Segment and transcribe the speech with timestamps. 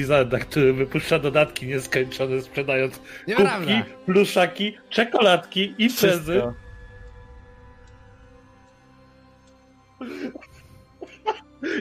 [0.00, 3.58] Blizzarda, który wypuszcza dodatki nieskończone, sprzedając Nieprawda.
[3.58, 6.32] kubki, pluszaki, czekoladki, imprezy.
[6.32, 6.54] Wszystko.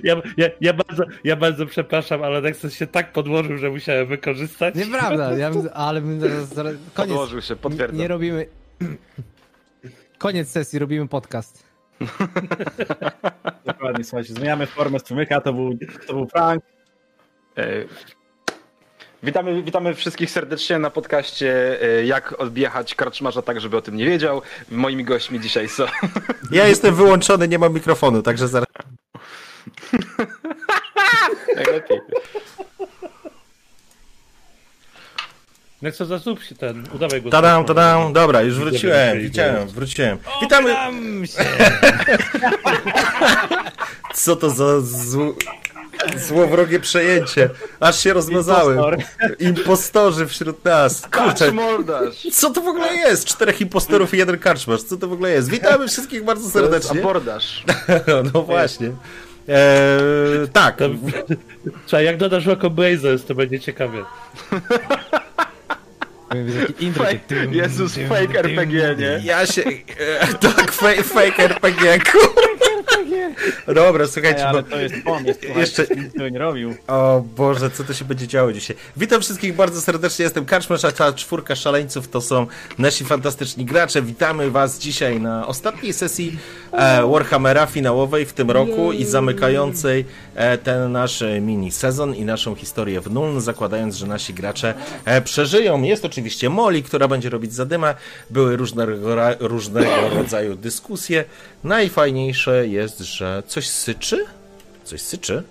[0.03, 4.75] Ja, ja, ja, bardzo, ja bardzo przepraszam, ale Nexus się tak podłożył, że musiałem wykorzystać.
[4.75, 7.09] Nieprawda, ja bym, ale my zaraz, zaraz koniec.
[7.09, 7.99] Podłożył się, potwierdzam.
[7.99, 8.45] Nie robimy.
[10.17, 11.63] Koniec sesji, robimy podcast.
[13.65, 15.77] Dokładnie, słuchajcie, zmieniamy formę strumyka, to był,
[16.07, 16.63] to był prank.
[19.23, 24.05] Witamy, witamy wszystkich serdecznie na podcaście e, Jak odjechać karczmarza tak, żeby o tym nie
[24.05, 24.41] wiedział.
[24.71, 25.85] Moimi gośćmi dzisiaj są...
[26.51, 28.67] Ja jestem wyłączony, nie mam mikrofonu, także zaraz.
[31.55, 31.99] Najlepiej.
[35.81, 37.29] Nexus, zasób się ten, udawaj go.
[37.29, 40.17] Tadam, tadam, dobra, już wróciłem, widziałem, wróciłem.
[40.41, 40.75] Witamy.
[44.13, 45.35] Co to za zł...
[46.17, 47.49] Złowrogie przejęcie.
[47.79, 48.79] Aż się rozmazałem.
[49.39, 51.01] Impostorzy wśród nas.
[51.01, 51.51] Kurczę,
[52.33, 53.25] co to w ogóle jest?
[53.25, 54.83] Czterech impostorów i jeden karczmarz.
[54.83, 55.49] Co to w ogóle jest?
[55.49, 56.99] Witamy wszystkich bardzo serdecznie.
[56.99, 57.63] Abordaż.
[58.33, 58.87] No właśnie.
[58.87, 60.77] Eee, tak.
[60.77, 60.85] To,
[61.85, 63.97] Słuchaj, jak dodasz Rocco Blazers, to będzie ciekawe.
[67.29, 69.21] Dym, Jezus, dym, fake dym, RPG, nie?
[69.23, 69.63] Ja się.
[69.99, 72.49] E, tak, fake, fake RPG, kurwa.
[73.67, 74.69] Dobra, słuchajcie, Ej, ale bo...
[74.69, 76.75] to jest pomysł, Jeszcze- nic tego nie robił.
[76.87, 78.75] O Boże, co to się będzie działo dzisiaj?
[78.97, 82.47] Witam wszystkich bardzo serdecznie, jestem Karczmarz, a ta czwórka szaleńców to są
[82.77, 84.01] nasi fantastyczni gracze.
[84.01, 86.37] Witamy was dzisiaj na ostatniej sesji
[86.71, 90.05] e, Warhammera finałowej w tym roku i zamykającej
[90.35, 94.73] e, ten nasz mini sezon i naszą historię w Nuln, zakładając, że nasi gracze
[95.05, 95.81] e, przeżyją.
[95.81, 96.18] Jest oczywiście
[96.49, 97.95] Molly, która będzie robić zadymę.
[98.29, 101.25] Były różnego, różnego rodzaju dyskusje.
[101.63, 104.25] Najfajniejsze jest, że coś syczy?
[104.83, 105.43] Coś syczy?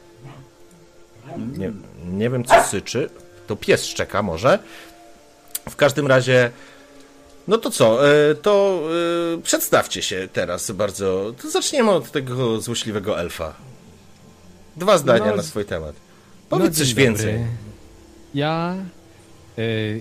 [1.59, 1.73] Nie,
[2.05, 3.11] nie wiem, co syczy.
[3.47, 4.59] To pies szczeka może.
[5.71, 6.51] W każdym razie.
[7.49, 8.09] No to co?
[8.09, 8.81] e, To
[9.35, 11.35] e, przedstawcie się teraz bardzo.
[11.43, 13.55] To zaczniemy od tego złośliwego elfa.
[14.77, 15.93] Dwa zdania No, na swój temat.
[16.51, 17.05] No, Powiedz dzień coś dobry.
[17.05, 17.39] więcej.
[18.35, 18.77] Ja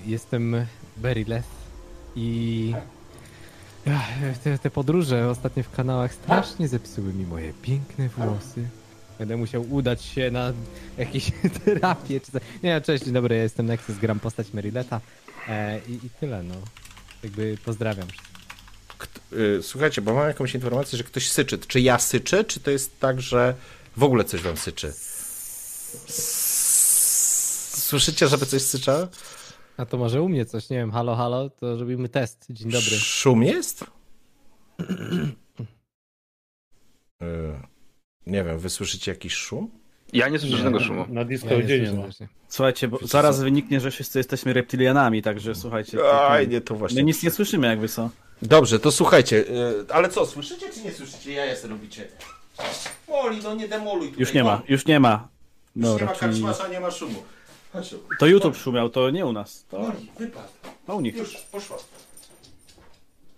[0.05, 0.65] jestem
[0.97, 1.47] Berileth
[2.15, 2.73] i
[3.89, 8.67] Ach, te, te podróże ostatnio w kanałach strasznie zepsuły mi moje piękne włosy.
[9.19, 10.53] Będę musiał udać się na
[10.97, 11.31] jakieś
[11.65, 12.41] terapię czy coś.
[12.63, 15.01] Nie, cześć, dzień dobry, ja jestem Nexus, gram postać Merileta
[15.47, 16.55] e, i, i tyle, no.
[17.23, 18.07] Jakby pozdrawiam.
[19.33, 21.57] Y, Słuchajcie, bo mam jakąś informację, że ktoś syczy.
[21.57, 23.55] Czy ja syczę, czy to jest tak, że
[23.97, 24.93] w ogóle coś wam syczy?
[27.77, 29.07] Słyszycie, żeby coś syczało?
[29.77, 32.45] A to może u mnie coś, nie wiem, halo, halo, to robimy test.
[32.49, 32.97] Dzień dobry.
[32.97, 33.85] Szum jest?
[34.81, 34.85] Y,
[38.27, 39.69] Nie wiem, wy słyszycie jakiś szum?
[40.13, 41.05] Ja nie słyszę żadnego szumu.
[41.09, 42.29] Na Ja Discordzie nie, słyszę ma.
[42.49, 45.97] Słuchajcie, bo zaraz wyniknie, że wszyscy jesteśmy reptilianami, także słuchajcie.
[46.13, 47.01] Aj, nie, to właśnie.
[47.01, 48.09] My nic nie słyszymy jakby co.
[48.41, 51.31] Dobrze, to słuchajcie, y, ale co, słyszycie czy nie słyszycie?
[51.31, 52.07] Ja jest robicie.
[53.07, 54.19] Moli, no nie demoluj tutaj.
[54.19, 55.27] Już nie ma, już nie ma.
[55.75, 57.23] Już nie Dobra, ma karczmasza, nie ma szumu.
[58.19, 59.65] To YouTube szumiał, to nie u nas.
[59.69, 60.47] To, Moli, wypadł.
[60.87, 61.15] to u nich.
[61.15, 61.77] Już, poszła.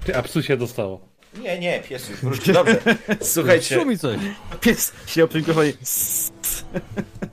[0.05, 1.09] Ty, a psu się dostało.
[1.41, 2.53] Nie, nie, pies już wróci.
[2.53, 2.79] Dobrze,
[3.21, 4.17] słuchajcie, Szumi coś.
[4.61, 5.73] Pies przy mikrofonie.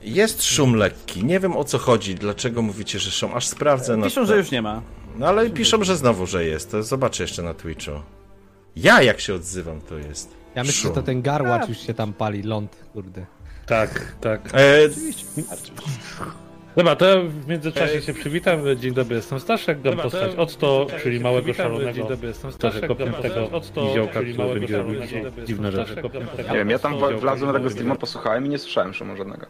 [0.01, 1.25] jest szum lekki.
[1.25, 3.31] Nie wiem o co chodzi, dlaczego mówicie, że szum.
[3.33, 4.01] Aż sprawdzę.
[4.03, 4.27] Piszą, na...
[4.27, 4.81] że już nie ma.
[5.15, 6.71] No ale piszą, że znowu, że jest.
[6.71, 7.91] To zobaczę jeszcze na Twitchu.
[8.75, 10.31] Ja jak się odzywam, to jest.
[10.55, 10.91] Ja myślę, szum.
[10.91, 13.25] że to ten garłacz już się tam pali, ląd, kurde.
[13.65, 14.49] Tak, tak.
[14.53, 14.89] E,
[16.77, 18.59] Dobra, to ja w międzyczasie się przywitam.
[18.77, 21.91] Dzień dobry, jestem Staszek, gram postać Otto, czyli małego szalonego.
[21.91, 25.01] Dzień dobry, jestem Staszek, kopniętego niziołka, który będzie robił
[25.45, 25.95] dziwne rzeczy.
[26.51, 29.45] Nie wiem, ja tam w- wlazłem na tego streama, posłuchałem i nie słyszałem szumu żadnego.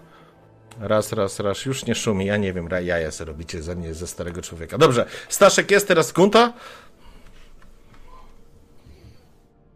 [0.79, 4.07] Raz, raz, raz, już nie szumi, ja nie wiem, jaja se robicie ze mnie, ze
[4.07, 4.77] starego człowieka.
[4.77, 6.53] Dobrze, Staszek jest, teraz Gunta?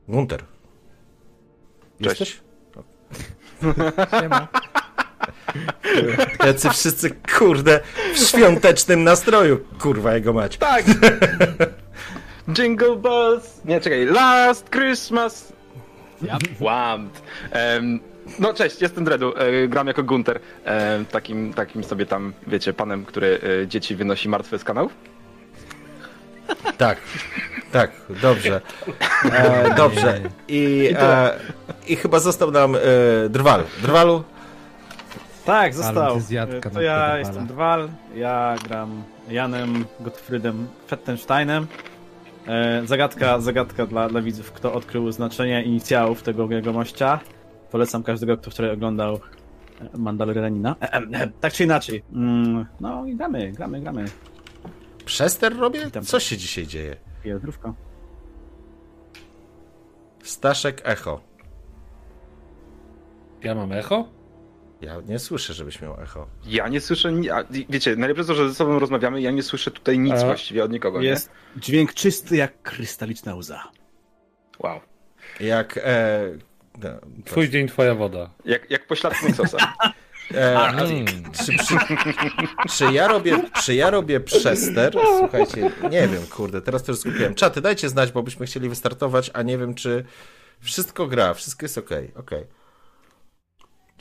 [0.07, 0.43] Gunter.
[2.01, 2.19] Cześć.
[2.19, 2.41] Jesteś?
[4.21, 4.47] Siema.
[6.45, 7.79] Jacy wszyscy, kurde,
[8.13, 10.57] w świątecznym nastroju, kurwa jego mać.
[10.57, 10.85] Tak!
[12.57, 13.61] Jingle bells!
[13.65, 15.53] Nie, czekaj, last Christmas!
[16.59, 17.21] Whammed.
[17.51, 17.99] Em,
[18.39, 23.05] no cześć, jestem Dredu, e, gram jako Gunter, em, takim, takim sobie tam, wiecie, panem,
[23.05, 24.93] który e, dzieci wynosi martwe z kanałów.
[26.77, 26.97] Tak,
[27.71, 28.61] tak, dobrze.
[29.31, 30.21] E, dobrze.
[30.47, 31.39] I, e,
[31.87, 32.79] I chyba został nam e,
[33.29, 33.63] Drwal.
[33.81, 34.23] Drwalu?
[35.45, 36.21] Tak, został.
[36.73, 41.67] To ja jestem Drwal, ja gram Janem Gottfriedem Fettensteinem.
[42.47, 47.19] E, zagadka, zagadka dla, dla widzów, kto odkrył znaczenie inicjałów tego jegomościa.
[47.71, 50.75] Polecam każdego, kto wczoraj oglądał e, Mandalorianina.
[50.81, 52.03] E, e, e, tak czy inaczej.
[52.13, 54.05] Mm, no i gramy, gramy, gramy.
[55.05, 55.85] Przester robię?
[55.85, 56.03] Witam.
[56.03, 56.95] Co się dzisiaj dzieje?
[57.23, 57.73] Pije zdrówko.
[60.23, 61.21] Staszek Echo.
[63.43, 64.20] Ja mam echo?
[64.81, 66.27] Ja nie słyszę, żebyś miał echo.
[66.45, 67.11] Ja nie słyszę,
[67.69, 70.25] wiecie, najlepsze to, że ze sobą rozmawiamy, ja nie słyszę tutaj nic A.
[70.25, 73.63] właściwie od nikogo, Jest dźwięk czysty jak krystaliczna łza.
[73.73, 73.81] nie?
[74.59, 74.79] Wow.
[75.39, 75.77] Jak.
[75.83, 76.21] E,
[76.83, 76.89] no,
[77.25, 78.29] Twój dzień, twoja woda.
[78.45, 79.57] Jak, jak pośladek Nexosa.
[80.35, 81.05] e, a, Mm.
[81.31, 81.75] czy, czy,
[82.77, 84.93] czy, ja robię, czy ja robię przester?
[85.19, 87.35] Słuchajcie, nie wiem, kurde, teraz też skupiłem.
[87.35, 90.05] Czaty, dajcie znać, bo byśmy chcieli wystartować, a nie wiem, czy
[90.59, 92.43] wszystko gra, wszystko jest okej, okej.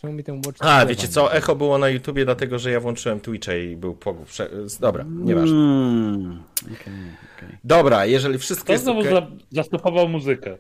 [0.01, 3.21] Czemu mi ten watch A, wiecie co, echo było na YouTubie, dlatego że ja włączyłem
[3.21, 3.99] Twitcha i był.
[4.27, 4.51] Prze...
[4.81, 5.57] Dobra, nieważne.
[5.57, 6.95] Mm, okej,
[7.37, 7.59] okej.
[7.65, 10.57] Dobra, jeżeli wszystko Kto jest znowu za, zastopował muzykę?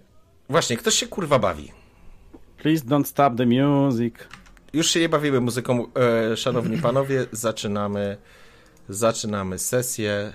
[0.49, 1.73] Właśnie, ktoś się kurwa bawi.
[2.57, 4.15] Please don't stop the music.
[4.73, 5.87] już się nie bawimy muzyką,
[6.33, 8.17] e, szanowni panowie, zaczynamy,
[8.89, 10.33] zaczynamy sesję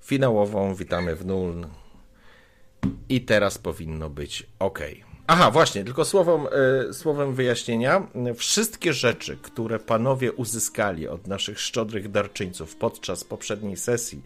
[0.00, 1.66] finałową, witamy w Nuln
[3.08, 4.80] i teraz powinno być ok.
[5.26, 6.46] Aha, właśnie, tylko słowem,
[6.90, 8.06] y, słowem wyjaśnienia.
[8.36, 14.22] Wszystkie rzeczy, które panowie uzyskali od naszych szczodrych darczyńców podczas poprzedniej sesji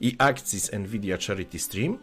[0.00, 1.98] i akcji z Nvidia Charity Stream,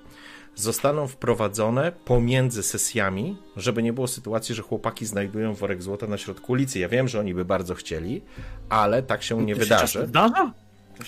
[0.55, 6.51] zostaną wprowadzone pomiędzy sesjami, żeby nie było sytuacji, że chłopaki znajdują worek złota na środku
[6.51, 6.79] ulicy.
[6.79, 8.21] Ja wiem, że oni by bardzo chcieli,
[8.69, 9.93] ale tak się nie To wydarzy.
[9.93, 10.07] Się?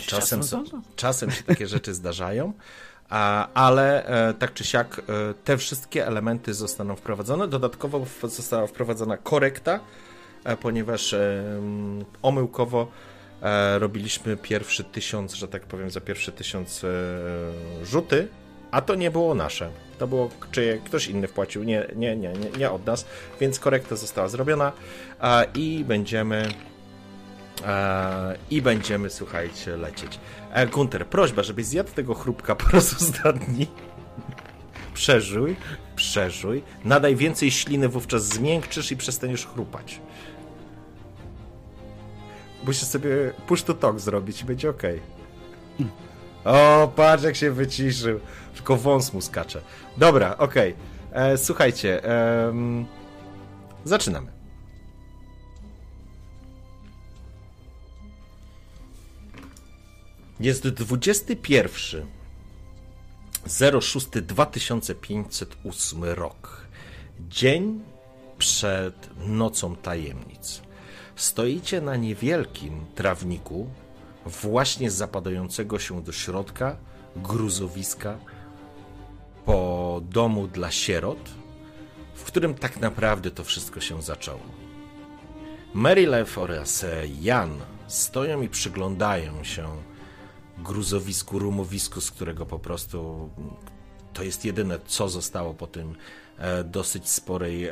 [0.05, 0.63] Czasem, czasem
[0.95, 2.53] czasem się takie rzeczy zdarzają,
[3.09, 7.47] ale e, tak czy siak e, te wszystkie elementy zostaną wprowadzone.
[7.47, 9.79] Dodatkowo została wprowadzona korekta,
[10.43, 11.15] e, ponieważ
[12.21, 12.87] omyłkowo
[13.77, 16.85] robiliśmy pierwszy tysiąc, że tak powiem, za pierwszy tysiąc
[17.83, 18.27] rzuty,
[18.71, 19.69] a to nie było nasze.
[19.99, 23.05] To było, czy ktoś inny wpłacił, nie, nie, nie, nie, od nas,
[23.39, 24.71] więc korekta została zrobiona
[25.55, 26.49] i będziemy
[28.49, 30.19] I będziemy, słuchajcie, lecieć.
[30.53, 33.67] E, Gunter, prośba, żebyś zjadł tego chrupka po raz ostatni.
[34.93, 35.55] Przeżuj,
[35.95, 36.63] przeżuj.
[36.85, 40.01] Nadaj więcej śliny, wówczas zmiękczysz i przestaniesz chrupać.
[42.65, 43.09] Musisz sobie
[43.47, 44.83] push to talk zrobić i będzie ok.
[46.45, 48.19] O, patrz jak się wyciszył.
[48.55, 49.61] Tylko wąs mu skacze.
[49.97, 50.75] Dobra, okej.
[51.11, 52.85] E, Słuchajcie, em,
[53.83, 54.36] zaczynamy.
[60.39, 62.07] Jest 21
[63.81, 66.61] 06 2508 rok.
[67.29, 67.81] Dzień
[68.37, 70.61] przed nocą tajemnic.
[71.15, 73.69] Stoicie na niewielkim trawniku
[74.25, 76.77] właśnie zapadającego się do środka
[77.15, 78.17] gruzowiska
[79.45, 81.29] po domu dla sierot,
[82.15, 84.41] w którym tak naprawdę to wszystko się zaczęło.
[85.73, 86.85] Marylew oraz
[87.21, 89.67] Jan stoją i przyglądają się
[90.63, 93.29] gruzowisku, rumowisku, z którego po prostu
[94.13, 95.95] to jest jedyne, co zostało po tym
[96.37, 97.69] e, dosyć sporej,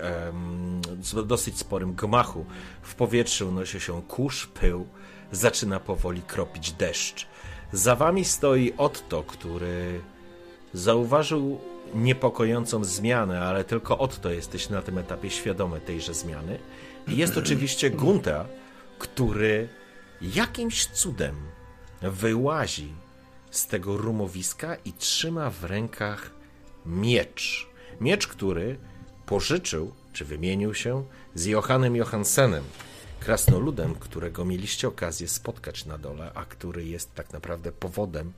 [1.02, 2.46] z- dosyć sporym gmachu.
[2.82, 4.88] W powietrzu unosi się kurz, pył,
[5.32, 7.28] zaczyna powoli kropić deszcz.
[7.72, 10.02] Za wami stoi Otto, który
[10.74, 11.60] zauważył
[11.94, 16.60] niepokojącą zmianę, ale tylko Otto jesteś na tym etapie świadomy tejże zmiany.
[17.08, 18.46] I jest oczywiście Gunta,
[19.00, 19.70] który
[20.22, 21.36] jakimś cudem
[22.12, 22.94] wyłazi
[23.52, 26.32] z tego rumowiska i trzyma w rękach
[26.86, 27.68] miecz.
[28.02, 28.78] Miecz, który
[29.26, 32.64] pożyczył, czy wymienił się z Johannem Johansenem,
[33.20, 38.34] krasnoludem, którego mieliście okazję spotkać na dole, a który jest tak naprawdę powodem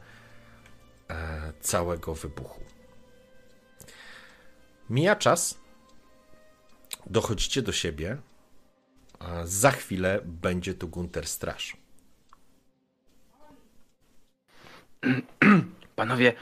[1.09, 2.61] e, całego wybuchu.
[4.89, 5.57] Mija czas,
[7.05, 8.17] dochodzicie do siebie,
[9.19, 11.77] a za chwilę będzie tu Gunter Straż.
[15.95, 16.33] Panowie,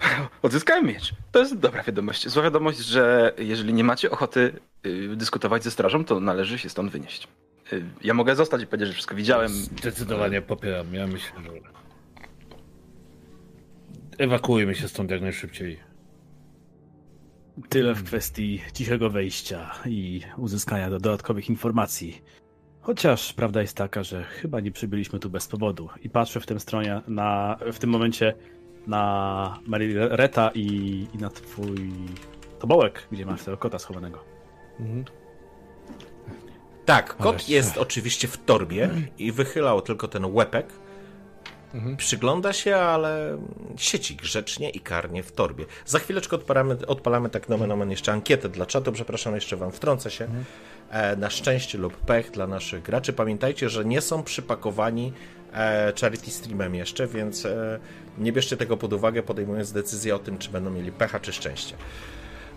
[0.42, 1.14] odzyskałem miecz.
[1.32, 2.28] To jest dobra wiadomość.
[2.28, 4.52] Zła wiadomość, że jeżeli nie macie ochoty
[4.86, 7.28] y, dyskutować ze strażą, to należy się stąd wynieść.
[7.72, 9.52] Y, ja mogę zostać i powiedzieć, że wszystko widziałem.
[9.52, 10.94] Zdecydowanie popieram.
[10.94, 11.50] Ja myślę, że
[14.18, 15.80] ewakuujmy się stąd jak najszybciej.
[17.68, 22.22] Tyle w kwestii cichego wejścia i uzyskania do dodatkowych informacji.
[22.84, 25.88] Chociaż prawda jest taka, że chyba nie przybyliśmy tu bez powodu.
[26.02, 28.34] I patrzę w tym stronie na, w tym momencie
[28.86, 30.66] na Marileta i,
[31.14, 31.92] i na twój
[32.58, 34.24] tobołek, gdzie masz tego kota schowanego.
[36.84, 40.66] Tak, kot Ależ- jest oczywiście w torbie i wychylał tylko ten łepek.
[41.96, 43.38] Przygląda się, ale
[43.76, 45.64] sieci grzecznie i karnie w torbie.
[45.86, 48.92] Za chwileczkę odpalamy, odpalamy tak nomen omen jeszcze ankietę dla czatu.
[48.92, 50.24] Przepraszam, jeszcze wam wtrącę się.
[50.24, 50.28] E,
[51.16, 53.12] na szczęście lub pech dla naszych graczy.
[53.12, 55.12] Pamiętajcie, że nie są przypakowani
[55.52, 57.78] e, charity streamem jeszcze, więc e,
[58.18, 61.76] nie bierzcie tego pod uwagę, podejmując decyzję o tym, czy będą mieli pecha czy szczęście.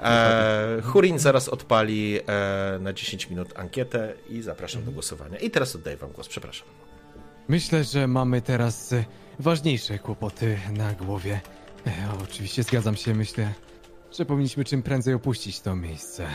[0.02, 5.38] E, Hurin zaraz odpali e, na 10 minut ankietę i zapraszam do głosowania.
[5.38, 6.68] I teraz oddaję wam głos, przepraszam.
[7.48, 9.06] Myślę, że mamy teraz e,
[9.40, 11.42] ważniejsze kłopoty na głowie.
[11.88, 11.92] E,
[12.24, 13.54] oczywiście zgadzam się, myślę,
[14.18, 16.28] że powinniśmy czym prędzej opuścić to miejsce.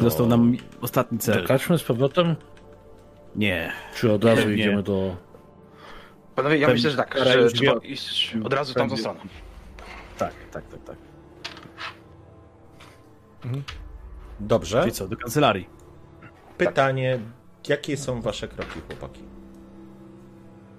[0.00, 1.34] Został nam ostatni cel.
[1.42, 2.36] Czekaczmy z powrotem,
[3.36, 3.72] Nie.
[3.94, 4.54] czy od razu Nie.
[4.54, 5.16] idziemy do...
[6.34, 9.00] Panowie, ja Pewnie- myślę, że tak, że trzeba wie- iść od razu w tamtą Pewnie.
[9.00, 9.20] stronę.
[10.18, 10.96] Tak, tak, tak, tak.
[14.40, 14.80] Dobrze.
[14.80, 15.68] Czyli co, do kancelarii.
[16.58, 17.18] Pytanie,
[17.68, 19.22] jakie są wasze kroki, chłopaki?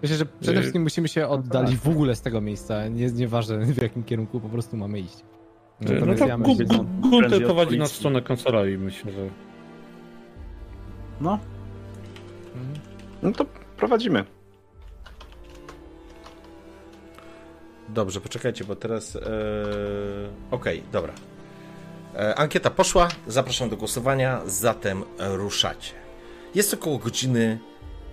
[0.01, 2.87] Myślę, że przede Y- wszystkim musimy się oddalić w ogóle z tego miejsca.
[2.87, 5.23] Nie, nieważne w jakim kierunku po prostu mamy iść.
[5.81, 9.29] No, to Gunter prowadzi na stronę kancelarii, myślę, że...
[11.21, 11.39] No.
[13.23, 13.45] No to
[13.77, 14.25] prowadzimy.
[17.89, 19.15] Dobrze, poczekajcie, bo teraz.
[19.15, 19.21] Ee...
[20.51, 21.13] Okej, okay, dobra.
[22.15, 25.93] E, ankieta poszła, zapraszam do głosowania, zatem ruszacie.
[26.55, 27.59] Jest około godziny,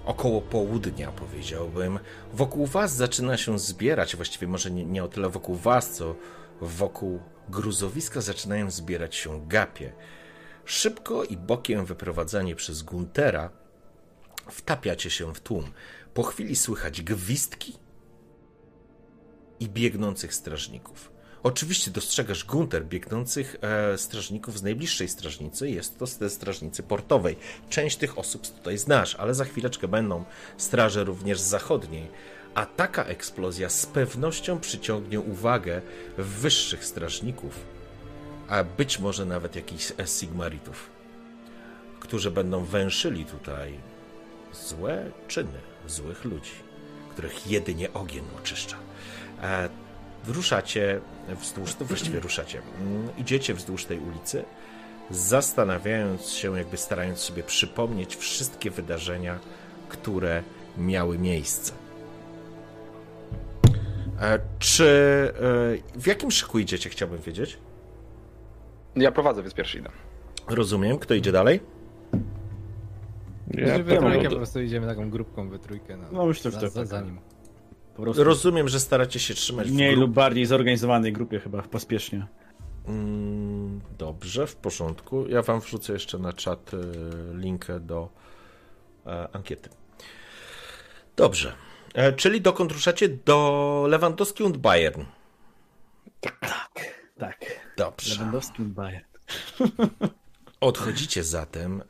[0.05, 1.99] około południa, powiedziałbym.
[2.33, 6.15] Wokół Was zaczyna się zbierać, właściwie może nie, nie o tyle wokół Was, co
[6.61, 9.93] wokół gruzowiska zaczynają zbierać się gapie.
[10.65, 13.51] Szybko i bokiem wyprowadzanie przez Guntera
[14.51, 15.73] wtapiacie się w tłum.
[16.15, 17.79] Po chwili słychać gwizdki
[19.61, 21.17] i biegnących strażników.
[21.43, 25.71] Oczywiście dostrzegasz Gunter biegnących e, strażników z najbliższej strażnicy.
[25.71, 27.37] Jest to ze strażnicy portowej.
[27.71, 30.25] Część tych osób tutaj znasz, ale za chwileczkę będą
[30.57, 32.09] straże również z zachodniej.
[32.57, 35.83] A taka eksplozja z pewnością przyciągnie uwagę
[36.19, 37.61] wyższych strażników,
[38.49, 40.91] a być może nawet jakichś Sigmaritów,
[42.01, 43.79] którzy będą węszyli tutaj
[44.53, 46.53] złe czyny złych ludzi,
[47.11, 48.77] których jedynie ogień oczyszcza.
[49.43, 49.69] E,
[50.27, 51.01] ruszacie
[51.41, 54.45] wzdłuż, to właściwie ruszacie, mm, idziecie wzdłuż tej ulicy,
[55.11, 59.39] zastanawiając się, jakby starając sobie przypomnieć wszystkie wydarzenia,
[59.89, 60.43] które
[60.79, 61.86] miały miejsce.
[64.21, 64.85] E, czy
[65.95, 67.59] e, w jakim szyku idziecie, chciałbym wiedzieć?
[68.97, 69.89] Ja prowadzę, więc pierwszy idę.
[70.49, 70.99] Rozumiem.
[70.99, 71.61] Kto idzie dalej?
[73.51, 75.97] Ja, we trójkę po prostu idziemy taką grupką we trójkę.
[75.97, 77.19] No, no myślę, że za, za, za nim.
[77.99, 82.27] Rozumiem, że staracie się trzymać mniej lub bardziej zorganizowanej grupie chyba pospiesznie.
[82.87, 85.27] Mm, dobrze, w porządku.
[85.29, 86.77] Ja wam wrzucę jeszcze na czat e,
[87.37, 88.09] linkę do
[89.07, 89.71] e, ankiety.
[91.17, 91.53] Dobrze.
[91.97, 93.09] E, czyli dokąd ruszacie?
[93.09, 95.05] Do Lewandowski und Bayern.
[96.41, 97.45] Tak, tak.
[97.77, 98.15] Dobrze.
[98.15, 99.05] Lewandowski und Bayern.
[100.61, 101.83] Odchodzicie zatem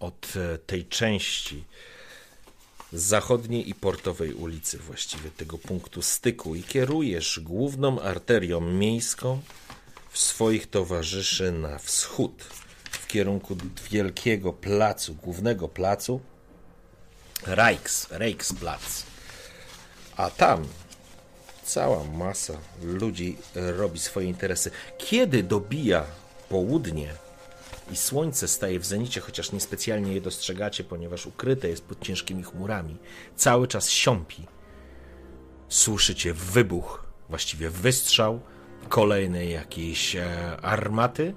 [0.00, 0.32] od
[0.66, 1.64] tej części
[2.92, 9.40] zachodniej i portowej ulicy, właściwie tego punktu styku, i kierujesz główną arterią miejską
[10.10, 12.42] w swoich towarzyszy na wschód,
[12.90, 13.56] w kierunku
[13.90, 16.20] wielkiego placu, głównego placu,
[17.46, 19.09] Reichs, Reichsplatz.
[20.20, 20.64] A tam
[21.64, 22.52] cała masa
[22.82, 24.70] ludzi robi swoje interesy.
[24.98, 26.04] Kiedy dobija
[26.48, 27.14] południe,
[27.92, 32.96] i słońce staje w zenicie, chociaż niespecjalnie je dostrzegacie, ponieważ ukryte jest pod ciężkimi chmurami.
[33.36, 34.46] Cały czas siąpi.
[35.68, 38.40] Słyszycie wybuch, właściwie wystrzał
[38.88, 41.34] kolejnej jakiejś e, armaty,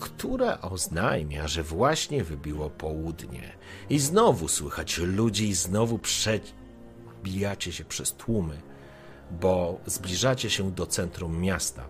[0.00, 3.52] która oznajmia, że właśnie wybiło południe.
[3.90, 5.98] I znowu słychać ludzi, i znowu
[7.24, 8.60] przebijacie się przez tłumy,
[9.30, 11.88] bo zbliżacie się do centrum miasta.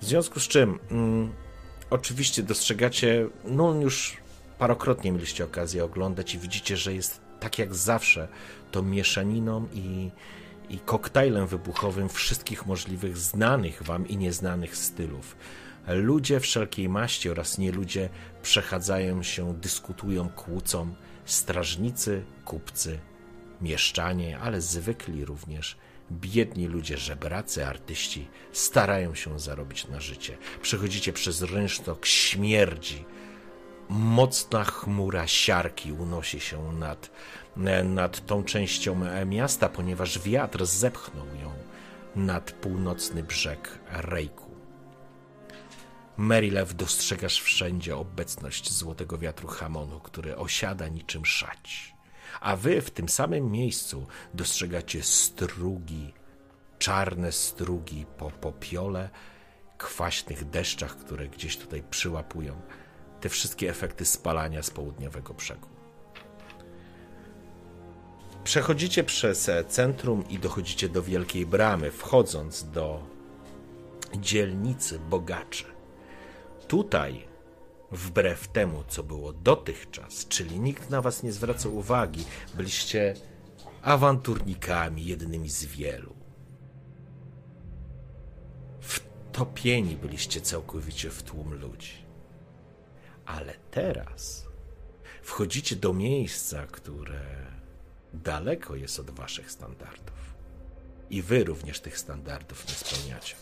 [0.00, 1.32] W związku z czym mm,
[1.90, 4.16] oczywiście dostrzegacie, no już
[4.58, 8.28] parokrotnie mieliście okazję oglądać i widzicie, że jest tak jak zawsze
[8.70, 10.10] to mieszaniną i,
[10.70, 15.36] i koktajlem wybuchowym wszystkich możliwych znanych wam i nieznanych stylów.
[15.86, 18.08] Ludzie wszelkiej maści oraz nie ludzie
[18.42, 22.98] przechadzają się, dyskutują, kłócą, strażnicy, kupcy,
[23.62, 25.76] mieszczanie, ale zwykli również
[26.10, 30.38] biedni ludzie, żebracy, artyści starają się zarobić na życie.
[30.62, 33.04] Przechodzicie przez rynsztok śmierdzi.
[33.88, 37.10] Mocna chmura siarki unosi się nad,
[37.84, 41.52] nad tą częścią miasta, ponieważ wiatr zepchnął ją
[42.16, 44.52] nad północny brzeg Rejku.
[46.16, 51.91] Marylew dostrzegasz wszędzie obecność złotego wiatru Hamonu, który osiada niczym szać
[52.42, 56.14] a wy w tym samym miejscu dostrzegacie strugi,
[56.78, 59.10] czarne strugi po popiole,
[59.78, 62.60] kwaśnych deszczach, które gdzieś tutaj przyłapują
[63.20, 65.68] te wszystkie efekty spalania z południowego brzegu.
[68.44, 73.06] Przechodzicie przez centrum i dochodzicie do wielkiej bramy, wchodząc do
[74.16, 75.64] dzielnicy bogaczy.
[76.68, 77.31] Tutaj
[77.92, 82.24] wbrew temu, co było dotychczas, czyli nikt na was nie zwracał uwagi,
[82.54, 83.14] byliście
[83.82, 86.14] awanturnikami, jednymi z wielu.
[88.80, 91.92] Wtopieni byliście całkowicie w tłum ludzi.
[93.26, 94.46] Ale teraz
[95.22, 97.46] wchodzicie do miejsca, które
[98.14, 100.34] daleko jest od waszych standardów.
[101.10, 103.36] I wy również tych standardów nie spełniacie.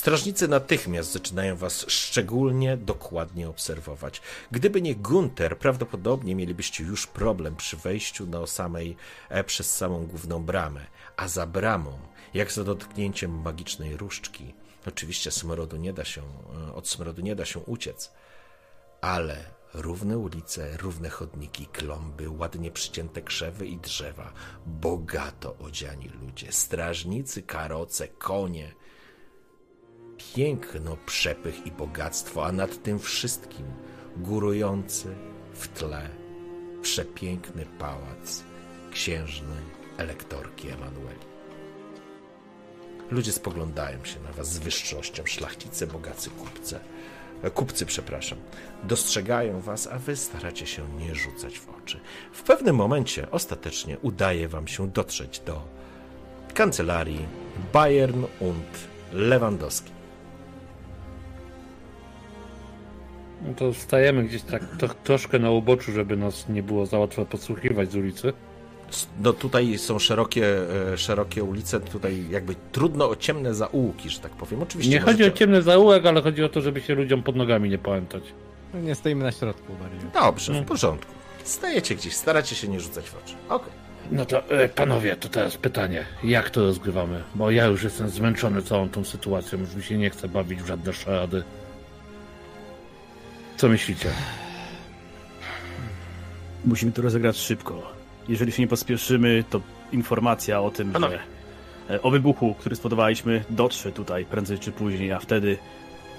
[0.00, 4.22] Strażnicy natychmiast zaczynają was szczególnie dokładnie obserwować.
[4.50, 8.96] Gdyby nie Gunter, prawdopodobnie mielibyście już problem przy wejściu do samej,
[9.28, 10.86] e, przez samą główną bramę.
[11.16, 11.98] A za bramą,
[12.34, 14.54] jak za dotknięciem magicznej różdżki,
[14.86, 18.12] Oczywiście smrodu nie da się, e, od smrodu nie da się uciec,
[19.00, 24.32] ale równe ulice, równe chodniki, klomby, ładnie przycięte krzewy i drzewa,
[24.66, 28.79] bogato odziani ludzie, strażnicy, karoce, konie.
[30.34, 33.66] Piękno, przepych i bogactwo, a nad tym wszystkim
[34.16, 35.14] górujący
[35.54, 36.08] w tle
[36.82, 38.44] przepiękny pałac
[38.92, 39.64] księżnej
[39.96, 41.30] elektorki Emanueli.
[43.10, 46.80] Ludzie spoglądają się na was z wyższością, szlachcice, bogacy, kupce.
[47.54, 48.38] Kupcy, przepraszam.
[48.84, 52.00] Dostrzegają was, a wy staracie się nie rzucać w oczy.
[52.32, 55.62] W pewnym momencie ostatecznie udaje wam się dotrzeć do
[56.54, 57.26] kancelarii
[57.72, 59.99] Bayern und Lewandowski.
[63.46, 67.24] No to stajemy gdzieś tak to, troszkę na uboczu, żeby nas nie było za łatwo
[67.24, 68.32] podsłuchiwać z ulicy.
[69.20, 70.46] No tutaj są szerokie,
[70.92, 74.62] e, szerokie ulice, tutaj jakby trudno o ciemne zaułki, że tak powiem.
[74.62, 75.24] Oczywiście nie możecie...
[75.24, 78.22] chodzi o ciemny zaułek, ale chodzi o to, żeby się ludziom pod nogami nie pamiętać.
[78.74, 80.10] No nie stoimy na środku bardziej.
[80.14, 81.12] Dobrze, w porządku.
[81.44, 83.34] Stajecie gdzieś, staracie się nie rzucać w oczy.
[83.48, 83.56] Okej.
[83.56, 83.80] Okay.
[84.12, 86.04] No to e, panowie, to teraz pytanie.
[86.24, 87.22] Jak to rozgrywamy?
[87.34, 90.66] Bo ja już jestem zmęczony całą tą sytuacją, już mi się nie chce bawić w
[90.66, 91.42] żadne szarady.
[93.60, 94.08] Co myślicie?
[96.64, 97.92] Musimy to rozegrać szybko.
[98.28, 99.60] Jeżeli się nie pospieszymy, to
[99.92, 101.18] informacja o tym, Panowie.
[101.88, 105.58] że e, o wybuchu, który spodobaliśmy, dotrze tutaj prędzej czy później, a wtedy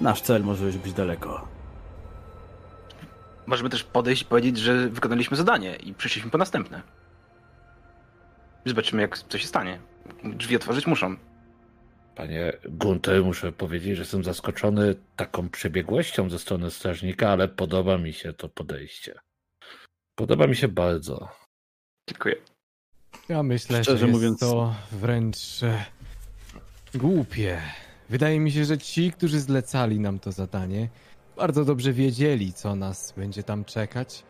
[0.00, 1.48] nasz cel może już być daleko.
[3.46, 6.82] Możemy też podejść i powiedzieć, że wykonaliśmy zadanie i przyszliśmy po następne.
[8.66, 9.78] Zobaczymy, jak co się stanie.
[10.24, 11.16] Drzwi otworzyć muszą.
[12.14, 18.12] Panie Gunter, muszę powiedzieć, że jestem zaskoczony taką przebiegłością ze strony strażnika, ale podoba mi
[18.12, 19.14] się to podejście.
[20.14, 21.28] Podoba mi się bardzo.
[22.10, 22.34] Dziękuję.
[23.28, 24.40] Ja myślę, Szczerze że jest mówiąc...
[24.40, 25.84] to wręcz e,
[26.94, 27.60] głupie.
[28.10, 30.88] Wydaje mi się, że ci, którzy zlecali nam to zadanie,
[31.36, 34.24] bardzo dobrze wiedzieli, co nas będzie tam czekać.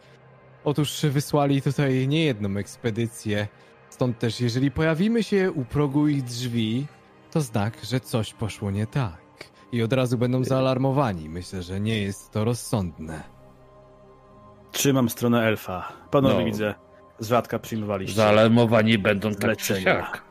[0.64, 3.49] Otóż wysłali tutaj niejedną ekspedycję.
[3.90, 6.87] Stąd też, jeżeli pojawimy się u progu ich drzwi,
[7.33, 9.23] to znak, że coś poszło nie tak.
[9.73, 11.29] I od razu będą zaalarmowani.
[11.29, 13.23] Myślę, że nie jest to rozsądne.
[14.73, 15.92] Trzymam stronę elfa.
[16.11, 16.45] Panowie no.
[16.45, 16.75] widzę,
[17.18, 18.16] z rzadka przyjmowaliście.
[18.16, 20.25] Zaalarmowani będą tak czy siak.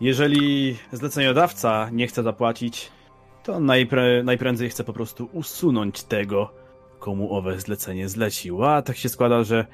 [0.00, 2.90] Jeżeli zleceniodawca nie chce zapłacić,
[3.42, 6.52] to najpre, najprędzej chce po prostu usunąć tego,
[6.98, 8.64] komu owe zlecenie zlecił.
[8.64, 9.66] A tak się składa, że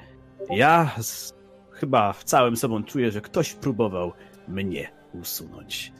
[0.49, 1.33] ja z,
[1.71, 4.13] chyba w całym sobą czuję, że ktoś próbował
[4.47, 5.91] mnie usunąć.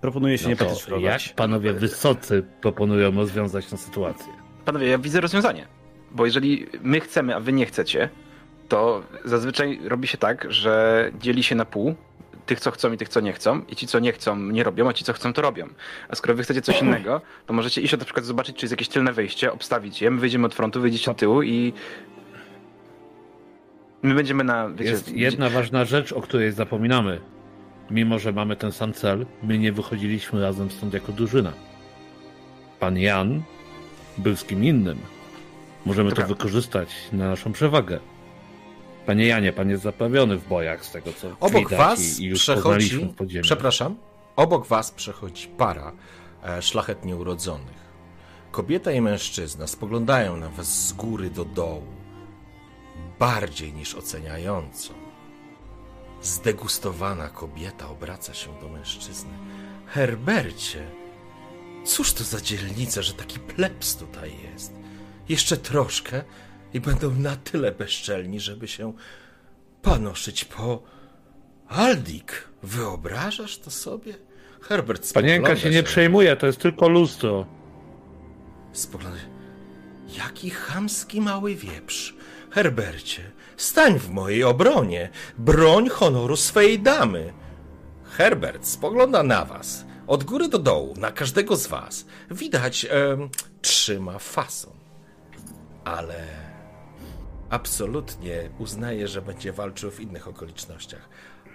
[0.00, 1.26] Proponuję się no nie patyczkować.
[1.26, 4.32] Jak panowie wysocy proponują rozwiązać tę sytuację?
[4.64, 5.66] Panowie, ja widzę rozwiązanie.
[6.10, 8.08] Bo jeżeli my chcemy, a wy nie chcecie,
[8.68, 11.94] to zazwyczaj robi się tak, że dzieli się na pół
[12.46, 13.62] tych, co chcą i tych, co nie chcą.
[13.68, 15.68] I ci, co nie chcą, nie robią, a ci, co chcą, to robią.
[16.08, 18.88] A skoro wy chcecie coś innego, to możecie iść na przykład zobaczyć, czy jest jakieś
[18.88, 21.72] tylne wejście, obstawić je, my wyjdziemy od frontu, wyjdziecie od tyłu i
[24.02, 24.68] my będziemy na...
[24.68, 27.20] Wiecie, jest jedna ważna rzecz, o której zapominamy.
[27.90, 31.52] Mimo, że mamy ten sam cel, my nie wychodziliśmy razem stąd jako drużyna.
[32.80, 33.42] Pan Jan
[34.18, 34.98] był z kim innym.
[35.86, 38.00] Możemy to, to wykorzystać na naszą przewagę.
[39.06, 43.14] Panie Janie, pan jest zaprawiony w bojach z tego, co Obok was i, i przechodzi,
[43.42, 43.96] przepraszam,
[44.36, 45.92] obok was przechodzi para
[46.44, 47.82] e, szlachetnie urodzonych.
[48.50, 51.86] Kobieta i mężczyzna spoglądają na was z góry do dołu,
[53.18, 55.01] bardziej niż oceniająco.
[56.22, 59.30] Zdegustowana kobieta obraca się do mężczyzny.
[59.86, 60.86] Herbercie,
[61.84, 64.72] cóż to za dzielnica, że taki plebs tutaj jest?
[65.28, 66.24] Jeszcze troszkę
[66.74, 68.92] i będą na tyle bezczelni, żeby się
[69.82, 70.82] panoszyć po
[71.68, 72.48] Aldik.
[72.62, 74.14] Wyobrażasz to sobie?
[74.60, 77.46] Herbert Panienka się nie przejmuje, to jest tylko lustro.
[78.72, 79.18] Spogląda.
[80.18, 82.14] Jaki chamski mały wieprz.
[82.50, 85.10] Herbercie, stań w mojej obronie.
[85.38, 87.32] Broń honoru swej damy.
[88.04, 89.84] Herbert spogląda na was.
[90.06, 92.06] Od góry do dołu, na każdego z was.
[92.30, 92.88] Widać, e,
[93.62, 94.72] trzyma fason.
[95.84, 96.26] Ale
[97.50, 101.08] absolutnie uznaje, że będzie walczył w innych okolicznościach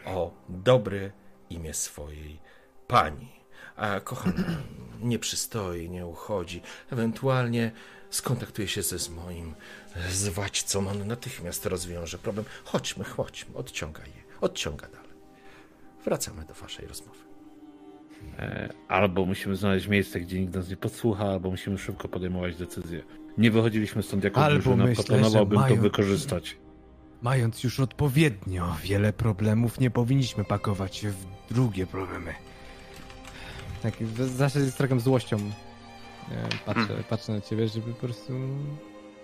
[0.05, 1.11] o dobre
[1.49, 2.39] imię swojej
[2.87, 3.29] pani.
[3.75, 4.43] A kochana
[5.01, 6.61] nie przystoi, nie uchodzi.
[6.91, 7.71] Ewentualnie
[8.09, 9.55] skontaktuje się ze z moim
[10.11, 10.89] zwładźcą.
[10.89, 12.45] On natychmiast rozwiąże problem.
[12.63, 15.11] Chodźmy, chodźmy, odciąga je, odciąga dalej.
[16.05, 17.19] Wracamy do waszej rozmowy.
[18.39, 23.03] E, albo musimy znaleźć miejsce, gdzie nikt nas nie podsłucha, albo musimy szybko podejmować decyzje
[23.37, 26.57] nie wychodziliśmy stąd jako Albo drużyna, myślę, proponowałbym mając, to wykorzystać.
[27.21, 32.33] Mając już odpowiednio wiele problemów, nie powinniśmy pakować się w drugie problemy.
[33.83, 37.03] tak zawsze z trochę złością e, patrzę, Hmm.
[37.03, 38.33] patrzę na ciebie, żeby po prostu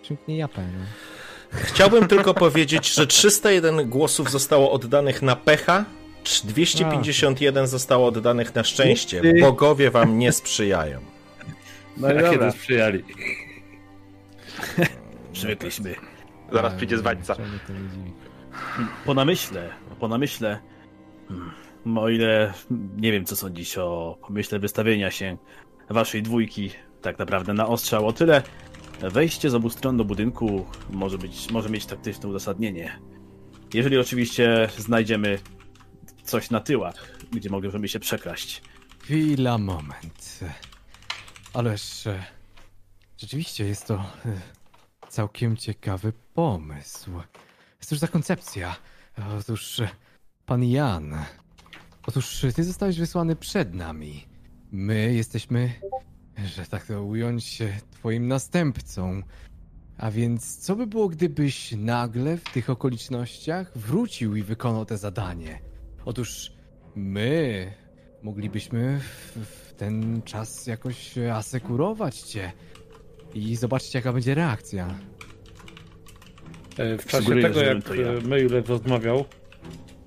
[0.03, 0.85] przymknie japę, no.
[1.59, 5.85] Chciałbym tylko powiedzieć, że 301 głosów zostało oddanych na pecha,
[6.43, 9.21] 251 zostało oddanych na szczęście.
[9.41, 10.99] Bogowie wam nie sprzyjają.
[11.97, 13.03] No i kiedy sprzyjali?
[15.33, 15.95] przywykliśmy.
[16.51, 17.35] Zaraz A, przyjdzie z Waćca.
[17.35, 18.13] czemu to nie dziwi?
[19.05, 20.59] Po namyśle, po namyśle,
[21.27, 22.53] hmm, o ile
[22.97, 25.37] nie wiem co sądzisz o pomyśle wystawienia się
[25.89, 28.41] waszej dwójki tak naprawdę na ostrzał, o tyle
[29.09, 32.99] wejście z obu stron do budynku może być, może mieć taktyczne uzasadnienie.
[33.73, 35.39] Jeżeli oczywiście znajdziemy
[36.23, 38.61] coś na tyłach, gdzie moglibyśmy się przekraść.
[39.03, 40.39] Chwila, moment.
[41.53, 42.23] Ależ e,
[43.17, 44.05] rzeczywiście jest to e,
[45.09, 47.11] całkiem ciekawy pomysł.
[47.79, 48.75] Cóż za koncepcja?
[49.39, 49.89] Otóż, e,
[50.45, 51.15] pan Jan,
[52.07, 54.27] otóż ty zostałeś wysłany przed nami.
[54.71, 55.73] My jesteśmy,
[56.45, 57.59] że tak to ująć,
[57.91, 59.21] twoim następcą.
[59.97, 65.59] A więc co by było, gdybyś nagle w tych okolicznościach wrócił i wykonał te zadanie?
[66.05, 66.51] Otóż
[66.95, 67.71] my
[68.23, 72.51] moglibyśmy w, w ten czas jakoś asekurować cię
[73.33, 74.95] i zobaczyć, jaka będzie reakcja.
[76.77, 78.07] E, W czasie Sugeruję, tego, jak ja.
[78.07, 79.25] e, Mejle rozmawiał,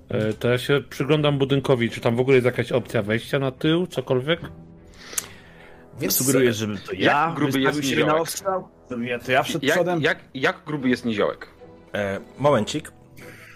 [0.09, 3.51] e, to ja się przyglądam budynkowi, czy tam w ogóle jest jakaś opcja wejścia na
[3.51, 4.41] tył, cokolwiek?
[5.99, 8.21] Więc Sugeruję, żebym to ja Jak gruby jest się na niziołek?
[8.21, 8.67] ostrzał?
[8.89, 10.01] To ja, to ja przed Jak, przodem?
[10.01, 11.47] jak, jak gruby jest niziołek?
[11.93, 12.91] E, momencik.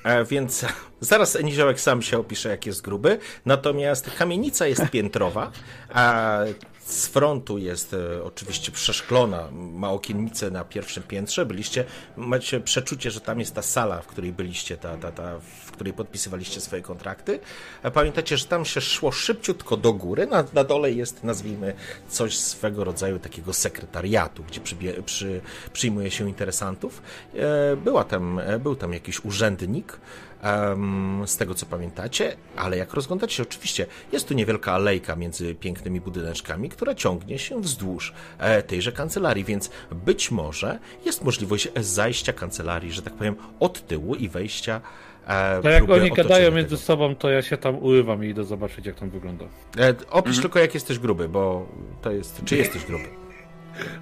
[0.03, 0.65] E, więc
[0.99, 3.17] zaraz Niziołek sam się opisze, jak jest gruby.
[3.45, 5.51] Natomiast kamienica jest piętrowa,
[5.93, 6.37] a
[6.85, 11.45] z frontu jest e, oczywiście przeszklona, ma okiennice na pierwszym piętrze.
[11.45, 11.85] Byliście,
[12.17, 15.93] macie przeczucie, że tam jest ta sala, w której byliście, ta, ta, ta, w której
[15.93, 17.39] podpisywaliście swoje kontrakty.
[17.83, 20.27] A pamiętacie, że tam się szło szybciutko do góry.
[20.27, 21.73] Na, na dole jest, nazwijmy,
[22.07, 24.61] coś swego rodzaju takiego sekretariatu, gdzie
[25.05, 25.41] przy,
[25.73, 27.01] przyjmuje się interesantów.
[27.35, 29.99] E, Była tam, e, był tam jakiś urzędnik,
[30.41, 35.55] em, z tego co pamiętacie, ale jak rozglądacie się, oczywiście jest tu niewielka alejka między
[35.55, 42.33] pięknymi budyneczkami, która ciągnie się wzdłuż e, tejże kancelarii, więc być może jest możliwość zajścia
[42.33, 44.81] kancelarii, że tak powiem, od tyłu i wejścia.
[45.27, 46.81] e, To jak oni gadają między tego.
[46.81, 49.45] sobą, to ja się tam urywam i idę zobaczyć, jak tam wygląda.
[49.79, 51.67] E, Opisz tylko, jak jesteś gruby, bo
[52.01, 52.41] to jest.
[52.45, 53.05] Czy jesteś gruby?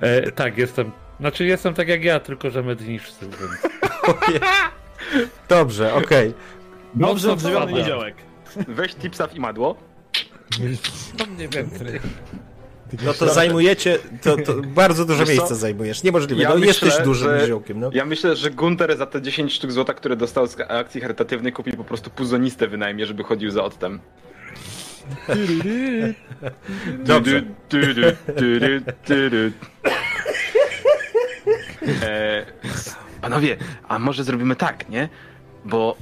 [0.02, 0.92] E, tak, jestem.
[1.20, 3.28] Znaczy, jestem tak jak ja, tylko że medniczny.
[3.28, 3.74] Więc...
[5.50, 6.34] Dobrze, okej.
[6.96, 8.16] Dobrze odżywiony niziołek.
[8.68, 9.76] Weź tipsa w imadło.
[11.20, 12.00] No mniej więcej.
[13.06, 15.34] No to zajmujecie, to, to bardzo dużo Wiesz co?
[15.34, 16.04] miejsca zajmujesz.
[16.04, 17.90] Niemożliwe, Ja no myślę, jesteś dużym że- niziołkiem, no.
[17.94, 21.72] Ja myślę, że Gunter za te 10 sztuk złota, które dostał z akcji charytatywnej, kupi
[21.78, 24.00] po prostu puzonistę wynajmie, żeby chodził za odtem.
[27.00, 27.42] Dobrze.
[27.42, 28.02] Du, du, du,
[28.36, 29.52] du, du, du.
[32.02, 32.46] E,
[33.20, 35.10] panowie, a może zrobimy tak, nie?
[35.66, 35.98] Bo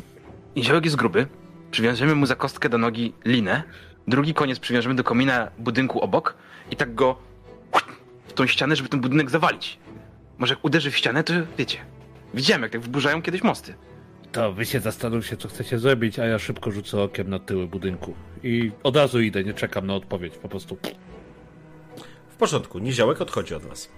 [0.55, 1.27] niziołek jest gruby,
[1.71, 3.63] przywiążemy mu za kostkę do nogi linę,
[4.07, 6.35] drugi koniec przywiążemy do komina budynku obok
[6.71, 7.17] i tak go
[8.27, 9.79] w tą ścianę, żeby ten budynek zawalić.
[10.37, 11.77] Może jak uderzy w ścianę, to wiecie.
[12.33, 13.73] Widziałem, jak tak wyburzają kiedyś mosty.
[14.31, 18.13] To wy się zastanówcie, co chcecie zrobić, a ja szybko rzucę okiem na tyły budynku.
[18.43, 20.77] I od razu idę, nie czekam na odpowiedź, po prostu.
[22.29, 23.91] W porządku, niziołek odchodzi od was.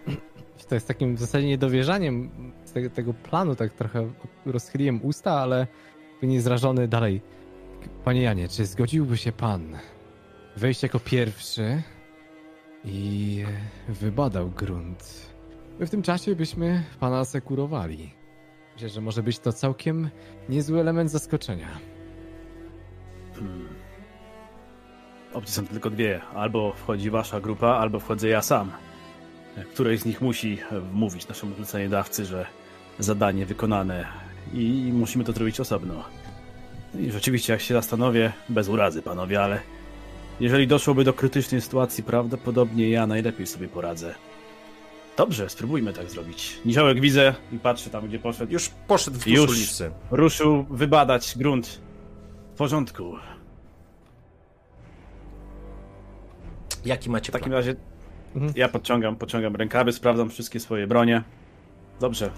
[0.69, 2.31] To jest takim w zasadzie niedowierzaniem
[2.69, 4.11] z tego, planu, tak trochę
[4.45, 5.67] rozchyliłem usta, ale
[6.23, 7.21] niezrażony dalej.
[8.03, 9.77] Panie Janie, czy zgodziłby się pan
[10.57, 11.81] wejść jako pierwszy
[12.85, 13.43] i
[13.87, 15.29] wybadał grunt?
[15.79, 18.13] My w tym czasie byśmy pana asekurowali.
[18.73, 20.09] Myślę, że może być to całkiem
[20.49, 21.67] niezły element zaskoczenia.
[23.33, 23.67] Hmm.
[25.33, 26.21] Opcje są tylko dwie.
[26.35, 28.71] Albo wchodzi wasza grupa, albo wchodzę ja sam.
[29.73, 32.45] Której z nich musi wmówić naszemu zleceniodawcy, że
[32.99, 34.05] zadanie wykonane
[34.53, 36.03] i musimy to zrobić osobno.
[36.99, 39.59] I rzeczywiście, jak się zastanowię, bez urazy, panowie, ale
[40.39, 44.15] jeżeli doszłoby do krytycznej sytuacji, prawdopodobnie ja najlepiej sobie poradzę.
[45.17, 46.59] Dobrze, spróbujmy tak zrobić.
[46.65, 48.53] Niziołek widzę i patrzy tam, gdzie poszedł.
[48.53, 49.49] Już poszedł w Już.
[49.49, 49.91] ulicy.
[50.11, 51.81] Ruszył wybadać grunt.
[52.53, 53.15] W porządku.
[56.85, 57.57] Jaki macie W takim plan?
[57.57, 57.75] razie
[58.35, 58.53] Mhm.
[58.55, 61.23] ja podciągam, podciągam rękawy, sprawdzam wszystkie swoje bronie.
[61.99, 62.31] Dobrze.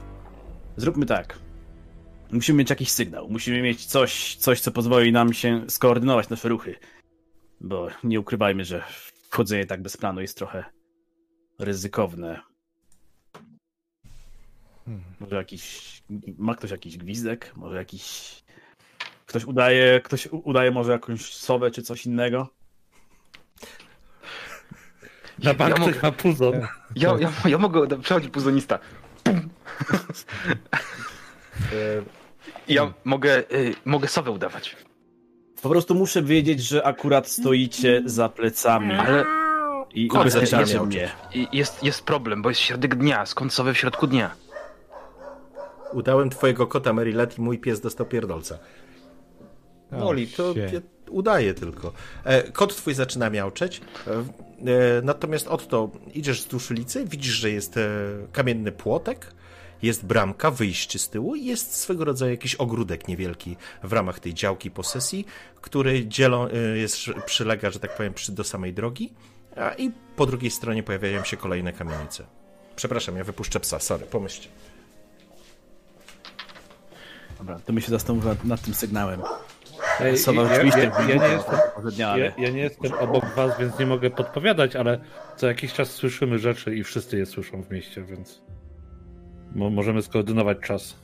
[0.78, 1.38] Zróbmy tak.
[2.32, 3.30] Musimy mieć jakiś sygnał.
[3.30, 6.76] Musimy mieć coś, coś, co pozwoli nam się skoordynować nasze ruchy.
[7.62, 8.84] Bo nie ukrywajmy, że
[9.30, 10.64] wchodzenie tak bez planu jest trochę
[11.60, 12.42] ryzykowne.
[14.86, 15.04] Hmm.
[15.20, 16.04] Może jakiś.
[16.38, 17.52] Ma ktoś jakiś gwizdek?
[17.56, 18.36] Może jakiś.
[19.26, 20.02] Ktoś udaje.
[20.04, 22.48] Ktoś udaje może jakąś sowę czy coś innego?
[25.44, 26.54] Na bank Ja mogę- ma puzon.
[26.96, 28.80] Ja, ja, ja mogę, przechodzi puzonista.
[32.68, 34.78] Ja mogę, y, mogę sowę udawać.
[35.62, 39.26] Po prostu muszę wiedzieć, że akurat stoicie za plecami Ale
[39.94, 41.10] i zaczyna mnie.
[41.54, 43.26] jest, jest problem, bo jest środek dnia.
[43.26, 44.32] Skąd sowy w środku dnia?
[45.94, 48.58] Udałem twojego kota Marylet i mój pies dostał pierdolca.
[49.92, 50.84] Woli, to shit.
[51.12, 51.94] Udaje tylko.
[52.24, 54.24] E, kot twój zaczyna miauczeć, e, e,
[55.04, 57.80] natomiast Otto, idziesz wzdłuż ulicy, widzisz, że jest
[58.32, 59.34] kamienny płotek,
[59.82, 64.34] jest bramka, wyjście z tyłu i jest swego rodzaju jakiś ogródek niewielki w ramach tej
[64.34, 65.26] działki posesji,
[65.62, 69.14] który dzielą, jest, przylega, że tak powiem, do samej drogi,
[69.56, 72.24] a i po drugiej stronie pojawiają się kolejne kamienice.
[72.76, 74.50] Przepraszam, ja wypuszczę psa, sorry, pomyślcie.
[77.38, 79.22] Dobra, to my się zastanówmy nad tym sygnałem.
[80.00, 81.60] Ej, Sowa ja, rzeczywiście ja, ja, nie jestem,
[81.98, 85.00] ja, ja nie jestem obok was, więc nie mogę podpowiadać, ale
[85.36, 88.42] co jakiś czas słyszymy rzeczy i wszyscy je słyszą w mieście, więc
[89.56, 91.00] mo możemy skoordynować czas.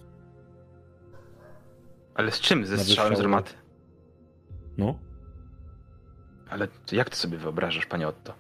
[2.16, 2.66] Ale z czym?
[2.66, 3.54] Ze strzałem z armaty?
[4.78, 5.00] No,
[6.50, 8.34] Ale jak ty sobie wyobrażasz, panie Otto?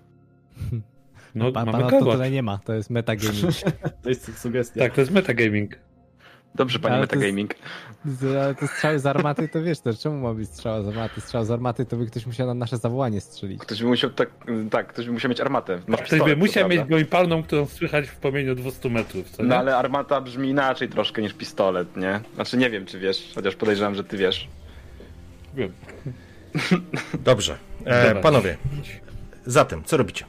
[1.36, 3.54] no Pa, mamy pana to tutaj nie ma, to jest metagaming.
[4.04, 4.80] To jest sugestia.
[4.82, 5.80] Tak, to jest metagaming.
[6.58, 7.56] Dobrze, panie to Metagaming.
[8.22, 11.22] Ale te strzały z armaty, to wiesz też, czemu ma być strzała z armaty?
[11.22, 13.62] Strzał z armaty to by ktoś musiał na nasze zawołanie strzelić.
[13.62, 14.30] Ktoś by musiał tak,
[14.72, 15.82] tak, ktoś by musiał mieć armatę.
[15.88, 19.30] Masz Ktoś by pistolet, musiał co mieć broń palną, którą słychać w promieniu 200 metrów,
[19.30, 19.44] co?
[19.44, 22.20] No ale armata brzmi inaczej troszkę niż pistolet, nie?
[22.36, 24.48] Znaczy nie wiem, czy wiesz, chociaż podejrzewam, że ty wiesz.
[25.56, 25.72] Wiem.
[27.26, 28.58] Dobrze, e, panowie,
[29.46, 30.26] zatem, co robicie?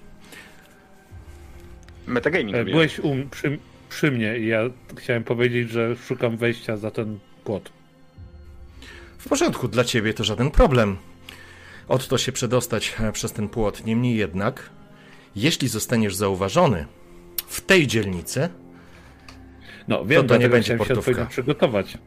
[2.07, 2.65] Metagaming E.
[2.65, 3.59] Byłeś um, przy,
[3.89, 4.61] przy mnie i ja
[4.97, 7.73] chciałem powiedzieć, że szukam wejścia za ten płot.
[9.19, 10.97] W porządku, dla ciebie to żaden problem.
[11.89, 13.87] Otto się przedostać e, przez ten płot.
[13.87, 14.71] Niemniej jednak,
[15.37, 16.87] jeśli zostaniesz zauważony
[17.49, 18.49] w tej dzielnicy,
[19.89, 20.99] No wiem, to nie dlatego będzie się portówka.
[21.01, 21.99] odpowiednio przygotować.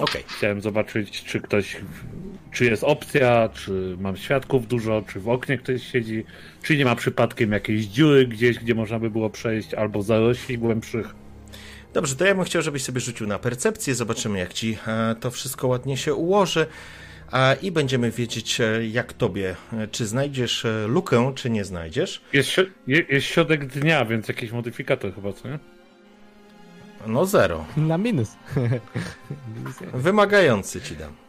[0.00, 1.76] okej, Chciałem zobaczyć, czy ktoś,
[2.52, 6.24] czy jest opcja, czy mam świadków dużo, czy w oknie ktoś siedzi,
[6.62, 11.14] czy nie ma przypadkiem jakiejś dziury gdzieś, gdzie można by było przejść, albo zarośli głębszych.
[11.94, 13.94] Dobrze, to ja bym chciał, żebyś sobie rzucił na percepcję.
[13.94, 16.66] Zobaczymy, jak ci e, to wszystko ładnie się ułoży.
[17.30, 22.22] A, I będziemy wiedzieć, e, jak tobie, e, czy znajdziesz lukę, czy nie znajdziesz.
[22.32, 22.50] Jest,
[22.86, 25.58] jest środek dnia, więc jakiś modyfikator chyba, co nie?
[27.06, 27.64] No zero.
[27.76, 28.36] Na minus.
[29.94, 31.21] Wymagający ci dam.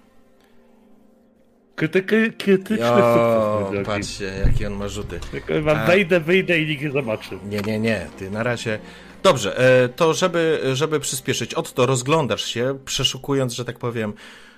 [1.75, 3.85] Krytyky, krytyczny O, sukces.
[3.87, 5.19] patrzcie, jakie on ma rzuty.
[5.33, 5.41] jakiś.
[5.41, 5.87] Kurwa, A.
[5.87, 7.37] Wejdę, wyjdę i nikt nie zobaczy.
[7.49, 8.79] Nie, nie, nie, ty na razie.
[9.23, 14.13] Dobrze, e, to żeby, żeby przyspieszyć, Otto, rozglądasz się, przeszukując, że tak powiem,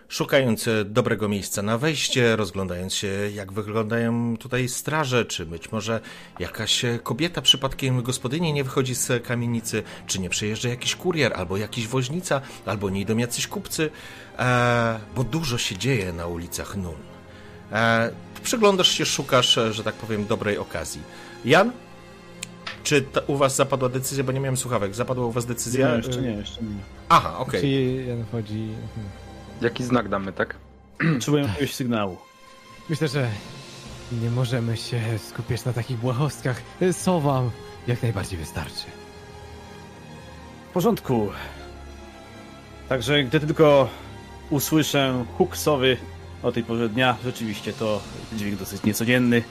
[0.08, 6.00] szukając e, dobrego miejsca na wejście, rozglądając się, jak wyglądają tutaj straże, czy być może
[6.40, 11.58] jakaś e, kobieta przypadkiem gospodyni nie wychodzi z kamienicy, czy nie przejeżdża jakiś kurier, albo
[11.58, 13.90] jakiś woźnica, albo nie idą jacyś kupcy,
[14.40, 16.96] e, bo dużo się dzieje na ulicach Nun.
[17.72, 18.12] E,
[18.44, 21.02] przyglądasz się, szukasz, e, że tak powiem, dobrej okazji.
[21.46, 21.72] Jan?
[22.84, 25.90] Czy ta, u was zapadła decyzja, bo nie miałem słuchawek, zapadła u was decyzja?
[25.92, 26.76] Nie, jeszcze nie, jeszcze nie.
[27.10, 27.62] Aha, okej.
[27.62, 28.70] Czyli Jan wchodzi...
[28.96, 29.25] hmm.
[29.62, 30.56] Jaki znak damy, tak?
[31.14, 32.18] Potrzebuję jakiegoś sygnału.
[32.90, 33.30] Myślę, że
[34.22, 36.62] nie możemy się skupiać na takich błahostkach.
[36.92, 37.44] Sowa
[37.88, 38.86] jak najbardziej wystarczy.
[40.70, 41.32] W porządku.
[42.90, 43.90] Także gdy tylko
[44.50, 45.98] usłyszę huk sowy
[46.44, 48.02] o tej porze dnia, rzeczywiście to
[48.34, 49.44] dźwięk dosyć niecodzienny,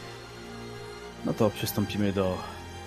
[1.25, 2.39] no to przystąpimy do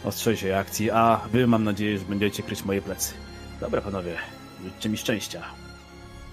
[0.04, 3.14] ostrzejszej akcji, a wy mam nadzieję, że będziecie kryć moje plecy.
[3.60, 4.18] Dobra panowie,
[4.64, 5.67] życzcie mi szczęścia.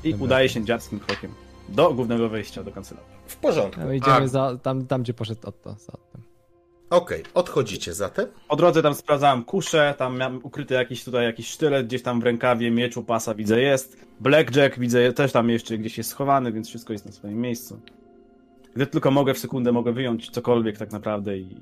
[0.05, 0.25] I Dobra.
[0.25, 1.31] udaje się dziarskim krokiem
[1.69, 3.11] do głównego wejścia do kancelarii.
[3.27, 3.81] W porządku.
[3.81, 5.77] My idziemy A, za, tam, tam, gdzie poszedł Otto.
[5.79, 6.23] Za Ottem.
[6.91, 8.27] Okej, odchodzicie zatem.
[8.49, 12.25] Po drodze tam sprawdzałem kuszę, tam miałem ukryty jakiś tutaj jakiś sztylet, gdzieś tam w
[12.25, 14.07] rękawie, miecz u pasa widzę jest.
[14.21, 17.81] Blackjack widzę też tam jeszcze gdzieś jest schowany, więc wszystko jest na swoim miejscu.
[18.75, 21.61] Gdy tylko mogę w sekundę mogę wyjąć cokolwiek tak naprawdę i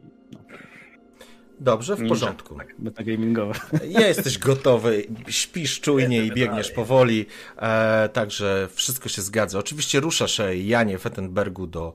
[1.63, 2.09] Dobrze, w Ninja.
[2.09, 2.59] porządku.
[2.79, 3.55] metagamingowe.
[4.09, 9.59] Jesteś gotowy, śpisz czujnie i biegniesz powoli, e, także wszystko się zgadza.
[9.59, 11.95] Oczywiście ruszasz, e, Janie Fettenbergu, do,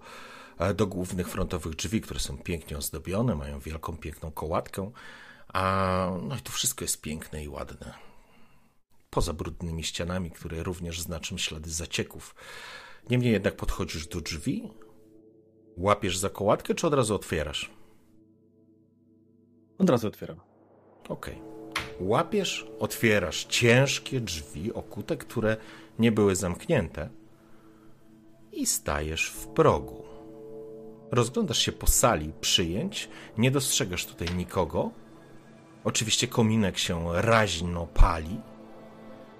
[0.59, 4.91] e, do głównych frontowych drzwi, które są pięknie ozdobione, mają wielką, piękną kołatkę.
[5.53, 7.93] A, no i tu wszystko jest piękne i ładne.
[9.09, 12.36] Poza brudnymi ścianami, które również znaczą ślady zacieków.
[13.09, 14.70] Niemniej jednak podchodzisz do drzwi,
[15.78, 17.76] łapiesz za kołatkę, czy od razu otwierasz?
[19.80, 20.39] Od razu otwieram.
[21.09, 21.41] Okej.
[21.99, 25.57] Łapiesz, otwierasz ciężkie drzwi okute, które
[25.99, 27.09] nie były zamknięte
[28.51, 30.03] i stajesz w progu.
[31.11, 34.91] Rozglądasz się po sali przyjęć, nie dostrzegasz tutaj nikogo.
[35.84, 38.41] Oczywiście kominek się raźno pali,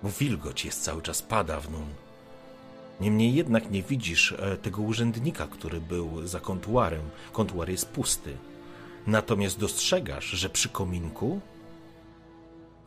[0.04, 1.88] bo wilgoć jest cały czas pada w nun.
[3.02, 7.10] Niemniej jednak nie widzisz e, tego urzędnika, który był za kontuarem.
[7.34, 8.38] Kontuar jest pusty.
[9.08, 11.42] Natomiast dostrzegasz, że przy kominku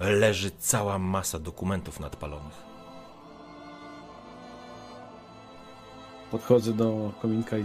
[0.00, 2.70] leży cała masa dokumentów nadpalonych.
[6.30, 7.64] Podchodzę do kominka i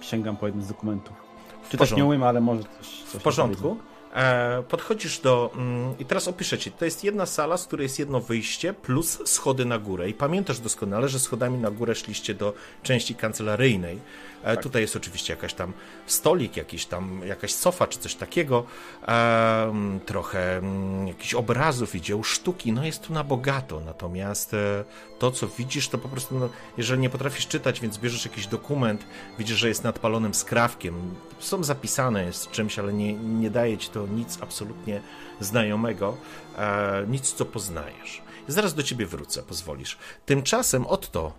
[0.00, 1.16] sięgam po jeden z dokumentów.
[1.64, 1.96] Czytać porządku.
[1.96, 3.76] nie umiem, ale może coś, coś W porządku.
[4.14, 5.50] E, podchodzisz do.
[5.54, 6.72] Mm, I teraz opiszę ci.
[6.72, 10.08] To jest jedna sala, z której jest jedno wyjście, plus schody na górę.
[10.08, 13.98] I pamiętasz doskonale, że schodami na górę szliście do części kancelaryjnej.
[14.42, 15.72] E, Tutaj jest oczywiście jakaś tam
[16.06, 18.64] stolik, jakiś tam, jakaś sofa czy coś takiego.
[19.08, 19.72] E,
[20.06, 20.62] trochę
[21.06, 22.72] jakichś obrazów i dzieł sztuki.
[22.72, 23.80] No jest tu na bogato.
[23.80, 24.84] Natomiast e,
[25.18, 29.04] to, co widzisz, to po prostu, no, jeżeli nie potrafisz czytać, więc bierzesz jakiś dokument,
[29.38, 31.14] widzisz, że jest nadpalonym skrawkiem.
[31.38, 35.00] Są zapisane jest czymś, ale nie, nie daje ci to nic absolutnie
[35.40, 36.16] znajomego,
[36.58, 38.22] e, nic, co poznajesz.
[38.48, 39.98] Zaraz do ciebie wrócę, pozwolisz.
[40.26, 41.32] Tymczasem, Otto,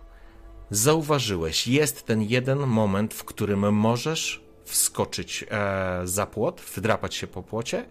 [0.70, 7.44] zauważyłeś, jest ten jeden moment, w którym możesz wskoczyć e, za płot, wdrapać się po
[7.44, 7.86] płocie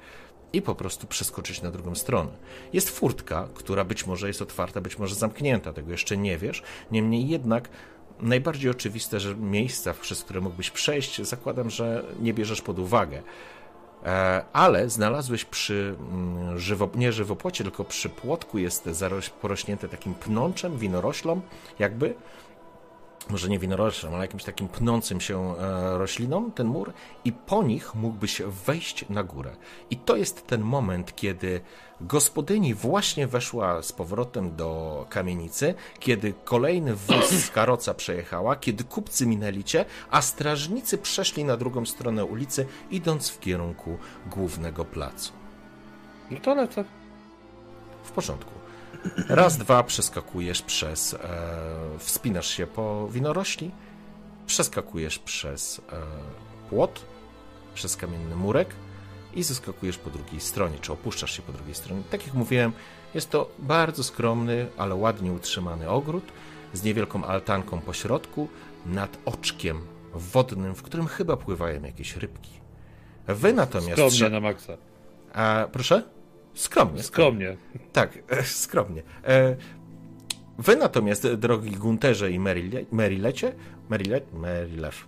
[0.52, 2.30] i po prostu przeskoczyć na drugą stronę.
[2.72, 6.62] Jest furtka, która być może jest otwarta, być może zamknięta, tego jeszcze nie wiesz.
[6.90, 7.68] Niemniej jednak
[8.20, 13.22] najbardziej oczywiste, że miejsca, przez które mógłbyś przejść, zakładam, że nie bierzesz pod uwagę.
[14.06, 18.88] E, Ale znalazłeś przy mm, żywo, nie żywopłocie, tylko przy płotku jest
[19.40, 21.40] porośnięte takim pnączem, winoroślą,
[21.78, 22.14] jakby
[23.30, 26.92] może nie winoroślą, ale jakimś takim pnącym się e, rośliną, ten mur,
[27.24, 29.56] i po nich mógłbyś wejść na górę.
[29.90, 31.60] I to jest ten moment, kiedy
[32.00, 39.26] gospodyni właśnie weszła z powrotem do kamienicy, kiedy kolejny wóz z karoca przejechała, kiedy kupcy
[39.26, 45.32] minęli cię, a strażnicy przeszli na drugą stronę ulicy, idąc w kierunku głównego placu.
[46.30, 46.84] No to lecę.
[48.04, 48.61] W porządku.
[49.28, 51.14] Raz, dwa, przeskakujesz przez.
[51.14, 51.18] E,
[51.98, 53.70] wspinasz się po winorośli,
[54.46, 55.82] przeskakujesz przez e,
[56.70, 57.04] płot,
[57.74, 58.68] przez kamienny murek
[59.34, 62.02] i zeskakujesz po drugiej stronie, czy opuszczasz się po drugiej stronie.
[62.10, 62.72] Tak jak mówiłem,
[63.14, 66.24] jest to bardzo skromny, ale ładnie utrzymany ogród
[66.72, 68.48] z niewielką altanką po środku,
[68.86, 72.50] nad oczkiem wodnym, w którym chyba pływają jakieś rybki.
[73.26, 73.92] Wy natomiast.
[73.92, 74.76] Skromnie na maksa.
[75.32, 76.02] A, proszę?
[76.54, 77.02] Skromnie.
[77.02, 77.56] Skromnie.
[77.92, 79.02] Tak, e, skromnie.
[79.24, 79.56] E,
[80.58, 83.42] Wy natomiast, drogi Gunterze i Meryle, Merylew,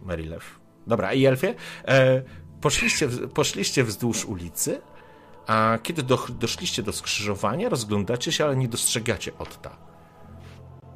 [0.06, 1.54] Merylew, dobra, i Elfie,
[1.88, 2.22] e,
[2.60, 4.80] poszliście, poszliście wzdłuż ulicy,
[5.46, 9.93] a kiedy do, doszliście do skrzyżowania, rozglądacie się, ale nie dostrzegacie Otta.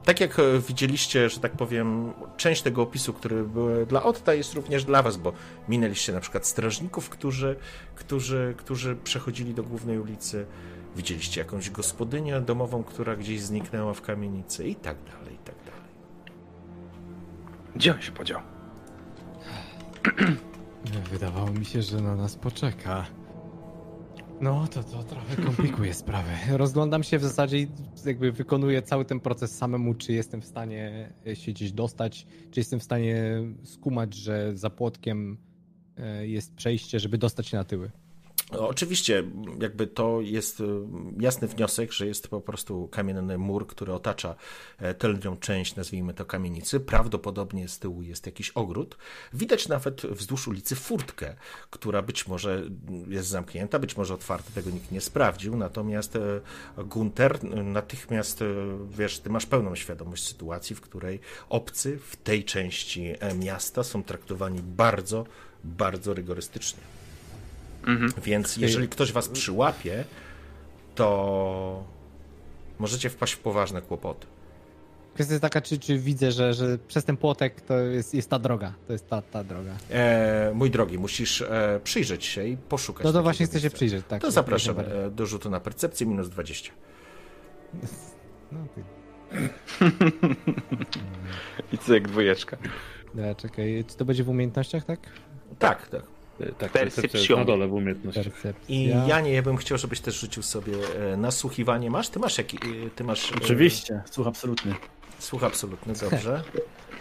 [0.09, 4.55] Tak jak e, widzieliście, że tak powiem, część tego opisu, który był dla Otta, jest
[4.55, 5.33] również dla was, bo
[5.69, 7.57] minęliście na przykład strażników, którzy,
[7.95, 10.47] którzy, którzy przechodzili do głównej ulicy,
[10.97, 15.91] widzieliście jakąś gospodynię domową, która gdzieś zniknęła w kamienicy i tak dalej, i tak dalej.
[17.77, 18.41] Gdzie on się podział?
[21.11, 23.07] Wydawało mi się, że na nas poczeka.
[24.41, 26.31] No, to, to trochę komplikuje sprawę.
[26.49, 27.69] Rozglądam się w zasadzie i
[28.07, 32.81] jakby wykonuję cały ten proces samemu, czy jestem w stanie się gdzieś dostać, czy jestem
[32.81, 35.39] w stanie skumać, że za płotkiem
[35.97, 37.91] e, jest przejście, żeby dostać się na tyły.
[38.53, 39.25] No, Oczywiście,
[39.61, 40.65] jakby to jest e,
[41.21, 44.35] jasny wniosek, że jest po prostu kamienny mur, który otacza
[44.79, 46.81] e, tylnią część, nazwijmy to kamienicy.
[46.81, 48.97] Prawdopodobnie z tyłu jest jakiś ogród.
[49.33, 51.35] Widać nawet wzdłuż ulicy furtkę,
[51.71, 52.63] która być może
[53.09, 55.57] jest zamknięta, być może otwarta, tego nikt nie sprawdził.
[55.57, 56.41] Natomiast e,
[56.85, 58.45] Gunter natychmiast, e,
[58.99, 64.61] wiesz, ty masz pełną świadomość sytuacji, w której obcy w tej części miasta są traktowani
[64.63, 65.27] bardzo,
[65.65, 66.98] bardzo rygorystycznie.
[68.25, 70.05] Więc jeżeli ktoś was przyłapie,
[70.95, 71.85] to
[72.79, 74.27] możecie wpaść w poważne kłopoty.
[75.15, 78.39] Kwestia jest taka, czy, czy widzę, że, że przez ten płotek to jest, jest ta
[78.39, 78.73] droga.
[78.87, 79.77] To jest ta, ta droga.
[79.91, 83.05] E, mój drogi, musisz e, przyjrzeć się i poszukać.
[83.05, 84.23] No to właśnie chcę się przyjrzeć, tak.
[84.23, 86.73] To zapraszam e, do rzutu na percepcję minus 20.
[88.53, 88.83] No, ty...
[91.73, 92.57] I cyk, dwójeczka.
[93.15, 95.01] Dobra, czekaj, czy to będzie w umiejętnościach, tak?
[95.59, 96.03] Tak, tak.
[96.59, 98.25] Tak, percepcja na dole w umiejętnościach.
[98.25, 98.75] Percepcja.
[98.75, 100.73] I Janie, ja bym chciał, żebyś też rzucił sobie
[101.13, 101.91] e, nasłuchiwanie.
[101.91, 102.09] Masz?
[102.09, 102.57] Ty masz jaki?
[102.57, 103.33] e, Ty masz.
[103.33, 104.75] e, Oczywiście, słuch absolutny.
[105.19, 106.43] Słuch absolutny, dobrze.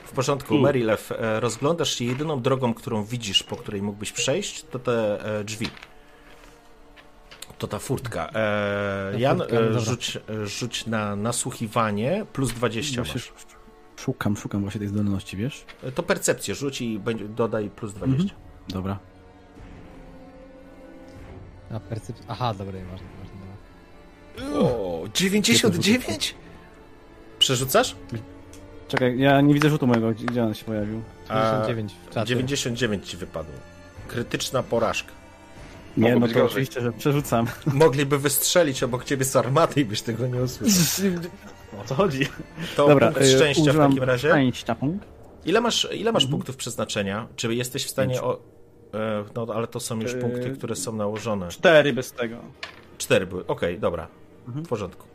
[0.05, 0.55] W porządku,
[1.11, 5.67] e, rozglądasz się jedyną drogą, którą widzisz, po której mógłbyś przejść, to te e, drzwi.
[7.57, 8.27] To ta furtka.
[8.29, 8.31] E,
[9.13, 13.33] Ta Jan, e, rzuć, e, rzuć na nasłuchiwanie plus 20 masz.
[13.97, 15.65] Szukam, szukam właśnie tej zdolności, wiesz?
[15.83, 16.99] E, To percepcję rzuć i
[17.35, 18.35] dodaj plus 20.
[18.69, 18.99] Dobra.
[21.71, 22.25] A percepcja...
[22.27, 24.59] Aha, dobra, dobra.
[24.59, 26.35] O, 99?
[27.39, 27.95] Przerzucasz?
[28.87, 31.01] Czekaj, ja nie widzę rzutu mojego, gdzie on się pojawił.
[31.27, 32.27] A, 99 w czacie.
[32.27, 33.53] 99 ci wypadło.
[34.07, 35.11] Krytyczna porażka.
[35.97, 37.47] Nie, Mogło no to oczywiście, że przerzucam.
[37.73, 41.11] Mogliby wystrzelić obok ciebie z armaty i byś tego nie usłyszał.
[41.81, 42.27] O co chodzi?
[42.75, 44.29] To Dobra, punkt y, szczęścia w używam takim razie.
[44.29, 45.07] Szczęścia punkt.
[45.45, 46.31] Ile masz, ile masz Mhm.
[46.31, 47.27] punktów przeznaczenia?
[47.35, 48.39] Czy jesteś w stanie o...
[48.93, 51.47] e, No, ale to są już punkty, które są nałożone.
[51.47, 52.37] Cztery bez tego.
[52.97, 53.47] Cztery były.
[53.47, 54.07] Okej, dobra.
[54.47, 54.65] Mhm.
[54.65, 55.07] W porządku.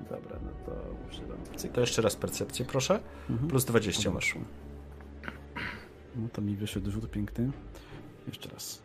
[0.00, 0.72] Dobra, no to
[1.10, 1.38] używam.
[1.74, 3.00] To jeszcze raz percepcję, proszę.
[3.30, 3.48] Mhm.
[3.50, 4.14] Plus 20 Dobra.
[4.14, 4.34] masz.
[6.16, 7.50] No to mi wyszedł rzut piękny.
[8.26, 8.82] Jeszcze raz.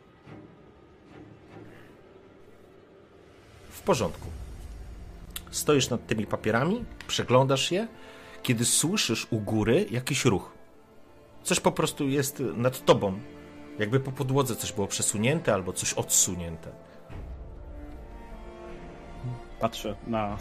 [3.69, 4.27] W porządku.
[5.51, 7.87] Stoisz nad tymi papierami, przeglądasz je,
[8.43, 10.51] kiedy słyszysz u góry jakiś ruch.
[11.43, 13.19] Coś po prostu jest nad tobą.
[13.79, 16.69] Jakby po podłodze coś było przesunięte albo coś odsunięte.
[19.59, 20.37] Patrzę na...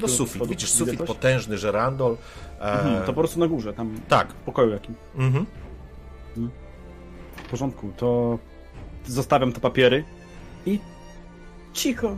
[0.00, 0.46] No sufit.
[0.46, 0.78] Widzisz coś?
[0.88, 2.16] sufit potężny, żerandol.
[2.60, 4.28] E, Mhm, to po prostu na górze, tam Tak.
[4.32, 4.94] w pokoju jakim.
[5.16, 5.46] Mhm.
[7.36, 8.38] W porządku, to
[9.06, 10.04] zostawiam te papiery
[10.66, 10.80] i
[11.72, 12.16] cicho,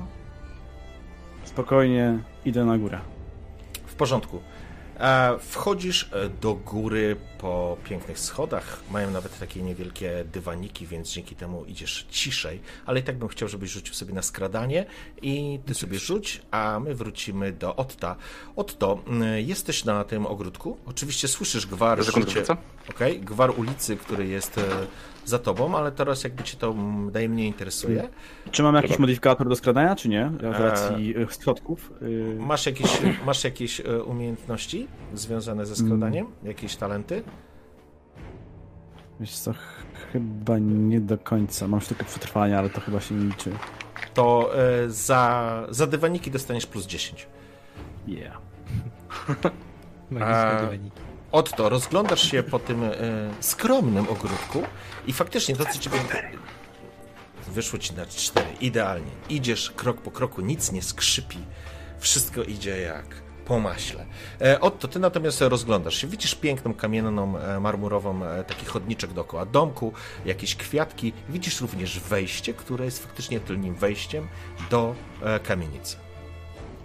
[1.45, 3.01] spokojnie idę na górę.
[3.87, 4.41] W porządku.
[5.01, 8.81] E, Wchodzisz e, do góry po pięknych schodach.
[8.91, 12.61] Mają nawet takie niewielkie dywaniki, więc dzięki temu idziesz ciszej.
[12.87, 14.87] Ale i tak bym chciał, żebyś rzucił sobie na skradanie
[15.23, 18.17] i ty sobie rzuć, a my wrócimy do Otta.
[18.57, 18.99] Otto,
[19.37, 20.77] jesteś na tym ogródku.
[20.87, 22.05] Oczywiście słyszysz gwar,
[22.45, 22.57] co?
[22.91, 23.19] okay?
[23.19, 24.63] gwar ulicy, który jest e,
[25.27, 28.09] za tobą, ale teraz jakby cię to m, najmniej interesuje.
[28.51, 29.03] Czy mam jakiś Dobra.
[29.03, 30.31] modyfikator do skradania, czy nie?
[30.41, 31.27] Z racji e...
[31.43, 31.93] środków.
[32.03, 36.27] y, Masz jakieś, masz jakieś e, umiejętności związane ze skradaniem?
[36.43, 37.23] Jakieś talenty?
[39.21, 41.69] Wiesz co, ch- chyba nie do końca.
[41.69, 43.51] Mam sztukę przetrwania, ale to chyba się nie liczy.
[44.15, 47.27] to e, za, za dywaniki dostaniesz plus 10.
[48.07, 48.39] Yeah.
[50.11, 51.01] Magiczne dywaniki.
[51.37, 52.91] Otto, rozglądasz się po tym e,
[53.41, 54.63] skromnym ogródku
[55.07, 55.99] i faktycznie to, co ciebie...
[57.49, 59.11] Wyszło ci na cztery, idealnie.
[59.29, 61.39] Idziesz krok po kroku, nic nie skrzypi.
[61.99, 63.07] Wszystko idzie jak
[63.45, 64.07] po maśle.
[64.41, 66.07] E, Otto, ty natomiast rozglądasz się.
[66.07, 69.93] Widzisz piękną, kamienną, e, marmurową e, taki chodniczek dookoła domku,
[70.25, 71.13] jakieś kwiatki.
[71.29, 74.29] Widzisz również wejście, które jest faktycznie tylnym wejściem
[74.71, 76.06] do e, kamienicy.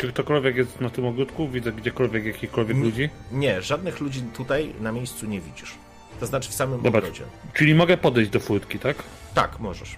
[0.02, 1.47] Czy ktokolwiek jest na tym ogródku?
[1.49, 2.84] Widzę gdziekolwiek jakichkolwiek Nie.
[2.84, 3.10] ludzi?
[3.32, 5.74] Nie, żadnych ludzi tutaj na miejscu nie widzisz.
[6.20, 6.99] To znaczy w samym Dobra.
[6.99, 7.24] ogrodzie.
[7.54, 9.04] Czyli mogę podejść do furtki, tak?
[9.34, 9.95] Tak, możesz.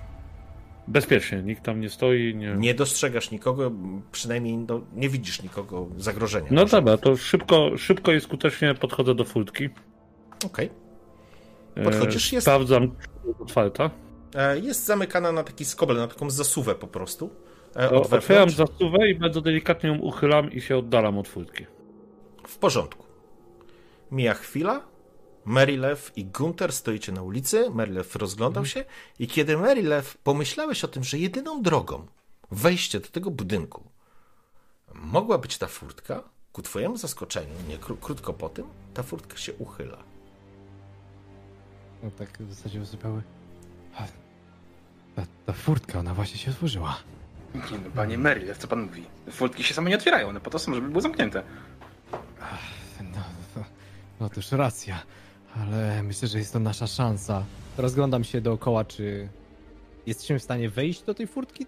[0.87, 2.55] Bezpiecznie, nikt tam nie stoi, nie...
[2.57, 3.71] Nie dostrzegasz nikogo,
[4.11, 6.47] przynajmniej no, nie widzisz nikogo zagrożenia.
[6.51, 9.69] No Może- dobra, to szybko, szybko i skutecznie podchodzę do furtki.
[10.45, 10.69] Okej.
[11.75, 13.89] E, Podchodzisz, jest- Sprawdzam, czy jest otwarta.
[14.35, 17.29] E, Jest zamykana na taki skobel, na taką zasuwę po prostu.
[17.75, 21.65] E, To Od otwieram zasuwę i bardzo delikatnie ją uchylam i się oddalam od furtki.
[22.47, 23.05] W porządku.
[24.11, 24.81] Mija chwila.
[25.45, 27.69] Marylew i Gunter stoicie na ulicy.
[27.69, 28.85] Marylew rozglądał się
[29.19, 32.07] i kiedy Marylew pomyślałeś o tym, że jedyną drogą
[32.51, 33.83] wejście do tego budynku
[34.93, 39.53] mogła być ta furtka, ku twojemu zaskoczeniu, nie kró- krótko po tym, ta furtka się
[39.53, 39.97] uchyla.
[42.03, 42.81] No tak w zasadzie.
[43.95, 44.03] A,
[45.15, 46.97] Ta, ta furtka, ona właśnie się otworzyła.
[47.55, 49.03] Nie no, panie Merrill, co pan mówi?
[49.31, 51.43] Furtki się same nie otwierają, one po to są, żeby były zamknięte.
[53.01, 53.23] No,
[53.55, 53.63] no,
[54.19, 55.03] no toż racja,
[55.55, 57.45] ale myślę, że jest to nasza szansa.
[57.77, 59.29] Rozglądam się dookoła, czy
[60.05, 61.65] jesteśmy w stanie wejść do tej furtki?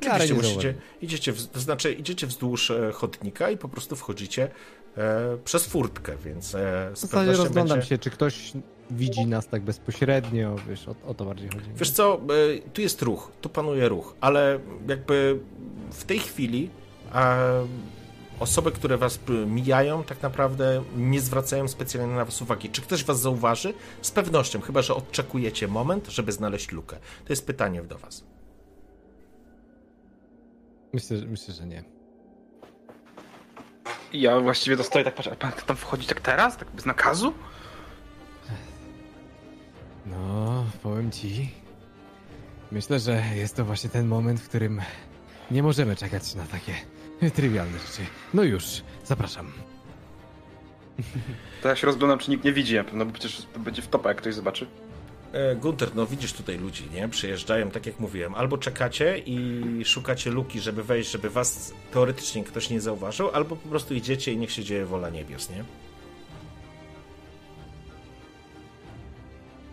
[0.00, 3.68] W miarę Oczywiście nie musicie, idziecie, w, to znaczy idziecie wzdłuż e, chodnika i po
[3.68, 4.50] prostu wchodzicie
[4.96, 7.88] e, przez furtkę, więc e, W z zasadzie pewnością rozglądam będzie...
[7.88, 8.52] się, czy ktoś
[8.90, 11.70] widzi nas tak bezpośrednio, wiesz, o, o to bardziej chodzi.
[11.76, 14.58] Wiesz co, e, tu jest ruch, tu panuje ruch, ale
[14.88, 15.38] jakby
[15.90, 16.70] w tej chwili
[17.14, 17.36] e,
[18.40, 22.70] osoby, które was mijają, tak naprawdę nie zwracają specjalnie na was uwagi.
[22.70, 23.74] Czy ktoś was zauważy?
[24.02, 26.96] Z pewnością, chyba że odczekujecie moment, żeby znaleźć lukę.
[27.24, 28.24] To jest pytanie do was.
[30.92, 31.84] Myślę, że- myślę, że nie.
[34.12, 36.56] Ja właściwie to stoję tak, patrzę, a pan tam wchodzi tak teraz?
[36.56, 37.32] Tak bez nakazu?
[40.06, 41.50] No, powiem ci.
[42.72, 44.80] Myślę, że jest to właśnie ten moment, w którym
[45.50, 46.72] nie możemy czekać na takie
[47.34, 48.02] trywialne rzeczy.
[48.34, 48.64] No już,
[49.04, 49.52] zapraszam.
[51.62, 54.08] To ja się rozglądam, czy nikt nie widzi, no bo przecież to będzie w topa,
[54.08, 54.66] jak ktoś zobaczy.
[55.32, 57.08] E, Gunter, no widzisz tutaj ludzi, nie?
[57.08, 58.34] Przyjeżdżają, tak jak mówiłem.
[58.34, 63.68] Albo czekacie i szukacie luki, żeby wejść, żeby was teoretycznie ktoś nie zauważył, albo po
[63.68, 65.64] prostu idziecie i niech się dzieje wola niebios, nie?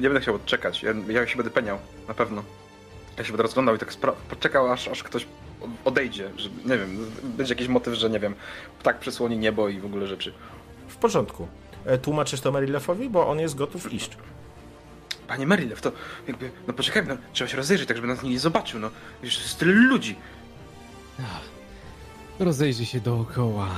[0.01, 0.83] Nie będę chciał odczekać.
[0.83, 1.77] Ja, ja się będę peniał,
[2.07, 2.43] na pewno.
[3.17, 3.93] Ja się będę rozglądał i tak
[4.29, 5.27] poczekał, aż, aż ktoś
[5.85, 6.29] odejdzie.
[6.37, 8.35] Że, nie wiem, będzie jakiś motyw, że nie wiem,
[8.79, 10.33] ptak przysłoni niebo i w ogóle rzeczy.
[10.87, 11.47] W porządku.
[11.85, 14.17] E, Tłumaczysz to Marilefowi, bo on jest gotów iść.
[15.27, 15.91] Panie Merilew, to
[16.27, 18.89] jakby, no poczekaj, no, trzeba się rozejrzeć, tak żeby nas nikt nie zobaczył, no.
[19.23, 20.15] Już jest tyle ludzi.
[22.39, 23.69] Rozejrzyj się dookoła.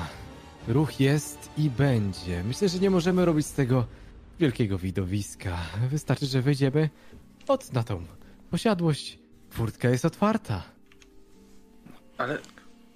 [0.68, 2.44] Ruch jest i będzie.
[2.44, 3.86] Myślę, że nie możemy robić z tego
[4.40, 5.58] wielkiego widowiska.
[5.90, 6.90] Wystarczy, że wejdziemy
[7.48, 8.06] od na tą
[8.52, 9.20] posiadłość.
[9.50, 10.64] Furtka jest otwarta.
[12.18, 12.38] Ale,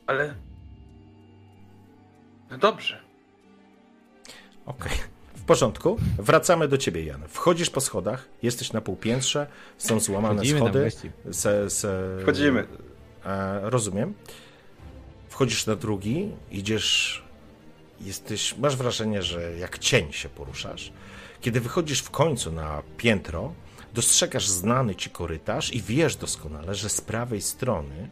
[0.08, 0.36] ale...
[2.52, 3.02] No dobrze.
[4.66, 4.92] Okej.
[5.36, 5.98] W porządku.
[6.18, 7.22] Wracamy do ciebie, Jan.
[7.28, 10.80] Wchodzisz po schodach, jesteś na półpiętrze, są złamane Wchodzimy schody.
[10.80, 11.12] wreszcie.
[11.32, 12.68] Se, se, Wchodzimy.
[13.26, 14.14] E, rozumiem.
[15.30, 17.24] Wchodzisz na drugi, idziesz,
[18.02, 20.92] jesteś, masz wrażenie, że jak cień się poruszasz.
[21.48, 23.54] Kiedy wychodzisz w końcu na piętro,
[23.94, 28.10] dostrzegasz znany ci korytarz i wiesz doskonale, że z prawej strony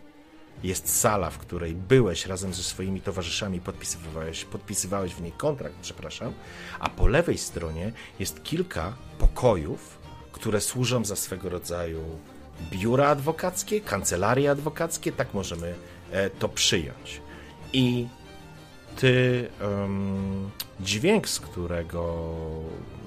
[0.63, 6.33] jest sala, w której byłeś razem ze swoimi towarzyszami, podpisywałeś, podpisywałeś w niej kontrakt, przepraszam,
[6.79, 9.99] a po lewej stronie jest kilka pokojów,
[10.31, 12.03] które służą za swego rodzaju
[12.71, 15.75] biura adwokackie, kancelarie adwokackie, tak możemy
[16.11, 17.21] e, to przyjąć.
[17.73, 18.07] I
[18.95, 22.33] ty em, dźwięk, z którego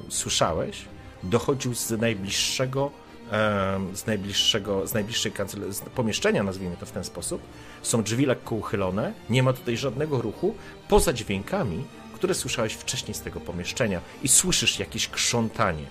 [0.09, 0.85] słyszałeś,
[1.23, 2.91] dochodził z najbliższego,
[3.31, 7.43] em, z najbliższego, z najbliższej kancel- z pomieszczenia, nazwijmy to w ten sposób.
[7.83, 10.55] Są drzwi lekko uchylone, nie ma tutaj żadnego ruchu,
[10.89, 11.85] poza dźwiękami,
[12.15, 15.85] które słyszałeś wcześniej z tego pomieszczenia i słyszysz jakieś krzątanie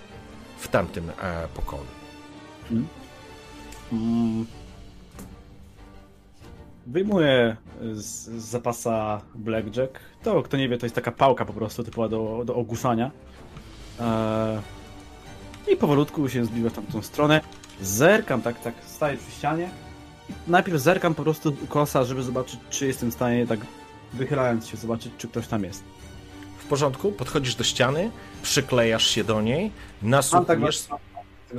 [0.59, 1.85] w tamtym e, pokoju.
[3.91, 4.45] Mm.
[6.87, 7.57] Wyjmuję
[7.93, 9.99] z, z zapasa Blackjack.
[10.23, 13.11] To, kto nie wie, to jest taka pałka po prostu typowa do, do ogłuszania.
[13.99, 17.41] Eee, I powolutku się zbliża w tamtą stronę.
[17.81, 19.69] Zerkam, tak, tak, staję przy ścianie.
[20.47, 23.59] Najpierw zerkam po prostu kosa, żeby zobaczyć, czy jestem w stanie, tak
[24.13, 25.83] wychylając się, zobaczyć, czy ktoś tam jest.
[26.57, 28.11] W porządku, podchodzisz do ściany,
[28.41, 29.71] przyklejasz się do niej,
[30.01, 30.99] Mam nasłuchujesz, tak,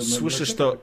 [0.02, 0.76] słyszysz to,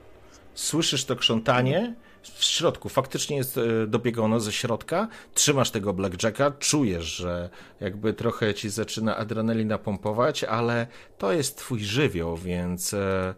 [0.54, 1.94] słyszysz to krzątanie,
[2.34, 2.88] w środku.
[2.88, 7.50] Faktycznie jest e, dobiegono ze środka, trzymasz tego blackjacka, czujesz, że
[7.80, 10.86] jakby trochę ci zaczyna adrenalina pompować, ale
[11.18, 13.34] to jest twój żywioł, więc e,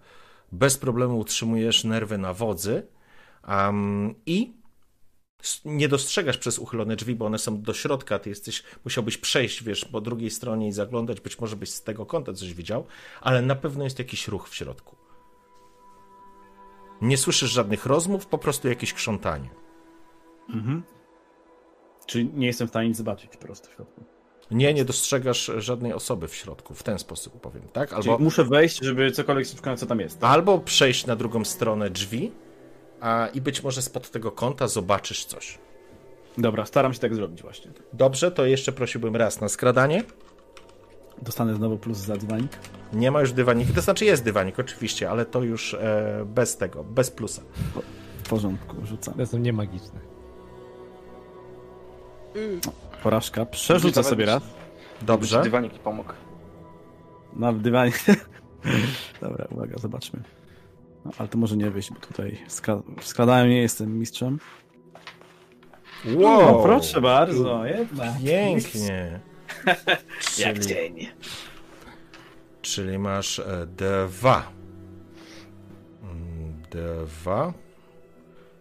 [0.53, 2.86] bez problemu utrzymujesz nerwy na wodzy.
[3.43, 4.59] Am, i
[5.64, 9.84] nie dostrzegasz przez uchylone drzwi, bo one są do środka, ty jesteś, musiałbyś przejść, wiesz,
[9.84, 12.86] po drugiej stronie i zaglądać, być może byś z tego kąta coś widział,
[13.20, 14.98] ale na pewno jest jakiś ruch w środku.
[17.01, 19.51] Nie słyszysz żadnych rozmów, po prostu jakieś krzątanie.
[20.49, 20.83] Mhm.
[22.07, 24.05] Czyli nie jestem w stanie nic zobaczyć po prostu w środku.
[24.51, 27.89] Nie, nie dostrzegasz żadnej osoby w środku, w ten sposób powiem, tak?
[27.89, 30.25] Czyli Albo, muszę wejść, żeby cokolwiek szukać, co tam jest.
[30.25, 32.33] albo przejść na drugą stronę drzwi
[33.01, 35.59] a, i być może spod tego kąta zobaczysz coś.
[36.39, 37.71] Dobra, staram się tak zrobić właśnie.
[37.93, 40.05] Dobrze, to jeszcze prosiłbym raz na skradanie.
[41.23, 42.59] Dostanę znowu plus za dywanik.
[42.93, 46.85] Nie ma już dywanika, to znaczy jest dywanik oczywiście, ale to już e, bez tego,
[46.85, 47.43] bez plusa.
[48.25, 49.14] W porządku, rzucam.
[49.14, 50.01] To są niemagiczne.
[53.03, 53.47] Porażka.
[53.47, 54.43] Przerzucę sobie raz.
[55.03, 55.43] Dobrze.
[55.43, 56.12] Dywanik i pomógł.
[57.37, 57.93] Na dywanie.
[59.21, 60.23] Dobra, uwaga, zobaczmy.
[61.05, 64.39] No, ale to może nie wyjść, bo tutaj skra- w skradaniu nie jestem mistrzem.
[66.16, 68.11] Wow, O, proszę bardzo, jednak.
[68.25, 69.21] Pięknie.
[70.39, 71.09] Jak Czyli, cień.
[72.63, 74.41] czyli masz e, D2.
[76.03, 77.53] Mm, D2.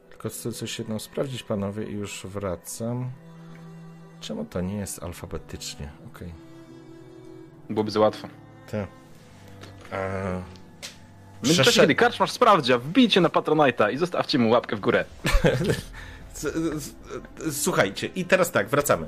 [0.10, 3.12] Tylko chcę coś jedną sprawdzić, panowie, i już wracam.
[4.22, 5.92] Czemu to nie jest alfabetycznie?
[6.16, 6.34] Okej.
[7.70, 8.28] Byłoby za łatwo.
[8.72, 8.88] Te.
[9.92, 10.42] E,
[11.42, 15.06] W międzyczasie, Przeszed- kiedy karczmasz sprawdzia, wbijcie na Patronite'a i zostawcie mu łapkę w górę.
[17.52, 19.08] Słuchajcie, i teraz tak, wracamy.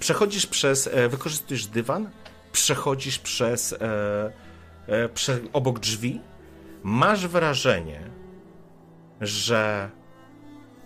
[0.00, 2.10] Przechodzisz przez, e, wykorzystujesz dywan,
[2.52, 4.32] przechodzisz przez, e,
[4.86, 6.20] e, prze, obok drzwi,
[6.82, 8.10] masz wrażenie,
[9.20, 9.90] że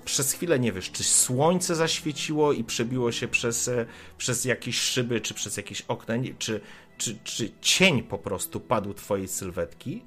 [0.05, 3.87] przez chwilę nie wiesz, czy słońce zaświeciło i przebiło się przez, e,
[4.19, 6.61] przez jakieś szyby, czy przez jakieś okna, czy,
[6.99, 10.05] czy, czy cień po prostu padł twojej sylwetki,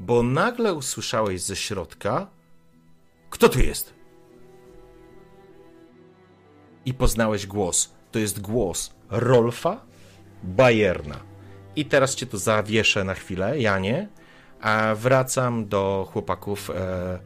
[0.00, 2.26] bo nagle usłyszałeś ze środka,
[3.30, 3.94] kto tu jest?
[6.84, 7.94] i poznałeś głos.
[8.14, 9.80] To jest głos Rolfa
[10.42, 11.20] Bajerna.
[11.76, 14.08] I teraz cię tu zawieszę na chwilę, Janie,
[14.60, 17.18] a wracam do chłopaków e,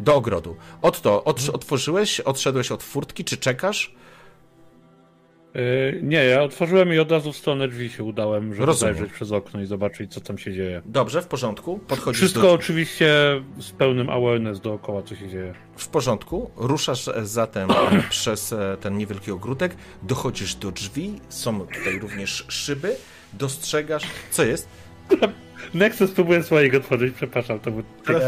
[0.00, 0.56] do ogrodu.
[0.82, 3.94] Otto, od, otworzyłeś, odszedłeś od furtki, czy czekasz?
[5.54, 8.94] Yy, nie, ja otworzyłem i od razu w stronę drzwi się udałem, żeby Rozumiem.
[8.94, 10.82] zajrzeć przez okno i zobaczyć, co tam się dzieje.
[10.84, 11.78] Dobrze, w porządku.
[11.78, 12.52] Podchodzisz Wszystko do...
[12.52, 13.14] oczywiście
[13.58, 15.54] z pełnym awareness dookoła, co się dzieje.
[15.76, 16.50] W porządku.
[16.56, 17.68] Ruszasz zatem
[18.10, 22.96] przez e, ten niewielki ogródek, dochodzisz do drzwi, są tutaj również szyby,
[23.32, 24.02] dostrzegasz...
[24.30, 24.68] Co jest?
[25.74, 27.82] Nexus próbuje swojego otworzyć, przepraszam, to był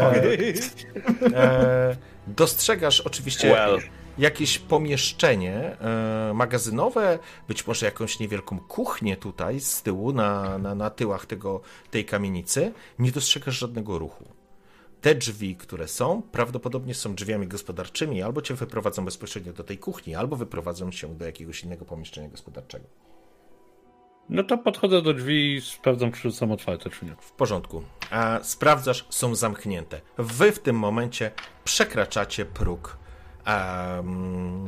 [1.33, 1.95] E,
[2.27, 3.79] dostrzegasz oczywiście Well.
[4.17, 10.89] Jakieś pomieszczenie e, magazynowe, być może jakąś niewielką kuchnię tutaj z tyłu, na, na, na
[10.89, 11.61] tyłach tego,
[11.91, 12.73] tej kamienicy.
[12.99, 14.25] Nie dostrzegasz żadnego ruchu.
[15.01, 20.15] Te drzwi, które są, prawdopodobnie są drzwiami gospodarczymi, albo cię wyprowadzą bezpośrednio do tej kuchni,
[20.15, 22.85] albo wyprowadzą się do jakiegoś innego pomieszczenia gospodarczego.
[24.29, 27.15] No to podchodzę do drzwi i sprawdzam, czy są otwarte, czy nie.
[27.19, 27.83] W porządku.
[28.11, 30.01] A sprawdzasz, są zamknięte.
[30.17, 31.31] Wy w tym momencie
[31.63, 32.97] przekraczacie próg
[33.47, 34.65] um,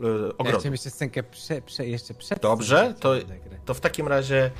[0.00, 0.08] Ja
[0.38, 0.58] ogrodu.
[0.58, 3.14] chciałem jeszcze scenkę prze, prze, jeszcze przed Dobrze, to,
[3.64, 4.50] to w takim razie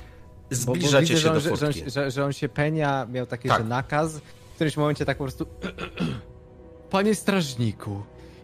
[0.51, 1.91] Bo- bo zbliżacie widzę, się że on, do że, że, on, furtki.
[1.91, 3.59] że, że on się penia, miał taki Tak.
[3.59, 4.19] że nakaz.
[4.19, 5.47] W którymś momencie tak po prostu.
[6.91, 8.03] Panie strażniku,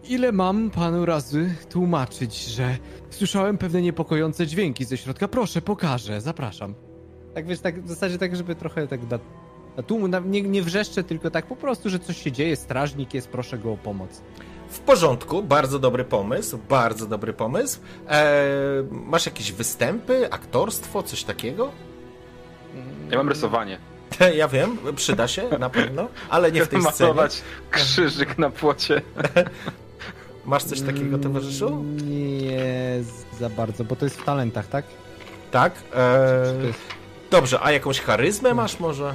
[0.08, 2.76] ile mam panu razy tłumaczyć, że
[3.10, 5.28] słyszałem pewne niepokojące dźwięki ze środka?
[5.28, 6.74] Proszę, pokażę, zapraszam.
[7.34, 9.18] Tak wiesz, tak w zasadzie tak, żeby trochę tak na,
[9.76, 13.28] na tłumu, nie, nie wrzeszczę, tylko tak po prostu, że coś się dzieje, strażnik jest,
[13.28, 14.22] proszę go o pomoc.
[14.68, 17.80] W porządku, bardzo dobry pomysł, bardzo dobry pomysł.
[18.08, 18.44] E,
[18.90, 21.70] masz jakieś występy, aktorstwo, coś takiego?
[23.10, 23.78] Ja mam rysowanie.
[24.36, 26.94] Ja wiem, przyda się na pewno, ale nie w tej scenie.
[27.00, 29.02] Malować krzyżyk na płocie.
[30.44, 31.84] Masz coś takiego, towarzyszu?
[32.06, 33.02] Nie
[33.38, 34.84] za bardzo, bo to jest w talentach, tak?
[35.50, 35.72] Tak.
[35.94, 36.78] E, jest
[37.30, 39.14] dobrze, a jakąś charyzmę masz może?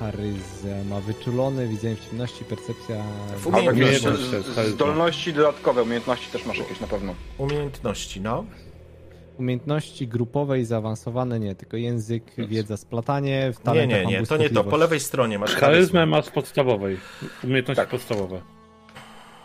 [0.00, 2.96] Charyzma, wyczulony, widzenie w ciemności, percepcja...
[3.36, 7.14] W to jest z- zdolności dodatkowe, umiejętności też masz jakieś na pewno.
[7.38, 8.44] Umiejętności, no.
[9.38, 14.50] Umiejętności grupowe i zaawansowane nie, tylko język, wiedza, splatanie, w Nie, nie, nie, to nie
[14.50, 14.64] to.
[14.64, 16.06] Po lewej stronie masz Charyzmę charyzmę.
[16.06, 16.96] ma z podstawowej.
[17.44, 17.88] Umiejętności Tak.
[17.88, 18.40] podstawowe.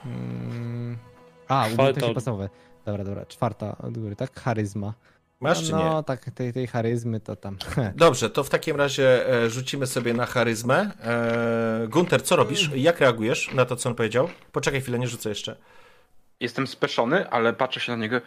[0.06, 0.98] Mm.
[1.48, 2.50] A, Czwarta umiejętności od- podstawowe.
[2.86, 4.40] Dobra, dobra, czwarta od góry, tak?
[4.40, 4.94] Charyzma.
[5.44, 5.86] Masz czy no, nie?
[5.86, 7.58] No, tak, tej, tej charyzmy to tam...
[7.96, 10.92] Dobrze, to w takim razie e, rzucimy sobie na charyzmę.
[11.02, 12.70] E, Gunter, co robisz?
[12.76, 14.30] Jak reagujesz na to, co on powiedział?
[14.52, 15.56] Poczekaj chwilę, nie rzucę jeszcze.
[16.40, 18.22] Jestem speszony, ale patrzę się na niego.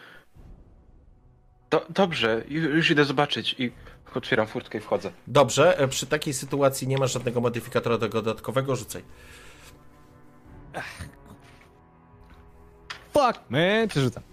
[1.69, 3.71] Do, dobrze, ju- już idę zobaczyć i
[4.15, 5.11] otwieram furtkę i wchodzę.
[5.27, 9.03] Dobrze, e, przy takiej sytuacji nie masz żadnego modyfikatora tego dodatkowego, rzucaj.
[13.13, 14.23] Fuck, man, przerzucam.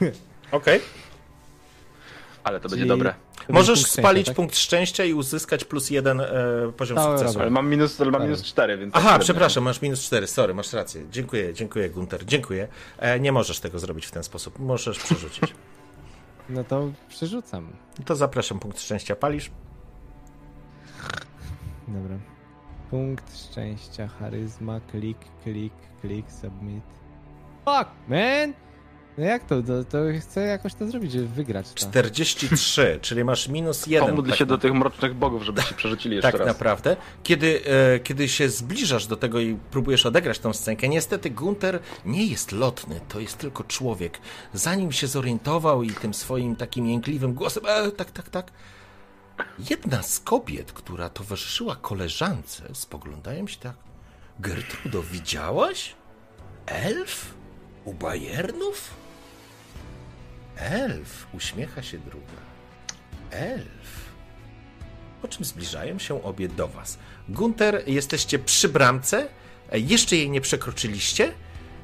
[0.52, 0.80] Okej.
[2.44, 3.14] Ale to Czyli- będzie dobre.
[3.46, 4.36] To Możesz punkt spalić szczęścia, tak?
[4.36, 6.26] punkt szczęścia i uzyskać plus jeden e,
[6.76, 7.40] poziom Dobra, sukcesu.
[7.40, 8.28] Ale mam minus, ale mam Tak.
[8.30, 8.96] minus 4, więc.
[8.96, 9.24] Aha, średnio.
[9.24, 11.02] przepraszam, masz minus 4, sorry, masz rację.
[11.10, 12.68] Dziękuję, dziękuję Gunter, dziękuję.
[12.98, 15.54] E, nie możesz tego zrobić w ten sposób, możesz przerzucić.
[16.48, 17.72] No to przerzucam.
[18.04, 19.50] To zapraszam, punkt szczęścia palisz.
[21.88, 22.16] Dobra.
[22.90, 26.84] Punkt szczęścia, charyzma, klik, klik, klik, submit.
[27.64, 28.52] Fuck, man!
[29.18, 29.62] No jak to?
[29.62, 31.74] To, to chcę jakoś to zrobić, żeby wygrać to.
[31.74, 34.08] 43, czyli masz minus 1.
[34.08, 36.48] Pomódl się do tych mrocznych bogów, żeby się przerzucili jeszcze Tak raz.
[36.48, 36.96] naprawdę.
[37.22, 37.60] Kiedy,
[37.94, 42.52] e, kiedy się zbliżasz do tego i próbujesz odegrać tą scenkę, niestety Gunter nie jest
[42.52, 44.18] lotny, to jest tylko człowiek.
[44.54, 48.52] Zanim się zorientował i tym swoim takim jękliwym głosem, e, tak, tak, tak,
[49.70, 53.74] jedna z kobiet, która towarzyszyła koleżance, spoglądają się tak,
[54.40, 55.94] Gertrudo, widziałaś?
[56.66, 57.34] Elf?
[57.84, 59.03] U Bajernów?
[60.56, 62.42] Elf, uśmiecha się druga.
[63.30, 64.04] Elf.
[65.22, 66.98] Po czym zbliżają się obie do was.
[67.28, 69.28] Gunter, jesteście przy bramce,
[69.72, 71.32] e, jeszcze jej nie przekroczyliście.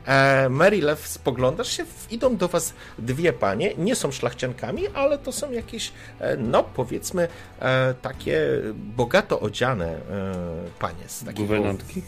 [0.07, 5.51] E, Marylew, spoglądasz się, idą do was dwie panie, nie są szlachciankami, ale to są
[5.51, 7.29] jakieś, e, no powiedzmy,
[8.03, 8.41] takie
[8.75, 10.01] bogato odziane
[10.79, 11.05] panie.
[11.07, 12.03] Z takiego, Guwernantki?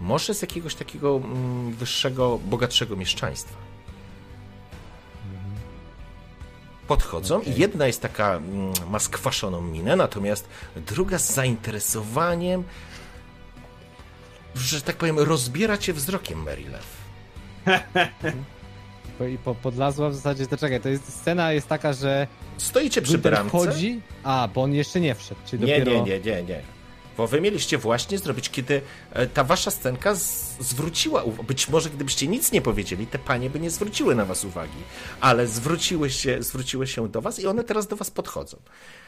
[0.00, 3.71] może z jakiegoś takiego mm, wyższego, bogatszego mieszczaństwa.
[6.88, 12.64] Podchodzą i jedna jest taka, mm, ma skwaszoną minę, natomiast druga z zainteresowaniem,
[14.54, 16.86] że tak powiem, rozbiera cię wzrokiem, Marylew.
[19.18, 22.26] Po, I po, podlazła w zasadzie, to czekaj, to jest, scena jest taka, że
[22.58, 23.48] Stoicie przy bramce.
[23.48, 26.04] wchodzi, a, bo on jeszcze nie wszedł, czyli Nie, dopiero...
[26.04, 26.62] nie, nie, nie, nie.
[27.16, 28.80] Bo wy mieliście właśnie zrobić, kiedy
[29.12, 31.44] e, ta wasza scenka z, zwróciła uwagę.
[31.44, 34.78] Być może gdybyście nic nie powiedzieli, te panie by nie zwróciły na was uwagi.
[35.20, 38.56] Ale zwróciły się, zwróciły się do was i one teraz do was podchodzą.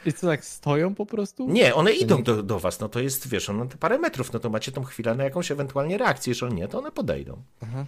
[0.05, 1.47] I co, tak stoją po prostu?
[1.49, 4.39] Nie, one idą do, do was, no to jest, wiesz, no te parę metrów, no
[4.39, 7.43] to macie tą chwilę na jakąś ewentualnie reakcję, jeżeli nie, to one podejdą.
[7.61, 7.85] Aha.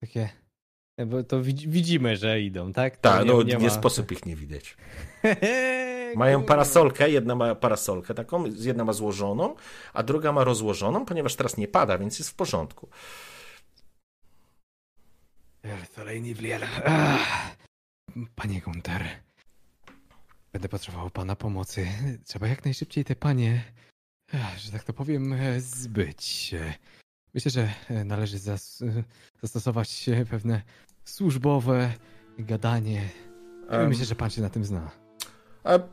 [0.00, 0.28] Takie...
[1.06, 2.96] Bo to widz- widzimy, że idą, tak?
[2.96, 4.76] Tak, nie- no nie nie ma- sposób ich nie widać.
[6.14, 9.54] Mają parasolkę, jedna ma parasolkę taką, jedna ma złożoną,
[9.92, 12.88] a druga ma rozłożoną, ponieważ teraz nie pada, więc jest w porządku.
[15.96, 16.62] Kolejny Vliel.
[16.84, 17.56] Ach.
[18.34, 19.04] Panie Gunter,
[20.52, 21.88] będę potrzebował pana pomocy.
[22.24, 23.64] Trzeba jak najszybciej te panie,
[24.56, 26.54] że tak to powiem, e, zbyć.
[27.34, 28.82] Myślę, że e, należy zas
[29.42, 30.62] zastosować e, pewne
[31.04, 31.92] służbowe
[32.38, 33.08] gadanie.
[33.68, 33.88] Em.
[33.88, 35.05] Myślę, że pan się na tym zna.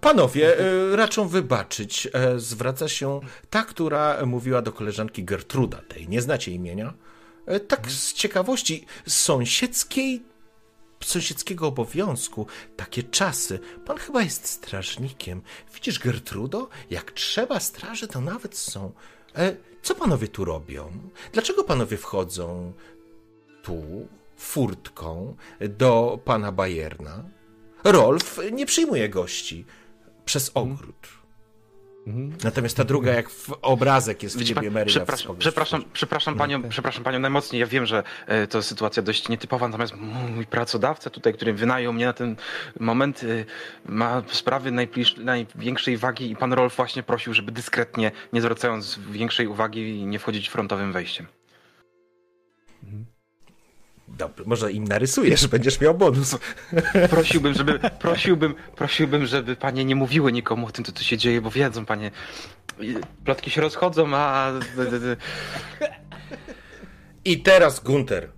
[0.01, 2.07] Panowie, e, raczą wybaczyć.
[2.13, 3.19] E, Zwraca się
[3.49, 6.93] ta, która mówiła do koleżanki Gertruda, tej nie znacie imienia.
[7.45, 10.23] E, Tak z ciekawości sąsiedzkiej,
[11.03, 13.59] sąsiedzkiego obowiązku, takie czasy.
[13.85, 15.41] Pan chyba jest strażnikiem.
[15.73, 18.91] Widzisz, Gertrudo, jak trzeba straży, to nawet są.
[19.81, 20.91] Co panowie tu robią?
[21.33, 22.73] Dlaczego panowie wchodzą
[23.63, 24.07] tu
[24.37, 25.35] furtką
[25.69, 27.23] do pana Bajerna?
[27.83, 29.65] Rolf nie przyjmuje gości
[30.25, 31.23] przez ogród.
[32.07, 32.37] Mhm.
[32.43, 34.85] Natomiast ta druga, jak w obrazek jest w Wiecie ciebie, pan, Mary.
[34.85, 37.59] przepraszam, przepraszam, przepraszam, panią, przepraszam panią najmocniej.
[37.59, 39.93] Ja wiem, że e, to sytuacja dość nietypowa, natomiast
[40.35, 42.35] mój pracodawca tutaj, który wynajął mnie na ten
[42.79, 43.45] moment, e,
[43.85, 44.71] ma sprawy
[45.17, 50.49] największej wagi i pan Rolf właśnie prosił, żeby dyskretnie, nie zwracając większej uwagi, nie wchodzić
[50.49, 51.27] frontowym wejściem.
[54.45, 56.37] Może im narysujesz, będziesz miał bonus.
[57.09, 61.41] Prosiłbym, żeby, prosiłbym, prosiłbym, żeby panie nie mówiły nikomu o tym, co tu się dzieje,
[61.41, 62.11] bo wiedzą panie,
[63.25, 64.51] plotki się rozchodzą, a...
[67.25, 68.31] I teraz, Gunter,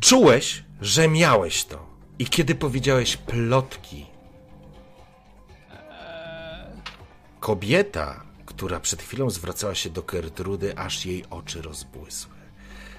[0.00, 1.94] czułeś, że miałeś to.
[2.18, 4.06] I kiedy powiedziałeś plotki,
[7.40, 12.33] kobieta, która przed chwilą zwracała się do Gertrudy, aż jej oczy rozbłysły.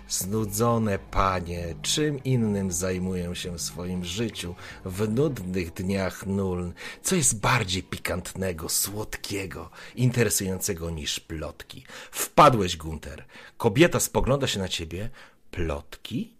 [0.09, 7.39] Znudzone panie, czym innym zajmują się w swoim życiu w nudnych dniach nuln, co jest
[7.39, 11.85] bardziej pikantnego, słodkiego, interesującego niż plotki.
[12.11, 13.25] Wpadłeś, Gunter.
[13.57, 15.09] Kobieta spogląda się na ciebie.
[15.51, 16.35] Plotki?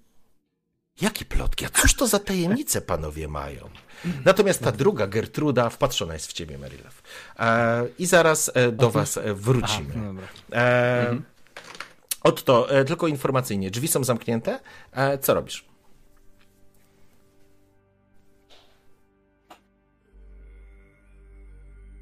[1.01, 1.66] Jakie plotki?
[1.66, 3.70] A cóż to za tajemnice panowie mają?
[4.26, 7.03] Natomiast ta druga, Gertruda, wpatrzona jest w ciebie, Marylew.
[7.39, 9.93] E, I zaraz e, do was e, wrócimy.
[9.95, 10.28] No dobra.
[10.53, 11.22] E,
[12.26, 14.60] Otto, e, tylko informacyjnie, drzwi są zamknięte.
[14.92, 15.66] E, co robisz?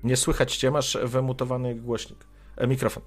[0.03, 2.25] Nie słychać cię, masz wymutowany głośnik.
[2.57, 3.03] E, mikrofon.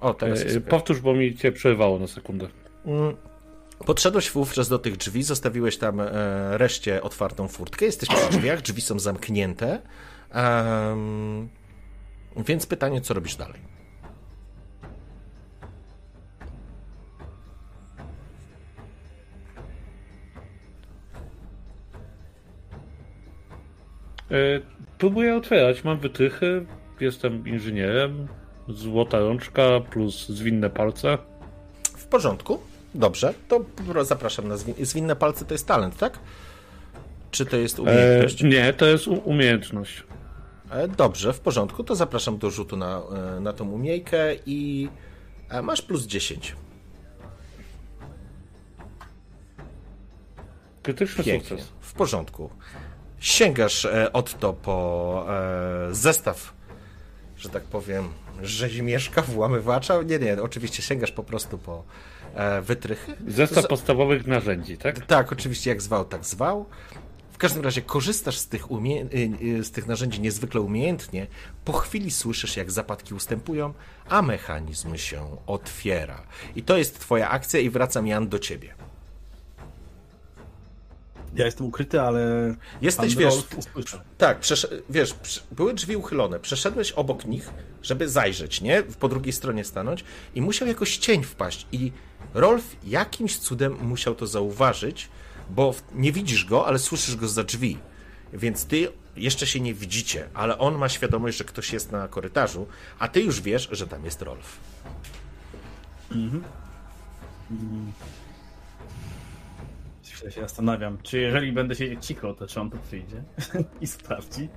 [0.00, 0.60] O, teraz jest E.
[0.60, 2.48] Powtórz, bo mi cię przerwało na sekundę.
[2.84, 3.16] Mm.
[3.86, 6.08] Podszedłeś wówczas do tych drzwi, zostawiłeś tam e,
[6.58, 7.84] reszcie otwartą furtkę.
[7.86, 9.82] Jesteś przy drzwiach, drzwi są zamknięte.
[10.30, 11.48] Em,
[12.36, 13.75] więc pytanie, co robisz dalej?
[24.98, 26.66] Próbuję otwierać, mam wytrychy,
[27.00, 28.28] jestem inżynierem,
[28.68, 31.18] złota rączka plus zwinne palce.
[31.96, 32.58] W porządku?
[32.94, 33.64] Dobrze, to
[34.04, 35.44] zapraszam na zwin- zwinne palce.
[35.44, 36.18] To jest talent, tak?
[37.30, 38.42] Czy to jest E, umiejętność?
[38.42, 40.02] nie, to jest umiejętność.
[40.70, 41.84] E, Dobrze, w porządku.
[41.84, 43.02] To zapraszam do rzutu na,
[43.36, 44.88] e, na tą umiejkę i
[45.50, 46.56] e, masz plus 10.
[50.82, 51.48] Krytyczny Pięknie.
[51.48, 51.68] sukces.
[51.80, 52.50] W porządku.
[53.26, 55.26] Sięgasz e, Otto po
[55.90, 56.52] e, zestaw,
[57.36, 58.08] że tak powiem,
[58.42, 60.02] rzezimieszka, włamywacza.
[60.02, 61.84] Nie, nie, oczywiście sięgasz po prostu po
[62.34, 63.16] e, wytrychy.
[63.28, 65.06] Zestaw Z- podstawowych narzędzi, tak?
[65.06, 66.66] Tak, oczywiście jak zwał, tak zwał.
[67.32, 71.26] W każdym razie korzystasz z tych, umie- y, y, z tych narzędzi niezwykle umiejętnie.
[71.64, 73.74] Po chwili słyszysz, jak zapadki ustępują,
[74.08, 76.22] a mechanizm się otwiera.
[76.56, 78.74] I to jest twoja akcja i wracam, Jan, do ciebie.
[81.36, 82.54] Ja jestem ukryty, ale.
[82.82, 84.00] Jesteś, wiesz, usłyszał.
[84.18, 85.14] Tak, przesz- wiesz,
[85.52, 86.40] były drzwi uchylone.
[86.40, 87.50] Przeszedłeś obok nich,
[87.82, 88.82] żeby zajrzeć, nie?
[88.82, 91.66] Po drugiej stronie stanąć i musiał jakoś cień wpaść.
[91.72, 91.92] I
[92.34, 95.08] Rolf jakimś cudem musiał to zauważyć,
[95.50, 97.78] bo nie widzisz go, ale słyszysz go za drzwi.
[98.32, 102.66] Więc ty jeszcze się nie widzicie, ale on ma świadomość, że ktoś jest na korytarzu,
[102.98, 104.56] a ty już wiesz, że tam jest Rolf.
[110.16, 113.22] Chwilę się zastanawiam, czy jeżeli będę siedzieć cicho, to czy on tu przyjdzie
[113.80, 114.48] i sprawdzi.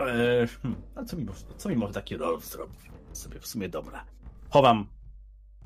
[0.00, 2.80] Eee, hmm, a co mi, może, co mi może taki Rolf zrobić?
[3.12, 4.04] Sobie w sumie dobra.
[4.50, 4.86] Chowam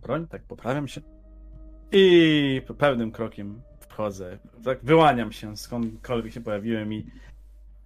[0.03, 1.01] broń, tak poprawiam się.
[1.93, 4.39] I pewnym krokiem wchodzę.
[4.65, 7.07] Tak wyłaniam się skądkolwiek się pojawiłem i.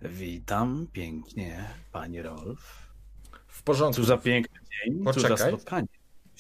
[0.02, 2.92] Witam pięknie, panie Rolf.
[3.46, 3.96] W porządku.
[3.96, 5.52] Cóż za piękny dzień, cóż za Poczekaj.
[5.52, 5.88] spotkanie.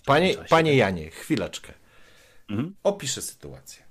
[0.06, 1.72] Panie, panie Janie, chwileczkę.
[2.48, 2.74] Mhm.
[2.82, 3.82] Opiszę sytuację.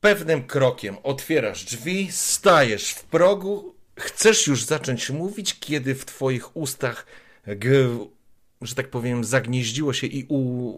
[0.00, 7.06] Pewnym krokiem otwierasz drzwi, stajesz w progu, chcesz już zacząć mówić, kiedy w twoich ustach,
[8.62, 10.26] że tak powiem, zagnieździło się i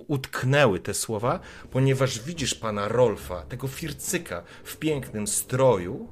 [0.09, 6.09] utknęły te słowa, ponieważ widzisz pana Rolfa, tego fircyka w pięknym stroju,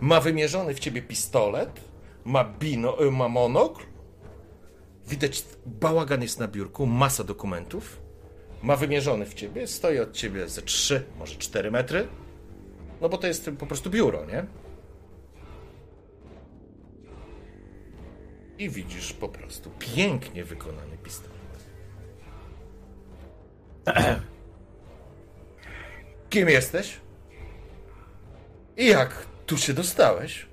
[0.00, 1.80] ma wymierzony w ciebie pistolet,
[2.24, 3.84] ma, bino, y, ma monokl,
[5.06, 7.99] widać bałagan jest na biurku, masa dokumentów,
[8.62, 12.08] ma wymierzony w ciebie, stoi od ciebie ze 3, może 4 metry.
[13.00, 14.46] No bo to jest po prostu biuro, nie?
[18.58, 21.40] I widzisz po prostu pięknie wykonany pistolet.
[26.30, 27.00] Kim jesteś?
[28.76, 30.46] I jak tu się dostałeś?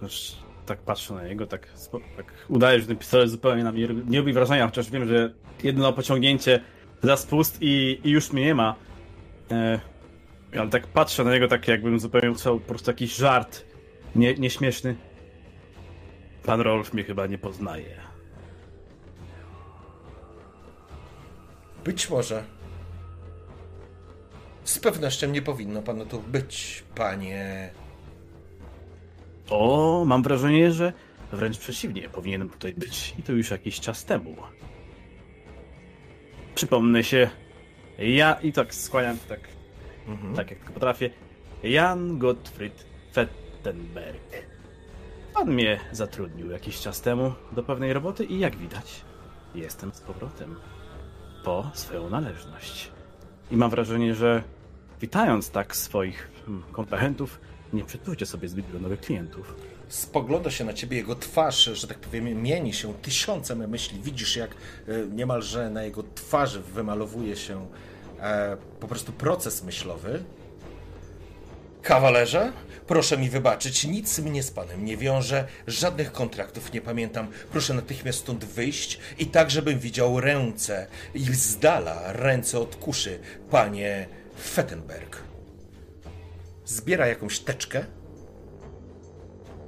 [0.00, 1.68] Też tak patrzę na niego, tak,
[2.16, 5.34] tak udaje, że ten pistolet zupełnie na mnie nie robi wrażenia, chociaż wiem, że
[5.64, 6.60] jedno pociągnięcie
[7.02, 8.74] za spust i, i już mnie nie ma.
[9.50, 9.80] E,
[10.58, 13.64] ale tak patrzę na niego, tak jakbym zupełnie usłyszał po prostu jakiś żart
[14.14, 14.96] nie, nieśmieszny.
[16.44, 17.96] Pan Rolf mnie chyba nie poznaje.
[21.84, 22.44] Być może.
[24.64, 27.70] Z pewnością nie powinno panu tu być, panie.
[29.50, 30.92] O, mam wrażenie, że
[31.32, 34.36] wręcz przeciwnie, powinienem tutaj być i to już jakiś czas temu.
[36.60, 37.30] Przypomnę się,
[37.98, 39.40] ja i tak skłaniam tak,
[40.36, 41.10] tak jak tylko potrafię,
[41.62, 44.46] Jan Gottfried Fettenberg.
[45.34, 49.04] Pan mnie zatrudnił jakiś czas temu do pewnej roboty i jak widać,
[49.54, 50.56] jestem z powrotem
[51.44, 52.90] po swoją należność.
[53.50, 54.42] I mam wrażenie, że
[55.00, 57.40] witając tak swoich hmm, kontrahentów,
[57.72, 59.54] nie przytujcie sobie zbyt wielu nowych klientów.
[59.90, 64.00] Spogląda się na ciebie, jego twarz, że tak powiem, mieni się tysiącem myśli.
[64.02, 64.56] Widzisz, jak e,
[65.06, 67.66] niemalże na jego twarzy wymalowuje się
[68.20, 70.24] e, po prostu proces myślowy.
[71.82, 72.52] Kawalerze,
[72.86, 77.28] proszę mi wybaczyć, nic mnie z panem nie wiąże, żadnych kontraktów nie pamiętam.
[77.52, 83.18] Proszę natychmiast stąd wyjść i tak, żebym widział ręce i z dala ręce od kuszy,
[83.50, 84.08] panie
[84.42, 85.16] Fettenberg.
[86.64, 87.84] Zbiera jakąś teczkę,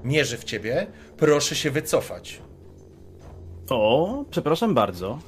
[0.04, 0.86] mierzy w ciebie,
[1.16, 2.40] proszę się wycofać.
[3.70, 5.18] O, przepraszam bardzo.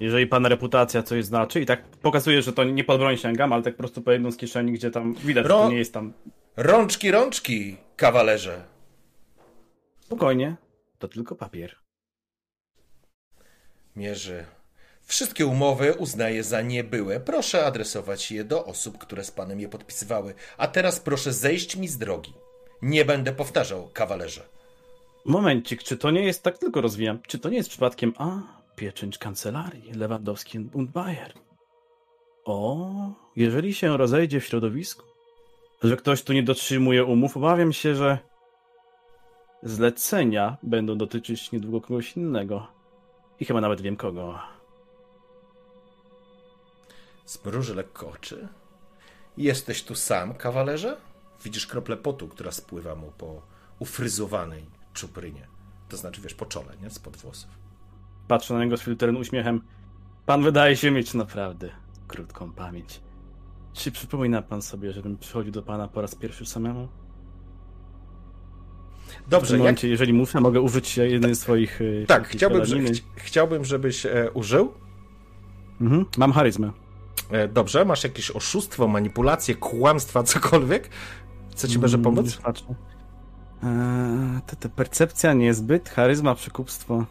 [0.00, 3.62] Jeżeli pana reputacja coś znaczy i tak pokazuje, że to nie pod broń sięgam, ale
[3.62, 6.12] tak po prostu po jedną z kieszeni, gdzie tam widać, że to nie jest tam
[6.56, 8.62] Rączki, rączki, kawalerze.
[10.00, 10.56] spokojnie,
[10.98, 11.76] to tylko papier.
[13.96, 14.44] Mierzy.
[15.02, 17.20] Wszystkie umowy uznaję za niebyłe.
[17.20, 20.34] Proszę adresować je do osób, które z panem je podpisywały.
[20.58, 22.32] A teraz proszę zejść mi z drogi.
[22.82, 24.48] Nie będę powtarzał, kawalerze.
[25.24, 28.40] Momencik, czy to nie jest, tak tylko rozwijam, czy to nie jest przypadkiem, a,
[28.76, 31.32] pieczęć kancelarii, Lewandowski und Bayer.
[32.44, 32.90] O,
[33.36, 35.02] jeżeli się rozejdzie w środowisku,
[35.82, 38.18] że ktoś tu nie dotrzymuje umów, obawiam się, że
[39.62, 42.66] zlecenia będą dotyczyć niedługo kogoś innego.
[43.40, 44.38] I chyba nawet wiem kogo.
[47.26, 48.48] Zmruży lekko oczy.
[49.36, 50.96] Jesteś tu sam, kawalerze?
[51.44, 53.42] Widzisz kroplę potu, która spływa mu po
[53.78, 55.46] ufryzowanej czuprynie.
[55.88, 56.90] To znaczy, wiesz, po czole, nie?
[56.90, 57.50] Spod włosów.
[58.28, 59.60] Patrzę na niego z filtrem uśmiechem.
[60.26, 61.70] Pan wydaje się mieć naprawdę
[62.08, 63.00] krótką pamięć.
[63.72, 66.88] Czy przypomina pan sobie, żebym przychodził do pana po raz pierwszy samemu?
[69.26, 69.58] w Dobrze, jak...
[69.58, 71.80] momencie, jeżeli muszę, mogę użyć jednej z swoich...
[71.80, 74.72] y, Tak, chciałbym, że, chci- chciałbym, żebyś e, użył.
[75.80, 76.04] Mhm.
[76.18, 76.72] Mam charyzmę.
[77.30, 80.90] E, dobrze, masz jakieś oszustwo, manipulację, kłamstwa, cokolwiek?
[81.60, 82.38] Co ci może Mm, pomóc?
[83.62, 87.04] Eee, to, to percepcja niezbyt, charyzma, przekupstwo.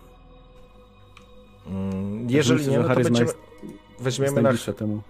[1.67, 5.01] Mm, Jeżeli Myślę, nie, no to będziemy, jest, jest weźmiemy na najbliższe temu.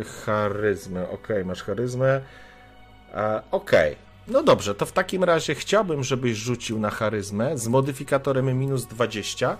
[0.00, 1.10] e, charyzmę.
[1.10, 2.20] Okej, masz charyzmę.
[3.14, 3.96] E, Okej.
[4.28, 9.56] No dobrze, to w takim razie chciałbym, żebyś rzucił na charyzmę z modyfikatorem minus 20.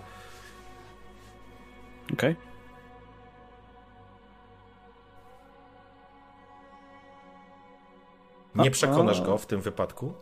[2.12, 2.37] Okej.
[8.55, 10.15] Nie przekonasz go w tym wypadku.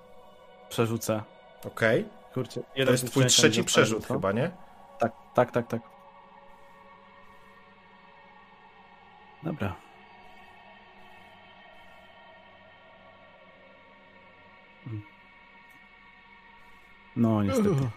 [0.69, 1.23] Przerzucę.
[1.67, 2.09] Okej.
[2.35, 4.51] Kurczę, To jest twój trzeci przerzut chyba, nie?
[4.99, 5.83] Tak, tak, tak, tak.
[9.43, 9.77] Dobra.
[17.17, 17.69] No, niestety.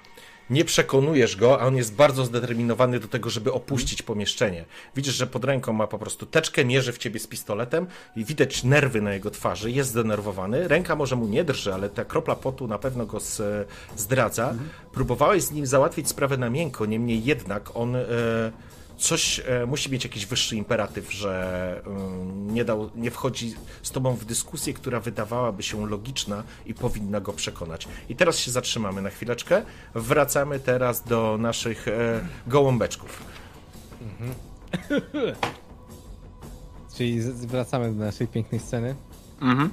[0.50, 4.66] Nie przekonujesz go, a on jest bardzo zdeterminowany do tego, żeby opuścić pomieszczenie.
[4.96, 8.64] Widzisz, że pod ręką ma po prostu teczkę, mierzy w ciebie z pistoletem i widać
[8.64, 10.68] nerwy na jego twarzy, jest zdenerwowany.
[10.68, 13.20] Ręka może mu nie drży, ale ta kropla potu na pewno go
[13.96, 14.54] zdradza.
[14.94, 18.06] Próbowałeś z nim załatwić sprawę na miękko, niemniej jednak on e,
[18.98, 24.16] coś e, musi mieć jakiś wyższy imperatyw, że mm, nie, dał, nie wchodzi z tobą
[24.16, 27.88] w dyskusję, która wydawałaby się logiczna i powinna go przekonać.
[28.10, 29.62] I teraz się zatrzymamy na chwileczkę.
[29.96, 33.24] Wracamy teraz do naszych e, gołąbeczków.
[36.98, 38.96] Czyli z- wracamy do naszej pięknej sceny.
[39.42, 39.72] Mhm.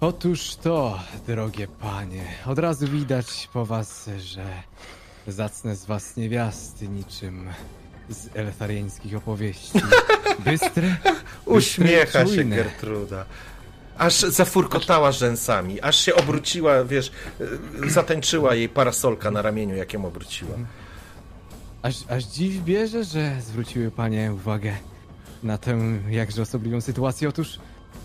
[0.00, 4.44] Otóż to, drogie panie, od razu widać po was, że
[5.26, 7.48] zacne z was niewiasty niczym
[8.10, 9.80] z elfariańskich opowieści.
[10.44, 10.96] Bystre,
[11.46, 12.44] Uśmiecha się.
[12.44, 13.24] Gertruda.
[13.98, 17.12] Aż zafurkotała rzęsami, aż się obróciła, wiesz,
[17.84, 20.54] e, zatańczyła jej parasolka na ramieniu, jak ją obróciła.
[21.82, 24.72] aż, aż dziw bierze, że zwróciły panie uwagę
[25.42, 25.78] na tę
[26.10, 27.28] jakże osobliwą sytuację.
[27.28, 27.58] Otóż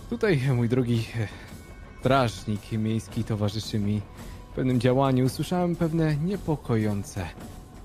[0.10, 1.28] tutaj, mój drogi e,
[2.00, 4.02] strażnik miejski towarzyszy mi
[4.52, 5.26] w pewnym działaniu.
[5.26, 7.26] Usłyszałem pewne niepokojące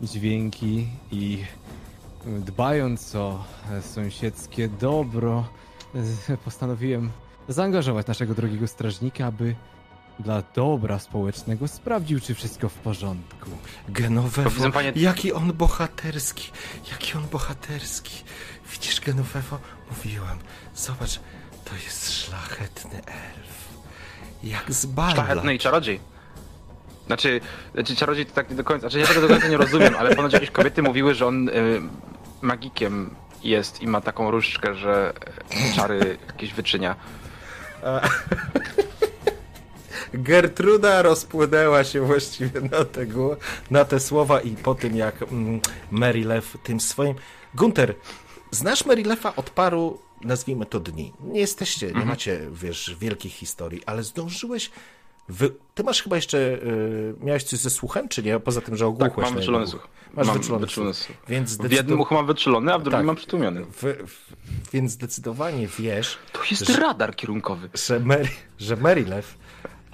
[0.03, 1.45] dźwięki i
[2.27, 5.49] dbając o e, sąsiedzkie dobro,
[6.29, 7.11] e, postanowiłem
[7.49, 9.55] zaangażować naszego drogiego strażnika, aby
[10.21, 13.51] dla dobra społecznego sprawdził, czy wszystko w porządku.
[14.73, 16.51] Panie- jaki on bohaterski,
[16.91, 18.25] jaki on bohaterski.
[18.73, 19.59] Widzisz, Genovevo,
[19.91, 20.39] mówiłem,
[20.75, 21.21] zobacz,
[21.65, 23.81] to jest szlachetny elf.
[24.43, 25.15] Jak z balla.
[25.15, 26.01] Szlachetny i czarodziej.
[27.11, 27.41] Znaczy,
[27.75, 30.17] znaczy, czarodziej to tak nie do końca, znaczy ja tego do końca nie rozumiem, ale
[30.17, 31.53] ponoć jakieś kobiety mówiły, że on y,
[32.43, 35.13] magikiem jest i ma taką różdżkę, że
[35.73, 36.97] y, czary jakieś wyczynia.
[40.15, 43.37] Gertruda rozpłynęła się właściwie na te, gło-
[43.71, 47.15] na te słowa i po tym jak mm, Marylew tym swoim...
[47.55, 47.95] Gunter,
[48.51, 51.13] znasz Marylefa od paru, nazwijmy to dni.
[51.21, 52.05] Nie jesteście, Mhm.
[52.05, 54.71] nie macie, wiesz, wielkich historii, ale zdążyłeś...
[55.31, 55.51] Wy...
[55.75, 56.39] Ty masz chyba jeszcze...
[56.39, 58.41] Y, miałeś coś ze słuchem, czy nie?
[58.41, 59.11] Poza tym, że ogłuchłeś.
[59.15, 59.89] Tak, mam wyczulony słuch.
[60.15, 61.17] Masz mam wyczulony, wyczulony słuch.
[61.29, 63.07] Więc, W jednym uchu mam wyczulony, a w drugim Tak.
[63.07, 63.65] mam przytłumiony.
[63.65, 64.33] w, w,
[64.73, 67.69] więc zdecydowanie wiesz, To jest że- radar kierunkowy.
[67.87, 68.29] że, Mary,
[68.59, 69.39] że Marylew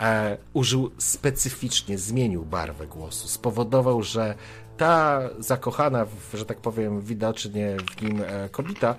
[0.00, 3.28] e, użył specyficznie, zmienił barwę głosu.
[3.28, 4.34] Spowodował, że
[4.76, 8.94] ta zakochana, że tak powiem, widocznie w nim e, kobieta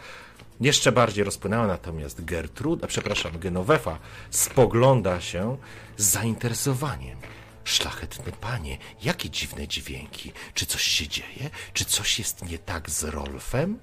[0.62, 3.98] jeszcze bardziej rozpłynęła, natomiast Gertruda, przepraszam, Genovefa
[4.30, 5.58] spogląda się
[5.98, 7.18] z zainteresowaniem.
[7.64, 10.32] Szlachetny panie, jakie dziwne dźwięki.
[10.54, 11.50] Czy coś się dzieje?
[11.74, 13.80] Czy coś jest nie tak z Rolfem?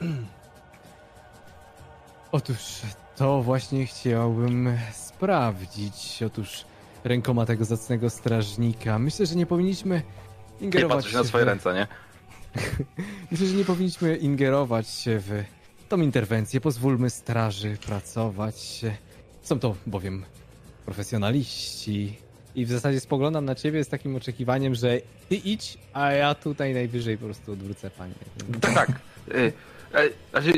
[2.32, 2.58] Otóż
[3.16, 6.22] to właśnie chciałbym sprawdzić.
[6.26, 6.64] Otóż
[7.04, 8.98] rękoma tego zacnego strażnika.
[8.98, 10.02] Myślę, że nie powinniśmy
[10.60, 11.86] Nie ingerować patrzysz na w- swoje ręce, nie?
[13.30, 15.44] Myślę, że nie powinniśmy ingerować się w
[15.88, 16.60] tą interwencję.
[16.60, 18.80] Pozwólmy straży pracować.
[19.42, 20.24] Są to bowiem
[20.88, 22.16] profesjonaliści.
[22.54, 26.74] I w zasadzie spoglądam na ciebie z takim oczekiwaniem, że ty idź, a ja tutaj
[26.74, 28.14] najwyżej po prostu odwrócę panie.
[28.60, 28.88] Tak, tak.
[29.34, 29.52] Y,
[30.30, 30.52] znaczy,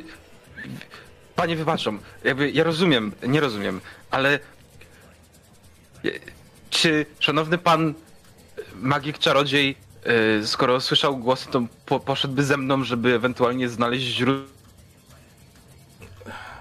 [1.36, 4.38] panie wybaczą, jakby ja rozumiem, nie rozumiem, ale
[6.04, 6.20] y,
[6.70, 7.94] czy szanowny pan
[8.74, 9.76] magik czarodziej,
[10.40, 14.59] y, skoro słyszał głosy, to po, poszedłby ze mną, żeby ewentualnie znaleźć źródło.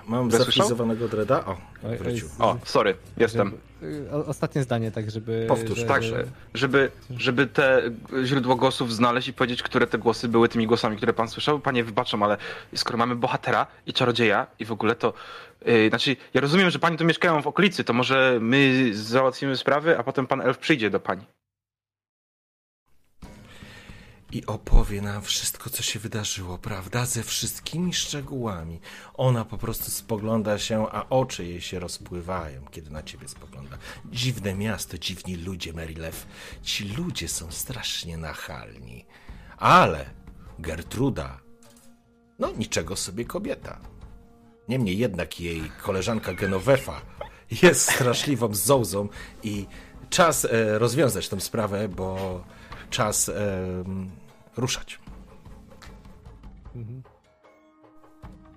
[0.10, 0.46] Mam Słyszał?
[0.46, 1.46] zapisowanego dreda.
[1.46, 1.58] O,
[2.00, 2.28] wrócił.
[2.40, 3.48] O, sorry, jestem.
[3.82, 5.46] Żeby- Ostatnie zdanie, tak żeby...
[5.48, 7.82] Powtórz, że- Tak, że- żeby, żeby te
[8.26, 11.60] źródło głosów znaleźć i powiedzieć, które te głosy były tymi głosami, które pan słyszał.
[11.60, 12.38] Panie, wybaczam, ale
[12.76, 15.14] skoro mamy bohatera i czarodzieja i w ogóle to...
[15.66, 19.98] Yy, znaczy, ja rozumiem, że pani tu mieszkają w okolicy, to może my załatwimy sprawy,
[19.98, 21.22] a potem pan elf przyjdzie do pani.
[24.32, 27.06] I opowie nam wszystko, co się wydarzyło, prawda?
[27.06, 28.80] Ze wszystkimi szczegółami.
[29.14, 33.78] Ona po prostu spogląda się, a oczy jej się rozpływają, kiedy na ciebie spogląda.
[34.06, 36.28] Dziwne miasto, dziwni ludzie, Marylew.
[36.64, 39.06] Ci ludzie są strasznie nachalni.
[39.58, 40.10] Ale
[40.60, 41.40] Gertruda,
[42.40, 43.80] no niczego sobie kobieta.
[44.68, 47.02] Niemniej jednak jej koleżanka Genovefa
[47.62, 49.10] jest straszliwą zołzą
[49.44, 49.66] i
[50.10, 52.44] czas e, rozwiązać tę sprawę, bo
[52.90, 53.32] czas
[54.58, 55.00] ruszać.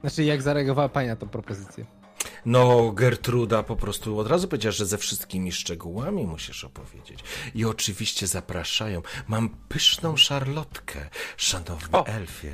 [0.01, 1.87] Znaczy, jak zareagowała pani na tą propozycję?
[2.47, 7.19] No, Gertruda po prostu od razu powiedziała, że ze wszystkimi szczegółami musisz opowiedzieć.
[7.55, 9.03] I oczywiście zapraszają.
[9.29, 12.07] Mam pyszną szarlotkę, szanowny O!
[12.07, 12.53] elfie.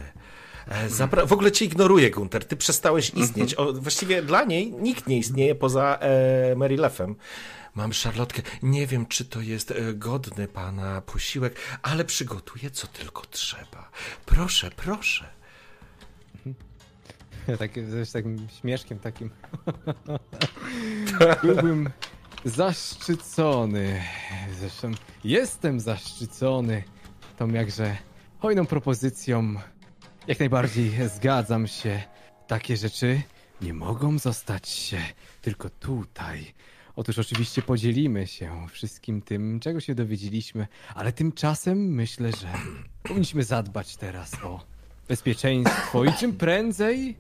[0.69, 2.45] E, w ogóle cię ignoruje, Gunter.
[2.45, 3.55] Ty przestałeś istnieć.
[3.59, 7.17] O, właściwie dla niej nikt nie istnieje poza e, Mary Leffem.
[7.79, 8.43] Mam szarlotkę.
[8.63, 13.91] Nie wiem, czy to jest e, godny pana posiłek, ale przygotuję co tylko trzeba.
[14.27, 15.29] Proszę, proszę.
[17.59, 19.31] Tak, z takim śmieszkiem takim.
[21.43, 21.91] Byłbym
[22.45, 24.03] zaszczycony.
[24.61, 24.91] Zresztą
[25.25, 26.83] jestem zaszczycony
[27.37, 27.97] tą jakże
[28.39, 29.55] hojną propozycją.
[30.27, 32.03] Jak najbardziej zgadzam się.
[32.47, 33.23] Takie rzeczy
[33.61, 34.99] nie mogą zostać się
[35.43, 36.55] tylko tutaj.
[36.99, 42.49] Otóż oczywiście podzielimy się wszystkim tym, czego się dowiedzieliśmy, ale tymczasem myślę, że
[43.09, 44.61] powinniśmy zadbać teraz o
[45.09, 47.17] bezpieczeństwo i czym prędzej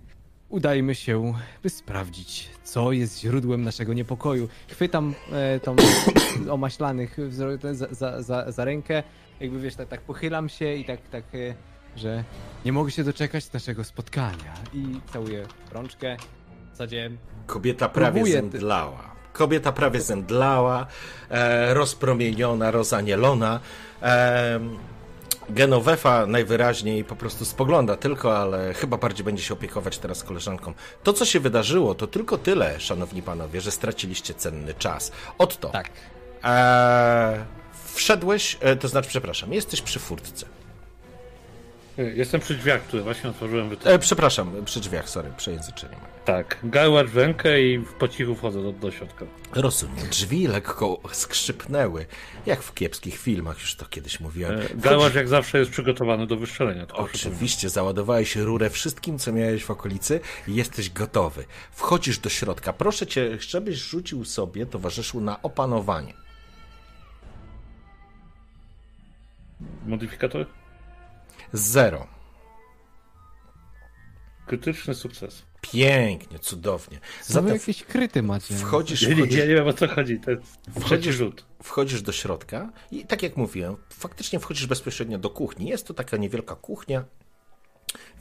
[0.48, 4.48] udajmy się, by sprawdzić, co jest źródłem naszego niepokoju.
[4.68, 5.76] Chwytam e, tą
[6.50, 9.02] omaślanych za, za, za, za rękę,
[9.40, 11.54] jakby wiesz, tak, tak pochylam się i tak, tak, e,
[11.96, 12.24] że
[12.64, 14.54] nie mogę się doczekać naszego spotkania.
[14.74, 16.16] I całuję rączkę.
[16.66, 17.10] W zasadzie
[17.46, 19.17] Kobieta prawie zemdlała.
[19.38, 20.86] Kobieta prawie zemdlała,
[21.30, 23.60] e, rozpromieniona, rozanielona.
[24.02, 24.60] E,
[25.50, 30.74] Genovefa najwyraźniej po prostu spogląda tylko, ale chyba bardziej będzie się opiekować teraz koleżanką.
[31.02, 35.12] To, co się wydarzyło, to tylko tyle, szanowni panowie, że straciliście cenny czas.
[35.38, 35.90] Otto, tak.
[36.44, 37.44] e,
[37.94, 40.46] wszedłeś, e, to znaczy, przepraszam, jesteś przy furtce.
[41.98, 43.76] Jestem przy drzwiach, które właśnie otworzyłem.
[43.84, 46.08] E, przepraszam, przy drzwiach, sorry, przejęzyczenie moje.
[46.24, 49.24] Tak, gałacz w rękę i po cichu wchodzę do, do środka.
[49.54, 50.08] Rozumiem.
[50.10, 52.06] Drzwi lekko skrzypnęły,
[52.46, 54.60] jak w kiepskich filmach, już to kiedyś mówiłem.
[54.84, 56.86] E, jak zawsze jest przygotowany do wystrzelenia.
[56.92, 61.44] Oczywiście, załadowałeś rurę wszystkim, co miałeś w okolicy i jesteś gotowy.
[61.72, 62.72] Wchodzisz do środka.
[62.72, 66.14] Proszę cię, żebyś rzucił sobie, towarzyszu, na opanowanie.
[69.86, 70.46] Modyfikator?
[71.52, 72.06] Zero.
[74.46, 75.42] Krytyczny sukces.
[75.60, 76.98] Pięknie, cudownie.
[77.24, 78.54] Zatem jakieś kryty macie.
[78.54, 80.20] wchodzisz, Ja nie, ja wchodzisz, nie wiem o co chodzi.
[80.20, 80.42] To jest
[80.80, 81.44] Wchodzisz- rzut.
[81.62, 85.66] wchodzisz do środka i tak jak mówiłem, faktycznie wchodzisz bezpośrednio do kuchni.
[85.68, 87.04] Jest to taka niewielka kuchnia,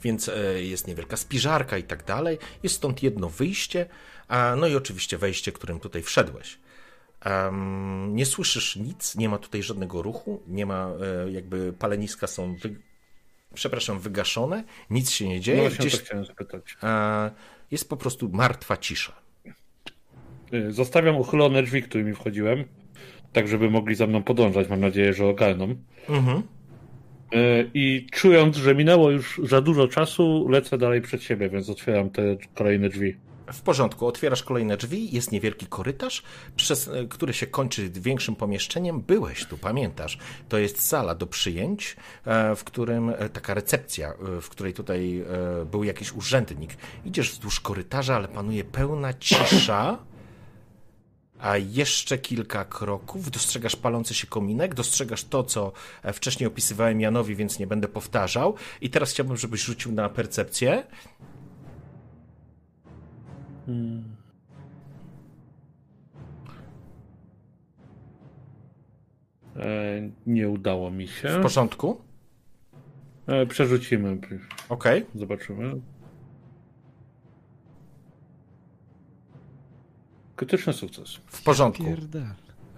[0.02, 2.38] więc e, jest niewielka spiżarka i tak dalej.
[2.62, 3.86] Jest stąd jedno wyjście,
[4.28, 6.58] a, no i oczywiście wejście, którym tutaj wszedłeś.
[7.20, 10.90] Em, nie słyszysz nic, nie ma tutaj żadnego ruchu, nie ma
[11.26, 12.87] e, jakby paleniska są, wy...
[13.54, 15.60] przepraszam, wygaszone, nic się nie No dzieje.
[15.60, 16.76] właśnie o Gdzieś to chciałem zapytać.
[17.70, 19.12] jest po prostu martwa cisza.
[20.54, 22.64] Y, Zostawiam uchylone drzwi, którymi wchodziłem,
[23.32, 24.68] tak żeby mogli za mną podążać.
[24.68, 25.74] Mam nadzieję, że ogarną.
[26.08, 26.42] Mhm.
[27.34, 32.10] Y, I czując, że minęło już za dużo czasu, lecę dalej przed siebie, więc otwieram
[32.10, 32.22] te
[32.54, 33.16] kolejne drzwi.
[33.52, 36.22] W porządku, otwierasz kolejne drzwi, jest niewielki korytarz,
[36.56, 39.00] przez e, który się kończy większym pomieszczeniem.
[39.00, 40.18] Byłeś tu, pamiętasz.
[40.48, 45.24] To jest sala do przyjęć, e, w którym e, taka recepcja, w której tutaj
[45.70, 46.76] był jakiś urzędnik.
[47.04, 49.98] Idziesz wzdłuż korytarza, ale panuje pełna cisza.
[51.40, 55.72] A jeszcze kilka kroków, dostrzegasz palący się kominek, dostrzegasz to, co
[56.12, 58.54] wcześniej opisywałem Janowi, więc nie będę powtarzał.
[58.80, 60.84] I teraz chciałbym, żebyś rzucił na percepcję.
[69.56, 71.28] E, nie udało mi się.
[71.28, 72.00] W porządku?
[73.26, 74.18] E, przerzucimy,
[74.68, 75.06] Okej.
[75.14, 75.80] zobaczymy.
[80.36, 81.14] Krytyczny sukces.
[81.26, 81.84] W porządku.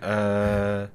[0.03, 0.89] Eee,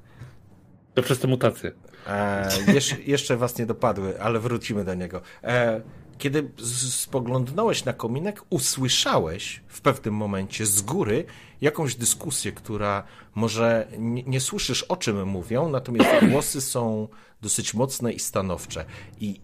[0.94, 1.72] To przez te mutacje.
[2.08, 5.22] eee, jeszcze, jeszcze was nie dopadły, ale wrócimy do niego.
[5.44, 5.82] Eee,
[6.18, 6.52] kiedy
[6.90, 11.26] spoglądnąłeś na kominek, usłyszałeś w pewnym momencie z góry
[11.62, 13.04] jakąś dyskusję, która
[13.36, 17.08] może nie, nie słyszysz o czym mówią, natomiast głosy są
[17.42, 18.86] dosyć mocne i stanowcze.
[19.20, 19.42] I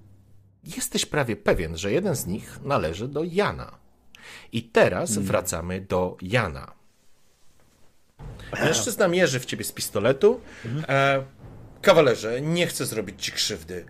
[0.64, 3.78] jesteś prawie pewien, że jeden z nich należy do Jana.
[4.52, 6.74] I teraz wracamy do Jana.
[8.64, 10.42] Mężczyzna mierzy w ciebie z pistoletu.
[10.88, 11.24] E,
[11.82, 13.86] kawalerze, nie chcę zrobić ci krzywdy,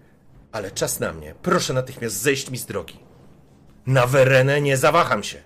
[0.51, 1.35] ale czas na mnie.
[1.41, 2.99] Proszę natychmiast zejść mi z drogi.
[3.85, 5.37] Na werenę nie zawaham się.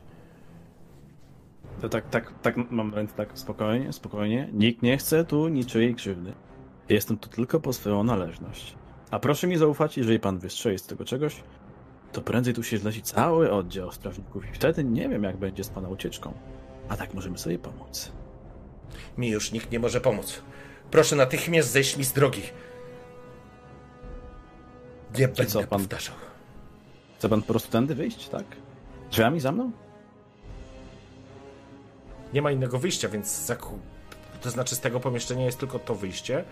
[1.82, 4.50] To tak, tak, tak, moment, tak, spokojnie, spokojnie.
[4.54, 6.34] Nikt nie chce tu niczyjej krzywdy.
[6.90, 8.76] Jestem tu tylko po swoją należność.
[9.12, 11.44] A proszę mi zaufać, jeżeli pan wystrzeli z tego czegoś,
[12.12, 15.70] to prędzej tu się zleci cały oddział strażników i wtedy nie wiem, jak będzie z
[15.70, 16.34] pana ucieczką.
[16.90, 18.12] A tak możemy sobie pomóc.
[19.18, 20.42] Mi już nikt nie może pomóc.
[20.92, 22.42] Proszę natychmiast zejść mi z drogi.
[25.20, 26.16] Nie będę co, pan- powtarzał.
[27.18, 28.46] Chce pan po prostu tędy wyjść, tak?
[29.12, 29.72] Drzwiami za mną?
[32.34, 33.80] Nie ma innego wyjścia, więc zaku...
[34.42, 36.44] to znaczy z tego pomieszczenia jest tylko to wyjście.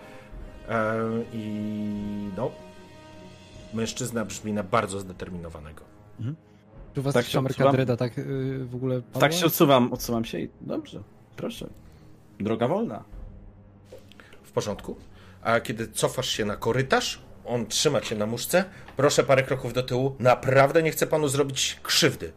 [0.68, 0.94] E,
[1.32, 2.50] I no.
[3.74, 5.84] Mężczyzna brzmi na bardzo zdeterminowanego.
[6.94, 7.72] Czy u was Tak tak się kamerka.
[7.72, 9.20] Dreda tak y, w ogóle padła?
[9.20, 11.02] Tak się odsuwam, odsuwam się i dobrze,
[11.36, 11.68] proszę.
[12.40, 13.04] Droga wolna.
[14.42, 14.96] W porządku.
[15.42, 18.64] A kiedy cofasz się na korytarz, on trzyma cię na muszce.
[18.96, 20.16] Proszę parę kroków do tyłu.
[20.18, 22.32] Naprawdę nie chcę panu zrobić krzywdy.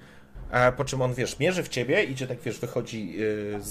[0.52, 3.68] A po czym on, wiesz, mierzy w ciebie, idzie tak, wiesz, wychodzi yy, z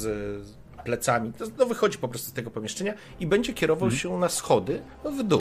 [0.47, 0.55] z
[0.85, 1.33] plecami.
[1.33, 5.23] To- No, wychodzi po prostu z tego pomieszczenia i będzie kierował się na schody w
[5.23, 5.39] dół.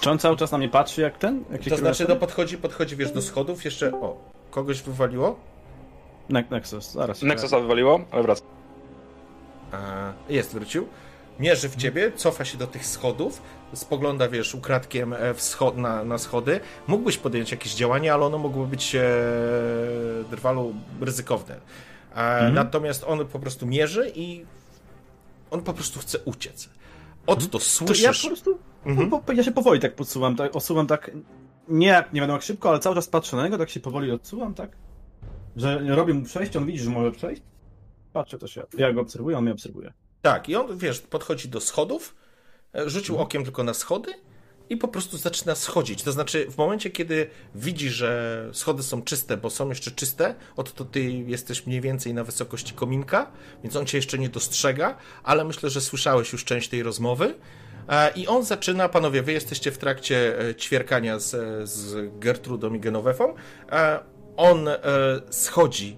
[0.00, 1.44] Czy on cały czas na mnie patrzy jak ten?
[1.52, 4.16] Jak To znaczy, no podchodzi, podchodzi, wiesz, do schodów, jeszcze, o,
[4.50, 5.38] kogoś wywaliło?
[6.28, 7.22] Ne- Nexus, zaraz.
[7.22, 8.42] Nexusa wywaliło, ale wraca.
[9.72, 10.88] A, jest, wrócił.
[11.42, 13.42] Mierzy w ciebie, cofa się do tych schodów,
[13.74, 16.60] spogląda, wiesz, ukradkiem e, w scho- na, na schody.
[16.86, 19.02] Mógłbyś podjąć jakieś działanie, ale ono mogło być e,
[20.30, 21.60] drwalu ryzykowne.
[22.14, 24.46] E, Natomiast on po prostu mierzy i
[25.50, 26.68] on po prostu chce uciec.
[27.26, 28.22] Otto, To ja słyszysz...
[28.22, 28.58] po prostu.
[28.86, 29.10] Mhm.
[29.36, 31.10] Ja się powoli tak podsuwam, tak, osuwam tak.
[31.68, 34.54] Nie, nie wiadomo jak szybko, ale cały czas patrzę na niego, tak się powoli odsuwam,
[34.54, 34.70] tak.
[35.56, 37.42] Że robię mu przejście, on widzi, że może przejść.
[38.12, 38.62] Patrzę to się.
[38.78, 39.92] Ja go obserwuję, on mnie obserwuje.
[40.22, 42.14] Tak, i on, wiesz, podchodzi do schodów,
[42.74, 44.12] e, rzucił okiem tylko na schody
[44.70, 46.02] i po prostu zaczyna schodzić.
[46.02, 50.84] To znaczy, w momencie, kiedy widzi, że schody są czyste, bo są jeszcze czyste, oto
[50.84, 53.32] ty jesteś mniej więcej na wysokości kominka,
[53.62, 57.34] więc on cię jeszcze nie dostrzega, ale myślę, że słyszałeś już część tej rozmowy.
[57.88, 61.30] E, I on zaczyna, panowie, wy jesteście w trakcie e, ćwierkania z,
[61.68, 63.34] z Gertrudą i Genowefą.
[63.72, 64.00] E,
[64.36, 64.68] On
[65.30, 65.96] schodzi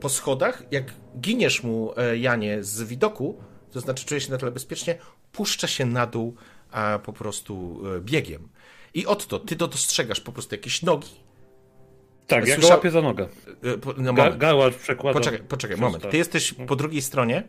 [0.00, 0.84] po schodach, jak
[1.20, 3.38] giniesz mu, e, Janie, z widoku,
[3.72, 4.98] to znaczy czuje się na tyle bezpiecznie,
[5.32, 6.34] puszcza się na dół
[6.70, 8.48] a po prostu e, biegiem.
[8.94, 11.10] I Otto, ty to dostrzegasz po prostu jakieś nogi.
[12.26, 13.28] Tak, ja go Słysza- łapię za nogę.
[13.96, 14.30] E, No, Ga.
[14.30, 15.18] Gałacz przekłada.
[15.18, 16.10] Poczekaj, poczekaj, moment.
[16.10, 17.48] Ty jesteś po drugiej stronie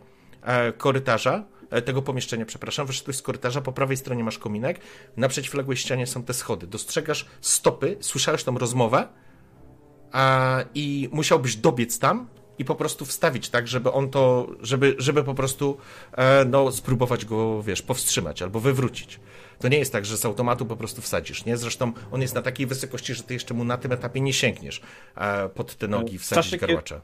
[0.78, 1.44] korytarza,
[1.86, 4.80] tego pomieszczenia, przepraszam, wyszedłeś z korytarza, po prawej stronie masz kominek,
[5.18, 6.68] na przeciwległej ścianie są te schody.
[6.68, 9.08] Dostrzegasz stopy, słyszałeś tą rozmowę
[10.12, 12.28] a, i musiałbyś dobiec tam
[12.60, 15.78] i po prostu wstawić tak, żeby on to, żeby, żeby po prostu
[16.12, 19.20] e, no, spróbować go, wiesz, powstrzymać albo wywrócić.
[19.60, 21.58] To nie jest tak, że z automatu po prostu wsadzisz, nie?
[21.58, 24.82] Zresztą on jest na takiej wysokości, że ty jeszcze mu na tym etapie nie sięgniesz
[25.16, 27.02] e, pod te nogi, wsadzić czasie, garłacza.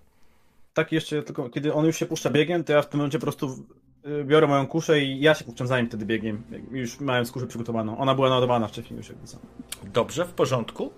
[0.73, 3.25] Tak jeszcze tylko, kiedy on już się puszcza biegiem, to ja w tym momencie po
[3.25, 3.65] prostu
[4.05, 6.43] y, biorę moją kuszę i ja się puszczam za nim wtedy biegiem.
[6.71, 7.97] Już mając kuszę przygotowaną.
[7.97, 9.37] Ona była naładowana wcześniej już jakby co.
[9.83, 10.91] Dobrze, w porządku.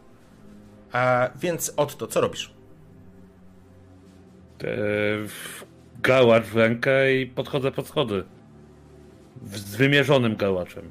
[0.92, 2.55] A, więc Otto, co robisz?
[4.64, 4.68] E,
[6.02, 8.24] Gałacz w rękę i podchodzę pod schody.
[9.46, 10.90] Z wymierzonym gałaczem.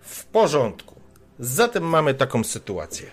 [0.00, 1.00] W porządku.
[1.38, 3.06] Zatem mamy taką sytuację.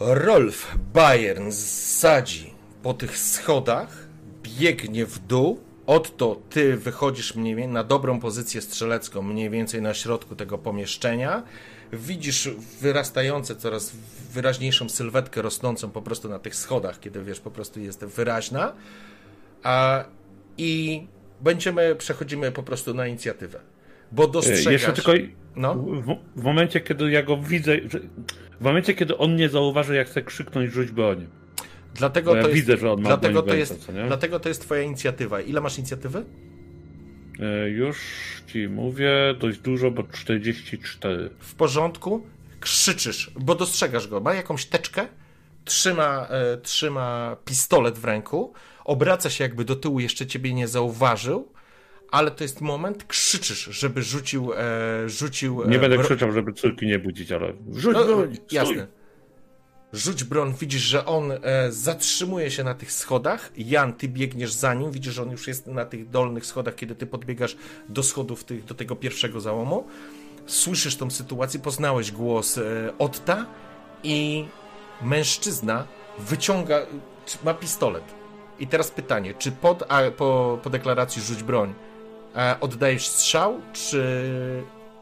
[0.00, 4.08] Rolf Bayern sadzi po tych schodach,
[4.42, 5.60] biegnie w dół.
[5.86, 11.42] Otto, ty wychodzisz mniej na dobrą pozycję strzelecką, mniej więcej na środku tego pomieszczenia.
[11.92, 12.50] Widzisz
[12.80, 13.96] wyrastające coraz
[14.32, 18.72] wyraźniejszą sylwetkę rosnącą po prostu na tych schodach, kiedy wiesz, po prostu jest wyraźna.
[19.62, 20.04] A,
[20.58, 21.02] I
[21.40, 23.60] będziemy, przechodzimy po prostu na inicjatywę.
[24.12, 24.72] Bo dostrzegasz...
[24.72, 25.12] Jeszcze tylko
[25.56, 25.74] No.
[25.74, 27.76] w, w momencie, kiedy ja go widzę,
[28.60, 31.26] w momencie, kiedy on nie zauważy, jak chcę krzyknąć rzuć broń.
[31.94, 34.82] Dlatego ja to jest, widzę, że on ma dlatego to jest, dlatego to jest twoja
[34.82, 35.40] inicjatywa.
[35.40, 36.24] Ile masz inicjatywy?
[37.40, 37.98] E, Już
[38.46, 39.10] ci mówię,
[39.40, 41.30] dość dużo, bo 44.
[41.38, 42.26] W porządku.
[42.60, 44.20] Krzyczysz, bo dostrzegasz go.
[44.20, 45.06] Ma jakąś teczkę,
[45.64, 48.52] trzyma, e, trzyma pistolet w ręku,
[48.84, 51.52] obraca się jakby do tyłu, jeszcze ciebie nie zauważył,
[52.10, 54.58] ale to jest moment, krzyczysz, żeby rzucił, e,
[55.08, 55.62] rzucił...
[55.62, 58.46] e, Nie będę krzyczał, żeby córki nie budzić, ale rzuć No, broń, stój.
[58.56, 58.86] jasne.
[59.92, 61.38] Rzuć broń, widzisz, że on e,
[61.72, 63.50] zatrzymuje się na tych schodach.
[63.56, 66.94] Jan, ty biegniesz za nim, widzisz, że on już jest na tych dolnych schodach, kiedy
[66.94, 67.56] ty podbiegasz
[67.88, 69.86] do schodów tych, do tego pierwszego załomu.
[70.46, 72.62] Słyszysz tą sytuację, poznałeś głos e,
[72.98, 73.46] Otta
[74.02, 74.44] i
[75.02, 75.86] mężczyzna
[76.18, 76.86] wyciąga,
[77.44, 78.04] ma pistolet.
[78.58, 81.74] I teraz pytanie, czy pod, a, po, po deklaracji rzuć broń
[82.36, 84.02] e, oddajesz strzał, czy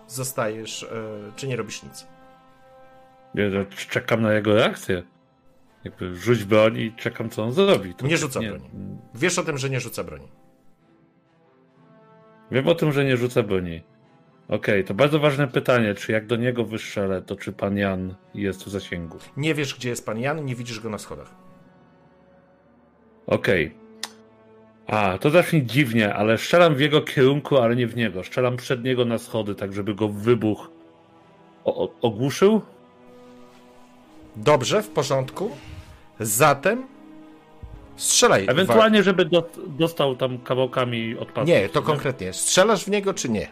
[0.08, 0.86] zostajesz, e,
[1.36, 2.15] czy nie robisz nic?
[3.36, 5.02] Ja czekam na jego reakcję.
[5.84, 7.94] Jakby rzuć broń i czekam, co on zrobi.
[7.94, 8.70] To Nie rzuca broni.
[9.14, 10.28] Wiesz o tym, że nie rzuca broni.
[12.50, 13.82] Wiem o tym, że nie rzucę broni.
[14.48, 18.64] Okej, to bardzo ważne pytanie, czy jak do niego wystrzelę, to czy pan Jan jest
[18.64, 19.18] w zasięgu?
[19.36, 21.34] Nie wiesz, gdzie jest pan Jan, nie widzisz go na schodach.
[23.26, 23.74] Okej.
[24.86, 28.24] A, to zacznij dziwnie, ale strzelam w jego kierunku, ale nie w niego.
[28.24, 30.70] Strzelam przed niego na schody, tak żeby go wybuch
[31.64, 32.60] o- ogłuszył.
[34.36, 35.50] Dobrze, w porządku.
[36.20, 36.86] Zatem
[37.96, 38.46] strzelaj.
[38.48, 41.48] Ewentualnie, żeby do, dostał tam kawałkami odpadów.
[41.48, 42.32] Nie, to konkretnie.
[42.32, 43.48] Strzelasz w niego, czy nie?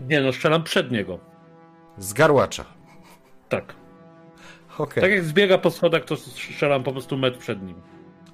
[0.00, 1.18] Nie, no strzelam przed niego.
[1.98, 2.64] Z garłacza.
[3.48, 3.74] Tak.
[4.78, 5.02] Okej.
[5.02, 7.80] Tak jak zbiega po schodach, to strzelam po prostu metr przed nim.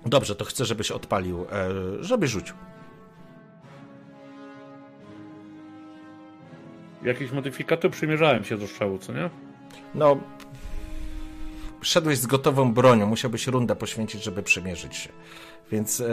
[0.07, 1.69] Dobrze, to chcę, żebyś odpalił, e,
[2.01, 2.55] żeby rzucił.
[7.03, 9.31] Jakiś modyfikator przymierzałem się do strzału, co nie?
[9.95, 10.17] No,
[11.85, 15.11] szedłeś z gotową bronią, musiałbyś rundę poświęcić, żeby przymierzyć się.
[15.73, 16.07] Więc e,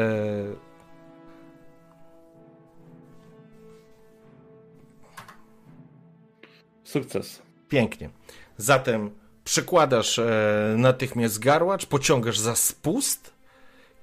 [6.83, 7.41] Sukces.
[7.69, 8.09] Pięknie.
[8.57, 9.11] Zatem
[9.43, 13.33] przykładasz e, natychmiast garłacz, pociągasz za spust.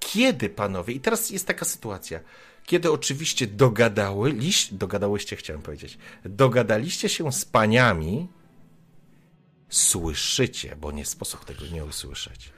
[0.00, 2.20] Kiedy, panowie, i teraz jest taka sytuacja,
[2.64, 8.28] kiedy oczywiście dogadały, liś, dogadałyście, chciałem powiedzieć, dogadaliście się z paniami,
[9.68, 12.50] słyszycie, bo nie sposób tego nie usłyszeć.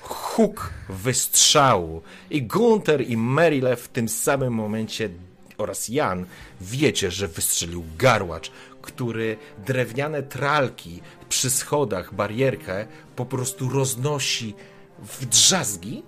[0.00, 5.10] Huk wystrzału i Gunther i Merile w tym samym momencie
[5.58, 6.26] oraz Jan
[6.60, 8.50] wiecie, że wystrzelił garłacz,
[8.82, 9.36] który
[9.66, 12.86] drewniane tralki przy schodach, barierkę
[13.16, 14.54] po prostu roznosi
[14.98, 16.02] w drzazgi.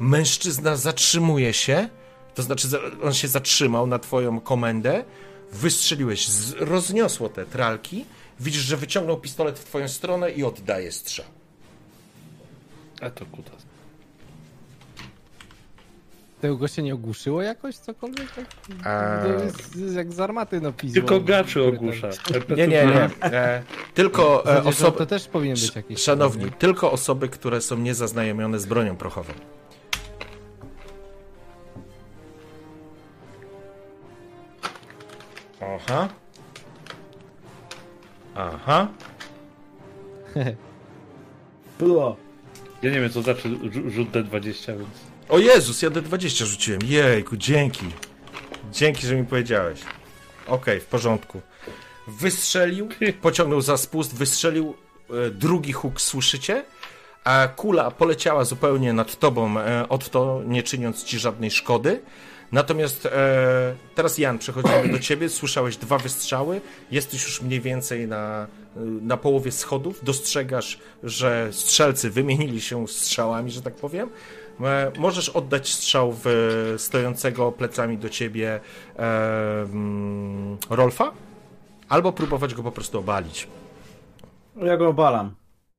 [0.00, 1.88] Mężczyzna zatrzymuje się,
[2.34, 2.68] to znaczy
[3.02, 5.04] on się zatrzymał na twoją komendę,
[5.52, 6.28] wystrzeliłeś,
[6.58, 8.04] rozniosło te tralki,
[8.42, 11.26] widzisz, że wyciągnął pistolet w twoją stronę i oddaje strzał.
[13.00, 13.62] A to kutas.
[16.40, 18.32] Tego gościa nie ogłuszyło jakoś cokolwiek?
[18.32, 18.44] Tak?
[18.86, 19.44] A- To
[19.80, 20.94] jest jak z armaty napisło.
[20.94, 22.08] Tylko gaczy ogłusza.
[22.56, 23.10] Nie, nie, nie.
[23.22, 23.62] E,
[23.94, 24.98] tylko e, Osoby...
[24.98, 26.00] To też powinien być jakiś...
[26.00, 29.32] Szanowni, tylko osoby, które są niezaznajomione z bronią prochową.
[35.60, 36.08] Aha.
[38.34, 38.88] Aha.
[41.78, 42.16] Było.
[42.82, 44.88] Ja nie wiem, co znaczy rzu- rzut D20, więc...
[45.28, 46.80] O Jezus, ja D20 rzuciłem.
[46.84, 47.86] Jejku, dzięki.
[48.72, 49.80] Dzięki, że mi powiedziałeś.
[50.46, 51.40] Okej, w porządku.
[52.08, 52.88] Wystrzelił,
[53.20, 54.74] pociągnął za spust, wystrzelił
[55.10, 56.64] e, drugi huk, słyszycie?
[57.24, 62.02] A kula poleciała zupełnie nad tobą, e, od to nie czyniąc ci żadnej szkody.
[62.52, 65.28] Natomiast e, teraz Jan, przechodzimy do ciebie.
[65.28, 66.60] Słyszałeś dwa wystrzały.
[66.90, 68.46] Jesteś już mniej więcej na,
[69.02, 70.04] na połowie schodów.
[70.04, 74.08] Dostrzegasz, że strzelcy wymienili się strzałami, że tak powiem.
[74.60, 78.60] E, możesz oddać strzał w stojącego plecami do ciebie
[78.98, 81.12] e, mm, Rolfa,
[81.88, 83.48] albo próbować go po prostu obalić.
[84.56, 85.34] Ja go obalam.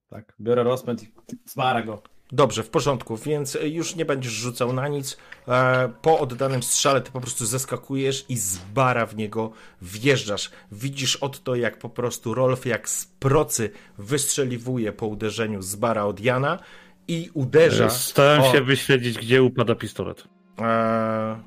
[0.09, 1.07] Tak, biorę rozpęd i
[1.45, 2.12] zmara go.
[2.33, 5.17] Dobrze, w porządku, więc już nie będziesz rzucał na nic.
[5.47, 9.51] E, Po oddanym strzale ty po prostu zeskakujesz i z bara w niego
[9.81, 10.51] wjeżdżasz.
[10.71, 16.05] Widzisz od to, jak po prostu Rolf jak z procy wystrzeliwuje po uderzeniu z bara
[16.05, 16.59] od Jana
[17.07, 17.89] i uderza.
[17.89, 20.23] Starałem o- się wyśledzić, gdzie upada pistolet.
[20.59, 21.39] E,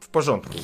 [0.00, 0.54] w porządku.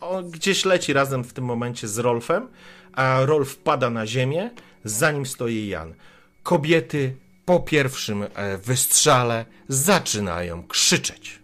[0.00, 2.48] On gdzieś leci razem w tym momencie z Rolfem,
[2.92, 4.50] a Rolf pada na ziemię,
[4.84, 5.94] za nim stoi Jan.
[6.42, 11.42] Kobiety po pierwszym e, wystrzale zaczynają krzyczeć.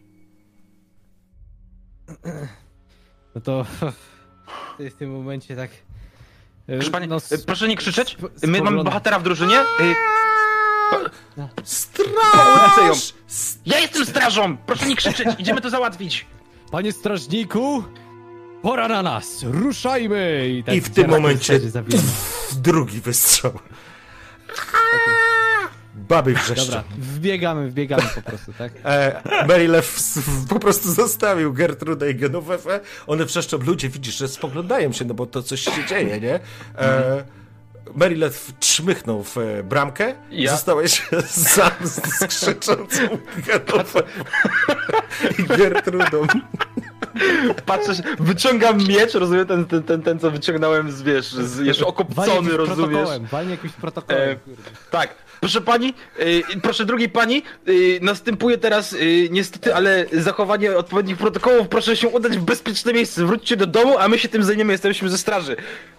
[3.34, 3.66] No to
[4.78, 5.70] w tym momencie tak...
[6.66, 8.16] Proszę, pani, no, y, proszę nie krzyczeć.
[8.42, 9.56] My mamy bohatera w drużynie.
[11.64, 13.14] Straż!
[13.66, 14.56] Ja jestem strażą!
[14.56, 16.26] Proszę nie krzyczeć, idziemy to załatwić.
[16.70, 17.84] Panie strażniku,
[18.62, 20.62] pora na nas, ruszajmy!
[20.66, 21.60] tak I w tym momencie
[22.52, 23.52] drugi wystrzał.
[26.08, 26.64] Baby wrzeszczą.
[26.66, 28.72] Dobra, wbiegamy, wbiegamy po prostu, tak?
[28.84, 30.18] E, Marylew s-
[30.48, 32.80] po prostu zostawił Gertrudę i Genowefę.
[33.06, 36.40] One wrzeszczą, ludzie widzisz, że spoglądają się, no bo to coś się dzieje, nie?
[36.78, 37.24] E,
[37.94, 40.50] Marylew trzmychnął w e, bramkę i Ja?
[40.50, 43.02] zostałeś sam z, z krzyczącą
[43.46, 43.98] Genowefą
[45.38, 46.26] i Gertrudą.
[47.66, 51.86] Patrzę, się- wyciągam miecz, rozumiem, ten, ten, ten, ten co wyciągnąłem z, wiesz, z, jeszcze
[51.86, 53.08] okopcony, rozumiesz?
[53.30, 54.36] walnie jakimś protokołem, E.
[54.90, 55.14] Tak.
[55.40, 61.68] Proszę pani, y, proszę drugiej pani, y, następuje teraz y, niestety, ale zachowanie odpowiednich protokołów,
[61.68, 65.08] proszę się udać w bezpieczne miejsce, wróćcie do domu, a my się tym zajmiemy, jesteśmy
[65.08, 65.56] ze straży.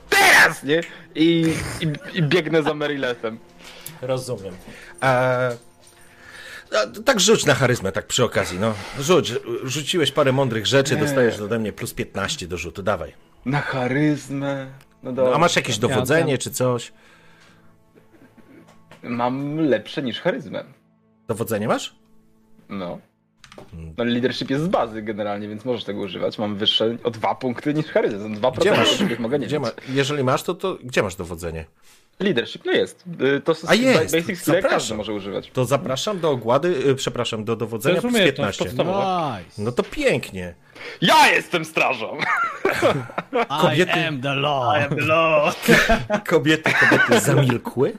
[0.09, 0.81] Teraz, nie?
[1.15, 3.39] I, i, i biegnę za Marylesem.
[4.01, 4.53] Rozumiem.
[5.01, 5.37] A,
[7.05, 8.73] tak rzuć na charyzmę, tak przy okazji, no.
[8.99, 9.33] Rzuć.
[9.63, 13.13] Rzuciłeś parę mądrych rzeczy, dostajesz ode mnie plus 15 do rzutu, dawaj.
[13.45, 14.65] Na charyzmę.
[15.03, 15.35] No No, dobra.
[15.35, 16.91] a masz jakieś dowodzenie ja- czy coś?
[19.03, 20.63] Mam lepsze niż charyzmę.
[21.27, 21.95] Dowodzenie masz?
[22.69, 22.99] No.
[23.97, 26.37] No leadership jest z bazy generalnie, więc możesz tego używać.
[26.39, 28.19] Mam wyższe o dwa punkty niż charyzmę.
[28.19, 28.95] Są dwa Gdzie masz?
[28.95, 29.69] których mogę nie Gdzie mieć.
[29.69, 31.65] ma, jeżeli masz, to, to gdzie masz dowodzenie?
[32.19, 33.03] Leadership, no jest.
[33.37, 35.51] Y, To A jest, basic skill, każdy może używać.
[35.53, 38.77] To zapraszam do ogłady, y, przepraszam, do dowodzenia To plus jest umiejętność 15.
[38.77, 39.37] podstawowa.
[39.39, 39.61] Nice!
[39.63, 40.53] No to pięknie.
[41.01, 42.17] Ja jestem strażą!
[43.61, 44.75] Kobiety- I am the law!
[46.27, 47.93] Kobiety, kobiety zamilkły,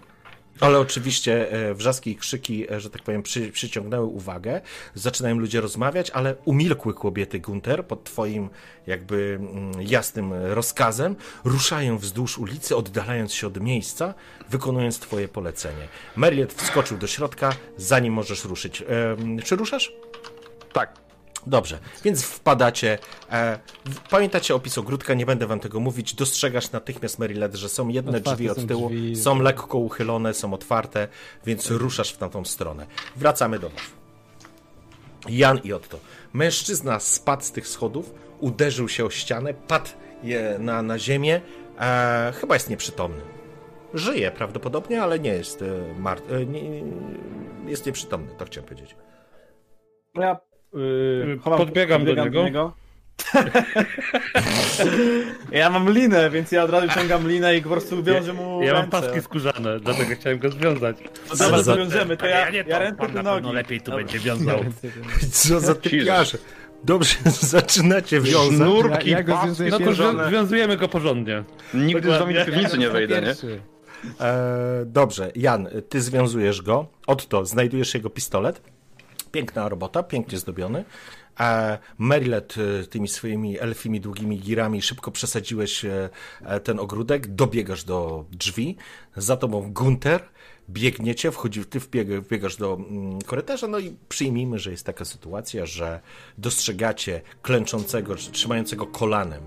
[0.61, 4.61] ale oczywiście e, wrzaski i krzyki, e, że tak powiem, przy, przyciągnęły uwagę.
[4.95, 8.49] Zaczynają ludzie rozmawiać, ale umilkły kobiety, Gunter, pod twoim
[8.87, 11.17] jakby mm, jasnym rozkazem.
[11.45, 14.15] Ruszają wzdłuż ulicy, oddalając się od miejsca,
[14.51, 15.89] wykonując twoje polecenie.
[16.17, 18.83] Merritt wskoczył do środka, zanim możesz ruszyć.
[18.83, 19.93] Em, czy ruszasz?
[20.73, 21.10] Tak.
[21.47, 22.99] Dobrze, więc wpadacie.
[23.33, 26.15] E, w- pamiętacie opis ogródka, nie będę wam tego mówić.
[26.15, 29.17] Dostrzegasz natychmiast, Marylet, że są jedne Otwarte drzwi od są tyłu, drzwi.
[29.17, 31.09] są lekko uchylone, są otwarte,
[31.47, 32.87] więc ruszasz w tamtą stronę.
[33.17, 33.81] Wracamy do was.
[35.29, 35.99] Jan i Otto.
[36.33, 39.89] Mężczyzna spadł z tych schodów, uderzył się o ścianę, padł
[40.23, 41.41] je na, na ziemię.
[41.81, 43.23] E, chyba jest nieprzytomny.
[43.95, 45.67] Żyje prawdopodobnie, ale nie jest e,
[46.03, 46.83] mart- e, nie,
[47.67, 48.97] jest nieprzytomny, to chciałem powiedzieć.
[50.15, 50.41] Ja
[50.75, 52.73] yy, chowam, Podbiegam do niego.
[55.53, 58.73] ja mam linę, więc ja od razu ciągam linę i po prostu wiążę mu Ja
[58.73, 59.01] mam ręce.
[59.01, 60.97] paski skórzane, dlatego chciałem go związać.
[61.31, 63.53] No dobra, za- to wiążemy, to ja, ja, ręce, na pewno nogi.
[63.55, 64.05] lepiej tu Dobra.
[64.05, 64.61] będzie wiązał.
[65.33, 66.39] Co za typiarze.
[66.85, 67.15] Dobrze,
[67.57, 68.55] zaczynacie wiązać.
[68.55, 71.45] Sznurki, Ja- ja go paski, No to związujemy go porządnie.
[71.75, 73.35] Nigdy z wami do piwnicy nie wejdę, nie?
[74.21, 76.87] E, dobrze, Jan, ty związujesz go.
[77.07, 78.61] Otto, znajdujesz jego pistolet.
[79.33, 80.85] Piękna robota, pięknie zdobiony.
[81.41, 86.09] E, Merilet e, tymi swoimi elfimi długimi girami szybko przesadziłeś e,
[86.43, 88.77] e, ten ogródek, dobiegasz do drzwi.
[89.17, 90.23] Za tobą Gunter,
[90.71, 95.67] biegniecie, wchodzi, ty wbieg, wbiegasz do mm, korytarza, no i przyjmijmy, że jest taka sytuacja,
[95.67, 96.01] że
[96.39, 99.43] dostrzegacie klęczącego, trzymającego kolanem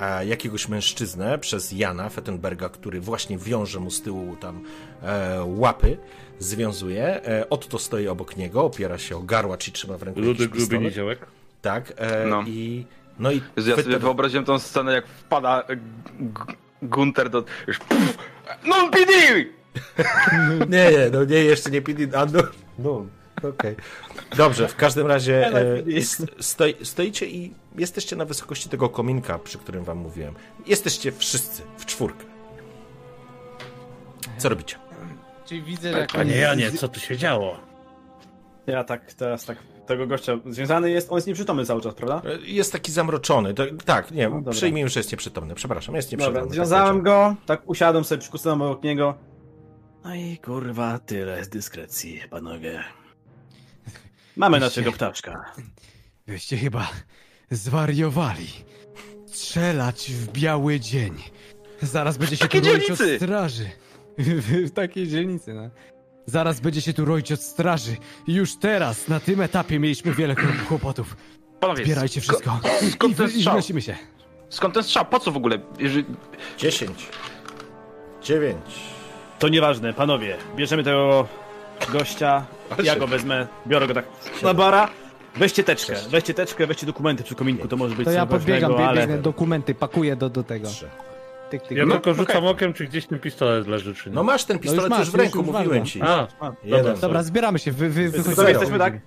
[0.00, 4.64] e, jakiegoś mężczyznę przez Jana Fettenberga, który właśnie wiąże mu z tyłu tam
[5.02, 5.98] e, łapy,
[6.44, 7.24] związuje.
[7.26, 10.78] E, Otto stoi obok niego, opiera się o garłacz i trzyma w ręku Rudy, gruby
[10.78, 11.26] niziołek.
[11.62, 12.42] Tak, e, No.
[12.46, 12.84] i
[13.18, 15.76] no i Ja sobie wyobraziłem tą scenę, jak wpada e,
[16.82, 17.44] Gunter do...
[17.66, 17.78] Już...
[17.78, 18.18] Pff,
[18.66, 19.12] non PD!
[20.68, 22.42] Nie, nie, no nie, jeszcze nie PD, a no,
[22.78, 23.06] no
[23.48, 23.76] okej.
[24.36, 29.58] Dobrze, w każdym razie e, s- stoi, stoicie i jesteście na wysokości tego kominka, przy
[29.58, 30.34] którym wam mówiłem.
[30.66, 32.24] Jesteście wszyscy w czwórkę.
[34.38, 34.76] Co robicie?
[35.50, 37.60] Czyli widzę, że jak Panie Janie, co tu się działo?
[38.66, 42.22] Ja tak, teraz tak, tego gościa związany jest, on jest nieprzytomny cały czas, prawda?
[42.42, 43.54] Jest taki zamroczony.
[43.54, 45.54] To, tak, nie, No, przyjmijmy, że jest nieprzytomny.
[45.54, 46.40] Przepraszam, jest nieprzytomny.
[46.40, 47.34] Dobra, tak związałem powiedziałem.
[47.34, 49.14] go, tak usiadłem sobie, przykucnąłem obok niego.
[50.04, 52.84] No i kurwa, tyle z dyskrecji, panowie.
[54.36, 55.52] Mamy naszego ptaszka.
[56.26, 56.88] Wyście chyba
[57.50, 58.48] zwariowali.
[59.26, 61.14] Strzelać w biały dzień.
[61.82, 63.16] Zaraz będzie się tu od dzielnicy!
[63.16, 63.70] straży.
[64.66, 65.70] w takiej dzielnicy, no.
[66.26, 67.96] Zaraz będzie się tu roić od straży.
[68.26, 70.36] I już teraz, na tym etapie mieliśmy wiele
[70.68, 71.16] kłopotów.
[71.60, 72.60] Panowie, Zbierajcie wszystko.
[72.92, 73.52] skąd I, ten wy- I strzał?
[73.54, 73.96] wnosimy się.
[74.48, 75.04] Skąd ten strzał?
[75.04, 75.58] Po co w ogóle?
[75.78, 76.04] Jeżeli...
[76.58, 77.06] 10.
[78.22, 78.56] 9.
[79.38, 81.28] To nieważne, panowie, bierzemy tego
[81.92, 82.46] gościa,
[82.84, 84.04] ja go wezmę, biorę go tak
[84.42, 84.88] na bara.
[85.36, 88.70] Weźcie teczkę, weźcie teczkę, weźcie dokumenty przy kominku, to może być To ja coś podbiegam,
[88.70, 89.00] ważnego, ale...
[89.00, 90.68] biegnę, dokumenty pakuję do, do tego.
[90.68, 90.88] 3.
[91.50, 91.78] Tyk, tyk.
[91.78, 94.14] Ja No, tylko rzucam okiem, czy gdzieś ten pistolet leży, czy nie.
[94.14, 96.02] No masz ten pistolet masz, już w już- ręku, już mówiłem ci.
[96.02, 96.28] A,
[96.64, 96.84] Jeden.
[96.84, 97.00] dobra.
[97.00, 98.48] Dobra, zbieramy się, wy, wy, wychodzimy.
[98.50, 99.00] Jesteśmy, tak?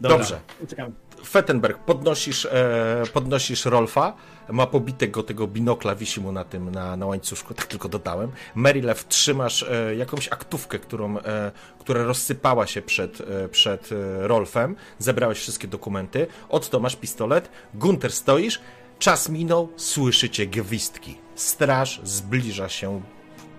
[0.00, 0.18] Dobra.
[0.18, 0.40] Dobrze.
[0.62, 0.92] Uciekamy.
[1.26, 4.12] Fettenberg, podnosisz, e, podnosisz Rolfa,
[4.48, 8.30] ma pobitego tego binokla, wisi mu na tym, na, na łańcuszku, tak tylko dodałem.
[8.54, 14.76] Marylew, trzymasz e, jakąś aktówkę, którą, e, która rozsypała się przed, e, przed e, Rolfem,
[14.98, 18.60] zebrałeś wszystkie dokumenty, Otto masz pistolet, Gunter stoisz,
[18.98, 21.18] czas minął, słyszycie gwizdki.
[21.40, 23.02] Straż zbliża się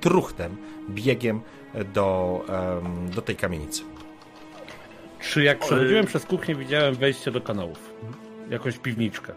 [0.01, 0.57] truchtem,
[0.89, 1.41] biegiem
[1.93, 2.45] do,
[3.15, 3.83] do tej kamienicy.
[5.19, 7.93] Czy jak przechodziłem przez kuchnię, widziałem wejście do kanałów?
[8.49, 9.33] Jakąś piwniczkę.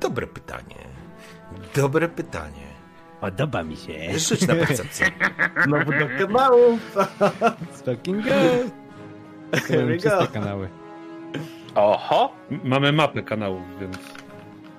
[0.00, 0.76] Dobre pytanie.
[1.76, 2.68] Dobre pytanie.
[3.20, 4.18] Podoba mi się.
[4.18, 5.06] Rzuć na percepcję.
[5.64, 6.96] Znowu do kanałów.
[7.84, 8.30] Fucking go.
[9.68, 10.26] Here we go.
[10.32, 10.68] kanały.
[11.74, 12.32] Oho!
[12.64, 14.17] Mamy mapę kanałów, więc...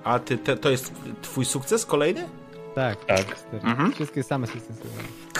[0.04, 2.28] A ty, te, to jest twój sukces kolejny?
[2.74, 3.26] Tak, Tak.
[3.62, 3.92] Mhm.
[3.92, 4.82] Wszystkie same sukcesy.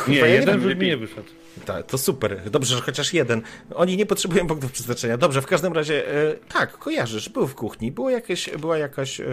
[0.09, 1.29] Nie, ja nie jeden nie wyszedł.
[1.67, 2.51] Tak, to super.
[2.51, 3.43] Dobrze, że chociaż jeden.
[3.75, 5.17] Oni nie potrzebują punktów przeznaczenia.
[5.17, 9.25] Dobrze, w każdym razie, e, tak, kojarzysz, był w kuchni, było jakieś, była jakaś, e,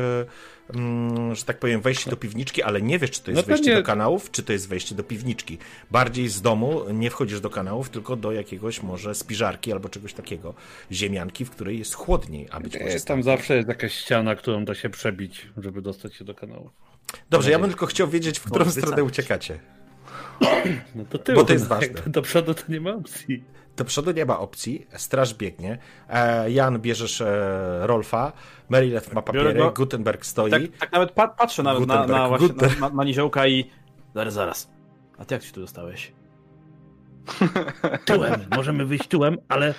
[0.74, 3.48] mm, że tak powiem, wejście do piwniczki, ale nie wiesz, czy to jest No to
[3.48, 5.58] wejście nie- do kanałów, czy to jest wejście do piwniczki.
[5.92, 10.54] Bardziej z domu nie wchodzisz do kanałów, tylko do jakiegoś może spiżarki albo czegoś takiego,
[10.92, 12.86] ziemianki, w której jest chłodniej, a być może...
[12.86, 16.70] Jest tam zawsze jest jakaś ściana, którą da się przebić, żeby dostać się do kanału.
[17.30, 19.60] Dobrze, ja bym tylko chciał wiedzieć, w którą Może stronę uciekacie.
[20.96, 22.02] No to ty, Bo to jest ważne.
[22.08, 23.44] Do przodu to nie ma opcji.
[23.78, 25.78] Do przodu nie ma opcji, straż biegnie.
[26.10, 28.32] E, Jan bierzesz e, Rolfa,
[28.70, 29.72] Marylew ma papiery, go.
[29.72, 30.52] Gutenberg stoi.
[30.52, 32.80] Tak, tak nawet pa patrzę na, na, na, właśnie, Gutenberg.
[32.80, 33.70] na, na, na niziołka i...
[34.16, 34.70] Zaraz, zaraz.
[35.18, 36.12] A ty jak się tu dostałeś?
[38.06, 39.74] Tyłem, możemy wyjść tyłem, ale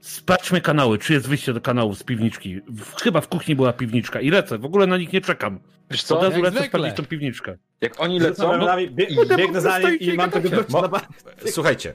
[0.00, 2.60] sprawdźmy kanały, czy jest wyjście do kanału z piwniczki.
[3.02, 5.58] Chyba w kuchni była piwniczka i lecę, w ogóle na nich nie czekam.
[5.90, 6.14] Wiesz Od co?
[6.14, 6.68] razu jak lecę zwykle.
[6.68, 7.56] sprawdzić tą piwniczkę.
[7.84, 8.52] Jak oni lecą...
[8.52, 11.00] ramionami, bie, Kurde, biegnę za nim i mam tego Mo-
[11.46, 11.94] Słuchajcie,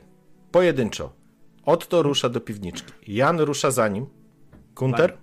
[0.52, 1.14] pojedynczo.
[1.66, 2.94] Otto rusza do piwniczki.
[3.08, 4.06] Jan rusza za nim.
[4.76, 5.18] Gunter?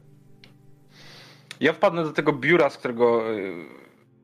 [1.60, 3.52] Ja wpadnę do tego biura, z którego y,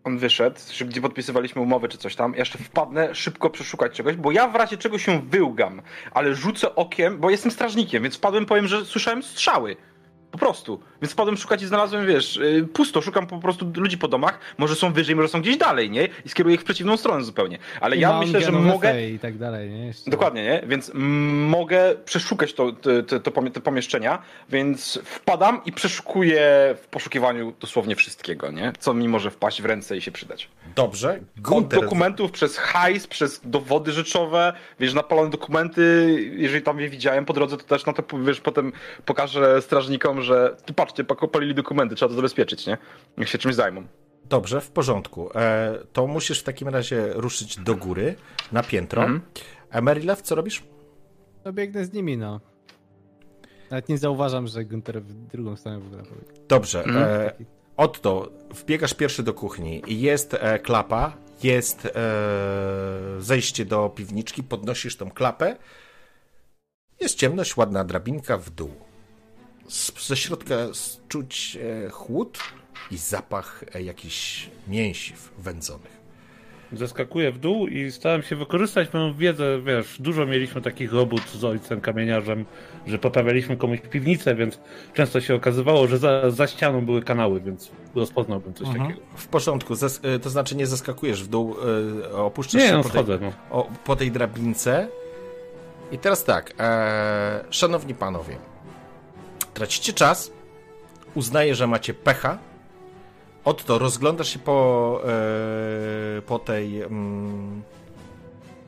[0.04, 2.32] on wyszedł, gdzie podpisywaliśmy umowę czy coś tam.
[2.32, 5.82] Ja jeszcze wpadnę szybko przeszukać czegoś, bo ja w razie czego się wyłgam,
[6.12, 9.76] ale rzucę okiem, bo jestem strażnikiem, więc wpadłem, powiem, że słyszałem strzały.
[10.32, 10.80] Po prostu.
[11.02, 13.02] Więc wpadłem szukać i znalazłem, wiesz, y, pusto.
[13.02, 14.38] Szukam po prostu ludzi po domach.
[14.58, 16.08] Może są wyżej, może są gdzieś dalej, nie?
[16.24, 17.58] I skieruję ich w przeciwną stronę zupełnie.
[17.80, 19.08] Ale I ja myślę, że mogę.
[19.08, 19.86] I tak dalej, nie?
[19.86, 20.10] Jeszcze.
[20.10, 20.62] Dokładnie, nie?
[20.66, 23.30] Więc mogę przeszukać to, te, te, to
[23.60, 28.72] pomieszczenia, więc wpadam i przeszukuję w poszukiwaniu dosłownie wszystkiego, nie?
[28.78, 30.48] Co mi może wpaść w ręce i się przydać.
[30.76, 31.20] Dobrze.
[31.36, 31.80] Od Gunter.
[31.80, 37.56] dokumentów przez hajs, przez dowody rzeczowe, wiesz, napalone dokumenty, jeżeli tam je widziałem po drodze,
[37.56, 38.72] to też no to wiesz, potem
[39.04, 42.78] pokażę strażnikom, że ty patrzcie, palili dokumenty, trzeba to zabezpieczyć, nie?
[43.18, 43.84] Niech się czymś zajmą.
[44.24, 45.30] Dobrze, w porządku.
[45.34, 48.14] E, to musisz w takim razie ruszyć do góry,
[48.52, 49.02] na piętro.
[49.02, 49.20] Mhm.
[49.70, 50.62] A Merilew, co robisz?
[51.44, 52.40] To biegnę z nimi, no.
[53.70, 56.32] Nawet nie zauważam, że Gunter w drugą stronę w ogóle pobiegł.
[56.48, 56.84] Dobrze.
[56.84, 57.04] Mhm.
[57.04, 57.32] E,
[57.76, 61.90] Otto, wbiegasz pierwszy do kuchni i jest e, klapa, jest e,
[63.18, 65.56] zejście do piwniczki, podnosisz tą klapę.
[67.00, 68.70] Jest ciemność, ładna drabinka w dół.
[69.72, 70.54] Z, ze środka
[71.08, 72.38] czuć e, chłód
[72.90, 76.02] i zapach e, jakichś mięsiw wędzonych.
[76.72, 81.44] Zeskakuję w dół i starałem się wykorzystać moją wiedzę, wiesz, dużo mieliśmy takich robót z
[81.44, 82.44] ojcem kamieniarzem,
[82.86, 84.60] że poprawialiśmy komuś piwnicę, więc
[84.94, 89.00] często się okazywało, że za, za ścianą były kanały, więc rozpoznałbym coś takiego.
[89.16, 91.56] W porządku, zes, e, to znaczy nie zeskakujesz w dół,
[92.12, 93.32] opuszczasz Nie, się no po tej, wchodzę, no.
[93.50, 94.88] o, po tej drabince.
[95.92, 98.51] I teraz tak, e, szanowni panowie,
[99.54, 100.30] tracicie czas,
[101.14, 102.38] uznaję, że macie pecha.
[103.44, 105.00] Otto, rozglądasz się po,
[106.18, 107.62] e, po tej mm,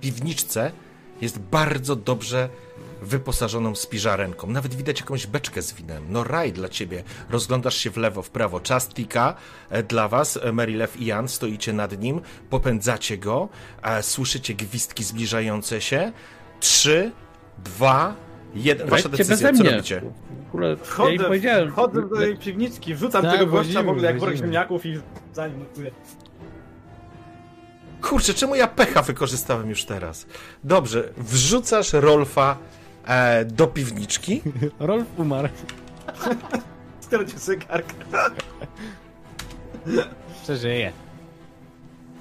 [0.00, 0.72] piwniczce.
[1.20, 2.48] Jest bardzo dobrze
[3.02, 4.46] wyposażoną spiżarenką.
[4.46, 6.04] Nawet widać jakąś beczkę z winem.
[6.08, 7.02] No raj dla ciebie.
[7.30, 8.60] Rozglądasz się w lewo, w prawo.
[8.60, 9.34] Czas tika
[9.70, 10.38] e, dla was.
[10.52, 12.20] Merilew i Jan stoicie nad nim.
[12.50, 13.48] Popędzacie go.
[13.82, 16.12] E, Słyszycie gwizdki zbliżające się.
[16.60, 17.12] Trzy,
[17.58, 18.14] dwa,
[18.54, 18.88] jeden.
[18.88, 19.52] Wasza decyzja.
[19.52, 19.70] Co mnie.
[19.70, 20.02] robicie?
[20.50, 20.76] W ogóle
[21.12, 21.70] ja powiedziałem.
[21.70, 25.00] wchodzę do tej piwniczki, wrzucam Tak, tego gościa w ogóle jak worek ziemniaków i
[25.32, 25.90] za nim notuję.
[28.02, 30.26] Kurczę, czemu ja pecha wykorzystałem już teraz?
[30.64, 32.58] Dobrze, wrzucasz Rolfa
[33.06, 34.42] e, do piwniczki.
[34.78, 35.48] Rolf umarł.
[37.00, 38.30] Stracił zegarka.
[40.42, 40.92] Przeżyje.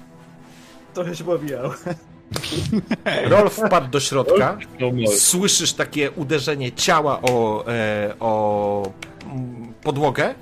[0.94, 1.70] Trochę się pobijał.
[3.30, 4.58] Rolf wpadł do środka.
[4.80, 5.10] No.
[5.16, 8.92] Słyszysz takie uderzenie ciała o, e, o
[9.82, 10.34] podłogę.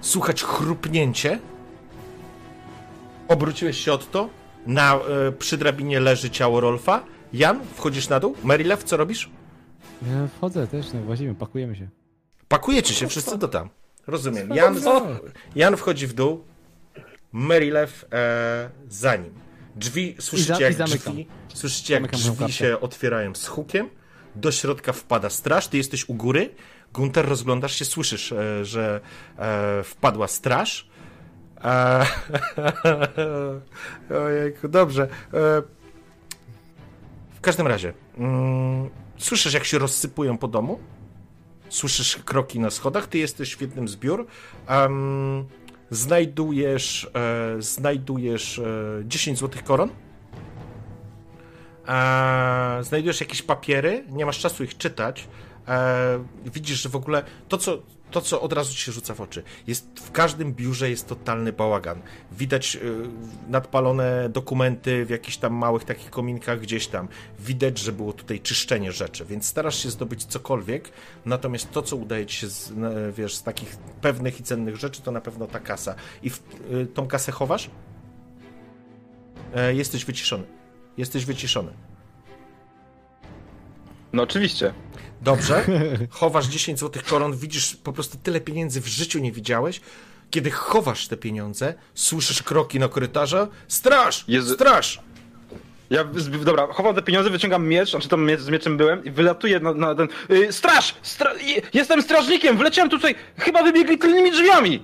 [0.00, 1.38] Słuchać chrupnięcie.
[3.28, 4.28] Obróciłeś się od to.
[4.66, 7.04] Na, e, przy drabinie leży ciało Rolfa.
[7.32, 8.34] Jan, wchodzisz na dół.
[8.44, 9.30] Marylew, co robisz?
[10.02, 11.88] Ja wchodzę też, no włazimy, pakujemy się.
[12.48, 13.68] Pakujecie się wszyscy do tam.
[14.06, 14.50] Rozumiem.
[14.54, 14.76] Jan,
[15.56, 16.44] Jan wchodzi w dół.
[17.32, 19.47] Marylew e, za nim.
[19.78, 23.90] Drzwi, słyszycie jak drzwi, słyszycie jak drzwi się otwierają z hukiem.
[24.36, 26.54] Do środka wpada straż, ty jesteś u góry.
[26.92, 29.00] Gunter, rozglądasz się, słyszysz, e, że
[29.38, 30.88] e, wpadła straż.
[31.64, 32.06] E,
[34.24, 35.02] ojejku, dobrze.
[35.02, 35.08] E,
[37.34, 40.80] w każdym razie, mm, słyszysz jak się rozsypują po domu.
[41.68, 44.26] Słyszysz kroki na schodach, ty jesteś w jednym z biur.
[45.90, 48.62] Znajdujesz, e, znajdujesz e,
[49.04, 49.90] 10 złotych koron.
[51.88, 55.28] E, znajdujesz jakieś papiery, nie masz czasu ich czytać.
[55.68, 56.24] E,
[56.54, 57.78] widzisz, że w ogóle to co,
[58.10, 61.52] to, co od razu ci się rzuca w oczy, jest w każdym biurze jest totalny
[61.52, 62.02] bałagan.
[62.32, 62.80] Widać e,
[63.48, 67.08] nadpalone dokumenty w jakichś tam małych takich kominkach gdzieś tam.
[67.38, 70.90] Widać, że było tutaj czyszczenie rzeczy, więc starasz się zdobyć cokolwiek,
[71.26, 75.02] natomiast to, co udaje ci się z, e, wiesz, z takich pewnych i cennych rzeczy,
[75.02, 75.94] to na pewno ta kasa.
[76.22, 77.70] I w, e, tą kasę chowasz?
[79.54, 80.44] E, jesteś wyciszony.
[80.96, 81.72] Jesteś wyciszony.
[84.12, 84.74] No oczywiście.
[85.22, 85.64] Dobrze.
[86.10, 89.80] Chowasz 10 złotych koron, widzisz po prostu tyle pieniędzy w życiu nie widziałeś.
[90.30, 93.36] Kiedy chowasz te pieniądze, słyszysz kroki na korytarzu.
[93.68, 94.24] Straż!
[94.28, 95.00] Jezu- Straż!
[95.90, 99.10] Ja, z- dobra, chowam te pieniądze, wyciągam miecz, znaczy tam miecz, z mieczem byłem i
[99.10, 100.08] wylatuję na, na ten...
[100.30, 100.94] Y, straż!
[101.02, 104.82] Stra je- jestem strażnikiem, wleciałem tutaj, chyba wybiegli tylnymi drzwiami!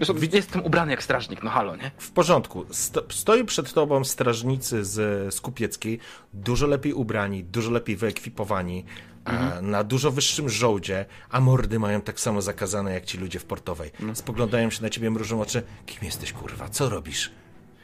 [0.00, 1.90] Wiesz, jestem ubrany jak strażnik, no halo, nie?
[1.98, 2.64] W porządku.
[2.70, 5.98] Sto, stoi przed tobą strażnicy z Skupieckiej,
[6.32, 8.84] dużo lepiej ubrani, dużo lepiej wyekwipowani,
[9.24, 13.44] a, na dużo wyższym żołdzie, a mordy mają tak samo zakazane jak ci ludzie w
[13.44, 13.90] portowej.
[14.14, 15.62] Spoglądają się na ciebie, mrużą oczy.
[15.86, 16.68] Kim jesteś, kurwa?
[16.68, 17.30] Co robisz?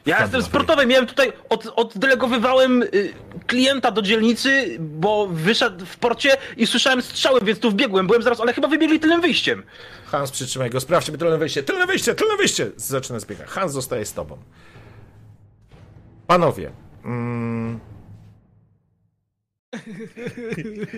[0.05, 3.13] Ja Wpadła jestem w sportowy, miałem tutaj, od, oddelegowywałem y,
[3.47, 8.39] klienta do dzielnicy, bo wyszedł w porcie i słyszałem strzały, więc tu wbiegłem, byłem zaraz,
[8.39, 9.63] ale chyba wybiegli tylnym wyjściem.
[10.05, 12.71] Hans, przytrzymaj go, sprawdźmy tylne wyjście, tylne wyjście, tylne wyjście!
[12.75, 13.49] Zaczyna zbiegać.
[13.49, 14.37] Hans zostaje z tobą.
[16.27, 16.71] Panowie,
[17.05, 17.79] mm,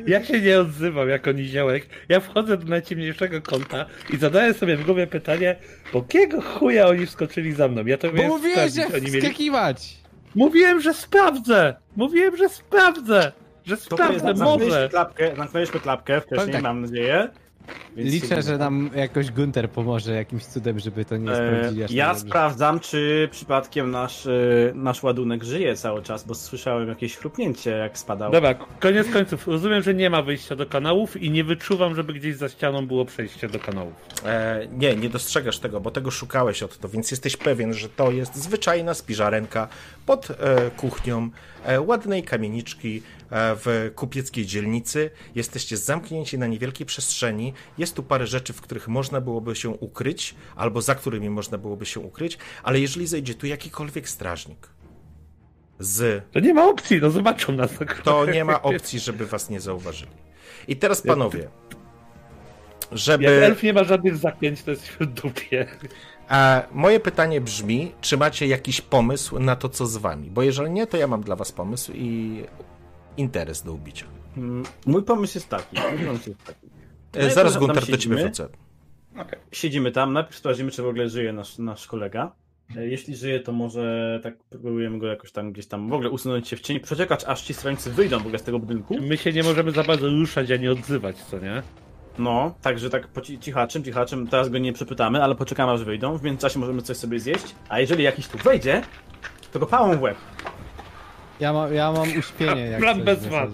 [0.07, 1.85] Ja się nie odzywam jako niziołek.
[2.09, 5.55] Ja wchodzę do najciemniejszego kąta i zadaję sobie w głowie pytanie,
[5.91, 7.85] po kiego chuja oni wskoczyli za mną?
[7.85, 9.21] Ja to Bo mówiłeś, że oni mieli...
[9.21, 9.97] wskakiwać!
[10.35, 11.75] Mówiłem, że sprawdzę!
[11.95, 13.31] Mówiłem, że sprawdzę!
[13.65, 14.89] Że To sprawdzę, zamknęliśmy może!
[14.89, 16.61] klapkę, zamknęliśmy klapkę wcześniej, tak.
[16.61, 17.29] mam nadzieję.
[17.95, 21.91] Więc Liczę, że nam jakoś Gunter pomoże jakimś cudem, żeby to nie E, sprawdzili aż
[21.91, 22.29] ja tak dobrze.
[22.29, 24.31] sprawdzam, czy przypadkiem nasz, e,
[24.75, 28.31] nasz ładunek żyje cały czas, bo słyszałem jakieś chrupnięcie, jak spadał.
[28.31, 29.47] Dobra, koniec końców.
[29.47, 33.05] Rozumiem, że nie ma wyjścia do kanałów i nie wyczuwam, żeby gdzieś za ścianą było
[33.05, 33.93] przejście do kanałów.
[34.25, 38.11] e, nie, nie dostrzegasz tego, bo tego szukałeś od to, więc jesteś pewien, że to
[38.11, 39.67] jest zwyczajna spiżarenka
[40.05, 41.29] pod e, kuchnią
[41.65, 43.01] e, ładnej kamieniczki e,
[43.55, 45.09] w kupieckiej dzielnicy.
[45.35, 47.53] Jesteście zamknięci na niewielkiej przestrzeni.
[47.77, 51.85] Jest tu parę rzeczy, w których można byłoby się ukryć, albo za którymi można byłoby
[51.85, 54.67] się ukryć, ale jeżeli zejdzie tu jakikolwiek strażnik
[55.79, 57.71] z To nie ma opcji, no zobaczą nas.
[58.03, 60.11] to nie ma opcji, żeby was nie zauważyli.
[60.67, 61.49] I teraz panowie, Jak
[62.91, 63.45] żeby.
[63.45, 65.67] elf nie ma żadnych zaklęć, to jest w dupie.
[66.29, 70.29] A moje pytanie brzmi, czy macie jakiś pomysł na to, co z wami?
[70.31, 72.43] Bo jeżeli nie, to ja mam dla was pomysł i
[73.17, 74.05] interes do ubicia.
[74.37, 75.75] Mm, Mój pomysł jest taki.
[76.05, 76.67] Pomysł jest taki.
[77.13, 78.21] E, No Zaraz Gunter do ciebie siedzimy.
[78.23, 78.47] wrócę.
[79.51, 82.31] Siedzimy tam, najpierw sprawdzimy, czy w ogóle żyje nasz, nasz kolega.
[82.77, 86.47] E, Jeśli żyje, to może tak próbujemy go jakoś tam gdzieś tam w ogóle usunąć
[86.47, 88.97] się w cień, przeczekać aż ci strażnicy wyjdą w ogóle z tego budynku.
[89.01, 91.63] My się nie możemy za bardzo ruszać, ani odzywać, co nie?
[92.17, 96.17] No, także tak po ci- cichaczym, cichaczym, teraz go nie przepytamy, ale poczekamy aż wyjdą,
[96.17, 98.81] w międzyczasie możemy coś sobie zjeść, a jeżeli jakiś tu wejdzie,
[99.51, 100.17] to go pałą w łeb.
[101.39, 103.49] Ja, ma, ja mam uśpienie jak Plan bez wad.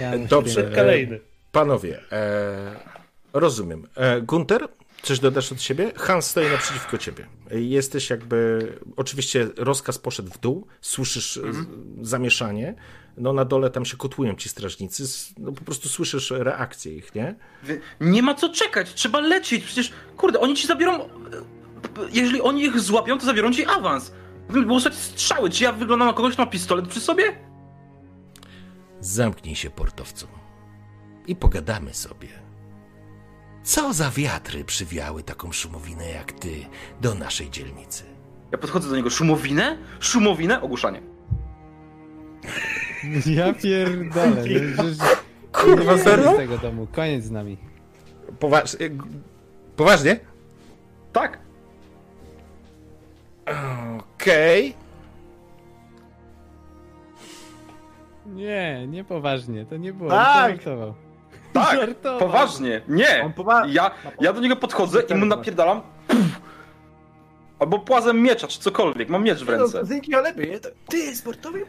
[0.00, 0.60] Ja Dobrze.
[0.60, 0.76] uśpienie.
[0.76, 1.20] Kolejny.
[1.52, 2.74] Panowie, e,
[3.32, 3.88] rozumiem.
[3.96, 4.68] E, Gunter,
[5.02, 5.92] coś dodasz od siebie?
[5.96, 7.26] Hans stoi naprzeciwko ciebie.
[7.50, 8.72] E, Jesteś jakby.
[8.96, 11.66] Oczywiście rozkaz poszedł w dół, słyszysz e, z-
[12.08, 12.74] zamieszanie.
[13.20, 15.04] No na dole tam się kotłują ci strażnicy.
[15.38, 17.34] No po prostu słyszysz reakcję ich, nie?
[18.00, 21.08] Nie ma co czekać, trzeba lecieć, przecież, kurde, oni ci zabiorą, e,
[22.12, 24.12] jeżeli oni ich złapią, to zabiorą ci awans.
[24.48, 27.24] Było stać strzały, czy ja wyglądam na kogoś, kto ma pistolet przy sobie?
[29.00, 30.26] Zamknij się, portowcu.
[31.26, 32.28] I pogadamy sobie.
[33.62, 36.66] Co za wiatry przywiały taką szumowinę jak ty
[37.00, 38.04] do naszej dzielnicy?
[38.52, 39.78] Ja podchodzę do niego, szumowinę?
[40.00, 40.62] Szumowinę?
[40.62, 41.02] Ogłuszanie.
[43.26, 44.36] Ja pierdolę.
[44.76, 44.84] no
[45.52, 46.32] Kurwa, nie serio?
[46.34, 46.86] z tego domu.
[46.92, 47.58] Koniec z nami.
[48.38, 48.74] Poważ...
[48.74, 48.78] e,
[49.76, 50.20] Poważnie?
[51.12, 51.38] Tak.
[53.98, 54.74] Okej.
[58.26, 59.66] Nie, nie poważnie.
[59.66, 60.10] To nie było.
[60.10, 60.50] Tak.
[60.56, 60.94] Żartował.
[61.52, 62.18] Tak, Żartował.
[62.20, 63.32] poważnie, nie.
[63.36, 65.80] Powa- Ja, ja do niego podchodzę i mu napierdalam.
[66.08, 66.40] Pff.
[67.58, 69.08] Albo płazem miecza, czy cokolwiek.
[69.08, 69.82] Mam miecz w ręce.
[69.88, 70.34] Dzięki, ale
[70.88, 71.66] Ty, sportowy?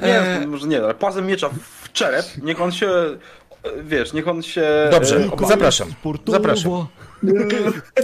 [0.00, 0.46] Nie, Eee.
[0.46, 2.26] może nie, ale płazem miecza w czerep.
[2.42, 2.88] Niech on się.
[2.88, 4.64] e, Wiesz, niech on się.
[4.90, 5.48] Dobrze, e, obawi.
[5.48, 5.90] zapraszam.
[5.90, 6.38] Sportowo.
[6.38, 6.86] Zapraszam.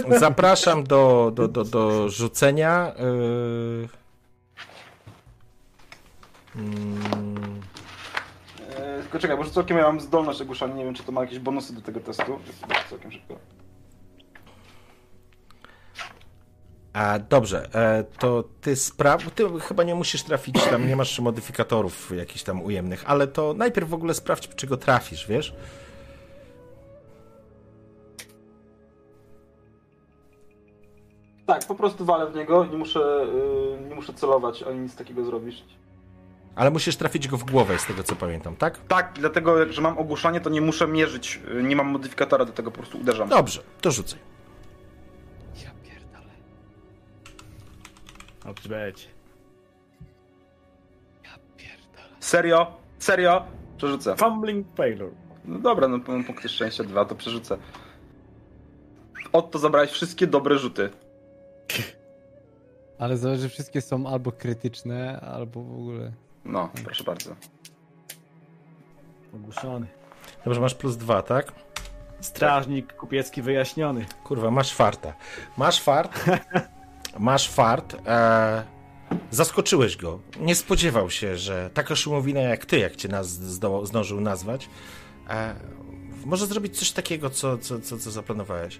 [0.19, 2.91] Zapraszam do, do, do, do rzucenia.
[2.99, 3.87] Yy...
[6.55, 7.61] Mm,
[8.77, 10.75] E, Tylko czekaj, bo całkiem ja mam zdolność ogłuszania.
[10.75, 12.39] Nie wiem, czy to ma jakieś bonusy do tego testu.
[12.47, 13.35] Jest Całkiem szybko.
[16.93, 19.31] A dobrze, e, to ty spraw.
[19.31, 23.89] Ty chyba nie musisz trafić tam, nie masz modyfikatorów jakichś tam ujemnych, ale to najpierw
[23.89, 25.53] w ogóle sprawdź, czy go trafisz, wiesz?
[31.45, 32.65] Tak, po prostu walę w niego.
[32.65, 33.27] Nie muszę,
[33.83, 35.63] y, nie muszę celować ani nic takiego zrobić.
[36.55, 38.77] Ale musisz trafić go w głowę, z tego co pamiętam, tak?
[38.87, 41.39] Tak, dlatego, że mam ogłuszanie, to nie muszę mierzyć.
[41.59, 43.29] y, Nie mam modyfikatora do tego, po prostu uderzam.
[43.29, 44.19] Dobrze, to rzucaj.
[48.45, 49.07] Dobrze będzie.
[51.23, 52.15] Ja pierdolę.
[52.19, 52.77] Serio?
[52.99, 53.45] Serio?
[53.77, 54.15] Przerzucę.
[54.15, 55.11] Fumbling failure.
[55.45, 57.57] No dobra, no mam punkty szczęścia dwa, to przerzucę.
[59.33, 60.89] Oto zabrałeś wszystkie dobre rzuty.
[62.99, 66.11] Ale że wszystkie są albo krytyczne, albo w ogóle.
[66.45, 67.35] No, proszę bardzo.
[69.35, 69.87] Ogłuszony.
[70.45, 71.51] Dobrze, masz plus dwa, tak?
[72.19, 74.05] Strażnik kupiecki wyjaśniony.
[74.23, 75.13] Kurwa, masz farta.
[75.57, 76.19] Masz fart.
[77.19, 77.95] Masz fart.
[78.05, 78.63] E,
[79.31, 80.19] zaskoczyłeś go.
[80.39, 84.69] Nie spodziewał się, że taka szumowina jak ty, jak cię nas zdołał, zdążył nazwać,
[85.29, 85.55] e,
[86.25, 88.79] może zrobić coś takiego, co, co, co, co zaplanowałeś.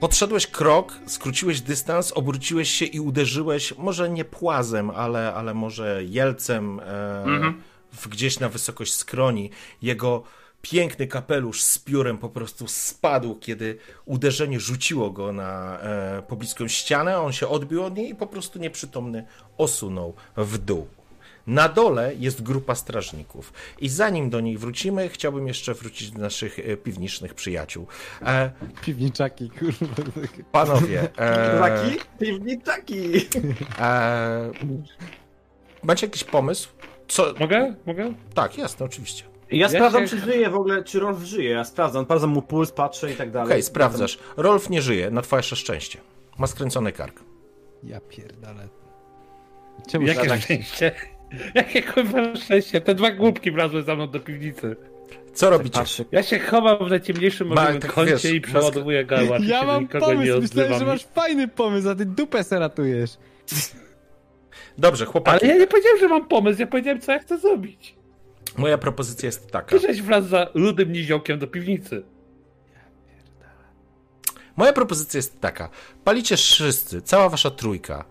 [0.00, 6.80] Podszedłeś krok, skróciłeś dystans, obróciłeś się i uderzyłeś, może nie płazem, ale, ale może jelcem
[6.80, 6.84] e,
[7.92, 9.50] w, gdzieś na wysokość skroni.
[9.82, 10.22] Jego
[10.62, 17.20] piękny kapelusz z piórem po prostu spadł, kiedy uderzenie rzuciło go na e, pobliską ścianę.
[17.20, 19.24] On się odbił od niej i po prostu nieprzytomny
[19.58, 20.86] osunął w dół.
[21.46, 23.52] Na dole jest grupa strażników.
[23.80, 27.86] I zanim do nich wrócimy, chciałbym jeszcze wrócić do naszych e, piwniczych przyjaciół.
[28.26, 28.50] E,
[28.84, 30.10] Piwniczaki, kurwa.
[30.52, 31.96] panowie, e?
[32.20, 33.26] Piwniczaki!
[33.78, 34.50] e,
[35.82, 36.68] macie jakiś pomysł?
[37.08, 37.34] Co?
[37.40, 37.74] Mogę?
[37.86, 38.14] Mogę?
[38.34, 39.31] Tak, jasne, oczywiście.
[39.58, 41.50] Ja sprawdzam, się- czy żyje w ogóle, czy Rolf żyje.
[41.50, 43.48] Ja sprawdzam, sprawdzam mu puls, patrzę i tak dalej.
[43.48, 44.18] Okej, sprawdzasz.
[44.36, 45.98] Rolf nie żyje, na twoje szczęście.
[46.38, 47.20] Ma skręcony kark.
[47.84, 48.68] Ja pierdolę.
[49.88, 50.40] Czemu Jakie tak?
[50.40, 50.92] szczęście?
[51.54, 52.80] Jakie kurwa szczęście?
[52.80, 54.76] Te dwa głupki wlazły za mną do piwnicy.
[55.34, 55.78] Co robicie?
[55.78, 56.04] Patrzę.
[56.12, 59.42] Ja się chowam w najciemniejszym Ma- możliwym tak kącie wiesz, i przeładowuję gałacz.
[59.42, 63.10] Ja mam pomysł, myślałem, że masz fajny pomysł, a ty dupę se ratujesz.
[64.78, 65.44] Dobrze, chłopaki.
[65.44, 67.94] Ale ja nie powiedziałem, że mam pomysł, ja powiedziałem, co ja chcę zrobić.
[68.56, 69.78] Moja propozycja jest taka.
[69.78, 72.02] Żeś wlazł za rudym niziołkiem do piwnicy.
[74.56, 75.68] Moja propozycja jest taka.
[76.04, 78.04] Palicie wszyscy, cała wasza trójka,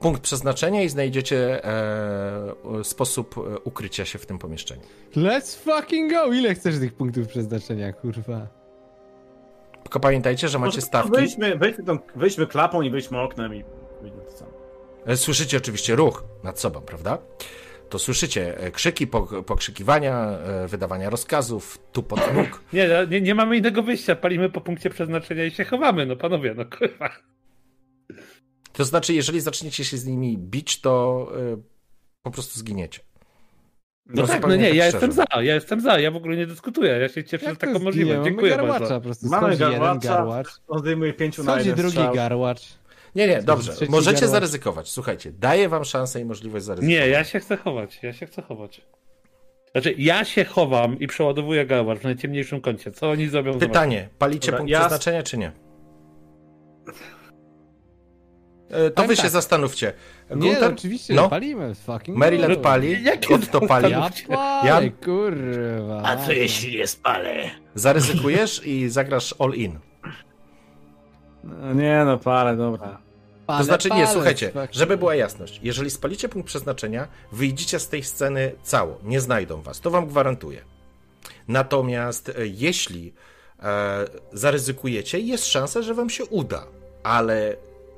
[0.00, 4.82] punkt przeznaczenia i znajdziecie e, sposób e, ukrycia się w tym pomieszczeniu.
[5.16, 6.32] Let's fucking go!
[6.32, 8.46] Ile chcesz tych punktów przeznaczenia, kurwa?
[9.82, 11.10] Tylko pamiętajcie, że macie Może stawki.
[11.10, 13.64] Wyjdźmy, wyjdźmy, tą, wyjdźmy klapą i wyjdźmy oknem i
[14.02, 14.50] wyjdźmy to samo.
[15.06, 17.18] E, Słyszycie oczywiście ruch nad sobą, prawda?
[17.90, 22.62] To słyszycie e, krzyki, pok- pokrzykiwania, e, wydawania rozkazów, tupot nóg.
[22.72, 26.54] Nie, nie, nie mamy innego wyjścia, palimy po punkcie przeznaczenia i się chowamy, no panowie,
[26.54, 27.10] no kurwa.
[28.72, 31.56] To znaczy, jeżeli zaczniecie się z nimi bić, to e,
[32.22, 33.00] po prostu zginiecie.
[34.06, 35.06] No tak, no nie, tak ja szczerze.
[35.06, 37.78] jestem za, ja jestem za, ja w ogóle nie dyskutuję, ja się cieszę, że taką
[37.78, 38.16] możliwość.
[38.16, 38.94] Mamy Dziękuję garłacza bardzo.
[38.94, 39.26] po prostu.
[39.28, 40.08] Mamy garłacza.
[40.14, 42.14] garłacz, On zdejmuje pięciu na jeden drugi strzał.
[42.14, 42.77] garłacz.
[43.14, 43.72] Nie, nie, dobrze.
[43.88, 44.88] Możecie zaryzykować.
[44.90, 47.00] Słuchajcie, daję wam szansę i możliwość zaryzykowania.
[47.06, 48.80] Nie, ja się chcę chować, ja się chcę chować.
[49.72, 52.92] Znaczy, ja się chowam i przeładowuję gałacz w najciemniejszym kącie.
[52.92, 53.58] Co oni zrobią?
[53.58, 55.52] Pytanie, palicie Dobra, punkt ja- przeznaczenia, czy nie?
[58.70, 59.30] E, To Powiem wy się tak.
[59.30, 59.92] zastanówcie.
[60.30, 60.60] Nie, Gunter?
[60.60, 61.28] no, oczywiście, No.
[61.28, 61.74] palimy.
[61.74, 63.90] Fucking Maryland pali, Jakie Otto pali.
[63.90, 64.90] Ja palę, Jan?
[64.90, 66.02] kurwa.
[66.04, 67.50] A co jeśli nie spalę?
[67.74, 69.78] Zaryzykujesz i zagrasz all in.
[71.48, 72.98] No, nie no, parę, dobra.
[73.46, 75.60] To znaczy nie, słuchajcie, żeby była jasność.
[75.62, 78.98] Jeżeli spalicie punkt przeznaczenia, wyjdziecie z tej sceny cało.
[79.02, 79.80] Nie znajdą was.
[79.80, 80.64] To wam gwarantuję.
[81.48, 83.12] Natomiast e, jeśli
[83.62, 86.66] e, zaryzykujecie, jest szansa, że wam się uda.
[87.02, 87.56] Ale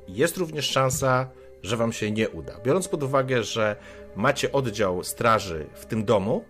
[0.09, 1.29] jest również szansa,
[1.63, 2.53] że wam się nie uda.
[2.65, 3.77] Biorąc pod uwagę, że
[4.17, 6.45] macie oddział straży w tym domu,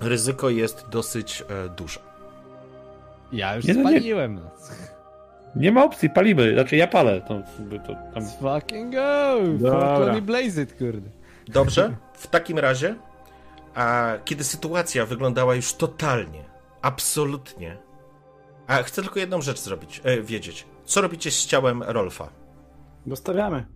[0.00, 2.00] ryzyko jest dosyć e, duże.
[3.32, 4.00] Ja już Nie, no nie.
[5.58, 6.52] Nie ma opcji, palimy.
[6.54, 7.20] Znaczy, ja palę.
[7.20, 7.42] To,
[7.86, 8.22] to tam...
[8.24, 9.38] Let's fucking go!
[9.58, 9.98] Dobra.
[9.98, 11.10] Fucking blaze it, kurde.
[11.48, 12.94] Dobrze, w takim razie,
[13.74, 16.44] a kiedy sytuacja wyglądała już totalnie,
[16.82, 17.76] absolutnie.
[18.66, 20.66] A chcę tylko jedną rzecz zrobić, e, wiedzieć.
[20.84, 22.28] Co robicie z ciałem Rolfa?
[23.06, 23.66] Dostawiamy.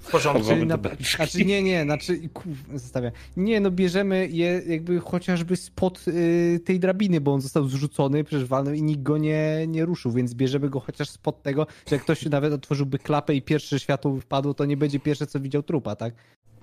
[0.00, 0.48] W porządku.
[0.48, 0.78] Czyli na,
[1.16, 2.44] znaczy nie, nie, znaczy kuf,
[2.74, 3.12] zostawiam.
[3.36, 8.44] Nie, no bierzemy je jakby chociażby spod y, tej drabiny, bo on został zrzucony, przecież
[8.48, 12.02] walnął i nikt go nie, nie ruszył, więc bierzemy go chociaż spod tego, że jak
[12.02, 15.96] ktoś nawet otworzyłby klapę i pierwsze światło wpadło, to nie będzie pierwsze, co widział trupa,
[15.96, 16.14] tak?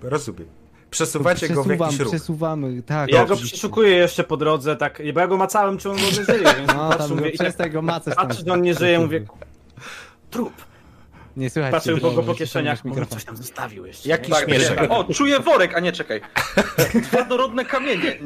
[0.01, 0.47] Rozumiem.
[0.89, 2.07] Przesuwacie go w jakiś ruch.
[2.09, 3.11] przesuwamy, tak.
[3.11, 6.25] Ja go przeszukuję jeszcze po drodze, tak, bo ja go macałem, czy on w ogóle
[6.25, 8.01] żyje, więc No, patrzę, tam go, mówię, i tak go tam.
[8.15, 9.25] patrzę, że on nie żyje, mówię,
[10.31, 10.53] trup.
[11.37, 14.09] Nie słychać Patrzę cię, go po kieszeniach, może coś tam zostawił jeszcze.
[14.09, 14.75] Jakiś Tak, mieszek.
[14.77, 14.91] tak.
[14.91, 16.21] O, czuję worek, a nie czekaj.
[17.07, 18.17] Twardorodne kamienie.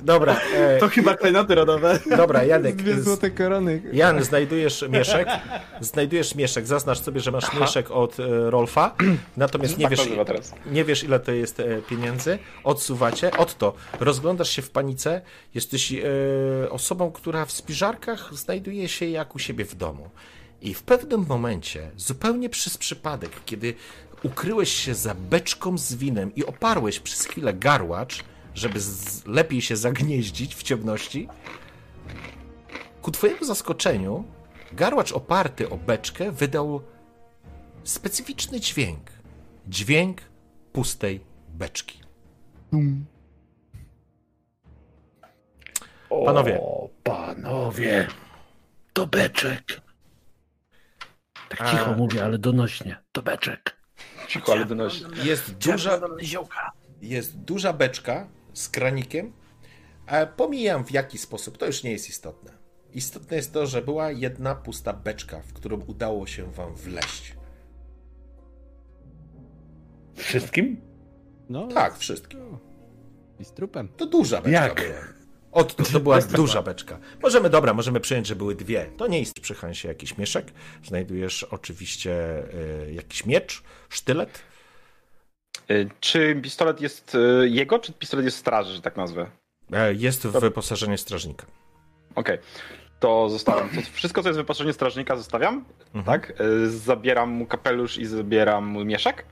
[0.00, 1.98] Dobra, e, To chyba klejnoty rodowe.
[2.16, 2.76] dobra, Janek.
[2.76, 3.82] Dwie złote korony.
[3.92, 5.28] Jan, znajdujesz mieszek.
[5.80, 6.66] Znajdujesz mieszek.
[6.66, 8.94] Zaznacz sobie, że masz mieszek od e, Rolfa.
[9.36, 10.54] Natomiast nie Tak wiesz, nazywa teraz.
[10.66, 12.38] nie wiesz, ile to jest e, pieniędzy.
[12.64, 13.30] Odsuwacie.
[13.36, 15.20] Otto, rozglądasz się w panice.
[15.54, 16.00] Jesteś e,
[16.70, 20.10] osobą, która w spiżarkach znajduje się jak u siebie w domu.
[20.62, 23.74] I w pewnym momencie, zupełnie przez przypadek, kiedy
[24.22, 28.24] ukryłeś się za beczką z winem i oparłeś przez chwilę garłacz,
[28.54, 28.80] żeby
[29.26, 31.28] lepiej się zagnieździć w ciemności,
[33.02, 34.24] ku twojemu zaskoczeniu,
[34.72, 36.82] garłacz oparty o beczkę wydał
[37.84, 39.10] specyficzny dźwięk.
[39.66, 40.20] Dźwięk
[40.72, 42.00] pustej beczki.
[46.24, 46.60] Panowie.
[46.60, 48.08] O, panowie.
[48.92, 49.87] To beczek.
[51.48, 52.96] Tak A- cicho mówię, ale donośnie.
[53.12, 53.76] To beczek.
[54.28, 55.04] Cicho, ale donosi.
[55.24, 56.00] Jest duża,
[57.02, 59.32] jest duża beczka z kranikiem.
[60.06, 62.52] A pomijam w jaki sposób, to już nie jest istotne.
[62.94, 67.34] Istotne jest to, że była jedna pusta beczka, w którą udało się wam wleść.
[70.14, 70.80] Wszystkim?
[71.48, 72.58] No, Tak, wszystkim.
[73.40, 73.88] I z trupem.
[73.96, 74.74] To duża beczka Jak?
[74.74, 75.17] była.
[75.58, 76.98] Od, to, to była duża beczka.
[77.22, 78.86] Możemy, dobra, możemy przyjąć, że były dwie.
[78.96, 80.46] To nie jest przy Hansie jakiś mieszek.
[80.84, 82.42] Znajdujesz oczywiście
[82.88, 84.42] y, jakiś miecz, sztylet.
[85.70, 89.30] Y, Czy pistolet jest y, jego, czy pistolet jest straży, że tak nazwę?
[89.72, 91.46] E, jest w wyposażeniu strażnika.
[92.14, 92.38] Okej.
[93.00, 93.68] To zostawiam.
[93.68, 95.64] To wszystko, co jest w wyposażeniu strażnika, zostawiam.
[95.94, 96.04] Mhm.
[96.04, 96.32] Tak?
[96.66, 99.24] Zabieram mu kapelusz i zabieram mu mieszek.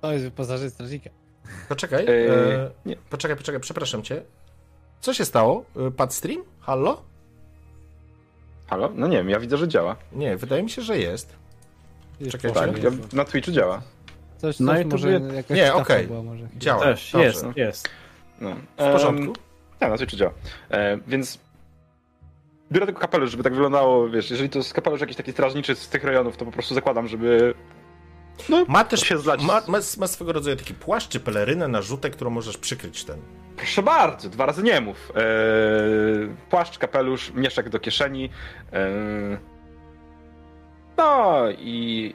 [0.00, 1.10] To jest wyposażenie strażnika.
[1.68, 2.96] Poczekaj, e, nie.
[2.96, 4.22] poczekaj, poczekaj, przepraszam cię.
[5.04, 5.64] Co się stało?
[5.76, 6.42] E, Pad stream?
[6.60, 7.02] Hallo?
[8.66, 8.90] Halo?
[8.94, 9.96] No nie wiem, ja widzę, że działa.
[10.12, 11.36] Nie, wydaje mi się, że jest.
[12.30, 13.82] Czekaj, Tak, ja, na Twitchu działa.
[14.38, 16.08] Coś, Na coś może YouTubie- jakaś Nie, okej.
[16.24, 16.48] może.
[16.56, 16.82] Działa.
[16.82, 17.26] Też, Dobrze.
[17.26, 17.88] jest, jest.
[18.40, 18.50] No.
[18.78, 19.32] W porządku.
[19.78, 20.32] Tak, na Twitchu działa.
[20.70, 21.38] E, więc
[22.72, 25.88] biorę tylko kapelusz, żeby tak wyglądało, wiesz, jeżeli to jest kapelusz jakiś taki strażniczy z
[25.88, 27.54] tych rejonów, to po prostu zakładam, żeby
[28.68, 29.42] Ma też się zlać.
[29.42, 33.20] ma, ma, ma swego rodzaju taki płaszcz czy pelerynę na rzutek, którą możesz przykryć ten.
[33.56, 35.12] Proszę bardzo, dwa razy nie mów.
[35.16, 35.22] Eee,
[36.50, 38.30] płaszcz, kapelusz, mieszek do kieszeni.
[38.72, 39.38] Eee,
[40.96, 42.14] no i.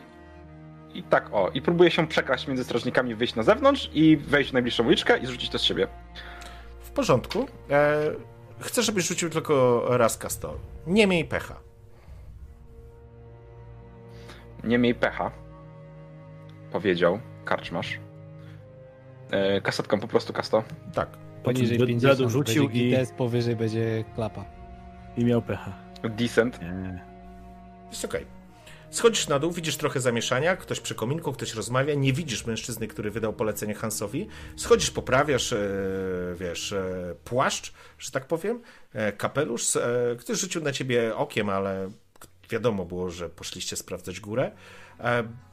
[0.94, 1.50] I tak o.
[1.50, 5.26] I próbuję się przekraść między strażnikami, wyjść na zewnątrz i wejść w najbliższą uliczkę i
[5.26, 5.88] zrzucić to z siebie.
[6.82, 7.48] W porządku.
[7.70, 7.98] E,
[8.60, 10.56] chcę, żebyś rzucił tylko raz kastol.
[10.88, 11.56] Nie miej pecha.
[14.64, 15.32] Nie miej pecha.
[16.72, 18.00] Powiedział karczmasz.
[19.32, 20.64] Eee, kasetką po prostu kasto.
[20.94, 21.29] Tak.
[21.44, 24.46] Poniżej Potem 50 Dredu rzucił będzie i, GTS, powyżej będzie klapa.
[25.18, 25.74] i miał pecha.
[26.04, 26.62] Decent.
[26.62, 27.04] Nie.
[27.90, 28.40] Jest okej.
[28.90, 33.12] Schodzisz na dół, widzisz trochę zamieszania, ktoś przy kominku, ktoś rozmawia, nie widzisz mężczyzny, który
[33.12, 34.28] wydał polecenie Hansowi.
[34.56, 35.60] Schodzisz, poprawiasz, e,
[36.40, 38.62] wiesz, e, płaszcz, że tak powiem,
[38.94, 39.78] e, kapelusz.
[40.20, 41.90] Ktoś rzucił na ciebie okiem, ale
[42.50, 44.52] wiadomo było, że poszliście sprawdzać górę.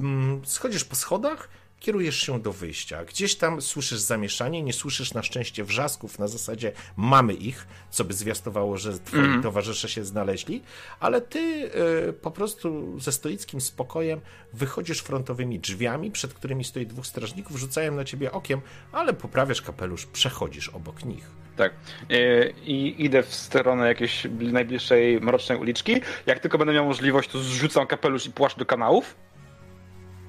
[0.00, 1.48] Mm, schodzisz po schodach,
[1.86, 3.04] kierujesz się do wyjścia.
[3.04, 8.14] Gdzieś tam słyszysz zamieszanie, nie słyszysz na szczęście wrzasków na zasadzie mamy ich, co by
[8.14, 10.62] zwiastowało, że twoi towarzysze się znaleźli,
[11.00, 11.70] ale ty
[12.08, 14.20] e, po prostu ze stoickim spokojem
[14.52, 18.60] wychodzisz frontowymi drzwiami, przed którymi stoi dwóch strażników, rzucają na ciebie okiem,
[18.92, 21.24] ale poprawiasz kapelusz, przechodzisz obok nich.
[21.56, 21.72] Tak.
[22.10, 26.00] Eee, I idę w stronę jakiejś bli- najbliższej mrocznej uliczki.
[26.26, 29.14] Jak tylko będę miał możliwość, to zrzucam kapelusz i płaszcz do kanałów.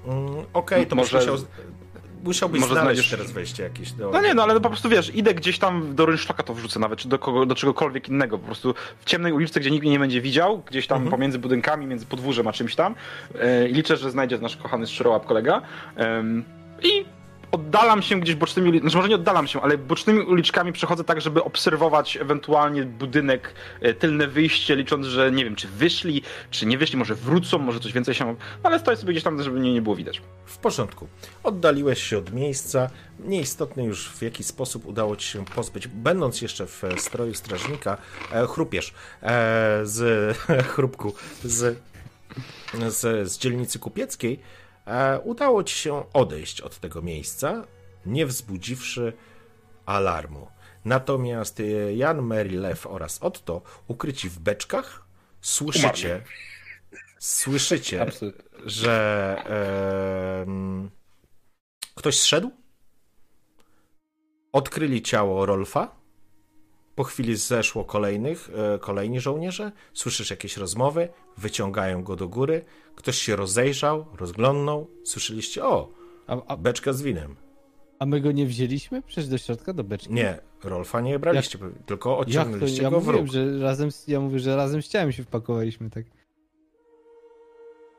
[0.07, 1.35] Mm, Okej, to Może- musiał,
[2.23, 4.09] musiałbyś może znaleźć znajdziesz- teraz wejście jakieś do...
[4.11, 6.79] No nie, no ale no po prostu wiesz, idę gdzieś tam do rynsztoka to wrzucę
[6.79, 8.38] nawet, czy do, kogo, do czegokolwiek innego.
[8.38, 11.85] Po prostu w ciemnej uliczce, gdzie nikt mnie nie będzie widział, gdzieś tam pomiędzy budynkami,
[11.85, 12.95] między podwórzem a czymś tam.
[13.41, 15.61] E, I liczę, że znajdzie nasz kochany szczerołap kolega.
[15.95, 16.43] Em,
[16.84, 17.05] I
[17.52, 21.22] oddalam się gdzieś bocznymi uliczkami, znaczy może nie oddalam się, ale bocznymi uliczkami przechodzę tak,
[21.22, 26.22] żeby obserwować ewentualnie budynek, e, tylne wyjście, licząc, że nie wiem, czy wyszli,
[26.52, 28.26] czy nie wyszli, może wrócą, może coś więcej się...
[28.26, 30.22] No, ale stoję sobie gdzieś tam, żeby mnie nie było widać.
[30.45, 31.07] W porządku.
[31.44, 32.90] Oddaliłeś się od miejsca.
[33.19, 37.98] Nieistotne już w jaki sposób udało ci się pozbyć, będąc jeszcze w e, stroju strażnika,
[38.32, 38.94] e, chrupiesz
[39.84, 40.38] z
[40.74, 41.14] chrupku
[41.44, 41.78] z,
[42.88, 44.40] z, z dzielnicy kupieckiej.
[44.88, 47.68] E, udało ci się odejść od tego miejsca,
[48.05, 49.14] nie wzbudziwszy
[49.85, 50.47] alarmu.
[50.85, 55.03] Natomiast e, Jan, Mary, Lew oraz Otto, ukryci w beczkach,
[55.41, 56.23] słyszycie,
[57.19, 58.43] słyszycie, Absolutnie.
[58.65, 59.35] że
[60.47, 60.89] em,
[61.95, 62.51] ktoś zszedł,
[64.53, 65.97] odkryli ciało Rolfa,
[66.98, 72.65] po chwili zeszło kolejnych, e, kolejni żołnierze, słyszysz jakieś rozmowy, wyciągają go do góry,
[72.95, 75.90] ktoś się rozejrzał, rozglądnął, słyszeliście, o,
[76.28, 77.36] A, a, beczka z winem.
[77.99, 79.02] a my go nie wzięliśmy?
[79.02, 80.14] Przecież do środka, do beczki?
[80.14, 82.18] Nie, Rolfa nie braliście, tylko Jak to?
[82.19, 83.28] odciągnęliście Ja go w róg.
[83.28, 86.06] że razem, ja mówię, że razem z ciałem się wpakowaliśmy, tak.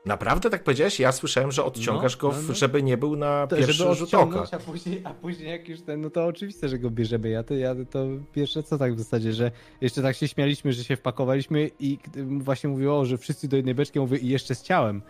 [0.05, 0.99] Naprawdę tak powiedziałeś?
[0.99, 2.53] Ja słyszałem, że odciągasz No, go, no, no.
[2.53, 4.43] żeby nie był na To, pierwszy rzut oka.
[4.51, 7.29] a później, a później jak już ten, no to oczywiste, że go bierzemy.
[7.29, 9.51] Ja to, ja to pierwsze co tak w zasadzie, że
[9.81, 11.97] jeszcze tak się śmialiśmy, że się wpakowaliśmy i
[12.39, 15.01] właśnie mówiło, że wszyscy do jednej beczki, mówię i jeszcze z ciałem.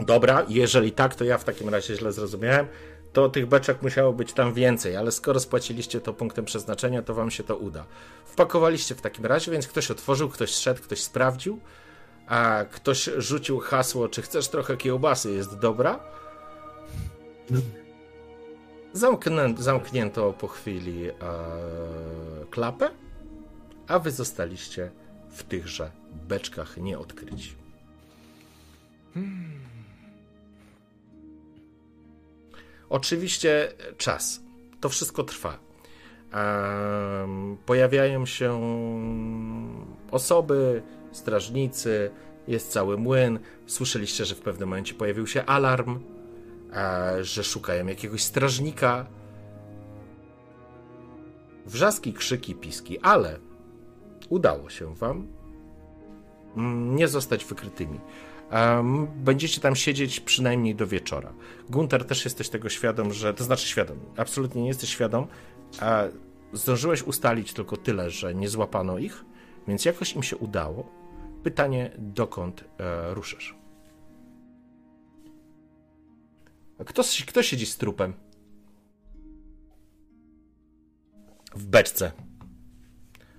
[0.00, 2.66] Dobra, jeżeli tak, to ja w takim razie źle zrozumiałem.
[3.12, 7.30] To tych beczek musiało być tam więcej, ale skoro spłaciliście to punktem przeznaczenia, to wam
[7.30, 7.84] się to uda.
[8.24, 11.60] Wpakowaliście w takim razie, więc ktoś otworzył, ktoś szedł, ktoś sprawdził,
[12.26, 16.00] a ktoś rzucił hasło, czy chcesz trochę kiełbasy, jest dobra.
[18.92, 21.12] Zamknę, zamknięto po chwili e,
[22.50, 22.90] klapę,
[23.88, 24.90] a wy zostaliście
[25.30, 25.90] w tychże
[26.28, 27.54] beczkach nieodkryci.
[32.88, 34.40] Oczywiście czas.
[34.80, 35.58] To wszystko trwa.
[36.32, 38.60] Em, pojawiają się
[40.10, 40.82] osoby,
[41.16, 42.10] strażnicy,
[42.48, 43.38] jest cały młyn.
[43.66, 46.00] Słyszeliście, że w pewnym momencie pojawił się alarm,
[46.72, 49.06] e, że szukają jakiegoś strażnika.
[51.66, 53.38] Wrzaski, krzyki, piski, ale
[54.28, 55.28] udało się wam
[56.96, 58.00] nie zostać wykrytymi.
[59.16, 61.32] Będziecie tam siedzieć przynajmniej do wieczora.
[61.70, 63.34] Gunter też jesteś tego świadom, że.
[63.34, 65.26] To znaczy świadom, absolutnie nie jesteś świadom.
[65.80, 66.02] A
[66.52, 69.24] zdążyłeś ustalić tylko tyle, że nie złapano ich,
[69.68, 71.05] więc jakoś im się udało.
[71.42, 73.54] Pytanie, dokąd e, ruszysz?
[76.78, 78.14] A kto, kto siedzi z trupem?
[81.54, 82.12] W beczce.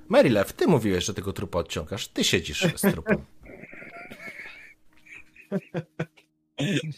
[0.07, 2.07] Marylew, ty mówiłeś, że tego trupa odciągasz.
[2.07, 3.26] Ty siedzisz z trupem.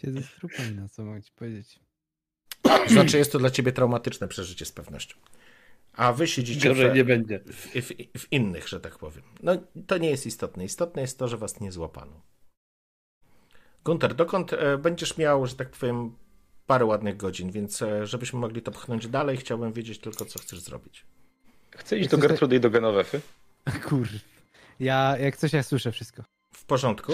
[0.01, 1.79] Siedzę z trupem, no co mogę ci powiedzieć.
[2.87, 5.17] Znaczy, jest to dla ciebie traumatyczne przeżycie z pewnością.
[5.93, 7.39] A wy siedzicie Gorzej w, nie będzie.
[7.39, 7.87] w, w,
[8.21, 9.23] w innych, że tak powiem.
[9.43, 9.51] No,
[9.87, 10.65] to nie jest istotne.
[10.65, 12.21] Istotne jest to, że was nie złapano.
[13.85, 16.15] Gunter, dokąd e, będziesz miał, że tak powiem,
[16.67, 20.59] parę ładnych godzin, więc e, żebyśmy mogli to pchnąć dalej, chciałbym wiedzieć tylko, co chcesz
[20.59, 21.05] zrobić.
[21.71, 23.21] Chcę iść do Gertrudy i do Genowefy.
[23.89, 24.09] Kurw.
[24.79, 26.23] Ja, jak coś, ja słyszę wszystko.
[26.53, 27.13] W porządku?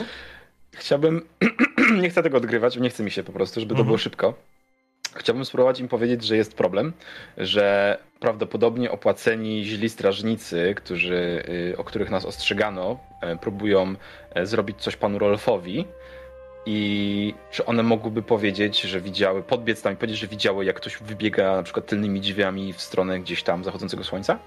[0.71, 1.21] Chciałbym,
[2.01, 3.85] nie chcę tego odgrywać, nie chce mi się po prostu, żeby to Mhm.
[3.87, 4.33] było szybko.
[5.15, 6.93] Chciałbym spróbować im powiedzieć, że jest problem,
[7.37, 11.43] że prawdopodobnie opłaceni źli strażnicy, którzy,
[11.73, 13.95] y, o których nas ostrzegano, e, próbują
[14.33, 15.85] e, zrobić coś panu Rolfowi.
[16.65, 20.97] I czy one mogłyby powiedzieć, że widziały, podbiec tam i powiedzieć, że widziały, jak ktoś
[20.97, 24.39] wybiega na przykład tylnymi drzwiami w stronę gdzieś tam zachodzącego słońca?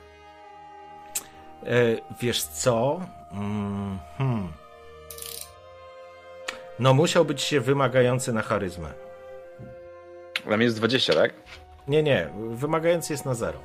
[1.66, 3.00] E, wiesz co?
[3.32, 4.48] Mm, hmm.
[6.78, 9.07] No, musiał być się wymagający na charyzmę.
[10.46, 11.30] Mnie jest 20, tak?
[11.88, 13.58] Nie, nie, wymagający jest na zero.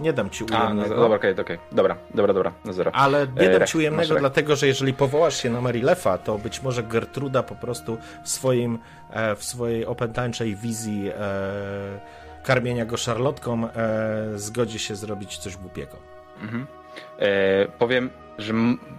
[0.00, 0.96] Nie dam ci A, no, ujemnego.
[0.96, 1.58] dobra, okej, okej.
[1.72, 2.92] Dobra, dobra, dobra, na zero.
[2.94, 6.38] Ale nie E, dam rek- ci ujemnego, dlatego że jeżeli powołasz się na Marilefa, to
[6.38, 8.78] być może Gertruda po prostu w swoim,
[9.10, 12.00] e, w swojej opętańczej wizji e,
[12.44, 13.70] karmienia go szarlotką e,
[14.36, 15.96] zgodzi się zrobić coś głupiego.
[16.42, 16.66] Mhm.
[17.18, 18.52] E, powiem, że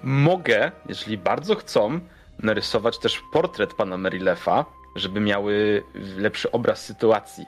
[0.04, 2.00] mogę, jeżeli bardzo chcą,
[2.40, 5.84] narysować też portret pana Merilefa, żeby miały
[6.18, 7.46] lepszy obraz sytuacji.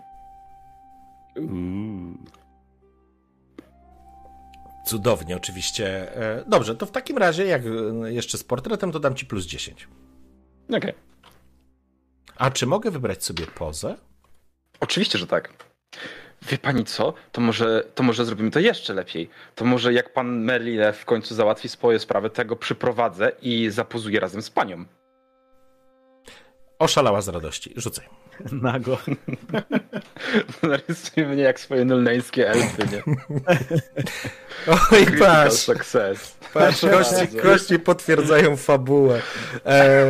[4.85, 6.15] Cudownie, oczywiście.
[6.17, 9.45] E, dobrze, to w takim razie, jak e, jeszcze z portretem, to dam ci plus
[9.45, 9.87] 10.
[10.69, 10.93] Okej.
[12.37, 13.95] A czy mogę wybrać sobie pozę?
[14.79, 15.53] Oczywiście, że tak.
[16.41, 17.13] Wie pani co?
[17.31, 19.29] To może, to może zrobimy to jeszcze lepiej.
[19.55, 24.41] To może jak pan Merlilef w końcu załatwi swoje sprawy, tego przyprowadzę i zapozuję razem
[24.41, 24.85] z panią.
[26.79, 27.73] Oszalała z radości.
[27.75, 28.05] Rzucaj.
[28.51, 28.97] Nago.
[30.63, 33.03] Narysuj mnie jak swoje nulneńskie elfy, nie?
[34.91, 35.55] Oj, patrz.
[35.55, 36.37] success.
[36.53, 39.21] Patrz, kości, kości potwierdzają fabułę.
[39.65, 40.05] E,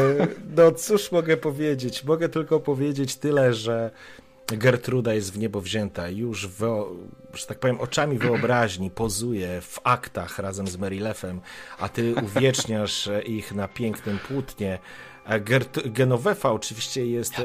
[0.56, 2.04] no cóż mogę powiedzieć?
[2.04, 3.92] Mogę tylko powiedzieć tyle, że
[4.48, 6.10] Gertruda jest w niebo wzięta.
[6.10, 6.50] Już,
[7.34, 11.42] że tak powiem, oczami wyobraźni pozuje w aktach razem z Merilefem,
[11.80, 14.80] a ty uwieczniasz ich na pięknym płótnie.
[15.26, 17.44] A Gert- Genovefa oczywiście jest e,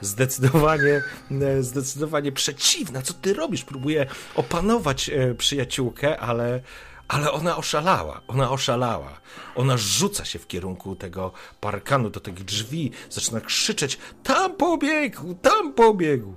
[0.00, 3.02] zdecydowanie, e, zdecydowanie przeciwna.
[3.02, 3.64] Co ty robisz?
[3.64, 6.60] Próbuje opanować e, przyjaciółkę, ale,
[7.08, 8.20] ale ona oszalała.
[8.28, 9.20] Ona oszalała.
[9.54, 15.34] Ona rzuca się w kierunku tego parkanu, do tych drzwi, zaczyna krzyczeć: Tam pobiegł!
[15.34, 16.34] Tam pobiegł!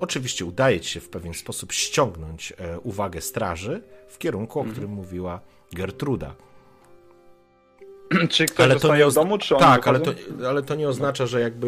[0.00, 2.52] Oczywiście udaje ci się w pewien sposób ściągnąć
[2.82, 5.40] uwagę straży w kierunku, o którym mówiła
[5.72, 6.34] Gertruda.
[8.30, 10.12] Czy ktoś zostaje ozna- w domu, czy oni Tak, ale to,
[10.48, 11.66] ale to nie oznacza, że jakby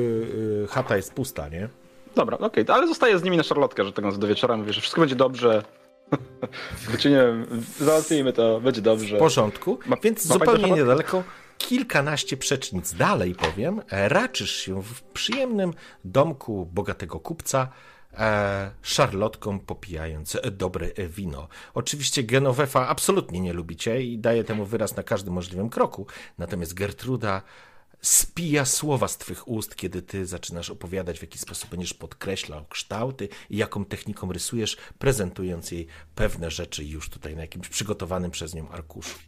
[0.65, 1.69] y, chata jest pusta, nie?
[2.15, 4.73] Dobra, okej, to ale zostaję z nimi na szarlotkę, że tak mówiąc, do wieczora mówię,
[4.73, 5.63] że wszystko będzie dobrze.
[6.99, 7.47] Czy nie wiem,
[7.81, 9.17] załatwimy to, będzie dobrze.
[9.17, 9.79] W porządku.
[9.87, 11.23] Ma- Więc ma zupełnie niedaleko,
[11.59, 15.73] kilkanaście przecznic dalej powiem, e, raczysz się w przyjemnym
[16.05, 17.69] domku bogatego kupca,
[18.83, 21.49] szarlotką popijając e, dobre e, wino.
[21.75, 26.07] Oczywiście Genovefa absolutnie nie lubicie i daje temu wyraz na każdym możliwym kroku,
[26.39, 27.43] natomiast Gertruda
[28.03, 33.29] spija słowa z twych ust, kiedy ty zaczynasz opowiadać, w jaki sposób będziesz podkreślał kształty
[33.51, 38.69] i jaką techniką rysujesz, prezentując jej pewne rzeczy już tutaj na jakimś przygotowanym przez nią
[38.69, 39.19] arkuszu.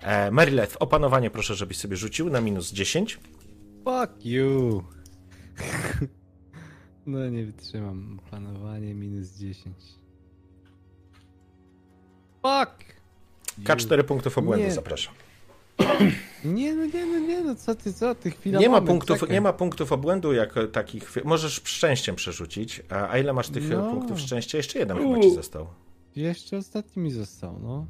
[0.00, 3.20] E, Marylet, opanowanie proszę, żebyś sobie rzucił na minus 10.
[3.84, 4.84] Fuck you.
[7.06, 8.20] No nie wytrzymam.
[8.30, 9.76] Panowanie minus 10.
[12.42, 12.84] Fuck!
[13.64, 14.72] K4 punktów obłędu, Nie.
[14.72, 15.14] zapraszam.
[16.44, 19.20] Nie, no nie, no nie, no co ty, co ty, chwila Nie ma, moment, punktów,
[19.20, 19.34] czekaj.
[19.34, 21.24] nie ma punktów obłędu jak e, takich.
[21.24, 22.82] Możesz szczęściem przerzucić.
[22.88, 23.90] A, ile masz tych e, No.
[23.90, 24.56] punktów szczęścia?
[24.58, 25.66] Jeszcze jeden chyba ci został.
[26.16, 27.86] Jeszcze ostatni mi został, no.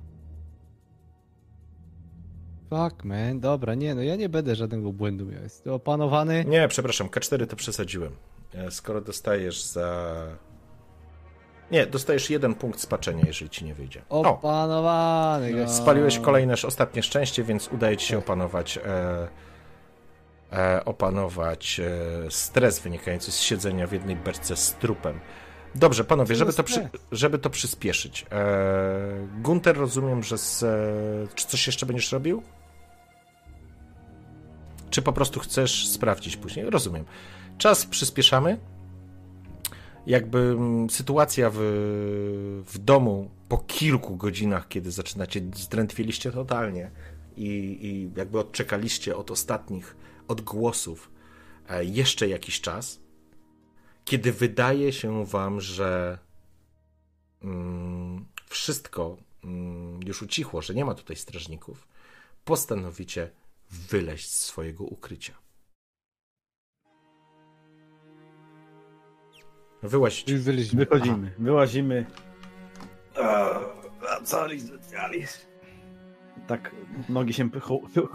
[2.71, 3.41] Fuck, man.
[3.41, 5.43] Dobra, nie, no ja nie będę żadnego błędu miał.
[5.43, 6.45] Jest opanowany.
[6.49, 8.13] Nie, przepraszam, K4 to przesadziłem.
[8.55, 10.15] E, Skoro dostajesz za...
[11.71, 14.03] Nie, dostajesz jeden punkt spaczenia, jeżeli ci nie wyjdzie.
[14.09, 15.53] O, Opanowany.
[15.53, 15.69] no.
[15.69, 18.79] spaliłeś kolejne, ostatnie szczęście, więc udaje ci się opanować...
[18.79, 19.29] E,
[20.53, 25.21] e, opanować e, stres wynikający z siedzenia w jednej beczce z trupem.
[25.75, 28.27] Dobrze, panowie, żeby to, przy, żeby to przyspieszyć.
[28.33, 32.43] E, Gunter, rozumiem, że z, e, czy coś jeszcze będziesz robił?
[34.91, 36.71] Czy po prostu chcesz sprawdzić później?
[36.71, 37.05] Rozumiem.
[37.59, 38.59] Czas przyspieszamy.
[40.07, 41.59] Jakby mm, sytuacja w,
[42.67, 46.91] w domu po kilku godzinach, kiedy zaczynacie, zdrętwieliście totalnie
[47.37, 49.97] i, i jakby odczekaliście od ostatnich
[50.29, 51.11] odgłosów
[51.69, 53.01] e, jeszcze jakiś czas,
[54.05, 56.19] kiedy wydaje się wam, że
[57.43, 61.89] mm, wszystko mm, już ucichło, że nie ma tutaj strażników,
[62.45, 63.31] postanowicie
[63.71, 65.46] wyleźć z swojego ukrycia.
[69.87, 70.79] Wyleźliśmy.
[70.87, 72.07] Wychodzimy, wyłazimy.
[76.47, 76.71] Tak,
[77.09, 77.49] nogi się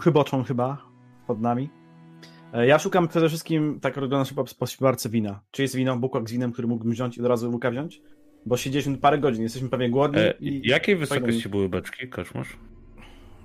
[0.00, 0.78] chyboczą chyba
[1.26, 1.70] pod nami.
[2.52, 5.40] E, Ja szukam przede wszystkim, tak rozglądam się po, po śpiwarce wina.
[5.50, 8.02] Czy jest wino, bukłak z winem, który mógłbym wziąć i od razu łuka wziąć?
[8.46, 10.68] Bo siedzieliśmy parę godzin, jesteśmy pewnie głodni E, i...
[10.68, 12.56] jakiej wysokości były beczki, koszmasz?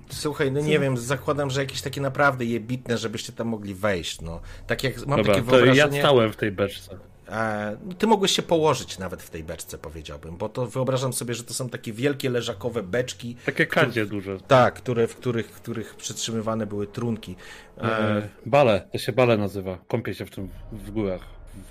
[0.08, 4.40] Słuchaj, no nie wiem, zakładam, że jakieś takie naprawdę jebitne, żebyście tam mogli wejść, no.
[4.66, 6.00] Tak jak mam Dobra, takie to ja wyobrażenie...
[6.00, 6.98] stałem w tej beczce.
[7.28, 11.34] E, no ty mogłeś się położyć nawet w tej beczce, powiedziałbym, bo to wyobrażam sobie,
[11.34, 14.38] że to są takie wielkie leżakowe beczki, Takie kadzie duże.
[14.40, 17.36] tak, które, w których, w których przytrzymywane były trunki.
[17.78, 19.78] E, E, bale, to się bale nazywa.
[19.88, 21.22] Kąpię się w tym w górach,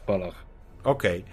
[0.04, 0.36] w balach.
[0.84, 1.24] Okej.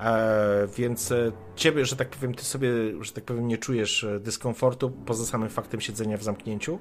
[0.00, 1.12] E, Więc
[1.56, 2.68] ciebie, że tak powiem, ty sobie,
[3.00, 6.78] że tak powiem, nie czujesz dyskomfortu poza samym faktem siedzenia w zamknięciu.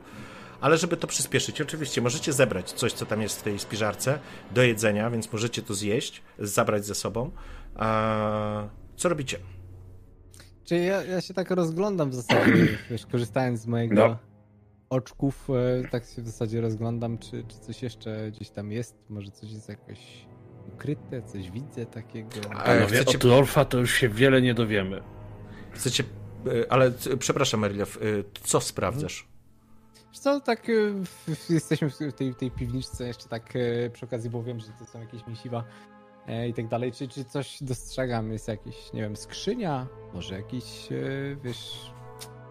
[0.62, 4.20] Ale żeby to przyspieszyć, oczywiście możecie zebrać coś, co tam jest w tej spiżarce
[4.52, 7.32] do jedzenia, więc możecie to zjeść, zabrać ze sobą.
[7.76, 9.38] A, co robicie?
[10.66, 12.52] Czyli ja, ja się tak rozglądam w zasadzie,
[12.92, 14.18] wiesz, korzystając z mojego No.
[14.90, 19.32] oczków, e, tak się w zasadzie rozglądam, czy, czy coś jeszcze gdzieś tam jest, może
[19.32, 20.00] coś jest jakoś
[20.74, 22.30] ukryte, coś widzę takiego.
[22.52, 25.02] A, Panowie, chcecie- od Orfa to już się wiele nie dowiemy.
[25.72, 26.04] Chcecie.
[26.48, 28.00] e, Ale przepraszam, Marilew, e,
[28.44, 29.28] co sprawdzasz?
[30.10, 30.68] Wiesz co, tak
[31.06, 34.86] w- jesteśmy w tej, tej piwniczce jeszcze tak e, przy okazji, bo wiem, że to
[34.86, 35.64] są jakieś mięsiwa
[36.28, 36.92] e, i tak dalej.
[36.92, 38.32] Czy, czy coś dostrzegam?
[38.32, 39.88] Jest jakiś, nie wiem, skrzynia?
[40.14, 40.96] Może jakiś, e,
[41.44, 41.92] wiesz,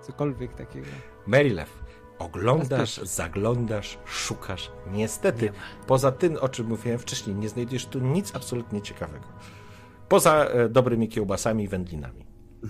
[0.03, 0.87] cokolwiek takiego.
[1.27, 1.83] Marilew,
[2.19, 4.71] oglądasz, zaglądasz, szukasz.
[4.93, 5.53] Niestety,
[5.87, 9.27] poza tym, o czym mówiłem wcześniej, nie znajdziesz tu nic absolutnie ciekawego.
[10.09, 12.28] Poza e, dobrymi kiełbasami i wędlinami.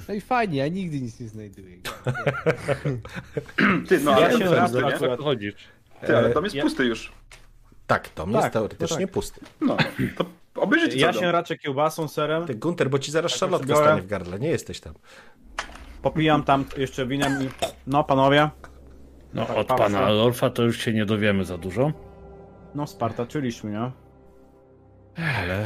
[0.08, 1.76] No i fajnie, ja nigdy nic nie znajduję.
[3.88, 4.94] Ty, no Ja ale się to wracam, nie?
[4.94, 5.54] akurat- chodzisz?
[6.06, 7.12] Ty, ale dom jest Ja- pusty już.
[7.86, 9.10] Tak, Tom Tak, jest teoretycznie tak.
[9.10, 9.40] pusty.
[9.60, 9.76] No,
[10.16, 10.24] to
[10.54, 11.30] obejrzyjcie Ja się dom.
[11.30, 13.84] raczę kiełbasą, serem, Ty, Gunter, bo ci zaraz Tak, szalotka biorę.
[13.86, 14.94] stanie w gardle, nie jesteś tam.
[16.02, 17.48] popijam tam jeszcze winem i...
[17.86, 18.50] No, panowie,
[19.34, 20.08] No, Tak, od pana tak.
[20.10, 21.92] Orfa to już się nie dowiemy za dużo.
[22.74, 23.90] no spartaczyliśmy, nie?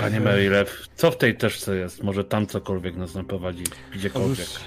[0.00, 2.02] Panie Marylew, co w tej teczce jest?
[2.02, 3.64] Może tam cokolwiek nas naprowadzi,
[3.94, 4.46] gdziekolwiek.
[4.50, 4.60] Otóż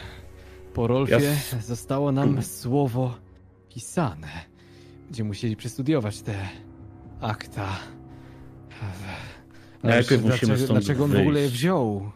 [0.73, 1.13] po Rolfie
[1.53, 3.17] Ja- zostało nam słowo
[3.69, 4.27] pisane.
[5.05, 6.35] Będziemy musieli przestudiować te
[7.21, 7.69] akta.
[9.83, 11.55] Ale Najpierw musimy dlaczego, stąd dlaczego on w ogóle je wyjść.
[11.55, 12.11] wziął?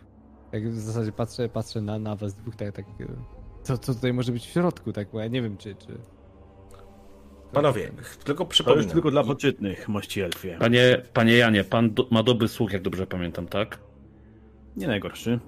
[0.52, 2.86] Jak w zasadzie patrzę, patrzę na, na was dwóch, tak, tak
[3.64, 5.76] co, co tutaj może być w środku, tak, bo ja nie wiem, czy...
[5.76, 5.98] czy...
[7.54, 7.92] Panowie,
[8.24, 8.90] tylko To jest przypominam.
[8.90, 10.58] tylko dla poczytnych, mości elfie.
[10.60, 13.80] Panie, panie Janie, pan do, ma dobry słuch, jak dobrze pamiętam, tak?
[14.78, 15.40] Nie najgorszy.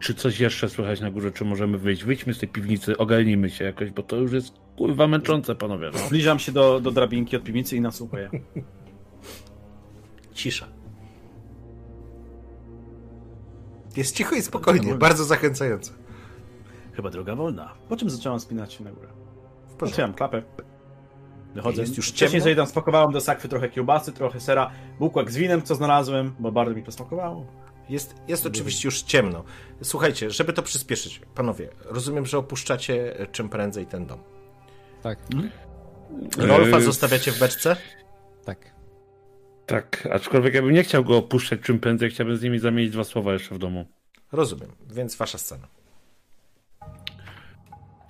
[0.00, 2.04] Czy coś jeszcze słychać na górze, czy możemy wyjść?
[2.04, 5.90] Wyjdźmy z tej piwnicy, ogarnijmy się jakoś, bo to już jest kurwa męczące, panowie.
[5.92, 5.98] No.
[5.98, 8.30] Zbliżam się do, do drabinki od piwnicy i nasłuchuję.
[10.34, 10.66] Cisza.
[13.96, 15.92] Jest cicho i spokojnie, bardzo zachęcające.
[16.92, 17.72] Chyba droga wolna.
[17.88, 19.08] Po czym zacząłem spinać się na górę.
[19.80, 20.42] Otwieram klapę.
[21.56, 21.80] Wychodzę.
[21.82, 22.44] Jest już Wcześniej ciemno?
[22.44, 26.52] sobie tam spakowałem do sakwy trochę kiełbasy, trochę sera, bułkłak z winem, co znalazłem, bo
[26.52, 27.46] bardzo mi to smakowało.
[27.88, 29.44] Jest, jest oczywiście już ciemno.
[29.82, 34.18] Słuchajcie, żeby to przyspieszyć, panowie, rozumiem, że opuszczacie e, czym prędzej ten dom.
[35.02, 35.18] Tak,
[36.38, 37.76] Rolfa Yy, zostawiacie w beczce?
[38.44, 38.76] tak.
[39.66, 43.04] Tak, aczkolwiek ja bym nie chciał go opuszczać czym prędzej, chciałbym z nimi zamienić dwa
[43.04, 43.86] słowa jeszcze w domu.
[44.32, 45.68] Rozumiem, więc wasza scena.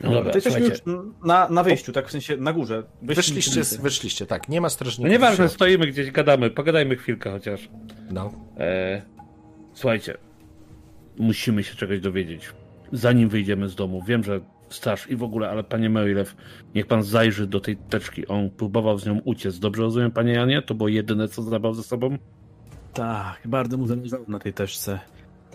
[0.01, 0.83] No dobra, to jesteśmy słuchajcie.
[0.97, 2.83] już na, na wyjściu, tak w sensie na górze.
[3.03, 5.11] Wyszliśmy Wyszliście, wyszliście, tak, nie ma No strażników.
[5.13, 5.55] nieważne, w środku.
[5.55, 7.69] stoimy gdzieś, gadamy, pogadajmy chwilkę chociaż.
[8.11, 8.33] No.
[8.59, 9.03] E,
[9.75, 10.17] słuchajcie,
[11.19, 12.49] musimy się czegoś dowiedzieć.
[12.93, 14.03] zanim wyjdziemy z domu.
[14.07, 14.41] Wiem, że
[14.71, 16.37] straż i w ogóle, ale panie Merilew,
[16.75, 18.27] niech pan zajrzy do tej teczki.
[18.27, 19.59] On próbował z nią uciec.
[19.59, 20.63] Dobrze rozumiem, panie Janie?
[20.63, 22.19] To było jedyne, co zabrał ze sobą?
[22.95, 24.99] Tak, bardzo mu zależało na tej teczce.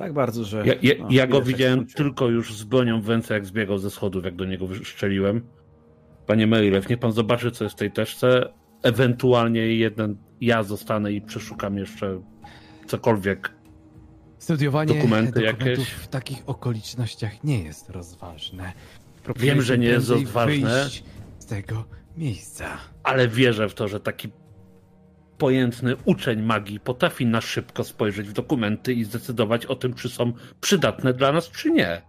[0.02, 0.68] Tak bardzo, że...
[0.68, 3.92] Ja, ja, no, ja go widziałem tylko już z bronią w ręce, jak zbiegał ze
[3.92, 5.48] schodów, jak do niego wyszczeliłem.
[6.28, 8.54] Panie Merilew, niech pan zobaczy, co jest w tej teczce.
[8.84, 12.22] Ewentualnie jeden, ja zostanę i przeszukam jeszcze
[12.88, 13.52] cokolwiek.
[14.38, 15.90] Studiowanie Dokumenty dokumentów jakieś?
[15.90, 18.74] w takich okolicznościach nie jest rozważne.
[19.36, 20.82] Wiem, że nie jest rozważne.
[20.84, 21.04] wyjść
[21.40, 21.84] z tego
[22.18, 22.78] miejsca.
[23.04, 24.30] ale wierzę w to, że taki
[25.42, 30.34] pojętny uczeń magii potrafi na szybko spojrzeć w dokumenty i zdecydować o tym, czy są
[30.62, 32.02] przydatne dla nas, czy nie.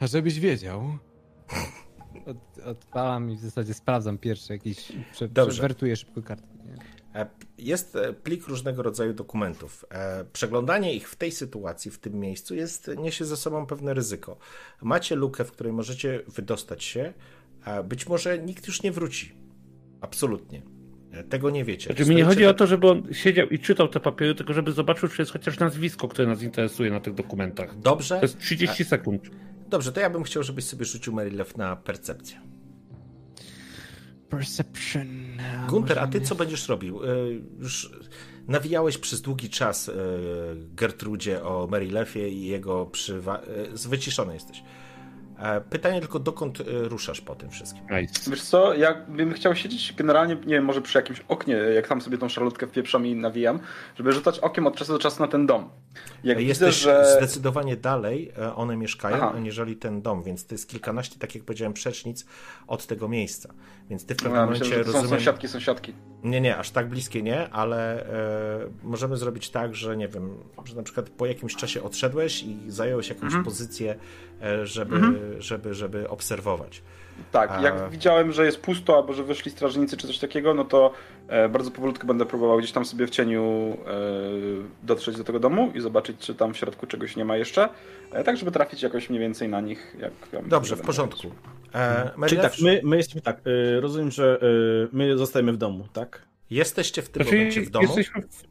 [0.00, 0.98] A żebyś wiedział.
[2.26, 4.92] Od, odpalam i w zasadzie sprawdzam pierwszy jakiś.
[5.12, 5.52] Prze, Dobrze.
[5.52, 6.48] Przewertuję szybko kartkę.
[6.64, 6.76] Nie?
[7.20, 7.26] E,
[7.58, 9.84] Jest e, plik różnego rodzaju dokumentów.
[9.90, 14.38] E, Przeglądanie ich w tej sytuacji, w tym miejscu, jest, niesie ze sobą pewne ryzyko.
[14.82, 17.12] Macie lukę, w której możecie wydostać się,
[17.84, 19.34] być może nikt już nie wróci.
[20.00, 20.75] Absolutnie.
[21.16, 21.86] E, Tego nie wiecie.
[21.86, 24.72] Znaczy, mi nie chodzi o to, żeby on siedział i czytał te papiery, tylko żeby
[24.72, 27.78] zobaczył, czy jest chociaż nazwisko, które nas interesuje na tych dokumentach.
[27.78, 28.16] Dobrze?
[28.16, 29.22] To jest 30 sekund.
[29.68, 32.40] Dobrze, to ja bym chciał, żebyś sobie rzucił Marylew na percepcję.
[34.28, 35.06] Perception.
[35.68, 37.04] Gunter, a ty co będziesz robił?
[37.04, 37.08] E,
[37.58, 37.90] Już
[38.48, 39.92] nawijałeś przez długi czas e,
[40.56, 43.42] Gertrudzie o Marylefie i jego przywa...
[43.88, 44.62] Wyciszony jesteś.
[45.38, 47.82] E, Pytanie tylko, dokąd e, ruszasz po tym wszystkim?
[48.00, 48.30] Nice.
[48.30, 52.00] Wiesz co, ja bym chciał siedzieć generalnie, nie wiem, może przy jakimś oknie, jak tam
[52.00, 53.58] sobie tą szarlotkę wpieprzam i nawijam,
[53.96, 55.68] żeby rzucać okiem od czasu do czasu na ten dom.
[56.24, 57.16] Jak widzę, Jesteś że...
[57.18, 59.32] zdecydowanie dalej, e, one mieszkają, Aha.
[59.36, 62.26] aniżeli ten dom, więc to jest kilkanaście, tak jak powiedziałem, przecznic
[62.66, 63.54] od tego miejsca.
[63.90, 65.18] Więc ty w pewnym Ja momencie myślę, że to są rozumiem...
[65.20, 65.94] sąsiadki, sąsiadki.
[66.24, 70.76] Nie, nie, aż tak bliskie nie, ale e, możemy zrobić tak, że nie wiem, że
[70.76, 73.44] na przykład po jakimś czasie odszedłeś i zająłeś jakąś Mhm.
[73.44, 73.94] pozycję,
[74.64, 74.96] żeby,
[75.38, 76.82] żeby, żeby obserwować.
[77.32, 80.64] Tak, A- jak widziałem, że jest pusto, albo że wyszli strażnicy czy coś takiego, no
[80.64, 80.92] to
[81.28, 83.92] e, bardzo powolutku będę próbował gdzieś tam sobie w cieniu e,
[84.82, 87.68] dotrzeć do tego domu i zobaczyć, czy tam w środku czegoś nie ma jeszcze,
[88.12, 89.96] e, tak żeby trafić jakoś mniej więcej na nich.
[90.00, 91.30] Jak ja myślę, Dobrze, w porządku.
[91.74, 93.40] E, Czyli Marylew, tak, my, my jesteśmy tak,
[93.80, 94.40] rozumiem, że
[94.92, 96.22] my zostajemy w domu, tak?
[96.50, 98.42] Jesteście w tym Znaczy, momencie w domu, jesteśmy w,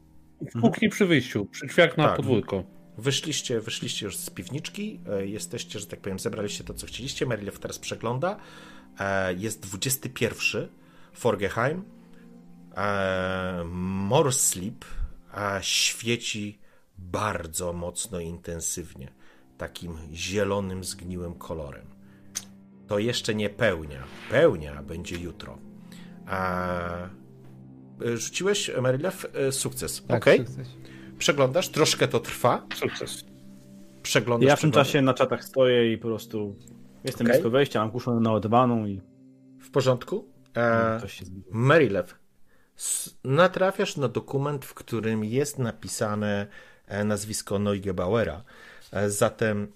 [0.54, 2.16] w kuchni przy wyjściu, przy drzwiach na Tak.
[2.16, 2.62] podwórko.
[2.98, 7.58] Wyszliście, wyszliście już z piwniczki, e, jesteście, że tak powiem, zebraliście to, co chcieliście, Marylew
[7.58, 8.36] teraz przegląda,
[8.98, 10.68] e, jest 21,
[11.12, 11.84] Forgeheim,
[14.08, 14.84] Morsleep
[15.34, 16.58] e, świeci
[16.98, 19.12] bardzo mocno, intensywnie,
[19.58, 21.86] takim zielonym, zgniłym kolorem.
[22.86, 24.04] To jeszcze nie pełnia.
[24.30, 25.58] Pełnia będzie jutro.
[26.28, 27.08] E,
[28.14, 30.02] rzuciłeś, Marylew, e, sukces.
[30.08, 30.56] Tak, sukces.
[31.18, 32.66] Przeglądasz, troszkę to trwa.
[32.74, 33.24] Sukces.
[34.02, 34.48] Przeglądasz.
[34.48, 36.56] Ja w tym czasie na czatach stoję i po prostu
[37.04, 37.36] jestem Okej.
[37.36, 39.00] blisko wejścia, mam kuszę naładowaną i
[39.60, 40.28] W porządku.
[40.56, 41.24] E, zbliży.
[41.50, 42.14] Marylew,
[43.24, 46.46] natrafiasz na dokument, w którym jest napisane
[46.86, 48.42] e, nazwisko Neugebauera.
[48.92, 49.72] E, Zatem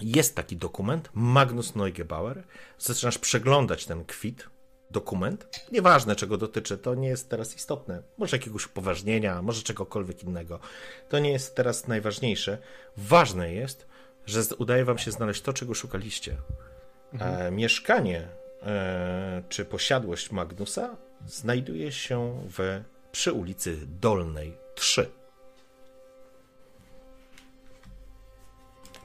[0.00, 2.42] jest taki dokument, Magnus Neugebauer.
[2.78, 4.48] Zaczynasz przeglądać ten kwit,
[4.90, 5.66] dokument.
[5.72, 8.02] Nieważne, czego dotyczy, to nie jest teraz istotne.
[8.18, 10.60] Może jakiegoś upoważnienia, może czegokolwiek innego.
[11.08, 12.58] To nie jest teraz najważniejsze.
[12.96, 13.86] Ważne jest,
[14.26, 16.36] że udaje wam się znaleźć to, czego szukaliście.
[17.18, 18.28] E, mieszkanie
[18.62, 20.96] e, czy posiadłość Magnusa
[21.26, 22.80] znajduje się w,
[23.12, 25.10] przy ulicy Dolnej 3.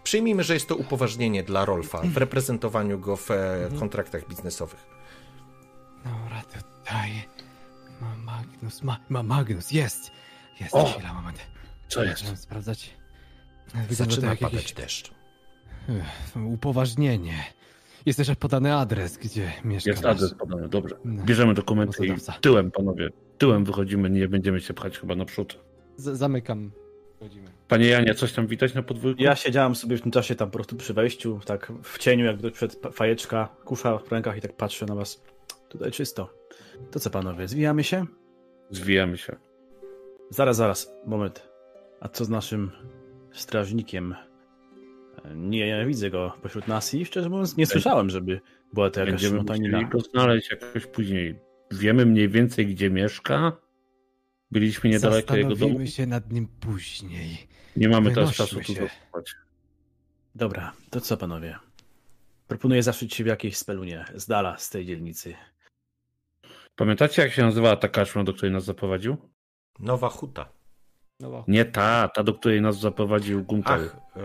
[0.03, 4.94] Przyjmijmy, że jest to upoważnienie dla Rolfa w reprezentowaniu go w e, kontraktach biznesowych.
[6.05, 7.11] Dobra, tutaj.
[8.01, 10.11] Ma Magnus, ma, ma Magnus, jest!
[10.61, 10.85] Jest, O!
[10.85, 11.37] chwila, moment.
[11.87, 12.17] Co jest?
[12.17, 12.93] Zaczynam sprawdzać.
[13.65, 15.11] Wygląda Zaczyna jak padać jakieś deszcz.
[16.45, 17.43] Upoważnienie.
[18.05, 19.89] Jest też podany adres, gdzie mieszka.
[19.89, 20.95] Jest adres podany, dobrze.
[21.05, 21.23] No.
[21.23, 22.11] Bierzemy dokumenty i
[22.41, 23.09] tyłem, panowie.
[23.37, 25.59] Tyłem wychodzimy, nie będziemy się pchać chyba naprzód.
[25.97, 26.71] Z zamykam.
[27.15, 27.49] Wchodzimy.
[27.67, 29.21] Panie Janie, coś tam widać na podwórku?
[29.23, 32.53] Ja siedziałem sobie w tym czasie tam po prostu przy wejściu, tak w cieniu, jak
[32.53, 35.21] przed fajeczka, kusza w rękach i tak patrzę na was.
[35.75, 36.33] Tutaj czysto.
[36.91, 38.05] To co panowie, zwijamy się?
[38.71, 39.35] Zwijamy się.
[40.29, 41.49] Zaraz, zaraz, moment.
[41.99, 42.71] A co z naszym
[43.31, 44.15] strażnikiem?
[45.35, 48.41] Nie, nie widzę go pośród nas i szczerze mówiąc nie słyszałem, żeby
[48.73, 49.89] była to jakaś Będziemy musieli smotanina.
[49.89, 51.39] go znaleźć jakoś później.
[51.71, 53.51] Wiemy mniej więcej, gdzie mieszka.
[54.51, 55.59] Byliśmy niedaleko jego domu.
[55.59, 57.47] Zastanowimy się nad nim później.
[57.75, 58.73] Nie mamy teraz Wynośmy czasu tu się.
[58.73, 59.35] zostawać.
[60.35, 61.55] Dobra, to co panowie?
[62.47, 65.33] Proponuję zaszyć się w jakiejś spelunie, z dala z tej dzielnicy.
[66.75, 69.17] Pamiętacie, jak się nazywała ta karczma, do której nas zaprowadził?
[69.79, 70.45] Nowa Huta.
[71.19, 73.79] No, Nie ta, ta, do której nas zaprowadził Gunter.
[73.93, 74.21] Ach, e,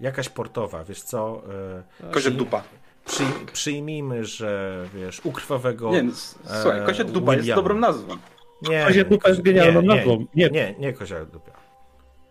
[0.00, 1.42] jakaś portowa, wiesz co?
[2.00, 2.62] E, Koziek dupa.
[3.06, 5.90] przy, przyjmijmy, że wiesz, u krwawego...
[5.90, 8.16] Nie, no, s- słuchaj, e, koziek dupa jest dobrą nazwą.
[8.62, 10.26] Nie, Kozia dupa jest genialną nie, nazwą.
[10.34, 10.50] Nie, Nie.
[10.50, 11.50] nie, nie kozia dupa.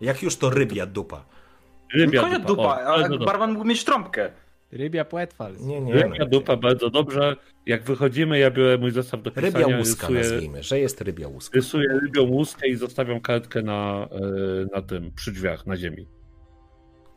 [0.01, 1.23] Jak już to rybia dupa.
[1.93, 3.25] Rybia Kozia dupa, dupa, o, ale dobrze.
[3.25, 4.31] barman mógł mieć trąbkę.
[4.71, 5.61] Rybia płetwals.
[5.61, 5.93] Nie, nie.
[5.93, 7.35] Rybia dupa, bardzo dobrze.
[7.65, 11.27] Jak wychodzimy, ja biorę mój zestaw do pisania, Rybia łuska rysuję, nazwijmy, że jest rybia
[11.27, 11.55] łuska.
[11.55, 16.07] rysuję rybią łuskę i zostawiam kartkę na, e, na tym, przy drzwiach, na ziemi.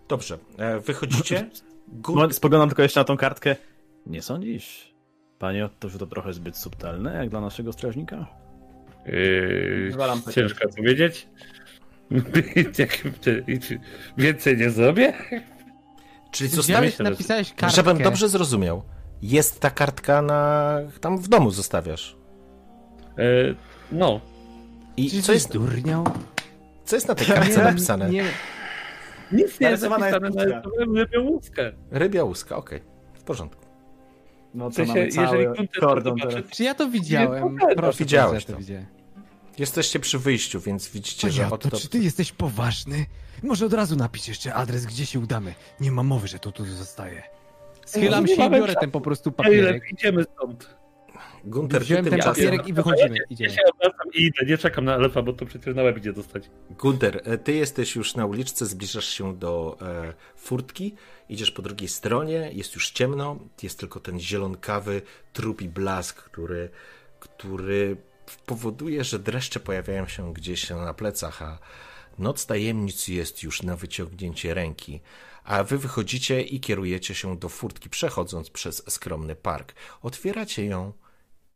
[0.08, 1.50] Dobrze, e, wychodzicie?
[1.88, 3.56] Gu- No, spoglądam tylko jeszcze na tą kartkę.
[4.06, 4.94] Nie sądzisz,
[5.38, 8.26] panie Otto, że to trochę zbyt subtelne, jak dla naszego strażnika?
[9.06, 9.92] Yy,
[10.34, 11.28] ciężko powiedzieć.
[14.18, 15.12] Więcej nie zrobię?
[16.34, 17.76] Czyli zostawić, myślę, napisałeś kartkę.
[17.76, 18.82] żebym dobrze zrozumiał.
[19.22, 20.78] Jest ta kartka na...
[21.00, 22.16] tam w domu zostawiasz.
[23.18, 23.22] E,
[23.92, 24.20] no,
[24.96, 26.04] I Czy co jest, durniał?
[26.84, 28.10] co jest na tej kartce napisane?
[28.10, 28.24] Nie,
[29.32, 31.72] nic nie jest napisane, narysowałem rybią łuskę.
[31.90, 32.80] Rybia łuska, okej.
[33.14, 33.64] W porządku.
[34.54, 37.58] No W to sensie, mamy jeżeli to kordon zobaczy, czy ja to widziałem?
[37.68, 38.52] Nie, Proszę, widziałeś to.
[38.52, 38.86] to widziałem.
[39.58, 43.06] Jesteście przy wyjściu, więc widzicie, że Panie od Otto, czy ty jesteś poważny?
[43.44, 45.54] Może od razu napisz jeszcze adres, gdzie się udamy.
[45.80, 47.22] Nie ma mowy, że to tu zostaje.
[47.86, 49.92] Schylam się i biorę ten po prostu A ile papierek.
[49.92, 50.76] idziemy stąd?
[51.44, 53.16] Gunter, Wziąłem ten papierek i wychodzimy.
[53.30, 56.12] Ja się obracam i idę, nie czekam na elfa, bo to przecież na łeb idzie
[56.12, 56.50] dostać.
[56.70, 60.94] Gunter, e, ty jesteś już na uliczce, zbliżasz się do e, furtki,
[61.28, 65.02] idziesz po drugiej stronie, jest już ciemno, jest tylko ten zielonkawy,
[65.32, 66.70] trupi blask, który,
[67.20, 67.96] który
[68.46, 71.58] powoduje, że dreszcze pojawiają się gdzieś na plecach, a
[72.18, 75.00] noc tajemnic jest już na wyciągnięcie ręki.
[75.44, 79.74] A wy wychodzicie i kierujecie się do furtki, przechodząc przez skromny park.
[80.02, 80.92] Otwieracie ją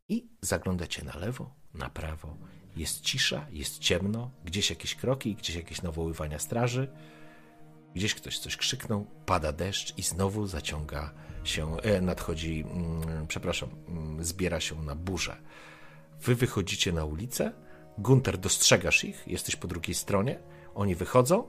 [0.09, 2.37] i zaglądacie na lewo, na prawo.
[2.77, 6.89] Jest cisza, jest ciemno, gdzieś jakieś kroki, gdzieś jakieś nawoływania straży.
[7.95, 11.15] Gdzieś ktoś coś krzyknął, pada deszcz i znowu zaciąga
[11.45, 15.37] się, e, nadchodzi, mm, przepraszam, mm, zbiera się na burzę.
[16.21, 17.53] Wy wychodzicie na ulicę,
[17.99, 20.39] Gunter dostrzegasz ich, jesteś po drugiej stronie,
[20.75, 21.49] oni wychodzą,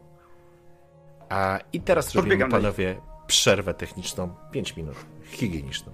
[1.30, 2.58] a i teraz robimy, Podbiegam nich.
[2.58, 4.96] panowie, przerwę techniczną, 5 minut,
[5.26, 5.92] higieniczną.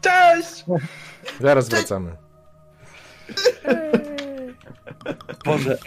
[0.00, 0.64] Cześć!
[1.40, 2.16] Zaraz wracamy.
[5.44, 5.78] Boże.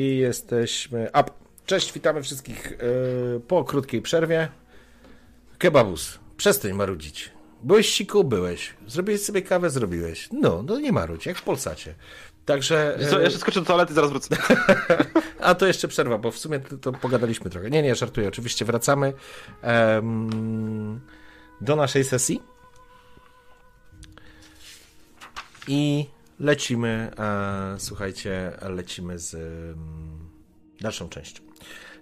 [0.00, 1.10] I jesteśmy.
[1.12, 1.24] A,
[1.66, 4.48] cześć, witamy wszystkich yy, po krótkiej przerwie.
[5.58, 7.30] Kebabus, przestań marudzić.
[7.62, 8.74] Byłeś siku, byłeś.
[8.86, 10.28] Zrobiłeś sobie kawę, zrobiłeś.
[10.32, 11.94] No, no nie marudź, jak w Polsacie.
[12.44, 12.96] Także.
[12.98, 14.36] Wiesz Co, yy, jeszcze skoczę do toalety, zaraz wrócę.
[15.40, 17.70] A to jeszcze przerwa, bo w sumie to, to pogadaliśmy trochę.
[17.70, 18.28] Nie, nie, żartuję.
[18.28, 19.12] Oczywiście wracamy
[19.62, 21.00] em,
[21.60, 22.42] do naszej sesji.
[25.68, 26.06] I
[26.40, 30.30] lecimy, e, słuchajcie, lecimy z em,
[30.80, 31.42] dalszą częścią.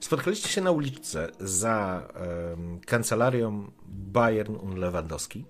[0.00, 5.44] Spotkaliście się na uliczce za em, kancelarią Bayern und Lewandowski.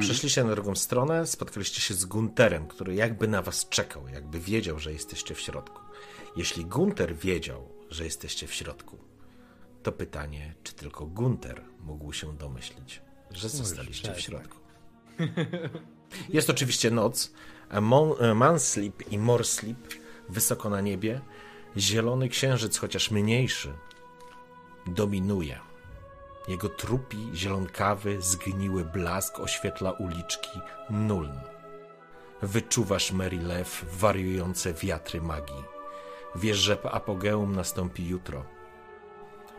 [0.00, 4.78] Przeszliście na drugą stronę, spotkaliście się z Gunterem, który jakby na was czekał, jakby wiedział,
[4.78, 5.80] że jesteście w środku.
[6.36, 8.98] Jeśli Gunter wiedział, że jesteście w środku,
[9.82, 14.58] to pytanie, czy tylko Gunter mógł się domyślić, że zostaliście w środku.
[16.28, 17.32] Jest oczywiście noc,
[17.70, 19.94] Mon- e, Mansleep i Morsleep
[20.28, 21.20] wysoko na niebie.
[21.76, 23.72] Zielony księżyc, chociaż mniejszy,
[24.86, 25.58] dominuje.
[26.48, 30.60] Jego trupi, zielonkawy, zgniły blask oświetla uliczki
[30.90, 31.40] Nuln.
[32.42, 35.64] Wyczuwasz, Mary Lew, wariujące wiatry magii.
[36.34, 38.44] Wiesz, że apogeum nastąpi jutro.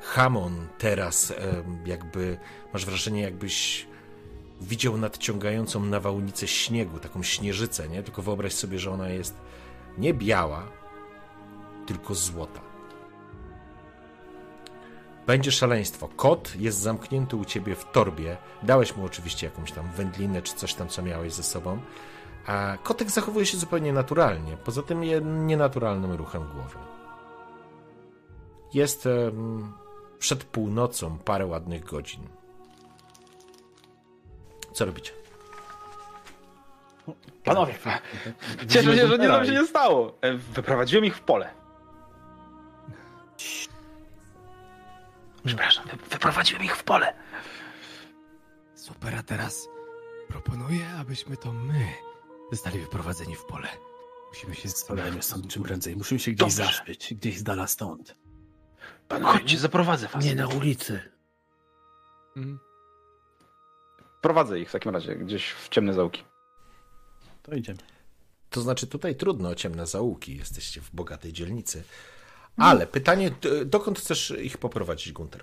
[0.02, 1.34] Hamon teraz
[1.86, 2.38] jakby,
[2.74, 3.88] masz wrażenie, jakbyś
[4.62, 8.04] widział nadciągającą nawałnicę śniegu, taką śnieżycę, nie?
[8.04, 9.36] Tylko wyobraź sobie, że ona jest
[9.98, 10.64] nie biała,
[11.86, 12.62] tylko złota.
[15.28, 16.10] Będzie szaleństwo.
[16.16, 18.38] Kot jest zamknięty u ciebie w torbie.
[18.64, 21.80] Dałeś mu oczywiście jakąś tam wędlinę czy coś tam, co miałeś ze sobą.
[22.48, 24.58] A kotek zachowuje się zupełnie naturalnie.
[24.58, 25.02] Poza tym
[25.48, 26.80] nienaturalnym ruchem głowy.
[28.74, 29.08] Jest
[30.20, 32.28] przed północą parę ładnych godzin.
[34.74, 35.12] Co robicie?
[37.44, 37.76] Panowie,
[38.70, 40.18] cieszę się, że nic nam się nie stało.
[40.22, 41.54] E, Wyprowadziłem ich w pole.
[45.46, 47.14] Przepraszam, wy- wyprowadziłem ich w pole.
[48.76, 49.68] Super, a teraz
[50.28, 51.88] proponuję, abyśmy to my
[52.52, 53.68] zostali wyprowadzeni w pole.
[54.30, 55.96] Musimy się Spadajmy stąd czym prędzej.
[55.96, 56.64] Musimy się gdzieś Dobrze.
[56.66, 58.16] zaszczyć, gdzieś z dala stąd.
[59.24, 60.26] Chodźcie, zaprowadzę was.
[60.26, 61.12] Nie na ulicy.
[62.38, 62.60] Mhm.
[64.24, 66.24] Prowadzę ich w takim razie gdzieś w ciemne zaułki.
[67.44, 67.80] To idziemy.
[68.50, 71.84] To znaczy, tutaj trudno o ciemne zaułki, jesteście w bogatej dzielnicy.
[72.58, 75.42] Ale pytanie, d- dokąd chcesz ich poprowadzić, Gunter?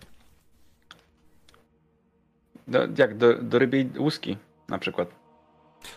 [2.69, 4.37] Do, jak do, do rybiej łuski
[4.69, 5.09] na przykład.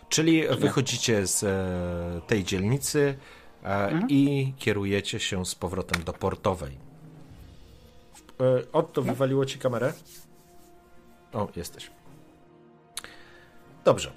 [0.09, 3.17] Czyli wychodzicie z e, tej dzielnicy
[3.63, 6.77] e, i kierujecie się z powrotem do portowej.
[8.41, 9.93] E, Otto, wywaliło ci kamerę?
[11.33, 11.91] O, jesteś.
[13.85, 14.11] Dobrze.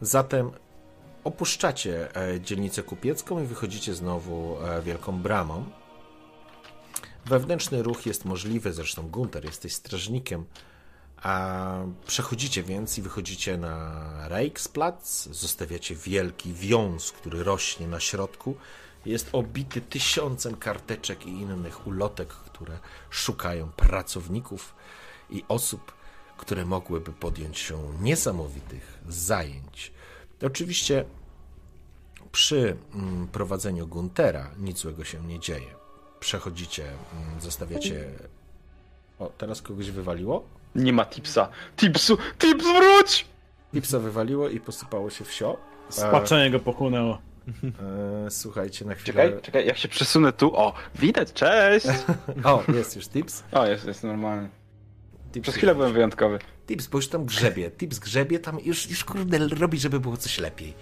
[0.00, 0.50] Zatem
[1.24, 5.64] opuszczacie e, dzielnicę kupiecką i wychodzicie znowu e, wielką bramą.
[7.26, 10.44] Wewnętrzny ruch jest możliwy, zresztą Gunter, jesteś strażnikiem.
[11.22, 11.74] A
[12.06, 18.56] przechodzicie więc i wychodzicie na Reichsplatz, zostawiacie wielki wiąz, który rośnie na środku.
[19.06, 22.78] Jest obity tysiącem karteczek i innych ulotek, które
[23.10, 24.74] szukają pracowników
[25.30, 25.95] i osób,
[26.36, 29.92] które mogłyby podjąć się niesamowitych zajęć.
[30.46, 31.04] Oczywiście
[32.32, 35.74] przy mm, prowadzeniu Guntera nic złego się nie dzieje.
[36.20, 38.04] Przechodzicie, mm, zostawiacie.
[39.18, 40.44] O, teraz kogoś wywaliło?
[40.74, 41.48] Nie ma tipsa.
[41.76, 42.18] Tipsu!
[42.38, 43.26] Tips wróć!
[43.72, 45.56] Pipsa wywaliło i posypało się wsio.
[45.88, 47.18] Spaczenie go pochłonęło.
[48.26, 49.24] E, słuchajcie, na chwilę.
[49.24, 50.56] Czekaj, czekaj, jak się przesunę tu.
[50.56, 51.86] O, widać, cześć!
[52.44, 53.44] O, jest już Tips.
[53.52, 54.48] O, jest, jest normalny.
[55.36, 56.38] Tips Przez chwilę byłem wyjątkowy.
[56.66, 57.70] Tips, bo już tam grzebie.
[57.70, 60.74] Tips grzebie, tam już, już kurde robi, żeby było coś lepiej.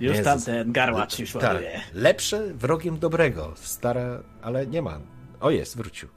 [0.00, 0.24] Już Jezus.
[0.24, 1.80] tamten garłacz już Tak, ładuje.
[1.94, 3.52] lepsze wrogiem dobrego.
[3.56, 5.00] Stare, ale nie ma.
[5.40, 6.08] O, jest, wrócił.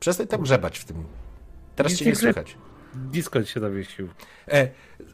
[0.00, 1.04] Przestań tam grzebać w tym.
[1.76, 2.56] Teraz Nic cię nie nie grze- słychać.
[2.94, 4.08] Discord się zawiesił.
[4.48, 4.68] E,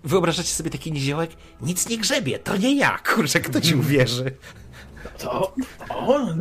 [0.04, 1.30] wyobrażacie sobie taki niziołek?
[1.60, 2.98] Nic nie grzebie, to nie ja.
[3.14, 4.36] Kurczę, kto ci uwierzy?
[5.18, 5.54] To
[5.88, 6.40] on.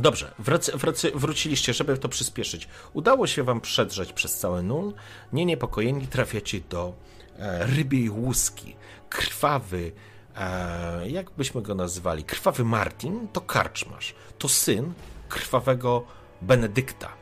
[0.00, 2.68] Dobrze, wrac, wrac, wróciliście, żeby to przyspieszyć.
[2.92, 4.94] Udało się wam przedrzeć przez cały nul.
[5.32, 6.94] Nie niepokojeni trafiacie do
[7.38, 8.76] e, rybiej łuski.
[9.08, 9.92] Krwawy,
[10.36, 12.24] e, jak byśmy go nazywali?
[12.24, 14.14] Krwawy Martin to karczmarz.
[14.38, 14.92] To syn
[15.28, 16.04] krwawego
[16.42, 17.12] Benedykta,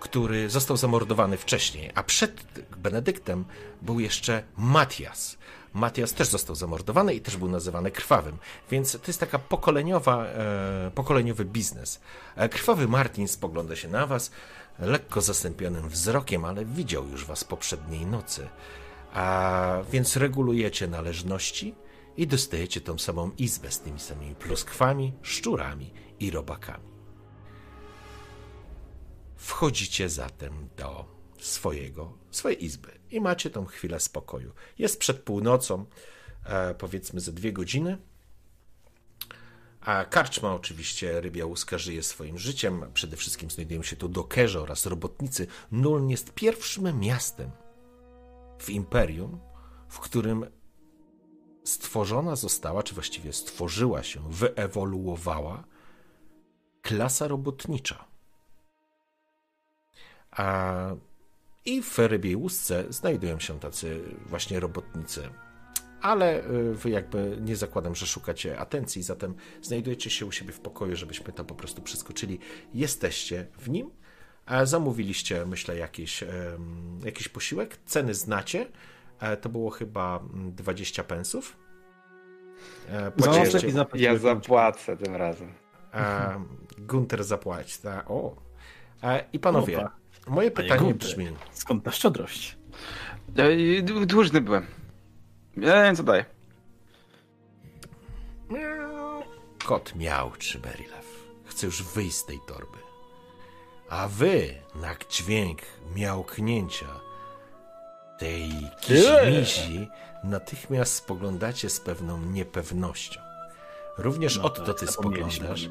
[0.00, 2.44] który został zamordowany wcześniej, a przed
[2.76, 3.44] Benedyktem
[3.82, 5.38] był jeszcze Matias.
[5.74, 8.38] Matias też został zamordowany i też był nazywany krwawym,
[8.70, 12.00] więc to jest taka pokoleniowa, e, pokoleniowy biznes.
[12.36, 14.30] E, krwawy Martin spogląda się na was
[14.78, 18.48] lekko zastępionym wzrokiem, ale widział już was poprzedniej nocy.
[19.12, 21.74] A więc regulujecie należności
[22.16, 26.90] i dostajecie tą samą izbę z tymi samymi pluskwami, szczurami i robakami.
[29.36, 31.04] Wchodzicie zatem do
[31.38, 34.52] swojego, swojej izby i macie tą chwilę spokoju.
[34.78, 35.84] Jest przed północą,
[36.44, 37.98] e, powiedzmy ze dwie godziny.
[39.80, 42.84] A karczma oczywiście rybia łuska żyje swoim życiem.
[42.94, 45.46] Przede wszystkim znajdują się tu dokerze oraz robotnicy.
[45.72, 47.50] Nuln jest pierwszym miastem
[48.58, 49.40] w imperium,
[49.88, 50.46] w którym
[51.64, 55.64] stworzona została, czy właściwie stworzyła się, wyewoluowała
[56.82, 58.04] klasa robotnicza.
[60.30, 60.74] A
[61.64, 65.28] i w rybiej łusce znajdują się tacy właśnie robotnicy.
[66.02, 70.60] Ale y, wy jakby nie zakładam, że szukacie atencji, zatem znajdujecie się u siebie w
[70.60, 72.38] pokoju, żebyśmy to po prostu przeskoczyli.
[72.74, 73.90] Jesteście w nim.
[74.64, 76.24] Zamówiliście, myślę, jakiś,
[77.04, 77.76] jakiś posiłek.
[77.86, 78.66] Ceny znacie.
[79.20, 81.56] E, To było chyba mm, 20 pensów.
[82.88, 83.32] E, No,
[83.70, 84.02] zapłać.
[84.02, 85.52] Ja zapłacę tym razem.
[85.94, 86.44] E,
[86.78, 87.82] Gunter zapłaci.
[87.82, 88.36] Ta, o.
[89.32, 89.99] I panowie, Opa.
[90.30, 91.28] Moje pytanie brzmi.
[91.52, 92.56] Skąd ta szczodrość?
[93.28, 94.66] D- Dłużny byłem.
[95.56, 96.24] Ja co daje.
[99.64, 101.30] Kot miał czy Berilew.
[101.44, 102.78] Chcę już wyjść z tej torby.
[103.88, 105.58] A wy, na dźwięk
[105.96, 106.86] miałknięcia
[108.18, 108.50] tej
[108.80, 109.88] kiźmizi,
[110.24, 113.20] natychmiast spoglądacie z pewną niepewnością.
[113.98, 115.68] Również No Otto tak, ty spoglądasz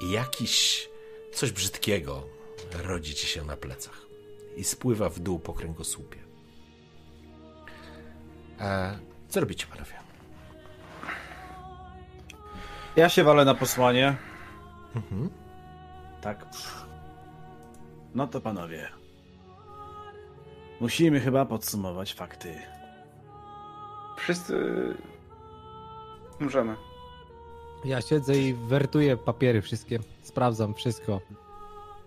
[0.00, 0.88] i jakiś
[1.34, 2.22] coś brzydkiego
[2.82, 4.06] rodzi ci się na plecach
[4.56, 6.18] i spływa w dół po kręgosłupie.
[8.60, 9.92] E, co robicie, panowie?
[12.96, 14.16] Ja się walę na posłanie.
[14.96, 15.30] Mhm.
[16.20, 16.46] Tak.
[18.14, 18.88] No to panowie.
[20.80, 22.54] Musimy chyba podsumować fakty.
[24.18, 24.54] Wszyscy...
[26.40, 26.76] Możemy.
[27.84, 29.98] Ja siedzę i wertuję papiery wszystkie.
[30.22, 31.20] Sprawdzam wszystko.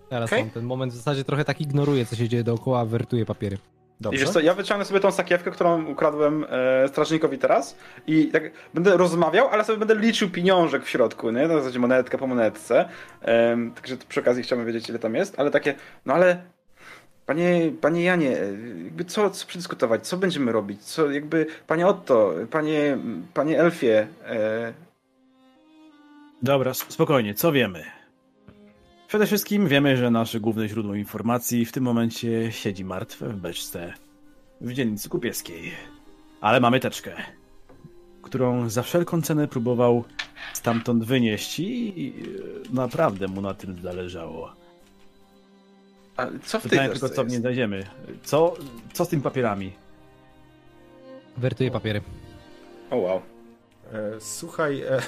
[0.10, 0.44] Teraz Okej.
[0.44, 3.58] mam ten moment, w zasadzie trochę tak ignoruję, co się dzieje dookoła, wertuję papiery.
[4.00, 4.20] I Dobrze.
[4.20, 7.78] wiesz co, ja wyciągnę sobie tą sakiewkę, którą ukradłem e, strażnikowi teraz
[8.08, 11.48] i tak będę rozmawiał, ale sobie będę liczył pieniążek w środku, nie?
[11.48, 12.90] Na zasadzie monetkę po monetce.
[13.22, 16.42] Em, także przy okazji chciałbym wiedzieć, ile tam jest, ale takie, no ale
[17.26, 18.46] panie, panie Janie, e,
[18.84, 22.98] jakby co, co przedyskutować, co będziemy robić, co jakby, panie Otto, panie,
[23.34, 24.74] panie Elfie, e,
[26.42, 27.97] Dobra, spokojnie, co wiemy?
[29.08, 33.94] Przede wszystkim wiemy, że nasze główne źródło informacji w tym momencie siedzi martwe w beczce
[34.62, 35.72] w dzielnicy kupieskiej.
[36.42, 37.16] Ale mamy teczkę,
[38.22, 40.04] którą za wszelką cenę próbował
[40.54, 42.14] stamtąd wynieść i
[42.70, 44.54] e, naprawdę mu na tym zależało.
[46.18, 47.42] a co w tej Pytanie tylko, co w niej jest?
[47.42, 47.86] znajdziemy.
[48.24, 48.54] Co,
[48.94, 49.72] co z tymi papierami?
[51.38, 52.02] Wertuję papiery.
[52.92, 53.22] O wow.
[53.94, 55.02] E, Słuchaj, e,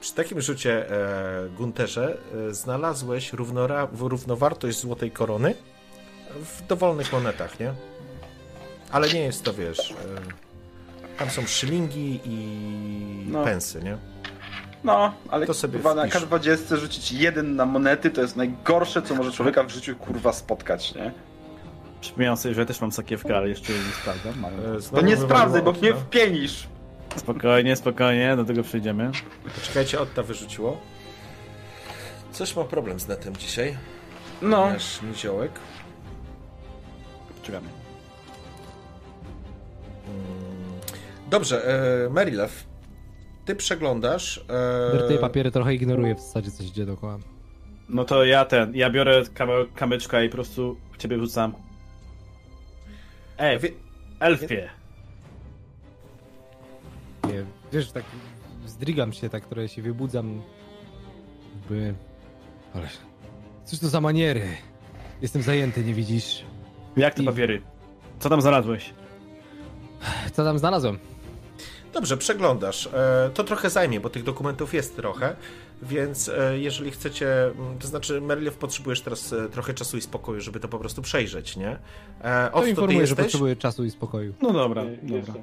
[0.00, 2.16] przy takim rzucie, e, Gunterze,
[2.50, 5.54] e, znalazłeś równora, równowartość złotej korony
[6.44, 7.72] w dowolnych monetach, nie?
[8.90, 9.94] Ale nie jest to, wiesz, e,
[11.18, 13.44] tam są szylingi i No.
[13.44, 13.98] pensy, nie?
[14.84, 16.22] No, ale To sobie kurwa, na wpisz.
[16.22, 20.94] K20 rzucić jeden na monety to jest najgorsze, co może człowieka w życiu kurwa spotkać,
[20.94, 21.12] nie?
[22.00, 24.44] Przypominam sobie, że ja też mam sakiewkę, ale jeszcze nie sprawdzam.
[24.44, 26.66] E, To znowu nie sprawdzaj, bo mnie wpienisz.
[27.16, 29.10] Spokojnie, spokojnie, do tego przejdziemy.
[29.54, 30.80] Poczekajcie, Otta wyrzuciło.
[32.32, 33.76] Coś ma problem z netem dzisiaj.
[34.42, 35.50] No, Nasz niziołek.
[37.42, 37.68] Czekamy.
[41.30, 41.64] Dobrze,
[42.06, 42.66] e, Merilew,
[43.44, 44.38] ty przeglądasz.
[44.48, 47.18] E, Wertuję papiery, trochę ignoruję w zasadzie, co się dzieje dookoła.
[47.88, 51.54] No to ja ten, ja biorę kawałek kamyczka i po prostu w ciebie wrzucam.
[53.38, 53.68] Ej, wie,
[54.20, 54.68] elfie!
[57.28, 58.04] Nie, wiesz, tak
[58.66, 60.42] zdrigam się, tak trochę się wybudzam.
[61.68, 61.94] By...
[62.74, 62.88] Ale...
[63.64, 64.42] Cóż to za maniery?
[65.22, 66.44] Jestem zajęty, nie widzisz?
[66.96, 67.62] Jak te I- papiery?
[68.18, 68.94] Co tam znalazłeś?
[70.32, 70.98] Co tam znalazłem?
[71.92, 72.86] Dobrze, przeglądasz.
[72.86, 75.36] E, To trochę zajmie, bo tych dokumentów jest trochę,
[75.82, 80.40] więc e, jeżeli chcecie, m, to znaczy Merilew potrzebujesz teraz e, trochę czasu i spokoju,
[80.40, 81.78] żeby to po prostu przejrzeć, nie?
[82.22, 84.34] E, To informuję, że potrzebuję czasu i spokoju.
[84.42, 85.16] No dobra, dobra.
[85.16, 85.42] Jestem.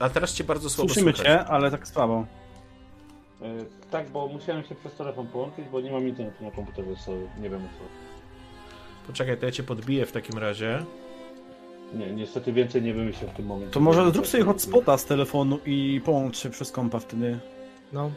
[0.00, 1.26] A teraz cię bardzo słabo Słyszymy słychać.
[1.26, 2.26] cię, ale tak słabo.
[3.42, 3.44] E,
[3.90, 7.50] Tak, bo musiałem się przez telefon połączyć, bo nie mam internetu na komputerze, co nie
[7.50, 7.84] wiem o co.
[9.06, 10.84] Poczekaj, to ja cię podbiję w takim razie.
[11.94, 13.72] Nie, niestety więcej nie wymyślę w tym momencie.
[13.74, 17.38] To może zrób sobie hotspota z telefonu i połącz się przez kompa wtedy.
[17.92, 18.10] No,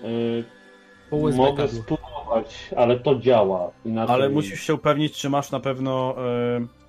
[1.09, 3.71] po USB Mogę spróbować, ale to działa.
[3.85, 4.15] Inaczej...
[4.15, 6.82] Ale musisz się upewnić, czy masz na pewno e,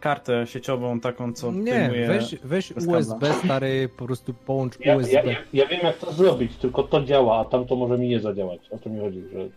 [0.00, 2.08] kartę sieciową taką, co Nie, wyjmuje...
[2.08, 5.12] weź, weź bez USB stary, po prostu połącz Ja, USB.
[5.12, 8.08] ja, ja, ja wiem jak to zrobić, tylko to działa, a tam to może mi
[8.08, 8.60] nie zadziałać.
[8.70, 9.48] O to mi chodzi, że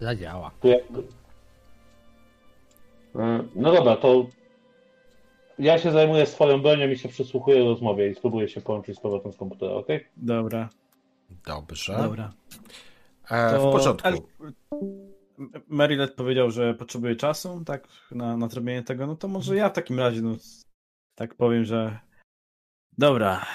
[0.00, 0.50] Zadziała.
[0.64, 1.02] jakby...
[3.16, 4.26] E, No dobra, to
[5.58, 9.32] ja się zajmuję swoją bronią i się przysłuchuję rozmowie i spróbuję się połączyć z powrotem
[9.32, 10.04] z komputera, okej?
[10.16, 10.68] Dobra,
[11.46, 11.96] Dobrze.
[12.02, 12.32] dobra.
[13.30, 14.08] E, To w porządku.
[15.68, 19.72] Marylet powiedział, że potrzebuje czasu, tak, na, na zrobienie tego, no to może ja w
[19.72, 20.36] takim razie, no,
[21.14, 21.98] tak powiem, że
[22.98, 23.46] dobra,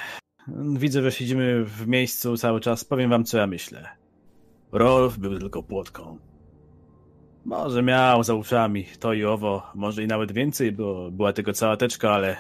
[0.74, 3.90] widzę, że siedzimy w miejscu cały czas, powiem wam, co ja myślę.
[4.72, 6.17] Rolf był tylko płotką.
[7.45, 11.77] Może miał za uszami to i owo, może i nawet więcej, bo była tylko cała
[11.77, 12.38] teczka, ale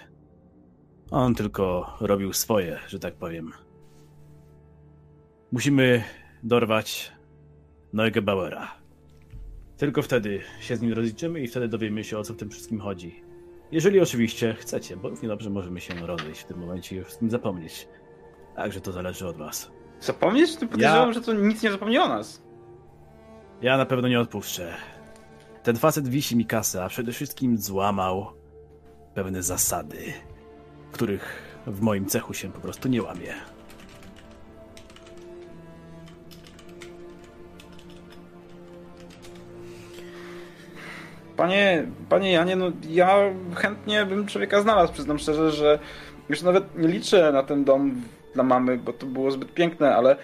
[1.11, 3.51] on tylko robił swoje, że tak powiem.
[5.51, 6.03] Musimy
[6.43, 7.11] dorwać
[7.93, 8.78] Neugebauera.
[9.79, 12.79] Tylko wtedy się z nim rozliczymy i wtedy dowiemy się, o co w tym wszystkim
[12.79, 13.23] chodzi.
[13.71, 17.21] Jeżeli oczywiście chcecie, bo równie dobrze możemy się rozejść w tym momencie i już z
[17.21, 17.87] nim zapomnieć.
[18.55, 19.71] Także to zależy od was.
[20.01, 20.55] Zapomnieć?
[20.55, 22.43] Ty podejrzewam, Ja- że to nic nie zapomni o nas.
[23.61, 24.73] Ja na pewno nie odpuszczę.
[25.63, 28.27] Ten facet wisi mi kasę, a przede wszystkim złamał
[29.13, 29.97] pewne zasady,
[30.91, 33.33] których w moim cechu się po prostu nie łamie.
[41.39, 43.17] Panie, panie Janie, no ja
[43.55, 45.79] chętnie bym człowieka znalazł, przyznam szczerze, że
[46.29, 48.01] już nawet nie liczę na ten dom
[48.33, 50.15] dla mamy, bo to było zbyt piękne, ale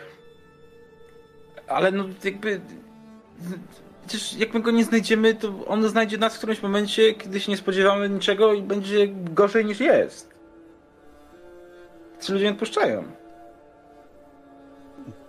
[1.68, 2.61] ale no jakby
[4.08, 7.52] przecież jak my go nie znajdziemy, to on znajdzie nas w którymś momencie, kiedy się
[7.52, 10.34] nie spodziewamy niczego i będzie gorzej niż jest.
[12.22, 13.03] Ci ludzie nie odpuszczają.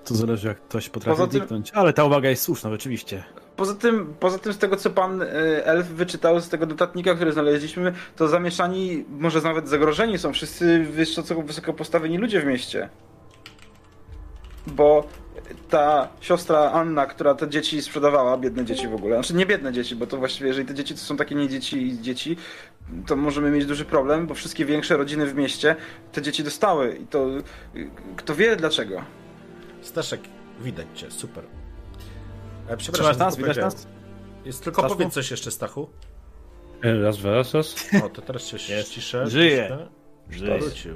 [0.05, 1.63] To zależy, jak ktoś potrafi tym-.
[1.73, 3.25] Ale ta uwaga jest słuszna, rzeczywiście.
[3.57, 5.26] Poza tym, poza tym z tego co pan y,
[5.65, 11.43] Elf wyczytał z tego notatnika, który znaleźliśmy, to zamieszani, może nawet zagrożeni są wszyscy wysoko,
[11.43, 12.89] wysoko postawieni ludzie w mieście.
[14.67, 15.07] Bo
[15.70, 19.97] ta siostra Anna, która te dzieci sprzedawała, biedne dzieci w ogóle, znaczy nie biedne dzieci,
[19.97, 22.36] bo to właściwie jeżeli te dzieci to są takie nie dzieci dzieci,
[23.07, 25.76] to możemy mieć duży problem, bo wszystkie większe rodziny w mieście
[26.12, 27.26] te dzieci dostały i to
[28.17, 29.02] kto wie dlaczego.
[29.83, 30.20] Staszek,
[30.60, 31.66] widać cię, super.
[32.69, 33.36] E, Trzymasz przepraszam, nas?
[33.36, 33.86] tylko Widać nas?
[34.45, 35.89] Jest tylko powiedz coś jeszcze, Stachu.
[36.83, 37.75] E, Raz, dwa, raz, raz.
[38.05, 38.89] O, to teraz się Jest.
[38.91, 39.27] ściszę.
[39.27, 39.78] Żyje.
[40.31, 40.59] ściszę.
[40.59, 40.95] Wrócił.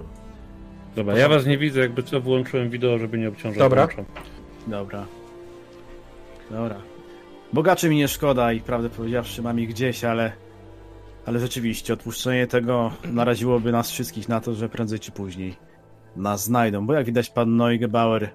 [0.97, 3.59] Dobra, ja was nie widzę, jakby co wyłączyłem wideo, żeby nie obciążać.
[3.59, 3.87] Dobra.
[3.87, 4.05] włączam.
[4.67, 5.07] Dobra.
[6.51, 6.77] Dobra.
[7.53, 10.33] Bogaczy mi nie szkoda i prawdę powiedziawszy mam ich gdzieś, ale...
[11.27, 15.57] Ale rzeczywiście, odpuszczenie tego naraziłoby nas wszystkich na to, że prędzej czy później
[16.17, 18.31] nas znajdą, bo jak widać pan Neugebauer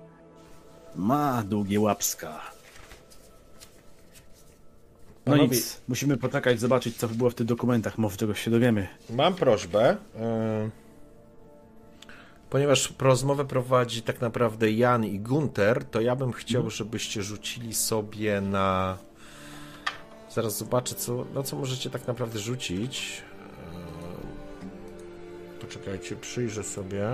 [0.96, 2.42] ma długie łapska.
[5.26, 8.88] No Panowie- nic, musimy poczekać, zobaczyć co było w tych dokumentach, może czegoś się dowiemy.
[9.10, 9.98] Mam prośbę.
[10.20, 10.70] e,
[12.50, 18.42] Ponieważ rozmowę prowadzi tak naprawdę Jan i Gunter, to ja bym chciał, żebyście rzucili sobie
[18.42, 18.98] na.
[20.32, 23.22] Zaraz zobaczę, co, na co możecie tak naprawdę rzucić.
[25.58, 27.08] E, Poczekajcie, przyjrzę sobie.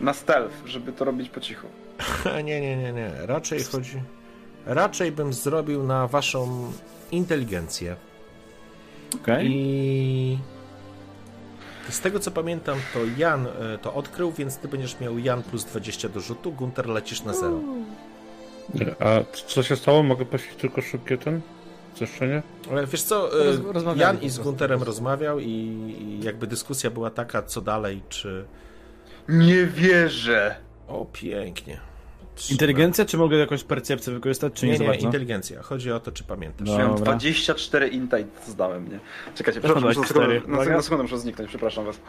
[0.00, 1.66] Na stealth, żeby to robić po cichu.
[2.44, 3.10] nie, nie, nie, nie.
[3.20, 4.02] Raczej chodzi.
[4.66, 6.72] Raczej bym zrobił na waszą
[7.16, 7.96] inteligencję.
[9.14, 9.50] Okej?
[9.50, 10.38] I
[11.88, 15.64] z tego co pamiętam, to Jan e, to odkrył, więc ty będziesz miał Jan plus
[15.64, 17.60] 20 do rzutu, Gunter lecisz na 0.
[19.00, 20.02] A co się stało?
[20.02, 21.40] Mogę prosić tylko szybkie ten?
[21.96, 22.42] Zeszczenie?
[22.70, 24.38] Ale wiesz co, e, Jan i z.
[24.38, 25.78] Gunterem rozmawiał i
[26.22, 28.44] jakby dyskusja była taka, co dalej, czy...
[29.28, 30.56] Nie wierzę!
[30.88, 31.80] O, pięknie.
[32.34, 32.54] Trzymaj.
[32.54, 35.06] Inteligencja, czy mogę jakąś percepcję wykorzystać, czy nie, Nie, nie, bardzo?
[35.06, 35.62] inteligencja.
[35.62, 36.68] Chodzi o to, czy pamiętasz.
[36.68, 36.78] No.
[36.78, 37.04] Miałem Dobra.
[37.12, 39.00] 24 inta i zdałem mnie.
[39.34, 40.40] Czekajcie, przepraszam, muszę 24.
[40.40, 42.00] sekundę- na, na sekundę muszę zniknąć, przepraszam was.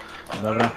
[0.44, 0.72] Dobra.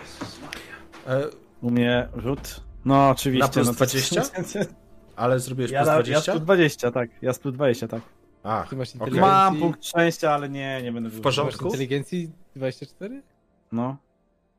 [1.06, 1.22] E,
[1.62, 2.60] U mnie rzut.
[2.84, 3.46] No, oczywiście.
[3.46, 4.22] Na plus no to- 20?
[5.16, 6.32] ale zrobiłeś Ja, plus na, ja 20?
[6.32, 7.10] z plus 20, tak.
[7.22, 8.00] Ja z plus 20, tak.
[8.42, 8.94] A, Ty masz okej.
[9.00, 9.20] inteligencję.
[9.20, 11.64] Mam punkt szczęścia, ale nie, nie będę W porządku.
[11.64, 13.22] Masz inteligencji 24?
[13.72, 13.96] No.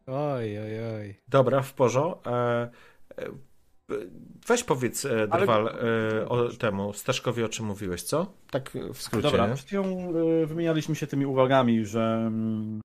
[0.07, 1.15] Oj, oj, oj.
[1.27, 2.29] Dobra, w porządku.
[2.29, 2.61] E,
[3.17, 3.25] e,
[4.49, 8.33] weź powiedz, e, Drwal, e, o temu Staszkowi, o czym mówiłeś, co?
[8.51, 9.23] Tak w skrócie.
[9.31, 9.53] Dobra, nie?
[9.53, 10.13] przed chwilą
[10.43, 12.81] y, wymienialiśmy się tymi uwagami, że mm,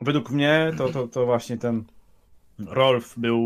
[0.00, 1.84] według mnie to, to, to właśnie ten
[2.58, 3.40] Rolf był,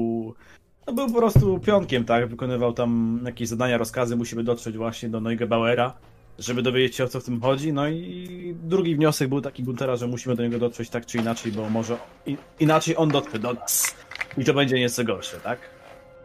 [0.86, 2.28] no był po prostu pionkiem, tak?
[2.28, 5.94] Wykonywał tam jakieś zadania, rozkazy, musimy dotrzeć właśnie do Neugebauera,
[6.38, 7.72] żeby dowiedzieć się o co w tym chodzi.
[7.72, 11.52] No i drugi wniosek był taki Guntera, że musimy do niego dotrzeć tak czy inaczej,
[11.52, 13.94] bo może i, inaczej on dotrze do nas.
[14.38, 15.73] I to będzie nieco gorsze, tak?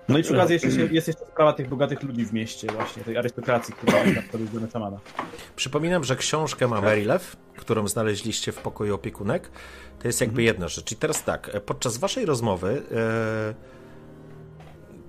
[0.10, 3.04] No i przy okazji jest jeszcze, jest jeszcze sprawa tych bogatych ludzi w mieście, właśnie,
[3.04, 5.00] tej arystokracji, która jest na szamana.
[5.56, 9.52] Przypominam, że książkę ma Marylew, którą znaleźliście w pokoju opiekunek.
[10.00, 10.92] To jest jakby jedna rzecz.
[10.92, 13.54] I teraz tak, e, podczas waszej rozmowy e,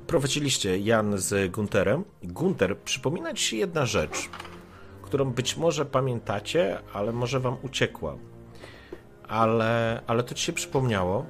[0.07, 2.05] prowadziliście Jan z Gunterem.
[2.23, 4.29] Gunter, przypomina ci się jedna rzecz,
[5.03, 8.17] którą być może pamiętacie, ale może wam uciekła.
[9.29, 11.27] Ale, ale to ci się przypomniało.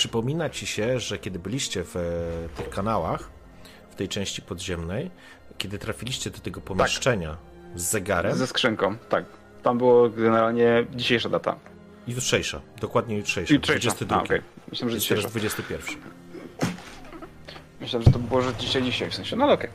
[0.00, 2.00] Przypomina ci się, że kiedy byliście w e,
[2.56, 3.28] tych kanałach,
[3.90, 5.10] w tej części podziemnej,
[5.58, 7.36] kiedy trafiliście do tego pomieszczenia
[7.74, 9.24] z zegarem, Ze skrzynką, tak.
[9.62, 11.56] Tam było generalnie dzisiejsza data.
[12.08, 13.80] jutrzejsza, dokładnie jutrzejsza, Jutrzejsza.
[13.90, 14.16] 22.
[14.16, 14.40] A, okej.
[14.70, 15.58] Myślałem, że Jest teraz dzisiejsza.
[15.58, 15.96] 21.
[17.80, 19.36] Myślałem, że to było, że dzisiaj, dzisiaj w sensie.
[19.36, 19.70] No ale okej.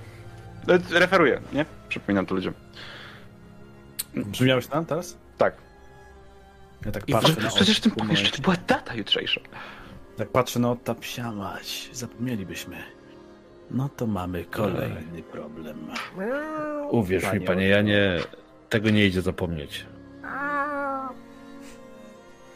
[0.68, 1.66] E, Referuję, nie?
[1.90, 2.54] Przypominam to ludziom.
[4.16, 5.18] Brzmiałeś tam teraz?
[5.38, 5.54] Tak.
[6.86, 9.42] Ja tak I patrzę w- na Przecież w tym pomieszczeniu była data jutrzejsza.
[10.18, 12.78] Tak patrzę na Otta, psia mać, zapomnielibyśmy.
[13.72, 15.88] No to mamy kolejny problem.
[16.92, 17.68] Uwierz Panie mi, panie.
[17.68, 18.20] Janie,
[18.70, 19.86] tego nie idzie zapomnieć.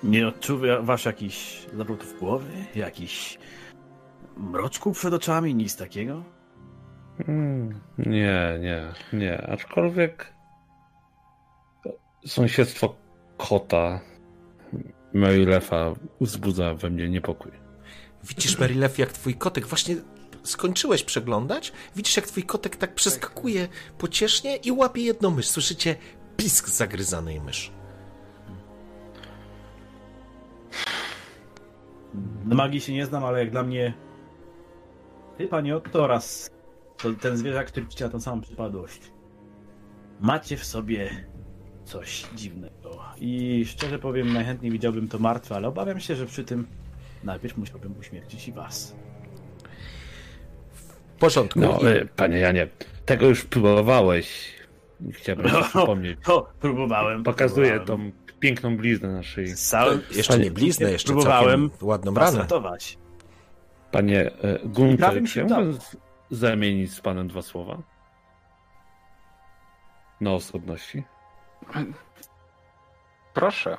[0.03, 2.51] Nie odczuwasz jakichś zawrotów głowy?
[2.75, 3.37] Jakichś
[4.37, 5.55] mroczków przed oczami?
[5.55, 6.23] Nic takiego?
[7.27, 8.83] Mm, Nie, nie,
[9.19, 9.47] nie.
[9.47, 10.33] Aczkolwiek
[12.25, 12.95] sąsiedztwo
[13.37, 13.99] kota
[15.15, 17.51] Marylefa wzbudza we mnie niepokój.
[18.23, 19.95] Widzisz, Marylew, jak twój kotek właśnie
[20.43, 21.71] skończyłeś przeglądać?
[21.95, 25.47] Widzisz, jak twój kotek tak przeskakuje pociesznie i łapie jedną mysz.
[25.47, 25.95] Słyszycie
[26.37, 27.71] pisk zagryzanej myszy.
[32.45, 33.93] Na magii się nie znam, ale jak dla mnie
[35.37, 36.49] ty, panie Otto, oraz
[36.97, 39.11] to, ten zwierzak, który ci na tą samą przypadłość.
[40.19, 41.27] Macie w sobie
[41.85, 42.99] coś dziwnego.
[43.17, 46.67] I szczerze powiem, najchętniej widziałbym to martwe, ale obawiam się, że przy tym
[47.23, 48.95] najpierw musiałbym uśmiercić i was.
[50.73, 51.59] W porządku.
[51.59, 52.67] No, I- e, panie Janie,
[53.05, 54.55] tego już próbowałeś.
[55.11, 56.19] Chciałbym ci przypomnieć.
[56.27, 57.23] O, próbowałem.
[57.23, 58.11] Pokazuję próbowałem.
[58.11, 59.55] tą piękną bliznę naszej.
[59.55, 62.47] Całym jeszcze nie bliznę, jeszcze próbowałem całkiem ładną ranę.
[63.91, 64.31] Panie
[64.65, 65.97] Gunter, chciałbym z-
[66.31, 67.81] zamienić z panem dwa słowa?
[70.21, 71.03] Na osobności.
[73.33, 73.77] Proszę.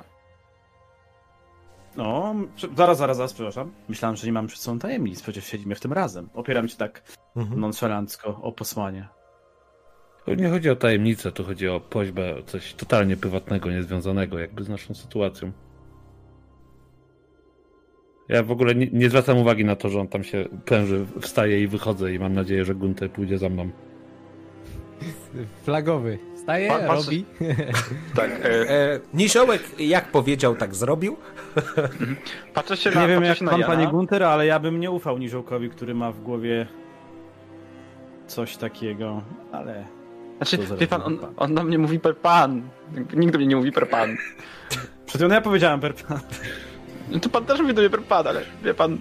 [1.97, 2.35] No,
[2.75, 3.71] zaraz, zaraz, zaraz, przepraszam.
[3.89, 6.29] Myślałem, że nie mamy przed sobą tajemnic, przecież siedzimy w tym razem.
[6.33, 7.01] Opieram się tak
[7.35, 7.59] Mhm.
[7.59, 9.07] nonszalancko o posłanie.
[10.37, 14.69] Nie chodzi o tajemnicę, tu chodzi o prośbę o coś totalnie prywatnego, niezwiązanego jakby z
[14.69, 15.51] naszą sytuacją.
[18.29, 21.61] Ja w ogóle nie, nie zwracam uwagi na to, że on tam się pręży, wstaje
[21.61, 23.69] i wychodzę i mam nadzieję, że Gunter pójdzie za mną.
[25.63, 26.19] Flagowy.
[26.47, 27.25] Staje, Pa- robi.
[28.15, 28.31] Tak.
[28.31, 31.17] E, E, Niziołek, jak powiedział, tak zrobił.
[32.53, 33.65] patrzę się na, Nie wiem jak pan, Jana.
[33.67, 36.67] panie Gunter, ale ja bym nie ufał Niziołkowi, który ma w głowie
[38.27, 39.85] coś takiego, ale...
[40.37, 42.61] Znaczy, wie pan, on, on do mnie mówi per pan.
[43.15, 44.17] Nikt do mnie nie mówi per pan.
[45.05, 46.19] Przed chwilą ja powiedziałem per pan.
[47.11, 48.97] No to pan też mówi do mnie per pan, ale wie pan...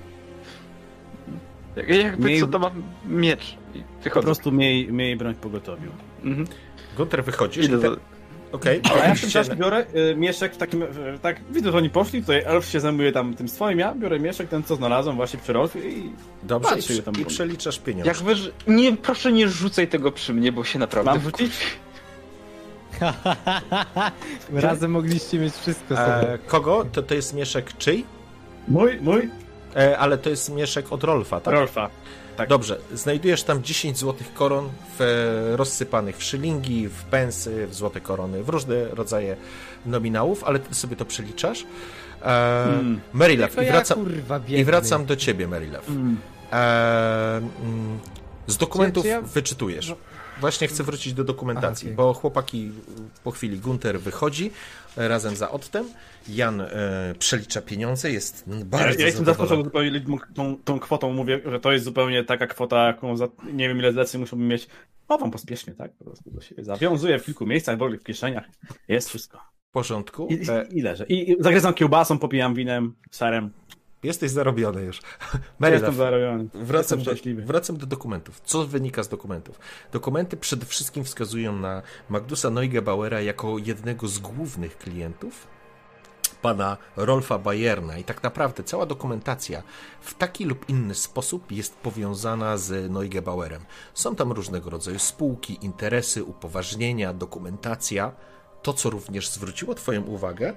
[1.77, 3.57] jak- Jakby Miej- co to mam miecz
[4.05, 5.91] i Po prostu miej, miej broń w pogotowiu.
[6.25, 6.47] Mhm.
[6.97, 7.65] Gunter, wychodzisz.
[7.65, 7.97] Idę i te-.
[8.53, 8.81] Okej.
[8.95, 10.87] A ja w tym czasie biorę y, mieszek w takim, y,
[11.23, 14.49] tak, widzę, że oni poszli, tutaj Elf się zajmuje tam tym swoim, ja biorę mieszek,
[14.49, 18.09] ten co znalazłem właśnie przy Rolfie i Dobrze, i, Patrzcie, prze- tam i przeliczasz pieniądze.
[18.09, 18.35] Jak wy...
[18.67, 21.11] Nie, proszę nie rzucaj tego przy mnie, bo się naprawdę...
[21.11, 21.53] mam wrzucić?
[24.53, 26.33] Razem mogliście mieć wszystko sobie.
[26.33, 26.85] E, kogo?
[26.93, 28.05] To, to jest mieszek czyj?
[28.69, 29.31] Mój, mój?
[29.77, 31.55] E, ale to jest mieszek od Rolfa, tak?
[31.55, 31.91] Rolfa.
[32.37, 32.49] Tak.
[32.49, 38.01] Dobrze, znajdujesz tam 10 złotych koron w, e, rozsypanych w szylingi, w pensy, w złote
[38.01, 39.37] korony, w różne rodzaje
[39.87, 41.65] nominałów, ale ty sobie to przeliczasz.
[42.23, 43.01] E, Mm.
[43.13, 44.57] Marylew, To i ja, wracam, kurwa, biedny.
[44.59, 45.89] i wracam do ciebie, Marylew.
[45.89, 46.17] Mm.
[46.53, 47.99] E, mm,
[48.47, 49.95] z dokumentów Czy- czy ja- wyczytujesz.
[50.41, 51.97] Właśnie chcę wrócić do dokumentacji, Aha, okej.
[51.97, 52.73] bo chłopaki
[53.25, 54.51] po chwili Gunter wychodzi
[54.97, 55.89] razem za Ottem.
[56.29, 56.69] Jan e,
[57.19, 59.65] przelicza pieniądze, jest Ja, bardzo ja jestem zadowolony.
[59.65, 63.29] zaskoczony zupełnie tą, tą, tą kwotą, mówię, że to jest zupełnie taka kwota, jaką za
[63.53, 64.69] nie wiem ile zleceń muszą mieć.
[65.09, 65.93] O, wam pospiesznie, tak?
[65.93, 68.45] Po prostu do siebie zawiązuję w kilku miejscach, w ogóle w kieszeniach.
[68.89, 69.39] Jest wszystko.
[69.69, 70.27] W porządku.
[70.31, 71.07] I, i, i leżę.
[71.09, 73.51] I, I zagryzam kiełbasą, popijam winem, serem.
[74.03, 74.97] jesteś zarobiony już.
[75.03, 76.49] Jestem Marylew, zarobiony.
[76.55, 78.41] Wracam Jestem do, wracam do dokumentów.
[78.45, 79.59] Co wynika z dokumentów?
[79.93, 85.56] Dokumenty przede wszystkim wskazują na Magdusa Neugebauera jako jednego z głównych klientów
[86.43, 89.63] pana Rolfa Bayerna i tak naprawdę cała dokumentacja
[90.01, 93.65] w taki lub inny sposób jest powiązana z Neugebauerem.
[93.95, 98.13] Są tam różnego rodzaju spółki, interesy, upoważnienia, dokumentacja.
[98.63, 100.55] To, co również zwróciło Twoją uwagę,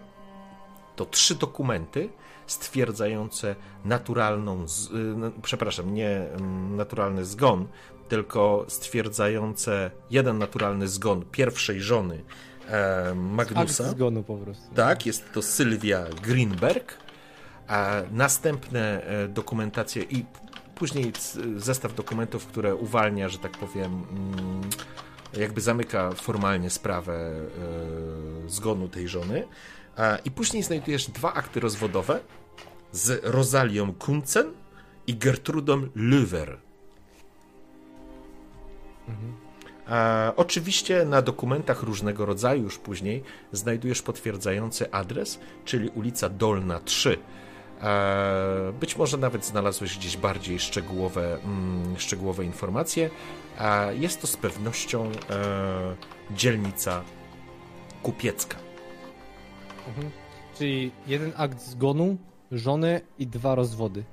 [0.95, 2.09] to trzy dokumenty
[2.47, 4.89] stwierdzające naturalną, z,
[5.41, 6.27] przepraszam, nie
[6.69, 7.67] naturalny zgon,
[8.07, 12.23] tylko stwierdzające jeden naturalny zgon pierwszej żony
[12.69, 13.89] e, Akt Magnusa.
[13.91, 14.75] zgonu po prostu.
[14.75, 16.97] Tak, jest to Sylwia Greenberg.
[17.67, 20.25] A następne e, dokumentacje i
[20.75, 21.13] później
[21.55, 24.69] zestaw dokumentów, które uwalnia, że tak powiem, mm,
[25.37, 29.47] jakby zamyka formalnie sprawę e, zgonu tej żony.
[30.25, 32.19] I później znajdujesz dwa akty rozwodowe
[32.91, 34.53] z Rosalią Kuncen
[35.07, 36.57] i Gertrudą Löwer.
[39.89, 47.17] A, oczywiście na dokumentach różnego rodzaju już później znajdujesz potwierdzający adres, czyli ulica Dolna 3.
[47.81, 53.09] E, Być może nawet znalazłeś gdzieś bardziej szczegółowe, mm, szczegółowe informacje.
[53.57, 55.95] A Jest to z pewnością e,
[56.31, 57.03] dzielnica
[58.03, 58.57] kupiecka.
[59.87, 60.11] Mhm.
[60.57, 62.17] Czyli jeden akt zgonu,
[62.51, 64.03] żony i dwa rozwody.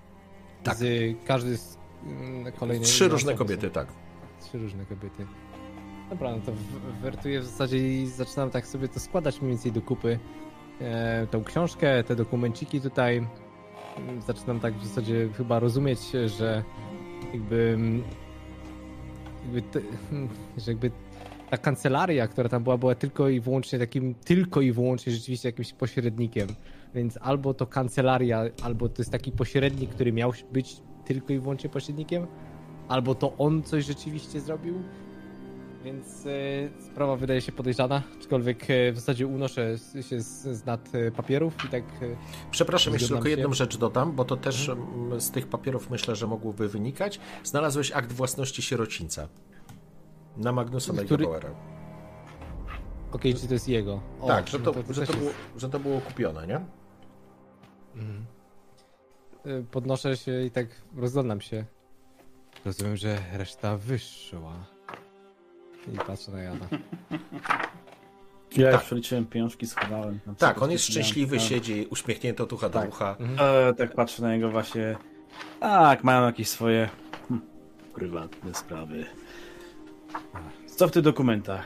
[0.62, 0.76] Tak.
[0.76, 3.88] Z każdy z mm, kolejnej Trzy różne kobiety, tak.
[4.40, 5.26] Trzy różne kobiety.
[6.10, 6.52] Dobra, no to
[7.02, 10.18] wertuję w zasadzie i zaczynam tak sobie to składać mniej więcej do kupy.
[10.80, 13.26] E, tą książkę, te dokumenciki tutaj.
[13.96, 16.64] Mm, Zaczynam tak w zasadzie chyba rozumieć, że
[17.32, 18.02] jakby, mm,
[19.44, 19.80] jakby, te,
[20.56, 20.90] że jakby
[21.50, 25.72] ta kancelaria, która tam była, była tylko i wyłącznie takim, tylko i wyłącznie rzeczywiście jakimś
[25.72, 26.48] pośrednikiem.
[26.94, 31.70] Więc albo to kancelaria, albo to jest taki pośrednik, który miał być tylko i wyłącznie
[31.70, 32.26] pośrednikiem,
[32.88, 34.82] albo to on coś rzeczywiście zrobił.
[35.84, 36.30] Więc e,
[36.92, 41.64] sprawa wydaje się podejrzana, aczkolwiek e, w zasadzie unoszę się z, z nad e, papierów
[41.64, 42.16] i tak e,
[42.50, 43.30] Przepraszam, jeszcze tylko się.
[43.30, 47.20] jedną rzecz dodam, bo to też mm, z tych papierów myślę, że mogłoby wynikać.
[47.44, 49.28] Znalazłeś akt własności sierocińca
[50.36, 51.50] na Magnusa Który- Neugebauera.
[53.12, 54.00] okej, czy to jest jego.
[54.20, 56.56] O, Tak, że no to, że, też to było, że to było kupione, nie?
[59.44, 61.64] e, Podnoszę się i tak rozglądam się.
[62.64, 64.75] Rozumiem, że reszta wyszła.
[65.94, 66.66] I patrzę na Jana.
[68.56, 68.82] Ja Tak.
[68.82, 70.20] przeliczyłem pieniążki, schowałem.
[70.38, 71.46] Tak, on jest szczęśliwy, Tak.
[71.46, 72.88] siedzi uśmiechnięty od ucha do Tak.
[72.88, 73.16] ucha.
[73.38, 74.96] E, tak patrzę na niego właśnie.
[75.60, 76.88] Tak, mają jakieś swoje
[77.28, 77.40] hm,
[77.94, 79.06] prywatne sprawy.
[80.66, 81.64] Co w tych dokumentach?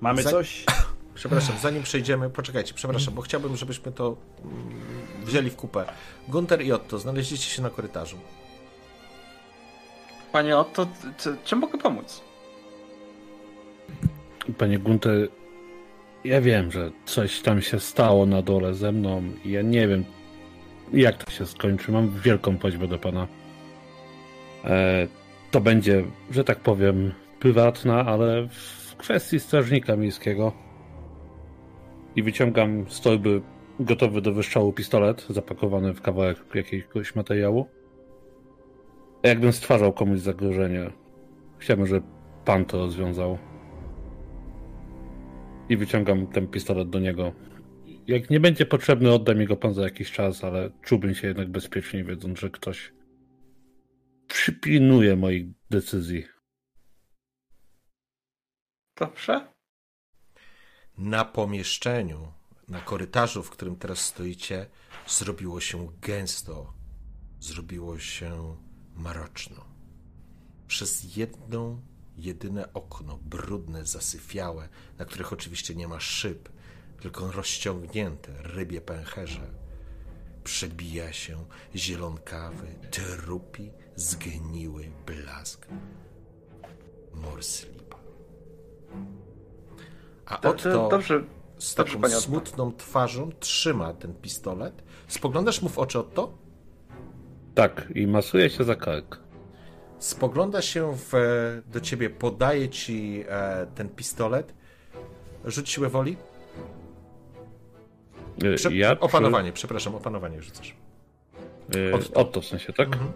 [0.00, 0.64] Mamy Za- coś?
[1.14, 4.80] Przepraszam, zanim przejdziemy, poczekajcie, przepraszam, bo chciałbym, żebyśmy to mm,
[5.24, 5.84] wzięli w kupę.
[6.28, 8.16] Gunter i Otto, znaleźliście się na korytarzu.
[10.32, 10.86] Panie Otto,
[11.44, 12.20] czym mogę pomóc?
[14.52, 15.28] Panie Gunter,
[16.24, 20.04] ja wiem, że coś tam się stało na dole ze mną ja nie wiem,
[20.92, 21.92] jak to się skończy.
[21.92, 23.26] Mam wielką prośbę do pana.
[24.64, 25.06] E,
[25.50, 30.52] to będzie, że tak powiem, prywatna, ale w kwestii strażnika miejskiego.
[32.16, 33.42] I wyciągam z torby
[33.80, 37.66] gotowy do wystrzału pistolet, zapakowany w kawałek jakiegoś materiału.
[39.22, 40.90] Jakbym stwarzał komuś zagrożenie.
[41.58, 42.06] Chciałbym, żeby
[42.44, 43.38] pan to rozwiązał
[45.68, 47.32] i wyciągam ten pistolet do niego.
[48.06, 52.04] Jak nie będzie potrzebny, oddam jego pan za jakiś czas, ale czułbym się jednak bezpiecznie,
[52.04, 52.92] wiedząc, że ktoś
[54.28, 56.24] przypilnuje moich decyzji.
[58.96, 59.48] Dobrze?
[60.98, 62.32] Na pomieszczeniu,
[62.68, 64.66] na korytarzu, w którym teraz stoicie,
[65.06, 66.72] zrobiło się gęsto,
[67.40, 68.56] zrobiło się
[68.94, 69.64] maroczno.
[70.66, 71.80] Przez jedno,
[72.16, 76.48] jedyne okno, brudne, zasyfiałe, na których oczywiście nie ma szyb,
[77.00, 79.50] tylko rozciągnięte rybie pęcherze,
[80.44, 81.44] przebija się
[81.76, 85.66] zielonkawy, trupi, zgniły blask
[87.14, 87.96] morslipa.
[90.26, 91.24] A To, Otto dobrze.
[91.58, 92.26] z Dobrze, taką panie Otto.
[92.26, 94.82] smutną twarzą trzyma ten pistolet.
[95.08, 96.38] Spoglądasz mu w oczy, Otto?
[97.54, 99.18] Tak, i masuje się za kark.
[99.98, 101.12] Spogląda się w,
[101.66, 104.54] do ciebie, podaje ci e, ten pistolet.
[105.44, 106.16] Rzuć siłę woli.
[108.44, 110.74] Y, Prze- ja opanowanie, przepraszam, opanowanie rzucasz.
[111.70, 112.20] Czy, y, Otto.
[112.20, 112.86] Otto w sensie, tak?
[112.88, 113.12] Mhm.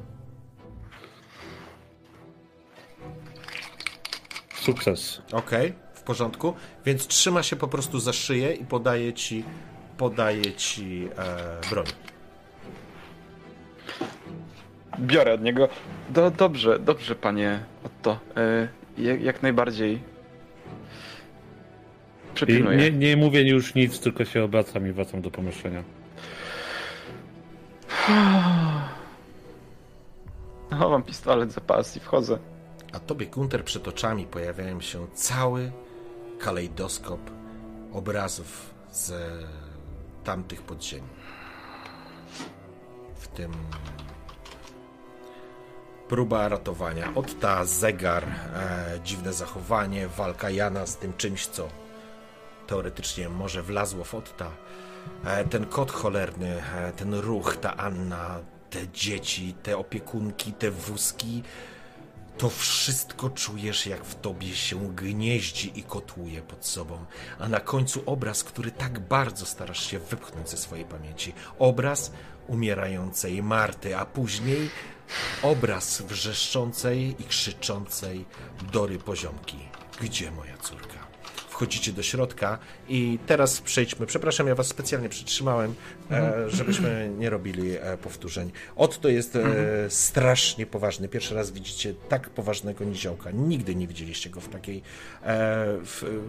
[4.54, 5.22] Sukces.
[5.32, 6.54] Okej, w porządku.
[6.84, 9.44] Więc trzyma się po prostu za szyję i podaje ci,
[9.96, 11.86] podaje ci e, broń.
[14.98, 15.68] Biorę od niego.
[16.10, 18.18] Do, dobrze, dobrze, panie Otto.
[18.36, 20.00] E, jak, jak najbardziej.
[22.34, 22.76] Przepilnuję.
[22.78, 25.82] nie, nie mówię już nic, tylko się obracam i wracam do pomieszczenia.
[30.78, 32.38] Chowam pistolet za pas i wchodzę.
[32.92, 35.72] A tobie, Gunter, przed oczami pojawiają się cały
[36.38, 37.20] kalejdoskop
[37.92, 39.12] obrazów z
[40.24, 41.08] tamtych podziemi.
[43.34, 43.52] tym
[46.10, 47.12] próba ratowania.
[47.14, 51.68] Otta, zegar, e, dziwne zachowanie, walka Jana z tym czymś, co
[52.66, 54.50] teoretycznie może wlazło w Otta.
[55.24, 58.38] E, ten kot cholerny, e, ten ruch, ta Anna,
[58.70, 61.42] te dzieci, te opiekunki, te wózki.
[62.38, 67.04] To wszystko czujesz, jak w tobie się gnieździ i kotłuje pod sobą.
[67.38, 71.32] A na końcu obraz, który tak bardzo starasz się wypchnąć ze swojej pamięci.
[71.58, 72.12] Obraz
[72.48, 74.70] umierającej Marty, a później
[75.42, 78.24] obraz wrzeszczącej i krzyczącej
[78.72, 79.58] Dory Poziomki.
[80.00, 81.10] Gdzie moja córka?
[81.48, 82.58] Wchodzicie do środka
[82.88, 84.06] i teraz przejdźmy.
[84.06, 85.74] Przepraszam, ja was specjalnie przytrzymałem,
[86.10, 88.52] e, żebyśmy nie robili e, powtórzeń.
[88.76, 89.40] Otto jest e,
[89.88, 91.08] strasznie poważny.
[91.08, 93.30] Pierwszy raz widzicie tak poważnego niziołka.
[93.30, 94.82] Nigdy nie widzieliście go w takiej
[95.84, 96.20] w,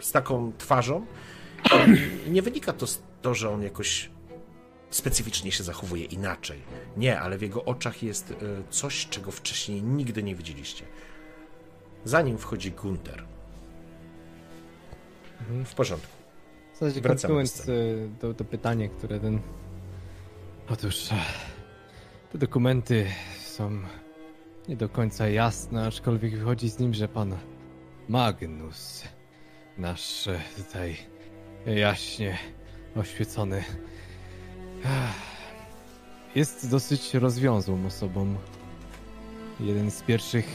[0.00, 1.06] z taką twarzą.
[2.26, 4.10] I nie wynika to z to, że on jakoś
[4.94, 6.62] specyficznie się zachowuje inaczej.
[6.96, 8.34] Nie, ale w jego oczach jest e,
[8.70, 10.84] coś, czego wcześniej nigdy nie widzieliście.
[12.04, 13.24] Za nim wchodzi Gunter.
[15.64, 16.12] W porządku.
[16.74, 17.66] W zasadzie kontynuując
[18.20, 19.40] to, to pytanie, które ten...
[20.68, 21.16] Otóż e,
[22.32, 23.06] te dokumenty
[23.46, 23.78] są
[24.68, 27.36] nie do końca jasne, aczkolwiek wychodzi z nim, że pan
[28.08, 29.04] Magnus,
[29.78, 30.96] nasz e, tutaj
[31.66, 32.38] jaśnie
[32.96, 33.64] oświecony,
[36.34, 38.34] jest dosyć rozwiązłą osobą.
[39.60, 40.46] Jeden z pierwszych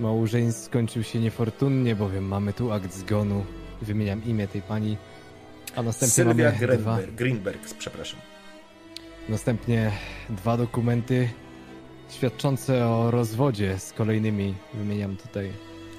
[0.00, 3.44] małżeństw skończył się niefortunnie, bowiem mamy tu akt zgonu.
[3.82, 4.96] Wymieniam imię tej pani.
[5.76, 8.20] A następnie Sylwia mamy dwa, Greenberg, Greenberg, przepraszam.
[9.28, 9.92] następnie
[10.30, 11.28] dwa dokumenty
[12.10, 14.54] świadczące o rozwodzie z kolejnymi.
[14.74, 15.52] Wymieniam tutaj.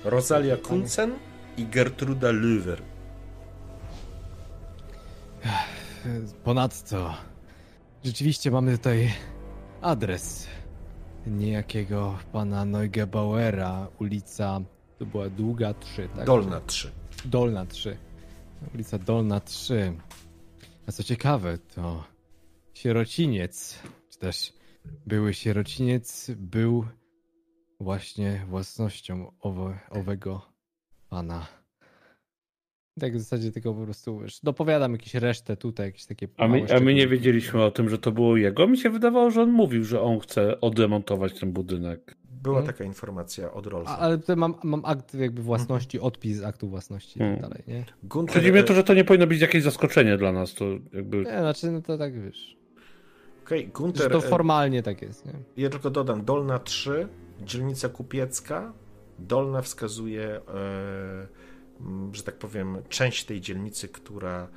[0.03, 1.11] Rosalia Kunzen
[1.57, 2.81] i Gertruda Löwer.
[6.43, 7.13] Ponadto,
[8.03, 9.13] rzeczywiście mamy tutaj
[9.81, 10.47] adres
[11.27, 14.61] niejakiego pana Neugebauera, ulica,
[14.99, 16.25] to była Długa 3, tak?
[16.25, 16.91] Dolna 3.
[17.25, 17.97] Dolna 3.
[18.73, 19.93] Ulica Dolna 3.
[20.87, 22.03] A co ciekawe, to
[22.73, 24.53] sierociniec, czy też
[25.05, 26.85] były sierociniec, był
[27.79, 30.41] właśnie własnością owe, owego
[31.09, 31.62] pana.
[32.99, 36.65] Tak w zasadzie tylko po prostu wiesz, dopowiadam jakieś resztę tutaj, jakieś takie A my,
[36.75, 38.67] a my nie wiedzieliśmy o tym, że to było jego.
[38.67, 42.15] Mi się wydawało, że on mówił, że on chce odremontować ten budynek.
[42.43, 42.73] Była Hmm.
[42.73, 43.97] taka informacja od A, Rolfa.
[43.97, 47.41] ale tutaj mam, mam akt jakby własności, odpis aktu własności i tak Mhm.
[47.49, 47.85] dalej, nie?
[48.03, 50.53] Gunter, Chodzi mi o to, że to nie powinno być jakieś zaskoczenie dla nas.
[50.53, 51.17] To jakby.
[51.17, 52.57] Nie, znaczy no to tak wiesz,
[53.45, 55.33] Okej, że Gunter, to e, formalnie tak jest, nie?
[55.57, 57.07] ja tylko dodam, Dolna 3,
[57.41, 58.73] dzielnica kupiecka.
[59.19, 61.27] Dolna wskazuje, e, m,
[62.11, 64.47] że tak powiem, część tej dzielnicy, która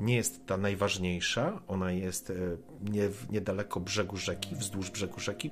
[0.00, 1.60] nie jest ta najważniejsza.
[1.68, 2.34] Ona jest e,
[2.90, 5.50] nie, niedaleko brzegu rzeki, wzdłuż brzegu rzeki,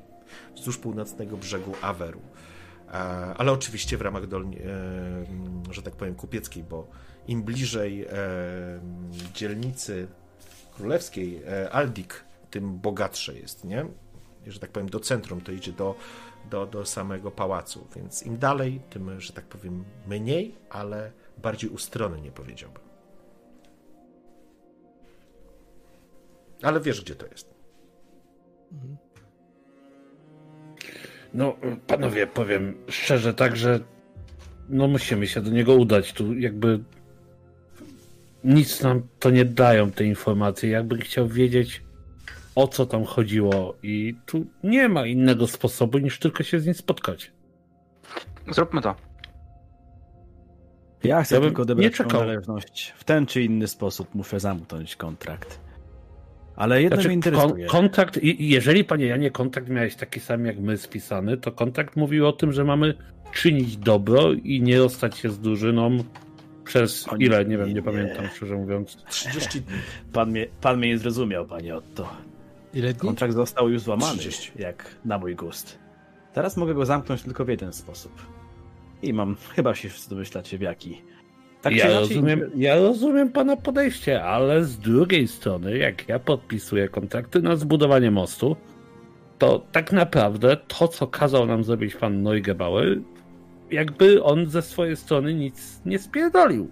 [0.56, 2.20] wzdłuż północnego brzegu Aweru.
[2.88, 2.92] E,
[3.36, 4.64] ale oczywiście w ramach dolni, e,
[5.70, 6.88] że tak powiem, kupieckiej, bo
[7.26, 8.06] im bliżej
[9.34, 10.08] dzielnicy
[10.74, 11.42] królewskiej
[11.72, 13.86] Aldik, tym bogatsze jest, nie?
[14.46, 15.94] Że tak powiem, do centrum to idzie do,
[16.50, 22.20] do, do samego pałacu, więc im dalej, tym, że tak powiem, mniej, ale bardziej ustronny,
[22.20, 22.82] nie powiedziałbym.
[26.62, 27.54] Ale wiesz, gdzie to jest.
[31.34, 31.56] No,
[31.86, 33.80] panowie, powiem szczerze tak, że
[34.68, 36.12] no musimy się do niego udać.
[36.12, 36.80] Tu jakby
[38.44, 40.70] nic nam to nie dają te informacje.
[40.70, 41.82] Jakbym chciał wiedzieć
[42.54, 46.74] o co tam chodziło i tu nie ma innego sposobu niż tylko się z nim
[46.74, 47.32] spotkać.
[48.50, 48.94] Zróbmy to.
[51.04, 52.94] Ja chcę Ja tylko nie odebrać należność.
[52.96, 55.60] W ten czy inny sposób muszę zamknąć kontrakt.
[56.56, 57.66] Ale jedno mnie Znaczy, interesuje.
[57.66, 57.88] kon-
[58.22, 62.32] i jeżeli panie Janie, kontakt miałeś taki sam jak my spisany, to kontakt mówił o
[62.32, 62.94] tym, że mamy
[63.32, 65.98] czynić dobro i nie rozstać się z drużyną
[66.64, 67.82] przez O nie, ile, nie wiem, nie, nie.
[67.82, 68.96] pamiętam szczerze mówiąc.
[69.08, 69.76] 30 dni.
[70.12, 72.08] Pan mnie, pan mnie nie zrozumiał, panie Otto.
[72.74, 73.00] Ile dni?
[73.00, 74.52] Kontrakt został już złamany, 30.
[74.58, 75.78] jak na mój gust.
[76.32, 78.12] Teraz mogę go zamknąć tylko w jeden sposób.
[79.02, 81.02] I mam, chyba się wszyscy domyślacie w jaki.
[81.62, 86.88] Tak ja, inaczej, rozumiem, ja rozumiem pana podejście, ale z drugiej strony, jak ja podpisuję
[86.88, 88.56] kontrakty na zbudowanie mostu,
[89.38, 92.98] to tak naprawdę to, co kazał nam zrobić pan Neugebauer,
[93.70, 96.70] jakby on ze swojej strony nic nie spierdolił.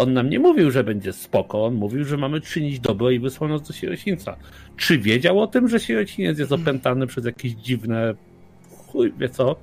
[0.00, 3.50] On nam nie mówił, że będzie spoko, on mówił, że mamy czynić dobro i wysłał
[3.50, 4.36] nas do sierocińca.
[4.76, 8.14] Czy wiedział o tym, że sierociniec jest opętany przez jakieś dziwne...
[8.86, 9.56] chuj, wie co?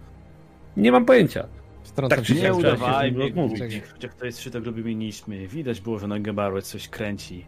[0.77, 1.47] Nie mam pojęcia.
[1.83, 3.33] Wtrącam tak czy Nie nim rozmówić.
[3.33, 5.47] głupich, chociaż to jest szyto grubymi nićmi.
[5.47, 7.45] Widać było, że Neugebauer coś kręci.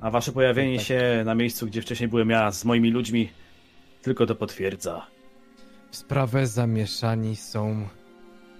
[0.00, 0.86] A wasze pojawienie Tak.
[0.86, 3.28] się na miejscu, gdzie wcześniej byłem ja z moimi ludźmi,
[4.02, 5.06] tylko to potwierdza.
[5.90, 7.88] W sprawę zamieszani są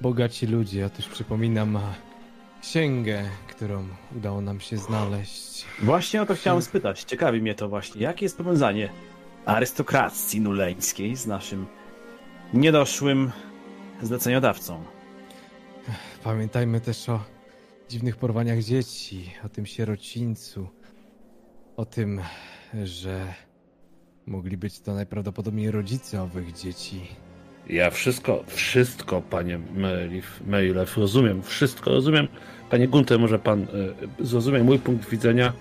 [0.01, 0.87] bogaci ludzie.
[0.87, 1.79] Otóż przypominam
[2.67, 5.65] księgę, którą udało nam się znaleźć.
[5.83, 7.05] Właśnie o to chciałem spytać.
[7.05, 8.03] Ciekawi mnie to właśnie.
[8.03, 8.91] Jakie jest powiązanie
[9.45, 11.67] arystokracji nuleńskiej z naszym
[12.55, 13.33] niedoszłym
[14.03, 14.85] zleceniodawcą?
[16.25, 17.21] Pamiętajmy też o
[17.89, 20.69] dziwnych porwaniach dzieci, o tym sierocińcu,
[21.77, 22.21] o tym,
[22.85, 23.35] że
[24.27, 27.26] mogli być to najprawdopodobniej rodzice owych dzieci.
[27.69, 29.59] Ja wszystko, wszystko, panie
[30.47, 32.29] Mejlew, rozumiem, wszystko rozumiem.
[32.71, 35.53] Panie Gunter, może pan y, zrozumie mój punkt widzenia.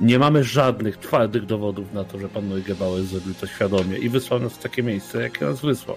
[0.00, 4.40] Nie mamy żadnych twardych dowodów na to, że pan Neugebauer zrobił to świadomie i wysłał
[4.40, 5.96] nas w takie miejsce, jakie nas wysłał.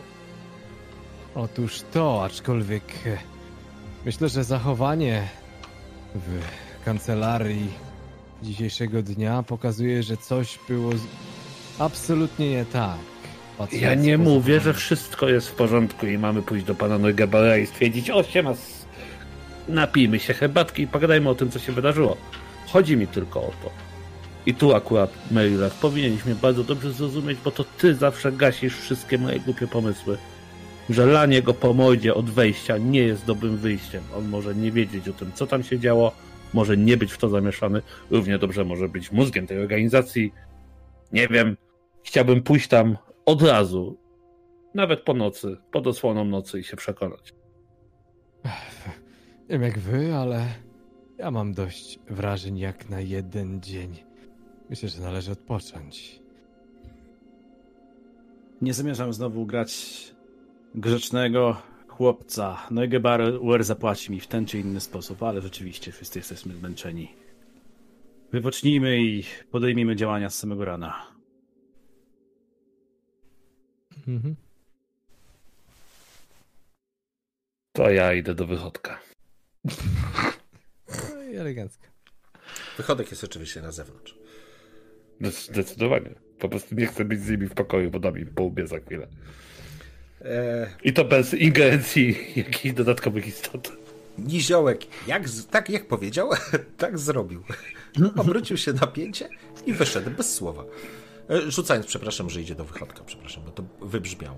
[1.35, 3.17] Otóż to, aczkolwiek e,
[4.05, 5.27] myślę, że zachowanie
[6.15, 6.39] w
[6.85, 7.69] kancelarii
[8.43, 10.91] dzisiejszego dnia pokazuje, że coś było
[11.79, 13.18] absolutnie nie tak.
[13.71, 17.65] Ja nie mówię, że wszystko jest w porządku i mamy pójść do pana Neugebauera i
[17.65, 18.53] stwierdzić, o siema,
[19.67, 22.17] napijmy się herbatki i pogadajmy o tym, co się wydarzyło.
[22.67, 23.69] Chodzi mi tylko o to.
[24.45, 29.39] I tu akurat, Mejlew, powinniśmy bardzo dobrze zrozumieć, bo to ty zawsze gasisz wszystkie moje
[29.39, 30.17] głupie pomysły.
[30.89, 34.03] Że lanie go po mordzie od wejścia nie jest dobrym wyjściem.
[34.17, 36.11] On może nie wiedzieć o tym, co tam się działo,
[36.53, 37.81] może nie być w to zamieszany.
[38.11, 40.33] Równie dobrze może być mózgiem tej organizacji.
[41.11, 41.57] Nie wiem.
[42.03, 42.97] Chciałbym pójść tam
[43.30, 43.98] od razu,
[44.74, 47.33] nawet po nocy, pod osłoną nocy i się przekonać.
[49.49, 50.45] Nie wiem jak wy, ale
[51.17, 53.95] ja mam dość wrażeń jak na jeden dzień.
[54.69, 56.19] Myślę, że należy odpocząć.
[58.61, 59.72] Nie zamierzam znowu grać
[60.75, 62.58] grzecznego chłopca.
[62.72, 67.09] Neugebauer zapłaci mi w ten czy inny sposób, ale rzeczywiście wszyscy jesteśmy zmęczeni.
[68.32, 71.08] Wypocznijmy i podejmijmy działania z samego rana.
[74.07, 74.35] Mhm.
[77.73, 78.99] To ja idę do wychodka.
[81.15, 81.87] No i elegancko.
[82.77, 84.15] Wychodek jest oczywiście na zewnątrz.
[85.21, 86.09] Zdecydowanie.
[86.39, 88.79] Po prostu nie chcę być z nimi w pokoju, bo dam im po łbie za
[88.79, 89.07] chwilę.
[90.21, 93.71] E, I to bez ingerencji jakichś dodatkowych istot.
[94.17, 96.29] Niziołek, jak, tak jak powiedział,
[96.77, 97.43] tak zrobił.
[98.17, 99.29] Obrócił się na pięcie
[99.65, 100.63] i wyszedł bez słowa.
[101.30, 104.38] E, Rzucając, przepraszam, że idzie do wychodka, przepraszam, bo to wybrzmiało.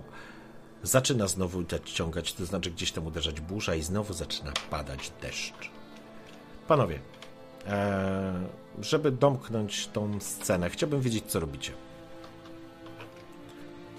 [0.84, 5.72] Zaczyna znowu ciągać, to znaczy gdzieś tam uderzać burza i znowu zaczyna padać deszcz.
[6.68, 7.00] Panowie,
[7.68, 8.34] e,
[8.80, 11.72] żeby domknąć tą scenę, chciałbym wiedzieć, co robicie.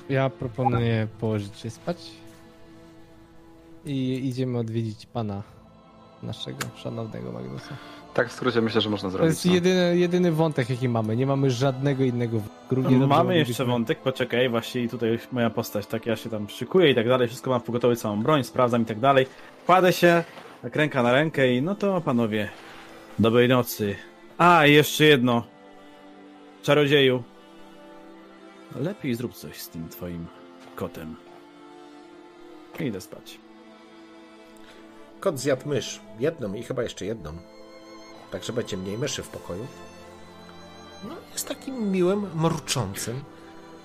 [0.09, 2.11] Ja proponuję położyć się spać
[3.85, 5.43] i idziemy odwiedzić pana
[6.23, 7.77] naszego szanownego Magnusa.
[8.15, 9.31] Tak w skrócie myślę, że można To zrobić.
[9.31, 9.55] jest no.
[9.55, 11.16] jedyny, jedyny wątek, jaki mamy.
[11.16, 12.74] Nie mamy żadnego innego wątku.
[12.74, 16.91] Równie dobrze Mamy jeszcze wątek, poczekaj, właśnie tutaj moja postać, tak ja się tam szykuję
[16.91, 19.26] i tak dalej, wszystko mam pogotować całą broń, sprawdzam i tak dalej.
[19.66, 20.24] Kładę się,
[20.62, 22.49] tak ręka na rękę i no to panowie,
[23.18, 23.97] dobrej nocy.
[24.39, 25.44] A, i jeszcze jedno.
[26.62, 27.23] Czarodzieju.
[28.76, 30.26] Lepiej zrób coś z tym twoim
[30.76, 31.16] kotem.
[32.81, 33.39] Idę spać.
[35.20, 36.00] Kot zjadł mysz.
[36.20, 37.32] Jedną i chyba jeszcze jedną.
[38.33, 39.67] Tak, że będzie mniej myszy w pokoju.
[41.05, 43.25] No, jest takim miłym, mruczącym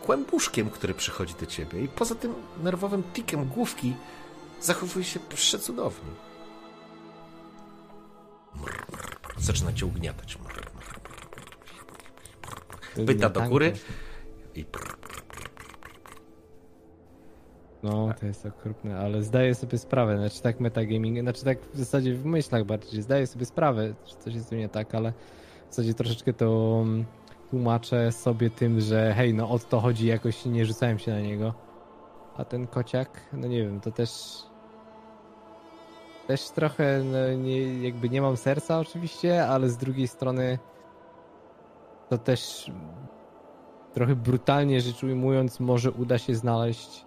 [0.01, 1.81] kłębuszkiem, który przychodzi do ciebie.
[1.81, 3.95] I poza tym nerwowym tikiem główki
[4.61, 6.11] zachowuje się przecudownie.
[8.55, 9.41] Mr, mr, mr.
[9.43, 10.37] Zaczyna cię ugniatać.
[13.05, 13.73] Pyta do góry
[14.55, 15.06] i prr.
[17.83, 22.13] No, to jest okropne, ale zdaję sobie sprawę, znaczy tak metagaming, znaczy tak w zasadzie
[22.13, 25.13] w myślach bardziej, zdaję sobie sprawę, że coś jest tu nie tak, ale
[25.69, 27.05] w zasadzie troszeczkę to mm,
[27.49, 31.53] tłumaczę sobie tym, że hej, no o to chodzi, jakoś nie rzucałem się na niego.
[32.37, 34.11] A ten kociak, no nie wiem, to też
[36.27, 40.59] też trochę, no nie, jakby nie mam serca oczywiście, ale z drugiej strony
[42.09, 42.71] to też
[43.93, 47.06] trochę brutalnie rzecz ujmując, może uda się znaleźć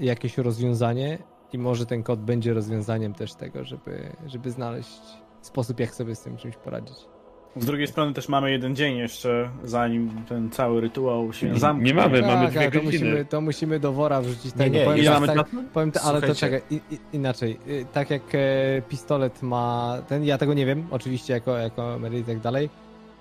[0.00, 1.18] jakieś rozwiązanie
[1.52, 5.00] i może ten kod będzie rozwiązaniem też tego, żeby, żeby znaleźć
[5.40, 6.96] sposób, jak sobie z tym czymś poradzić.
[7.56, 11.86] Z drugiej strony też mamy jeden dzień jeszcze, zanim ten cały rytuał się zamknie.
[11.86, 13.04] Nie mamy, mamy Tak, dwie ale to godziny.
[13.04, 14.76] musimy, to musimy do wora wrzucić Nie, tego.
[14.76, 16.80] nie, powiem, tak, mamy tak, powiem ale to czekaj, i,
[17.12, 17.58] inaczej.
[17.68, 18.38] Y, Tak jak e,
[18.88, 22.70] pistolet ma ten, ja tego nie wiem, oczywiście jako, jako Mary i tak dalej.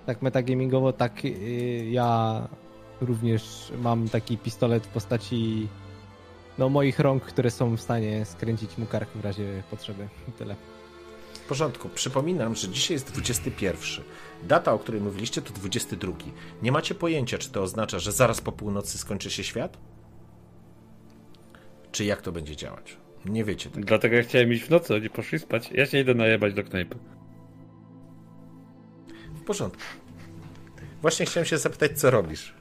[0.05, 1.29] Tak metagamingowo, tak y,
[1.91, 2.41] ja
[3.01, 5.67] również mam taki pistolet w postaci
[6.57, 10.07] no moich rąk, które są w stanie skręcić mu kark w razie potrzeby.
[10.37, 10.55] Tyle.
[11.49, 11.89] porządku.
[11.89, 14.03] Przypominam, że dzisiaj jest 21.
[14.43, 16.13] Data, o której mówiliście, to 22.
[16.61, 19.77] Nie macie pojęcia, czy to oznacza, że zaraz po północy skończy się świat?
[21.91, 22.97] Czy jak to będzie działać?
[23.25, 23.85] Nie wiecie tego.
[23.85, 25.71] Dlatego ja chciałem iść w nocy, oni poszli spać.
[25.71, 26.95] Ja się idę najebać do knajpy.
[29.35, 29.83] W porządku.
[31.01, 32.56] Właśnie chciałem się zapytać, co robisz.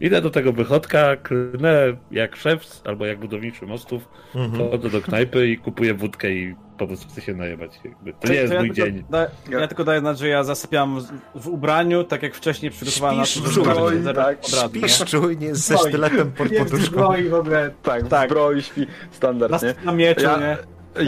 [0.00, 4.70] Idę do tego wychodka, klnę jak szef albo jak budowniczy mostów, Mhm.
[4.70, 7.80] chodzę do knajpy i kupuję wódkę i po prostu chcę się najebać.
[7.84, 8.12] Jakby.
[8.12, 9.04] To nie jest ja mój tylko dzień.
[9.10, 11.00] Da, ja tylko daję znać, że ja zasypiam
[11.34, 14.38] w- ubraniu, tak jak wcześniej przygotowałem na Śpisz to, w żeby zbroi, nie tak.
[14.46, 16.76] Śpisz czujnie ze sztyletem pod poduszką.
[16.86, 17.70] zbroi w ogóle.
[17.82, 18.28] Tak, Tak.
[18.30, 19.68] zbroi śpi, standard, nie?
[19.68, 20.56] Na, na mieczu, Ja, nie?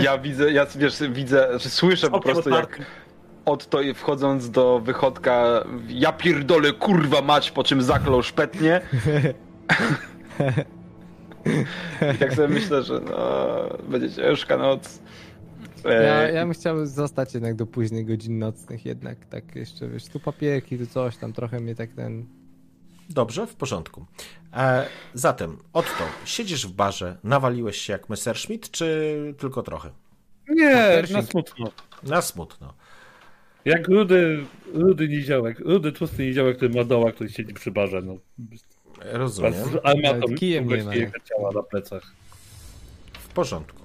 [0.03, 2.79] ja widzę, ja wiesz, widzę, słyszę po prostu jak.
[3.45, 8.81] Od to wchodząc do wychodka ja pierdolę kurwa mać, po czym zaklął szpetnie.
[12.15, 15.03] I tak sobie myślę, że no, będzie ciężka noc.
[15.85, 20.21] Ja, ja bym chciał zostać jednak do późnych godzin nocnych jednak, tak jeszcze, wiesz, tu
[20.21, 22.27] papierki, tu coś, tam trochę mnie tak ten...
[23.11, 24.07] Dobrze, w porządku.
[24.53, 29.91] E, zatem, Otto, siedzisz w barze, nawaliłeś się jak Messerschmitt, czy tylko trochę?
[30.49, 31.71] Nie, na smutno.
[32.03, 32.75] Na smutno.
[33.65, 38.17] Jak rudy, rudy niziołek, rudy tłusty niziołek, który ma doła, który siedzi przy barze, no.
[39.05, 39.53] Rozumiem.
[39.53, 40.93] Z armatą kijem nie ma,
[41.25, 42.03] ciała na plecach.
[43.13, 43.83] W porządku.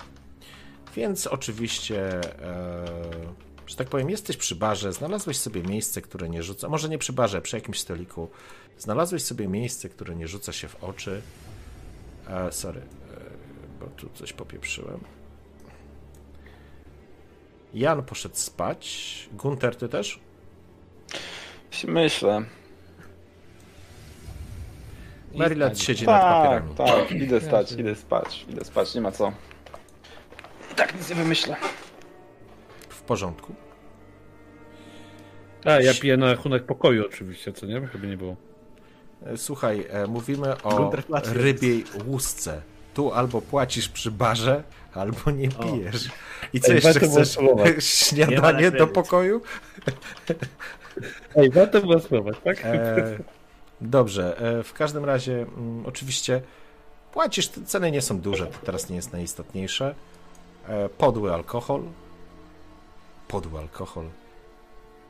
[0.96, 2.86] Więc oczywiście, e,
[3.68, 7.14] że tak powiem, jesteś przy barze, znalazłeś sobie miejsce, które nie rzuca, może nie przy
[7.14, 8.30] barze, przy jakimś stoliku,
[8.78, 11.22] znalazłeś sobie miejsce, które nie rzuca się w oczy.
[12.30, 12.86] E, sorry, e,
[13.80, 15.00] bo tu coś popieprzyłem.
[17.74, 19.30] Jan poszedł spać.
[19.34, 20.20] Gunter, ty też?
[21.88, 22.44] Myślę.
[25.36, 26.76] Maryland siedzi nad Tak, papierami.
[26.76, 29.32] tak, idę stać, idę spać, idę spać, nie ma co.
[30.76, 31.56] Tak nic nie wymyślę.
[32.90, 33.56] W porządku.
[35.66, 37.88] A, ja piję na rachunek pokoju oczywiście, co nie?
[37.88, 38.36] Chyba nie było.
[39.26, 40.92] E, Słuchaj, e, mówimy o
[41.26, 42.62] rybiej łusce.
[42.98, 46.10] Tu albo płacisz przy barze, albo nie pijesz.
[46.54, 47.38] I co Ej, jeszcze chcesz?
[48.08, 49.42] Śniadanie do pokoju?
[51.36, 52.66] Ej, warto było spróbować, tak?
[52.66, 53.18] E,
[53.82, 56.42] dobrze, e, w każdym razie mm, oczywiście
[57.12, 59.96] płacisz, ceny nie są duże, to teraz nie jest najistotniejsze.
[60.68, 61.84] E, podły alkohol.
[63.28, 64.06] Podły alkohol.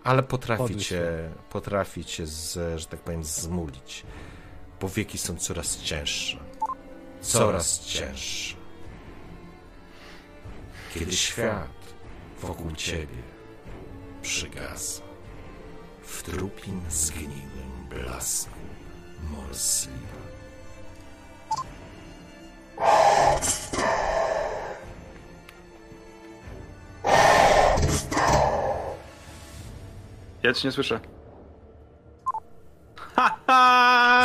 [0.04, 4.04] Ale potrafi Podły cię, potrafi cię z, że tak powiem, zmulić.
[4.82, 6.47] Bo wieki są coraz cięższe.
[7.22, 8.56] Coraz cięższe.
[10.94, 11.68] Kiedy świat
[12.42, 13.24] wokół ciebie
[14.22, 15.04] przygasa
[16.04, 18.60] w trupim zgniłym blasku
[19.32, 19.98] Morsliwa.
[30.44, 31.00] Ja cię nie słyszę.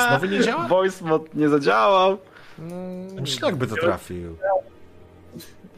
[0.09, 0.69] Znowu nie działa?
[0.69, 2.19] Voice mod nie zadziałał.
[2.59, 4.37] No, Szlak by to trafił.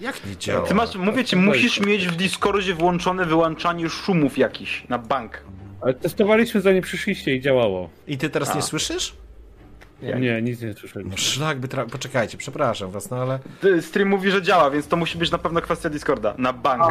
[0.01, 0.69] Jak nie działa?
[0.69, 5.43] Ty masz, mówię ci, musisz mieć w Discordzie włączone wyłączanie szumów jakiś na bank.
[5.81, 7.91] Ale testowaliśmy zanim przyszliście i działało.
[8.07, 8.55] I ty teraz A.
[8.55, 9.15] nie słyszysz?
[10.03, 10.15] Nie.
[10.15, 11.11] Nie, nic nie słyszeliśmy.
[11.11, 11.93] No szlak by trafił.
[11.93, 13.39] Poczekajcie, przepraszam was, no ale...
[13.61, 16.35] Ty- Stream mówi, że działa, więc to musi być na pewno kwestia Discorda.
[16.39, 16.83] Na bank.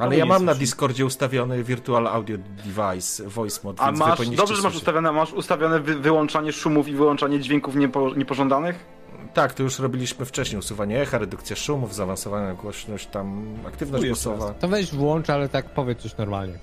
[0.00, 4.62] Ale ja mam na Discordzie ustawiony Virtual Audio Device, Voice Mod, A masz, dobrze, że
[4.62, 8.99] masz ustawione, masz ustawione wy, wyłączanie szumów i wyłączanie dźwięków niepo, niepożądanych?
[9.34, 10.58] Tak, to już robiliśmy wcześniej.
[10.58, 14.54] Usuwanie echa, redukcja szumów, zaawansowana głośność, tam aktywność głosowa.
[14.54, 16.58] To weź włącz, ale tak powiedz coś normalnie.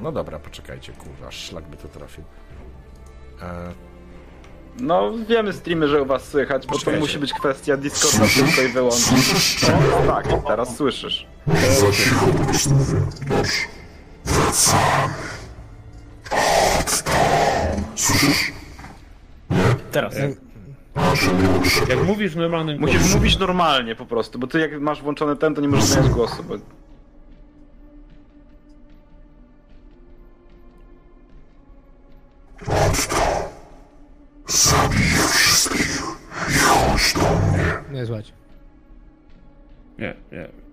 [0.00, 2.24] No dobra, poczekajcie, kurwa, szlak by to trafił.
[3.42, 3.72] E,
[4.80, 8.68] No, wiemy streamy, że u was słychać, bo to musi być kwestia Discorda tylko i
[8.68, 9.16] wyłącznie.
[10.06, 11.26] Tak, teraz słyszysz.
[19.92, 20.14] Teraz.
[21.88, 25.54] Jak mówisz normalnym Musisz głosem, mówić normalnie po prostu, bo ty jak masz włączony ten,
[25.54, 26.54] to nie możesz zmieniać głosu, bo...
[37.92, 38.32] Nie złać.
[39.98, 40.63] Nie, nie.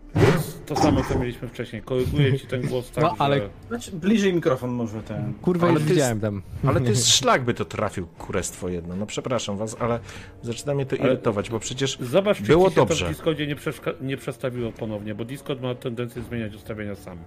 [0.65, 1.81] To samo, co mieliśmy wcześniej.
[1.81, 3.49] Koryguję ci ten głos tak, No, ale- że...
[3.67, 5.33] Znaczy, bliżej mikrofon może ten.
[5.41, 6.41] Kurwa, Ale już jest- widziałem tam.
[6.67, 8.95] ale to jest szlak by to trafił, kurestwo jedno.
[8.95, 9.99] No przepraszam was, ale
[10.41, 13.05] zaczyna mnie to Ale- irytować, bo przecież Zobacz, czy Było ci się to dobrze.
[13.05, 17.17] w Discordzie nie, przeszka- nie przestawiło ponownie, bo Discord ma tendencję zmieniać ustawienia sam.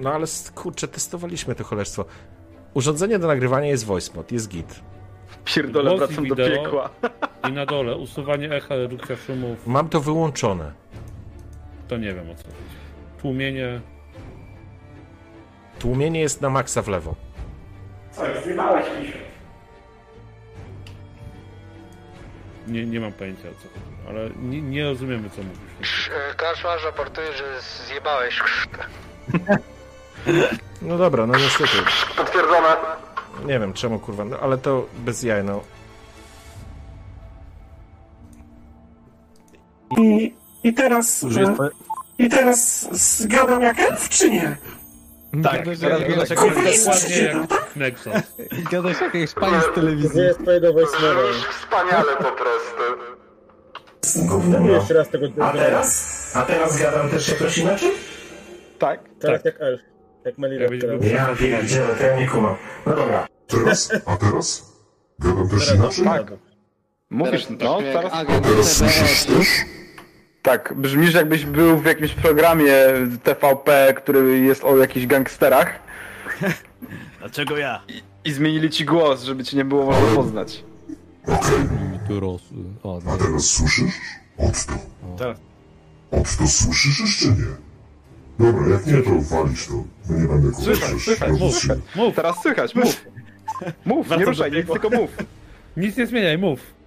[0.00, 2.04] No ale s- kurczę, testowaliśmy to cholerstwo.
[2.74, 4.80] Urządzenie do nagrywania jest voice mod, jest git.
[5.44, 6.62] Pierdolę, Głos i wracam do wideo.
[6.64, 6.90] piekła.
[7.48, 10.72] I na dole usuwanie echa, redukcja szumów, Mam to wyłączone.
[11.88, 12.56] To nie wiem o co chodzi.
[13.20, 13.80] Tłumienie.
[15.78, 17.14] Tłumienie jest na maksa w lewo.
[22.66, 26.10] Nie, nie mam pojęcia o co chodzi, ale nie, nie rozumiemy co mówisz.
[26.36, 27.44] Kaszmarz raportuje, że
[27.86, 28.78] zjebałeś krztę.
[30.82, 31.78] No dobra, no niestety.
[32.16, 32.76] Potwierdzone.
[33.46, 35.60] Nie wiem czemu kurwa, no, ale to bez jaj, no.
[39.98, 41.24] I, I teraz...
[41.24, 41.70] E, twoje-
[42.18, 44.56] I teraz zgadam jak elf, czy nie?
[45.42, 47.76] Tak, teraz gadasz, gadasz jak- Dokładnie jak?
[47.76, 48.12] Nexus.
[48.72, 50.20] gadasz jak jakiś pani z telewizji.
[50.42, 51.20] twojego voicemaila.
[51.60, 52.82] Wspaniale po prostu.
[54.28, 54.72] Gównem, no.
[54.72, 56.32] Jeszcze raz tego A teraz?
[56.36, 57.90] A teraz gadam też jakoś inaczej?
[58.78, 59.00] Tak?
[59.20, 59.44] Tak.
[59.44, 59.80] jak elf.
[60.24, 60.64] Jak Melina,
[61.12, 62.54] Ja pierdzielę, to ja nie kumam.
[62.86, 63.26] No dobra.
[63.46, 63.90] Teraz?
[64.06, 64.72] A teraz?
[65.18, 66.04] Gadam też inaczej?
[66.04, 66.32] Tak.
[67.10, 68.12] Mówisz, no teraz...
[68.42, 69.48] Teraz słyszysz też?
[70.48, 72.74] Tak, brzmisz jakbyś był w jakimś programie
[73.22, 75.78] TVP, który jest o jakichś gangsterach
[77.20, 77.82] Dlaczego ja?
[78.24, 80.64] i zmienili ci głos, żeby ci nie było można poznać.
[82.08, 82.40] Teraz,
[82.82, 83.92] o, A teraz słyszysz?
[84.38, 84.72] Otto.
[85.18, 85.38] Teraz.
[86.10, 87.44] Otto słyszysz jeszcze nie?
[88.38, 89.84] Dobra, jak nie, to walić to.
[90.10, 91.62] No nie będę kurwa Słychać, słychać, mów.
[91.96, 93.04] Mów, Teraz słychać, mów.
[93.84, 94.72] Mów, nie ruszaj, biegu.
[94.72, 95.10] tylko mów.
[95.76, 96.77] nic nie zmieniaj, mów.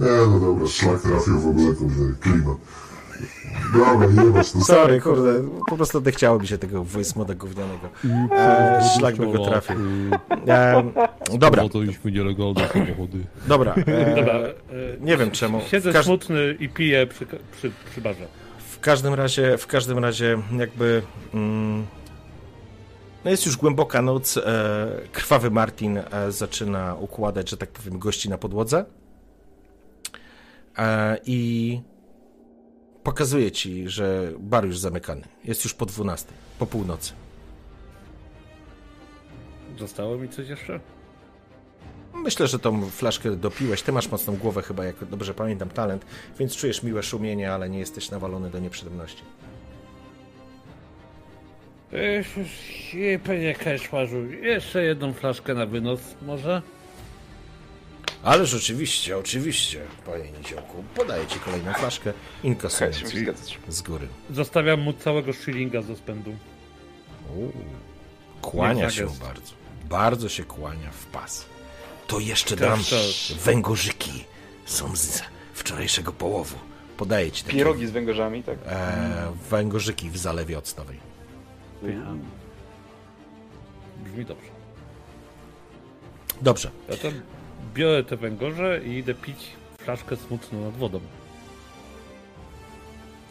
[0.00, 2.56] Nie, no dobra, szlak trafił w ogóle, kurde, klimat.
[3.72, 4.60] Dobra, jebać to.
[4.60, 7.88] Sorry, kurde, po prostu odechciało mi się tego voice moda gównianego.
[8.32, 9.76] E, szlak by go trafił.
[10.48, 10.82] E,
[11.38, 11.62] dobra,
[12.04, 13.18] nielegalne samochody.
[13.48, 13.74] dobra.
[13.74, 14.52] E, Dobra, e,
[15.00, 15.60] nie wiem czemu.
[15.70, 18.26] Siedzę smutny i piję przy, przy, przy barze.
[18.72, 21.02] W każdym razie, w każdym razie jakby
[21.34, 21.86] mm,
[23.24, 24.36] no jest już głęboka noc.
[24.36, 24.42] E,
[25.12, 28.84] krwawy Martin e, zaczyna układać, że tak powiem, gości na podłodze.
[30.78, 31.80] E, I
[33.02, 35.22] pokazuje ci, że bar już zamykany.
[35.44, 37.12] Jest już po 12, po północy.
[39.78, 40.80] Zostało mi coś jeszcze?
[42.14, 43.82] Myślę, że tą flaszkę dopiłeś.
[43.82, 46.06] Ty masz mocną głowę chyba, jak dobrze pamiętam, talent,
[46.38, 49.22] więc czujesz miłe szumienie, ale nie jesteś nawalony do nieprzyjemności.
[51.92, 52.36] Ech,
[53.24, 56.62] Panie Keszmarzu, jeszcze jedną flaszkę na wynos może?
[58.22, 60.84] Ale rzeczywiście, oczywiście, panie Niziołku.
[60.94, 62.12] Podaję ci kolejną flaszkę,
[62.44, 62.96] inkasując
[63.68, 64.08] z góry.
[64.30, 66.34] Zostawiam mu całego shillinga z spędu.
[67.36, 67.52] Uuu,
[68.42, 69.18] Kłania się jest.
[69.20, 69.52] bardzo.
[69.88, 71.44] Bardzo się kłania w pas.
[72.06, 73.34] To jeszcze Też, dam też.
[73.44, 74.24] węgorzyki.
[74.66, 75.22] Są z
[75.54, 76.56] wczorajszego połowu.
[76.96, 78.58] Podaję ci takie Pierogi z węgorzami, tak?
[78.66, 80.96] e, węgorzyki w zalewie octowej.
[84.04, 84.48] Brzmi dobrze.
[86.42, 86.70] Dobrze.
[86.88, 87.08] Ja to
[87.74, 89.46] biorę te węgorze i idę pić
[89.78, 91.00] flaszkę smutną nad wodą.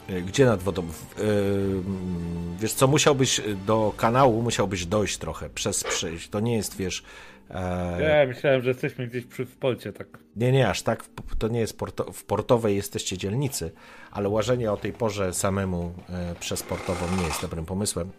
[0.10, 0.82] E, Gdzie nad wodą?
[1.18, 6.30] E, mm, Wiesz co, musiałbyś do kanału, musiałbyś dojść trochę, przez przejść.
[6.30, 7.04] To nie jest, wiesz...
[7.50, 10.08] E, Ja myślałem, że jesteśmy gdzieś przy w porcie, tak.
[10.36, 11.04] Nie, nie, aż tak.
[11.40, 13.72] To nie jest porto, w portowej jesteście dzielnicy,
[14.12, 18.12] ale łażenie o tej porze samemu e, przez portową nie jest dobrym pomysłem.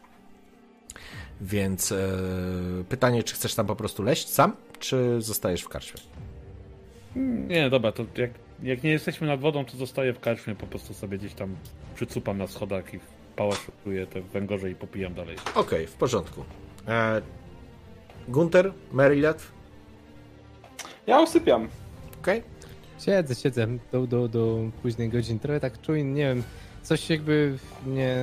[1.41, 2.09] Więc e,
[2.89, 6.01] pytanie, czy chcesz tam po prostu leść sam, czy zostajesz w karczmie?
[7.49, 8.31] Nie, dobra, to jak,
[8.63, 11.57] jak nie jesteśmy nad wodą, to zostaję w karczmie, po prostu sobie gdzieś tam
[11.95, 13.01] przycupam na schodach i
[13.37, 15.37] pałaszuję te węgorze i popijam dalej.
[15.55, 16.45] Okej, w porządku.
[16.89, 17.23] E,
[18.29, 19.43] Gunter, Marylet,
[21.07, 21.69] Ja usypiam.
[22.21, 22.43] okej?
[23.05, 25.41] Siedzę, siedzę do, do, do późnej godziny.
[25.41, 26.43] Trochę tak czuję, nie wiem,
[26.83, 28.17] coś jakby mnie...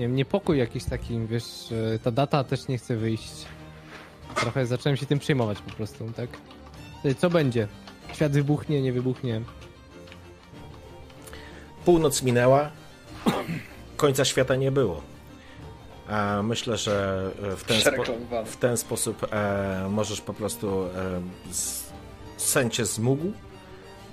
[0.00, 1.44] Nie wiem, niepokój jakiś taki, wiesz,
[2.02, 3.32] ta data też nie chce wyjść.
[4.34, 6.30] Trochę zacząłem się tym przejmować po prostu, tak?
[7.18, 7.68] Co będzie?
[8.12, 9.40] Świat wybuchnie, nie wybuchnie?
[11.84, 12.70] Północ minęła,
[13.96, 15.02] końca świata nie było.
[16.08, 18.04] E, myślę, że w ten, spo,
[18.46, 21.20] w ten sposób e, możesz po prostu e,
[21.52, 21.82] z,
[22.36, 23.32] sen cię zmógł.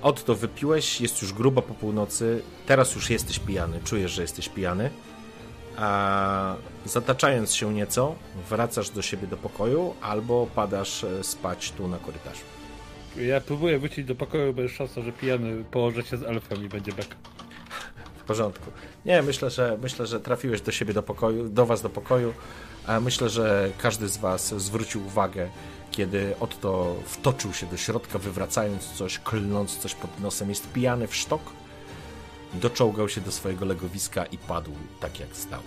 [0.02, 4.90] Otto wypiłeś, jest już grubo po północy, teraz już jesteś pijany, czujesz, że jesteś pijany.
[5.78, 8.16] A zataczając się nieco,
[8.50, 12.42] wracasz do siebie do pokoju albo padasz e, spać tu na korytarzu.
[13.18, 16.70] Ja próbuję wrócić do pokoju, bo jest szansa, że pijany położy się z elfem i
[16.70, 17.16] będzie bek.
[18.18, 18.72] W porządku.
[19.06, 22.34] Nie, myślę, że myślę, że trafiłeś do siebie do pokoju, do was do pokoju.
[23.02, 25.50] Myślę, że każdy z was zwrócił uwagę,
[25.92, 30.50] kiedy Otto wtoczył się do środka, wywracając coś, klnąc coś pod nosem.
[30.50, 31.42] Jest pijany w sztok.
[32.54, 35.62] Doczołgał się do swojego legowiska i padł tak jak stał.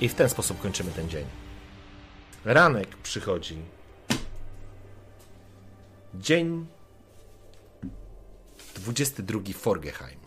[0.00, 1.26] I w ten sposób kończymy ten dzień.
[2.44, 3.58] Ranek przychodzi.
[6.14, 6.66] Dzień
[8.74, 10.20] 22 Forgeheim.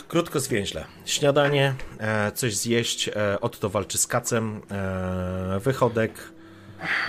[0.07, 0.85] Krótko zwięźle.
[1.05, 6.11] Śniadanie, e, coś zjeść, e, Otto walczy z kacem, e, wychodek.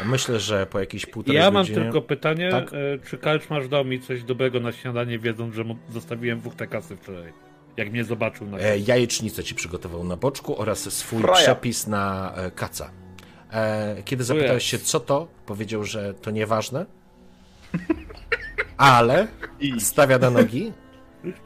[0.05, 1.83] Myślę, że po jakiejś półtorej Ja mam godzinie...
[1.83, 2.71] tylko pytanie, Tak?
[3.11, 7.33] czy Kalczmarz dał mi coś dobrego na śniadanie, wiedząc, że mu zostawiłem WT kasy wczoraj.
[7.77, 11.37] Jak mnie zobaczył na E, jajecznicę ci przygotował na boczku oraz swój Fraja.
[11.37, 12.91] przepis na e, kaca.
[13.55, 16.87] E, kiedy zapytałeś się, co to, powiedział, że to nieważne,
[18.77, 19.29] ale
[19.79, 20.73] stawia na nogi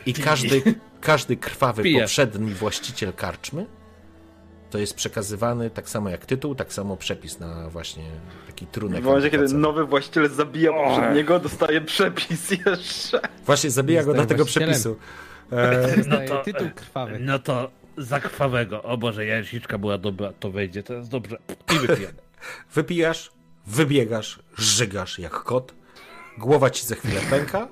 [0.06, 0.62] i każdy,
[1.00, 2.00] każdy krwawy Pije.
[2.00, 3.66] poprzedni właściciel karczmy
[4.70, 8.04] to jest przekazywany tak samo jak tytuł, tak samo przepis na właśnie
[8.46, 9.02] taki trunek.
[9.02, 13.20] W momencie, kiedy nowy właściciel zabija poprzedniego, dostaje przepis jeszcze.
[13.46, 14.96] Właśnie zabija go do tego przepisu.
[15.52, 17.18] E, Dostaje to- tytuł krwawy.
[17.18, 18.82] No to za krwawego.
[18.82, 21.36] O Boże, jajeczniczka była dobra, to wejdzie, jest dobrze.
[21.76, 22.12] I wypijam.
[22.74, 23.30] Wypijasz,
[23.66, 25.74] wybiegasz, żygasz jak kot,
[26.38, 27.68] głowa ci za chwilę pęka,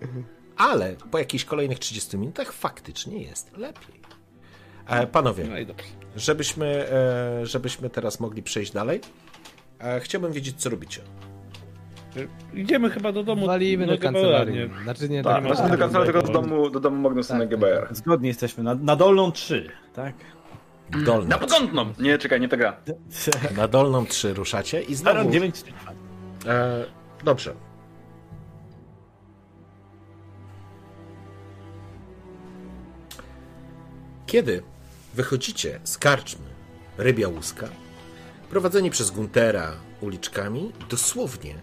[0.56, 4.00] ale po jakichś kolejnych 30 minutach faktycznie jest lepiej.
[4.86, 5.74] E, panowie, No
[6.16, 9.00] żebyśmy, e, żebyśmy teraz mogli przejść dalej,
[9.78, 11.00] e, chciałbym wiedzieć, co robicie.
[12.54, 13.46] Idziemy chyba do domu.
[13.46, 14.70] Walimy no, do kancelarii.
[14.82, 17.88] Znaczy nie, Tak, do właśnie do kancelarii, tylko do domu, do domu Magnusa Tak, GBR.
[17.90, 18.64] Zgodni jesteśmy.
[18.64, 20.14] Na, na dolną 3, tak?
[21.04, 21.28] Dolną.
[21.28, 21.92] Na porządną!
[21.98, 22.76] Nie, czekaj, nie ta gra.
[23.56, 25.16] Na dolną 3 ruszacie i znowu...
[25.16, 25.64] Baron 9
[26.46, 26.84] E,
[27.24, 27.54] dobrze.
[34.26, 34.62] Kiedy
[35.14, 36.44] wychodzicie z karczmy
[36.98, 37.68] Rybia Łuska,
[38.50, 41.54] prowadzeni przez Guntera uliczkami, dosłownie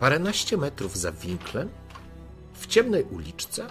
[0.00, 1.68] paręnaście metrów za winklem,
[2.54, 3.66] w ciemnej uliczce,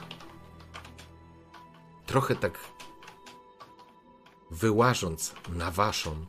[2.05, 2.59] trochę tak
[4.51, 6.25] wyłażąc na waszą,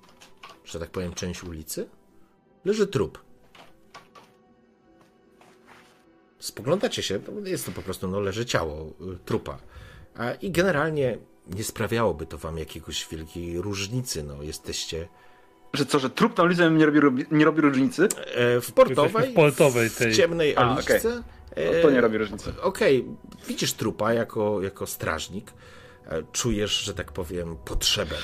[0.64, 1.88] że tak powiem, część ulicy,
[2.64, 3.24] leży trup.
[6.38, 9.58] Spoglądacie się, to jest to po prostu, no leży ciało y, trupa.
[10.42, 15.08] I generalnie nie sprawiałoby to wam jakiegoś wielkiej różnicy, no jesteście
[15.73, 18.08] Że co, że trup na ulicy nie robi, nie robi różnicy?
[18.34, 21.23] e, w portowej, w portowej tej- w ciemnej A, uliczce.
[21.57, 22.52] No to nie robi różnicy.
[22.62, 23.05] Okej,
[23.49, 25.52] widzisz trupa jako, jako strażnik,
[26.07, 28.15] e, czujesz, że tak powiem, potrzebę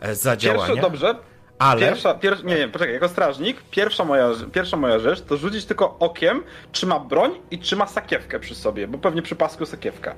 [0.00, 1.14] e, zadziałania, Pierwsze, dobrze.
[1.58, 2.44] ale Pierwsza, pier...
[2.44, 6.86] nie, nie, poczekaj, jako strażnik, pierwsza moja, pierwsza moja rzecz to rzucić tylko okiem, czy
[6.86, 10.14] ma broń i czy ma sakiewkę przy sobie, bo pewnie przy pasku sakiewka.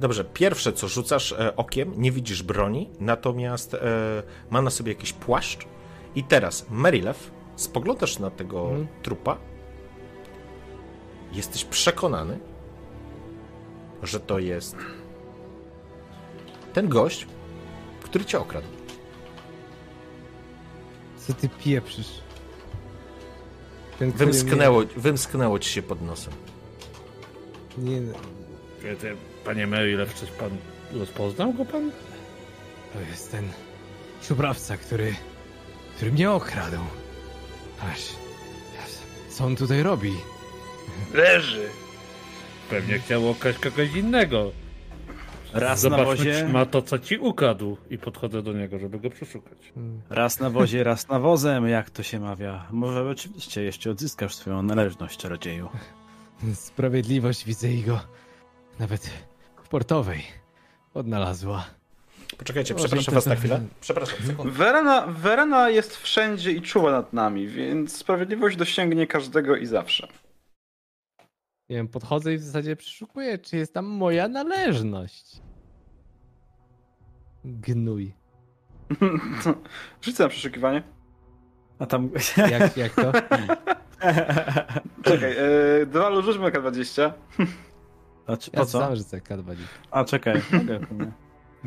[0.00, 3.78] Dobrze, pierwsze co rzucasz e, okiem, nie widzisz broni, natomiast e,
[4.50, 5.66] ma na sobie jakiś płaszcz.
[6.14, 8.70] I teraz, Merilew, spoglądasz na tego
[9.02, 9.36] trupa.
[11.32, 12.38] Jesteś przekonany,
[14.02, 14.76] że to jest
[16.72, 17.26] ten gość,
[18.02, 18.66] który cię okradł.
[21.18, 22.10] Co ty pieprzysz?
[23.98, 26.32] Ten, Wymsknęło, wymsknęło ci się pod nosem.
[27.78, 28.00] mnie-
[28.84, 30.50] Nie, ty, Panie Marylew, coś pan
[30.92, 31.90] rozpoznał go pan?
[32.92, 33.48] to jest ten
[34.22, 35.14] szubrawca, który,
[35.96, 36.78] który mnie okradł.
[37.92, 38.00] Aż,
[39.28, 40.12] co on tutaj robi?
[41.14, 41.68] Leży.
[42.70, 44.52] Pewnie chciał okraść kogoś innego.
[45.52, 47.76] Raz na Zobaczmy, wozie, czy ma to, co ci ukradł.
[47.90, 49.72] I podchodzę do niego, żeby go przeszukać.
[50.10, 52.66] raz na wozie, raz na wozem, jak to się mawia.
[52.70, 55.68] Może oczywiście jeszcze odzyskasz swoją należność, czarodzieju.
[56.54, 58.00] Sprawiedliwość widzę i go
[58.78, 59.10] nawet
[59.64, 60.22] w portowej
[60.94, 61.64] odnalazła.
[62.38, 63.60] Poczekajcie, przepraszam was na chwilę.
[63.80, 64.52] Przepraszam, sekundę.
[64.52, 70.08] Werena, Werena jest wszędzie i czuwa nad nami, więc sprawiedliwość dosięgnie każdego i zawsze.
[71.68, 75.40] Nie wiem, podchodzę i w zasadzie przeszukuję, czy jest tam moja należność.
[77.44, 78.14] Gnój.
[80.02, 80.82] Rzucę na przeszukiwanie.
[81.78, 82.10] A tam...
[82.50, 83.12] Jak, jak to?
[85.04, 85.36] Czekaj,
[85.78, 87.12] yy, dwa rzućmy K20.
[88.26, 88.78] A czy, Ja po co?
[88.78, 89.56] sam rzucę K20.
[89.90, 90.42] A czekaj,
[90.88, 91.12] sumie.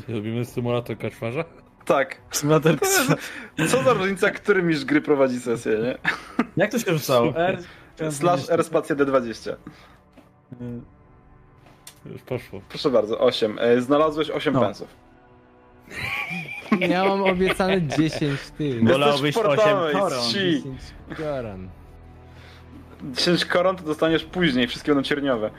[0.07, 1.43] Robimy symulator kaczmarza?
[1.85, 2.21] Tak.
[2.31, 2.75] Symulator
[3.69, 5.97] Co za różnica, który mistrz gry prowadzi sesję, nie?
[6.57, 7.33] Jak to się rzucało?
[7.35, 7.57] R...
[8.11, 9.55] Slash R spacja D20.
[12.05, 12.61] Już poszło.
[12.69, 13.57] Proszę bardzo, 8.
[13.61, 14.59] E, znalazłeś 8 No.
[14.61, 14.87] pensów.
[16.79, 18.79] Ja mam obiecane 10 ty.
[18.83, 20.23] Wolałbyś portowej, 8 koron.
[20.25, 20.33] ci.
[20.63, 20.81] 10
[21.17, 21.69] koron.
[23.03, 25.49] 10 koron to dostaniesz później, wszystkie będą cierniowe.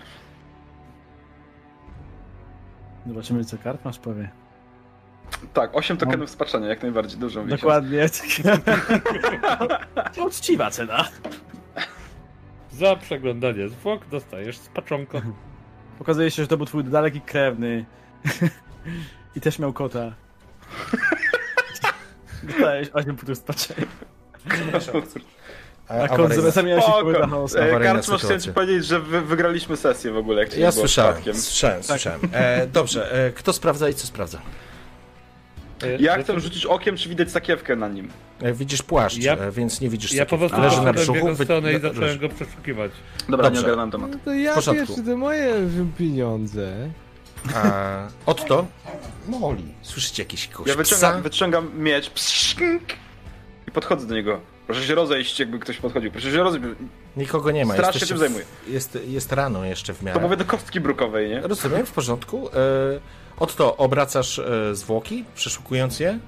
[3.09, 4.31] Zobaczymy, co kart masz powie.
[5.53, 6.07] Tak, 8 No.
[6.07, 7.61] tokenów spaczenia, jak najbardziej dużo miesiąc.
[7.61, 8.07] Dokładnie.
[10.27, 11.09] Uczciwa cena.
[12.71, 15.23] Za przeglądanie zwłok dostajesz spaczonko.
[16.01, 17.85] Okazuje się, że to był twój daleki krewny.
[19.37, 20.13] I też miał kota.
[22.43, 23.87] Dostałeś 8 punktów spaczenia.
[24.73, 24.81] E,
[25.89, 27.01] A kot zamiast się Spoko.
[27.01, 27.59] połyka chaosu.
[27.59, 30.73] E, Awaryjna Karczmasz chciałem ci powiedzieć, że wy, wygraliśmy sesję w ogóle, jak Ja było
[30.73, 31.43] słyszałem, przypadkiem.
[31.43, 32.21] słyszałem, słyszałem.
[32.33, 34.39] E, dobrze, e, kto sprawdza i co sprawdza?
[35.99, 38.09] Ja chcę rzucić okiem, czy widać sakiewkę na nim.
[38.43, 40.39] E, widzisz płaszcz, Ja- e, więc nie widzisz Ja po sakiewki.
[40.57, 41.35] prostu Leży na w brzuchu.
[41.35, 42.93] wy- stronę i zacząłem go przeszukiwać.
[43.29, 43.61] Dobra, Dobrze.
[43.61, 44.11] nie ogarnąłem temat.
[44.11, 45.55] No to ja pierwszy, to moje
[45.99, 46.73] pieniądze.
[47.55, 48.67] A, Otto?
[49.29, 49.75] Moli.
[49.83, 51.21] Słyszycie jakieś kogoś Ja wyciągam, psa?
[51.23, 52.83] wyciągam miecz pszczink,
[53.69, 54.41] i podchodzę do niego.
[54.69, 56.11] Proszę się rozejść, jakby ktoś podchodził.
[56.13, 56.67] Proszę się rozejść.
[57.17, 57.75] Nikogo nie ma.
[57.75, 58.45] Strasznie Jesteście tym w- zajmuję.
[58.69, 60.21] Jest, jest rano jeszcze w To miarę.
[60.21, 61.41] mówię do kostki brukowej, nie?
[61.41, 62.49] Rozumiem, w porządku.
[62.49, 62.53] E,
[63.39, 66.19] Otto, obracasz e, zwłoki, przeszukując je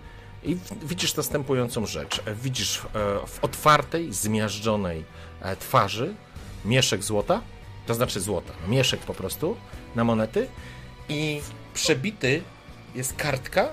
[0.42, 2.22] i w- widzisz następującą rzecz.
[2.26, 2.78] E, Widzisz
[3.26, 5.04] w otwartej, zmiażdżonej
[5.58, 6.14] twarzy
[6.64, 7.40] mieszek złota,
[7.86, 9.56] to znaczy złota, mieszek po prostu
[9.94, 10.48] na monety
[11.08, 11.40] i
[11.74, 12.42] przebity
[12.94, 13.68] jest kartka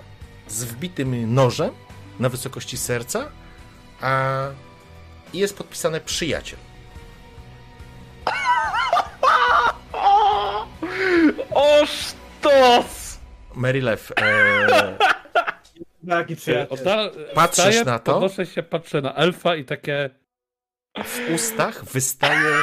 [0.48, 1.72] z wbitym nożem
[2.20, 3.30] na wysokości serca,
[4.02, 4.42] a
[5.34, 6.60] i jest podpisane przyjaciel.
[11.56, 13.20] O sztos!
[13.56, 14.98] Marylew, e,
[16.04, 16.78] Jaki przyjaciel.
[16.78, 18.14] Odda- Patrzysz wstaję, na to?
[18.14, 20.10] Podnoszę się, patrzę na elfa i takie...
[21.04, 22.56] w ustach wystaje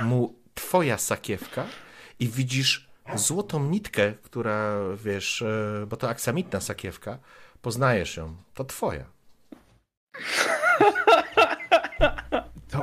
[0.00, 1.64] mu twoja sakiewka
[2.18, 7.18] i widzisz złotą nitkę, która, wiesz, e, bo to aksamitna sakiewka,
[7.62, 9.04] poznajesz ją, to twoja.
[12.70, 12.82] To...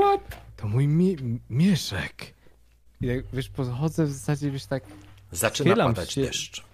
[0.00, 0.40] What?
[0.56, 1.16] To mój mi
[1.50, 2.34] mieszek.
[3.00, 4.82] I jak, wiesz, podchodzę w zasadzie, wiesz, tak
[5.32, 6.22] Zaczyna padać się.
[6.22, 6.64] deszcz.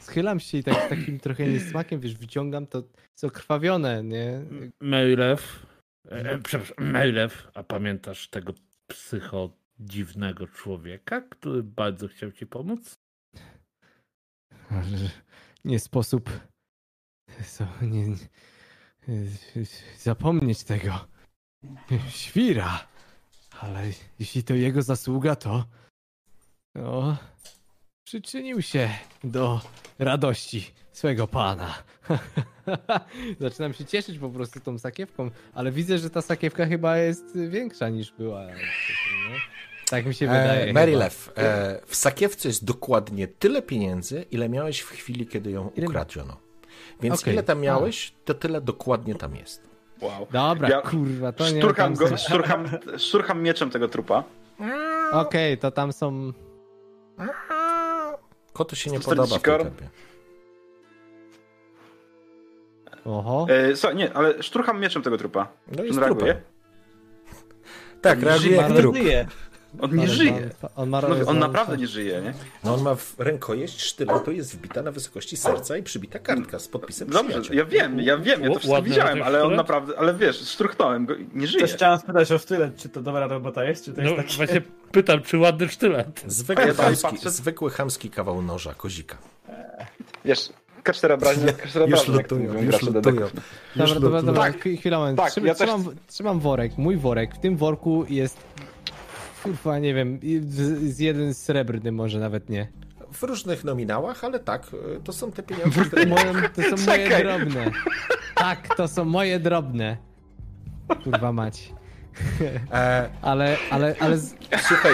[0.00, 2.82] schylam się i tak z takim trochę niesmakiem, wiesz, wyciągam to,
[3.14, 4.40] co krwawione, nie?
[4.80, 5.66] Mejlew,
[6.10, 8.52] e, e, przepraszam, Mejlew, a pamiętasz tego
[8.86, 12.98] psycho dziwnego człowieka, który bardzo chciał ci pomóc?
[14.70, 15.10] Ale
[15.64, 16.30] nie sposób
[17.42, 18.16] so, nie, nie,
[19.98, 21.06] zapomnieć tego.
[22.08, 22.86] Świra.
[23.60, 23.82] Ale
[24.18, 25.64] jeśli to jego zasługa, to
[26.74, 27.16] no,
[28.04, 28.90] przyczynił się
[29.24, 29.60] do
[29.98, 31.74] radości swego pana.
[33.40, 37.88] Zaczynam się cieszyć po prostu tą sakiewką, ale widzę, że ta sakiewka chyba jest większa
[37.88, 38.46] niż była.
[39.90, 40.70] Tak mi się wydaje.
[40.70, 40.72] E.
[40.72, 46.47] Marylew, e, w sakiewce jest dokładnie tyle pieniędzy, ile miałeś w chwili, kiedy ją ukradziono.
[47.00, 47.34] Więc Okej.
[47.34, 49.68] ile tam miałeś, to tyle dokładnie tam jest.
[50.00, 50.26] Wow.
[50.30, 54.24] Dobra, Ja kurwa, to nie Szturcham, tam go, szturcham, szturcham mieczem tego trupa.
[55.12, 56.32] Okej, to tam są.
[58.52, 59.66] Kotu się nie 140 podoba w tej koron?
[59.66, 59.88] tempie.
[63.04, 63.46] Oho.
[63.50, 65.48] E, słuchaj, nie, ale szturcham mieczem tego trupa.
[65.76, 66.42] No on reaguje?
[68.00, 68.96] Tak, reaguje żyje, jak trup.
[69.80, 70.50] On nie żyje.
[70.62, 72.34] On, on, ma, No, on on- naprawdę nie żyje, nie?
[72.64, 76.68] No on ma w rękojeść sztyletu, jest wbita na wysokości serca i przybita kartka z
[76.68, 80.14] podpisem Dobrze, ja wiem, ja wiem, ja to wszystko Ładny widziałem, ale on naprawdę, ale
[80.14, 81.60] wiesz, szturchnąłem go, nie żyje.
[81.62, 84.36] Też chciałem spytać o sztylet, czy to dobra robota jest, czy to jest No taki...
[84.36, 86.22] właśnie pytam, czy ładny sztylet.
[86.26, 87.30] Zwykły, Ja chamski, patrzę.
[87.30, 89.16] zwykły chamski kawał noża, kozika.
[90.24, 90.48] Wiesz,
[90.84, 93.26] K4 obraźnia, K4 Już obraźnia, jak lutują, już lutują.
[93.76, 95.18] Dobra, dobra, dobra, Tak, chwilę, chwilę, moment.
[95.18, 97.34] tak, Trzymam, ja też trzymam, trzymam worek, mój worek.
[97.34, 98.36] W tym worku jest.
[99.48, 102.68] Kurwa, nie wiem, z, jeden srebrny, może nawet nie.
[103.12, 106.06] W różnych nominałach, ale tak, y, to są te pieniądze, które...
[106.06, 107.22] Moje, to są moje Czekaj.
[107.22, 107.70] drobne.
[108.34, 109.96] Tak, to są moje drobne.
[111.04, 111.72] Kurwa mać.
[112.72, 114.18] E, Ale, ale, ale...
[114.68, 114.92] słuchaj,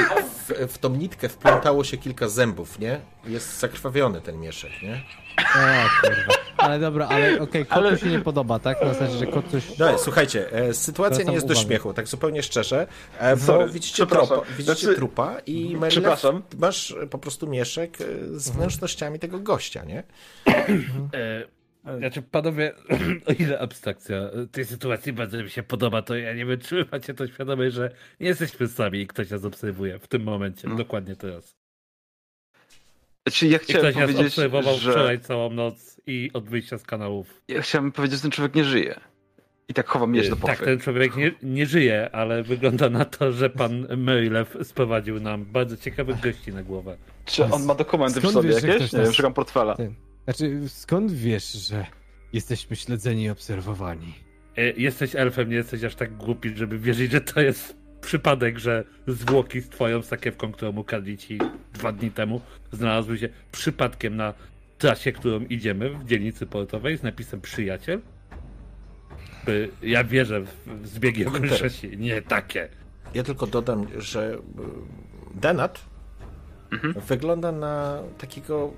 [0.49, 3.00] w, w tą nitkę wplątało się kilka zębów, nie?
[3.26, 5.00] Jest zakrwawiony ten mieszek, nie?
[5.38, 6.32] O, kurwa.
[6.56, 8.82] Ale dobra, ale okej, kotu Ale- się nie podoba, tak?
[8.82, 9.78] Na zasadzie, że kot coś...
[9.78, 11.66] No, słuchajcie, e, sytuacja nie jest do uwagę.
[11.66, 12.86] śmiechu, tak zupełnie szczerze,
[13.18, 16.42] e, bo Sorry, widzicie, trupa, widzicie Znaczy- trupa i Marylew, Przepraszam.
[16.58, 18.04] masz e, po prostu mieszek e,
[18.38, 20.02] z wnętrznościami tego gościa, nie?
[21.14, 22.72] E, znaczy, panowie,
[23.28, 24.16] o ile abstrakcja
[24.52, 27.90] tej sytuacji bardzo mi się podoba, to ja nie wiem, czy macie to świadomość, że
[28.20, 30.74] nie jesteśmy sami i ktoś nas obserwuje w tym momencie, No.
[30.76, 31.56] dokładnie teraz.
[33.28, 34.90] Znaczy, ja I chciałem ktoś nas powiedzieć, obserwował że...
[34.92, 37.40] wczoraj całą noc i od wyjścia z kanałów.
[37.48, 39.00] Ja chciałem powiedzieć, że ten człowiek nie żyje.
[39.68, 40.64] I tak chowam miecz do tak, pochwy.
[40.64, 45.76] ten człowiek nie, nie żyje, ale wygląda na to, że pan Mejlew sprowadził nam bardzo
[45.76, 46.96] ciekawych gości na głowę.
[47.24, 48.92] Czy on ma dokumenty w Skąd sobie wiesz, jakieś?
[48.92, 49.76] Nie wiem, nas- szukam portfela.
[50.24, 51.86] Znaczy, skąd wiesz, że
[52.32, 54.14] jesteśmy śledzeni i obserwowani?
[54.56, 58.84] E, Jesteś elfem, nie jesteś aż tak głupi, żeby wierzyć, że to jest przypadek, że
[59.07, 61.39] zwłoki z twoją sakiewką, którą ukradli ci
[61.73, 62.41] dwa dni temu,
[62.73, 64.34] znalazły się przypadkiem na
[64.78, 68.00] trasie, którą idziemy w dzielnicy portowej z napisem przyjaciel?
[69.47, 72.68] By- Ja wierzę w zbiegi okoliczności, nie takie.
[73.15, 74.39] Ja tylko dodam, że y,
[75.41, 75.81] Denat
[77.08, 78.73] wygląda na takiego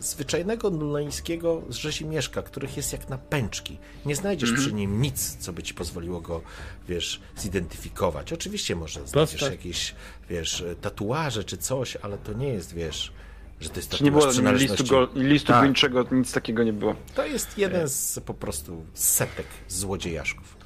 [0.00, 3.78] zwyczajnego nuleńskiego z rzezimieszka, których jest jak na pęczki.
[4.06, 6.40] Nie znajdziesz przy nim nic, co by ci pozwoliło go,
[6.88, 8.32] wiesz, zidentyfikować.
[8.32, 9.56] Oczywiście może znajdziesz Proste.
[9.56, 9.94] jakieś,
[10.30, 13.12] wiesz, tatuaże czy coś, ale to nie jest, wiesz,
[13.60, 15.64] że to jest Czy nie tatuaż było listu, go, listu Tak.
[15.64, 16.94] gończego, nic takiego nie było.
[17.14, 20.56] To jest jeden z po prostu setek złodziejaszków.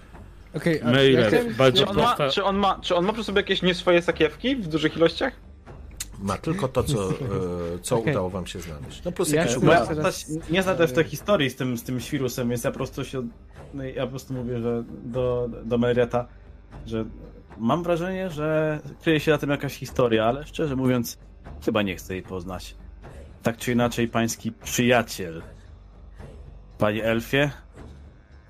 [0.55, 3.62] Okej, chciałem- bardzo Czy on, ma, czy, on ma, czy on ma przy sobie jakieś
[3.62, 5.33] nie swoje sakiewki w dużych ilościach?
[6.20, 7.15] Ma tylko to, co, e,
[7.82, 8.12] co Okej.
[8.12, 9.05] udało wam się znaleźć.
[9.05, 9.47] No plus Ja
[9.86, 13.05] teraz- nie znam też tej historii z tym, z tym świrusem, więc ja po prostu
[13.05, 13.28] się.
[13.74, 16.26] No ja po prostu mówię, że do, do Merieta,
[16.86, 17.05] że
[17.58, 21.18] mam wrażenie, że kryje się na tym jakaś historia, ale szczerze mówiąc,
[21.65, 22.74] chyba nie chcę jej poznać.
[23.42, 25.42] Tak czy inaczej, pański przyjaciel,
[26.78, 27.50] panie Elfie,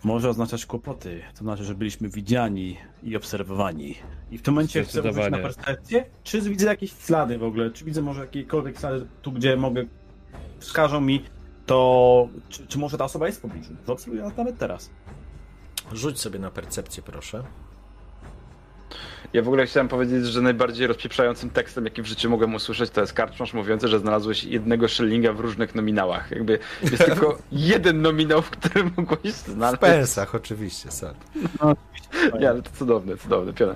[0.05, 1.23] może oznaczać kłopoty.
[1.35, 3.95] To znaczy, że byliśmy widziani i obserwowani.
[4.31, 6.05] I w tym momencie chcę na percepcję.
[6.23, 7.71] Czy widzę jakieś ślady w ogóle?
[7.71, 9.85] Czy widzę może jakiekolwiek ślady tu, gdzie mogę
[10.59, 11.25] wskażą mi,
[11.67, 13.75] to czy, czy może ta osoba jest w pobliżu?
[13.87, 14.91] Zaobserwuję nawet teraz.
[15.93, 17.45] Rzuć sobie na percepcję, proszę.
[19.33, 23.01] Ja w ogóle chciałem powiedzieć, że najbardziej rozpieprzającym tekstem, jaki w życiu mogłem usłyszeć, to
[23.01, 26.31] jest karczmasz mówiący, że znalazłeś jednego szylinga w różnych nominałach.
[26.31, 29.81] Jakby jest tylko jeden nominał, w którym mogłeś W znaleźć.
[29.81, 31.15] pensach oczywiście, sorry.
[32.41, 33.75] Nie, ale to cudowne, cudowne, piona.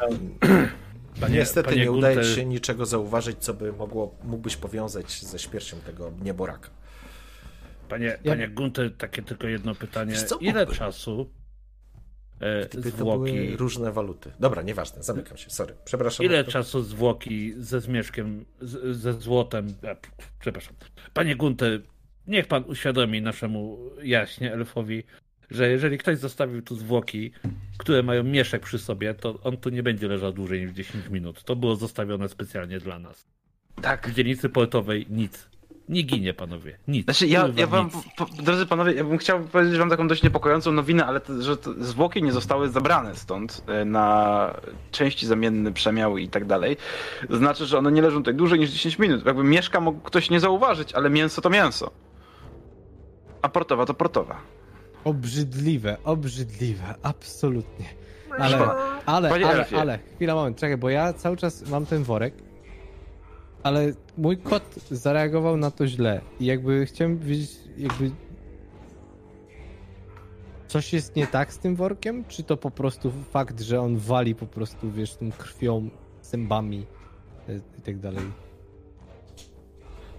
[1.20, 5.22] Panie- Niestety panie nie udaje ci Gunter- się niczego zauważyć, co by mogło, mógłbyś powiązać
[5.22, 6.70] ze śmiercią tego nieboraka.
[7.88, 10.14] Panie, panie Gunter, takie tylko jedno pytanie.
[10.40, 11.30] Ile czasu
[12.70, 13.56] Gdyby to były zwłoki...
[13.56, 14.30] różne waluty.
[14.40, 15.74] Dobra, nieważne, zamykam się, sorry.
[15.84, 16.26] Przepraszam.
[16.26, 16.52] Ile bardzo.
[16.52, 19.74] czasu zwłoki ze zmierzkiem, z, ze złotem...
[19.84, 19.96] E,
[20.40, 20.74] przepraszam.
[21.14, 21.80] Panie Gunter,
[22.26, 25.02] niech pan uświadomi naszemu jaśnie elfowi,
[25.50, 27.32] że jeżeli ktoś zostawił tu zwłoki,
[27.78, 31.44] które mają mieszek przy sobie, to on tu nie będzie leżał dłużej niż 10 minut.
[31.44, 33.26] To było zostawione specjalnie dla nas.
[33.82, 34.08] Tak.
[34.08, 35.48] W dzielnicy portowej nic.
[35.90, 36.78] Nie ginie, panowie.
[36.88, 37.04] Nic.
[37.04, 37.94] Znaczy, ja, ja wam, nic.
[38.16, 41.56] po, drodzy panowie, ja bym chciał powiedzieć wam taką dość niepokojącą nowinę, ale to, że
[41.56, 44.54] to zwłoki nie zostały zabrane stąd e, na
[44.90, 46.76] części zamienne, przemiały i tak dalej.
[47.30, 49.26] Znaczy, że one nie leżą tutaj dłużej niż 10 minut.
[49.26, 51.90] Jakby mieszka mógł ktoś nie zauważyć, ale mięso to mięso.
[53.42, 54.40] A portowa to portowa.
[55.04, 57.86] Obrzydliwe, obrzydliwe, absolutnie.
[58.38, 58.58] Ale,
[59.06, 59.80] ale, ale, Elfie.
[59.80, 62.34] ale, chwila, moment, czekaj, bo ja cały czas mam ten worek,
[63.62, 68.10] ale mój kot zareagował na to źle i jakby chciałem wiedzieć, jakby
[70.68, 74.34] coś jest nie tak z tym workiem, czy to po prostu fakt, że on wali
[74.34, 75.90] po prostu, wiesz, tą krwią,
[76.22, 76.86] zębami
[77.48, 78.24] e, i tak dalej.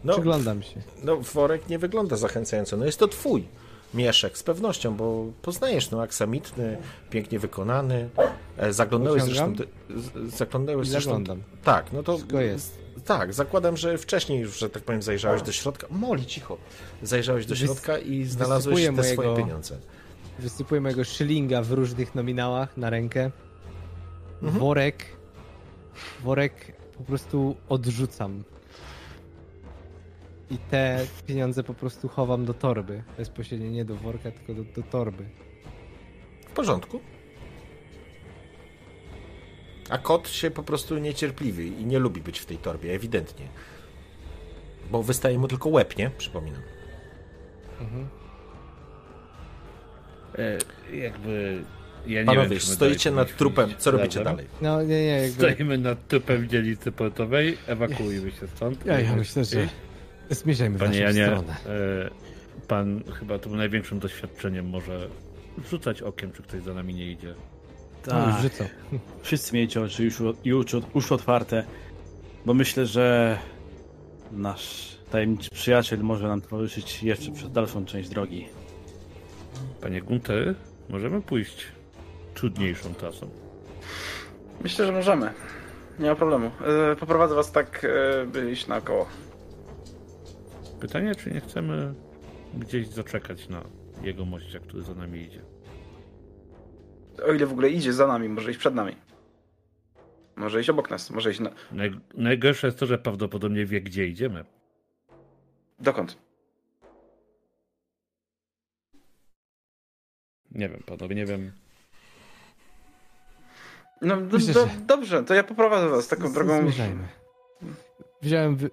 [0.04, 0.82] No, Przyglądam się.
[1.04, 2.78] no, worek nie wygląda zachęcająco.
[2.78, 3.48] No jest to twój
[3.94, 6.78] mieszek, z pewnością, bo poznajesz, no, aksamitny,
[7.10, 8.10] pięknie wykonany.
[8.58, 9.52] E, Zaglądałeś zresztą...
[9.54, 9.74] Wyciągam?
[10.30, 11.10] z- Zaglądałeś I zresztą...
[11.10, 11.42] zaglądam.
[11.64, 12.18] Tak, no to...
[12.18, 12.82] Wszystko jest.
[13.06, 15.88] Tak, zakładam, że wcześniej już, że tak powiem, zajrzałeś do środka.
[15.90, 16.58] Moli, cicho.
[17.04, 19.78] Zajrzałeś do środka i znalazłeś wysypuję te swoje mojego- pieniądze.
[20.40, 23.32] Wysypuję mojego szylinga w różnych nominałach na rękę.
[24.42, 24.60] Mhm.
[24.60, 25.06] Worek.
[26.24, 26.54] Worek
[26.98, 28.44] po prostu odrzucam.
[30.52, 33.04] I te pieniądze po prostu chowam do torby.
[33.18, 35.24] Bezpośrednio nie do worka, tylko do, do torby.
[36.48, 37.00] W porządku.
[39.90, 43.48] A kot się po prostu niecierpliwy i nie lubi być w tej torbie, ewidentnie.
[44.92, 46.10] Bo wystaje mu tylko łeb, nie?
[46.18, 46.62] Przypominam.
[50.38, 50.58] E,
[50.96, 51.64] jakby
[52.08, 53.74] Ja nie Panowie, stoicie nad trupem.
[53.78, 54.24] Co robicie razem.
[54.24, 54.48] dalej?
[54.62, 55.54] No nie, nie, jakby...
[55.54, 58.86] Stoimy nad trupem dzielnicy portowej, ewakuujmy się stąd.
[58.86, 59.68] Ja, ja myślę, że
[60.36, 61.56] zmierzajmy w Panie naszą Janie, stronę.
[61.66, 62.10] e,
[62.68, 65.08] pan chyba tym największym doświadczeniem może
[65.70, 67.34] rzucać okiem, czy ktoś za nami nie idzie.
[68.08, 68.42] No już Tak.
[68.42, 68.66] rzucą.
[69.22, 71.64] Wszyscy miejcie oczy już, już, już otwarte,
[72.46, 73.38] bo myślę, że
[74.32, 78.48] nasz tajemniczy przyjaciel może nam towarzyszyć jeszcze przez dalszą część drogi.
[79.82, 80.56] Panie Gunter,
[80.90, 81.66] możemy pójść
[82.34, 83.30] trudniejszą trasą.
[84.64, 85.34] Myślę, że możemy.
[86.00, 86.52] Nie ma problemu.
[86.92, 87.86] E, Poprowadzę was tak,
[88.22, 89.06] e, by iść naokoło.
[90.82, 91.94] Pytanie, czy nie chcemy
[92.54, 93.64] gdzieś zaczekać na
[94.02, 95.42] jego mościa, który za nami idzie.
[97.28, 98.96] O ile w ogóle idzie za nami, może iść przed nami.
[100.36, 101.50] Może iść obok nas, może iść na...
[101.72, 104.46] Naj, najgorsze jest to, że prawdopodobnie wie, gdzie idziemy.
[105.80, 106.18] Dokąd?
[110.52, 111.52] Nie wiem, panowie, nie wiem.
[114.02, 116.62] No do, Myślę, do, że- dobrze, to ja poprowadzę was taką Z- drogą.
[116.62, 117.08] Zmierzajmy.
[118.22, 118.70] Wziąłem, wy...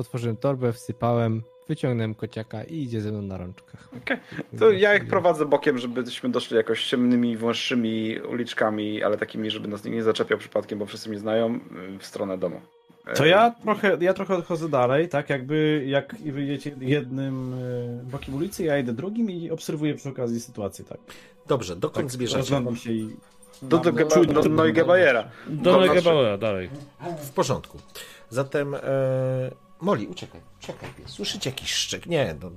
[0.00, 3.88] otworzyłem torbę, wsypałem, wyciągnąłem kociaka i idzie ze mną na rączkach.
[4.02, 4.16] Okej.
[4.58, 9.84] To ja ich prowadzę bokiem, żebyśmy doszli jakoś ciemnymi, wąższymi uliczkami, ale takimi, żeby nas
[9.84, 11.60] nikt nie zaczepiał przypadkiem, bo wszyscy mnie znają,
[11.98, 12.60] w stronę domu.
[13.06, 18.34] E, To ja trochę, ja trochę odchodzę dalej, tak jakby jak wyjdziecie jednym e, bokiem
[18.34, 20.98] ulicy, ja idę drugim i obserwuję przy okazji sytuację, tak.
[21.46, 22.38] Dobrze, dokąd tak zmierzacie?
[22.38, 23.16] Rozglądam się i...
[23.62, 25.24] Do, do, do, do, do Neugebauera.
[25.48, 26.70] Do Neugebauera, dalej.
[27.22, 27.78] W porządku.
[28.30, 28.80] Zatem, e,
[29.80, 31.10] Moli, uciekaj, uciekaj, pies.
[31.10, 32.06] Słyszycie jakiś szczek?
[32.06, 32.50] Nie, no,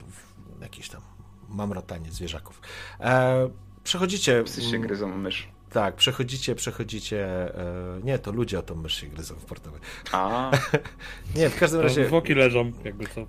[0.61, 1.01] jakieś tam
[1.50, 2.61] mamrotanie zwierzaków.
[3.00, 3.50] E,
[3.83, 4.43] przechodzicie...
[4.43, 5.48] Psy się gryzą mysz.
[5.69, 7.25] Tak, przechodzicie, przechodzicie...
[7.56, 9.82] E, nie, to ludzie o tą mysz się gryzą w portowej.
[10.11, 10.51] A.
[11.35, 12.06] nie, w każdym razie...
[12.06, 13.22] Zwłoki leżą, jakby co.
[13.22, 13.25] E,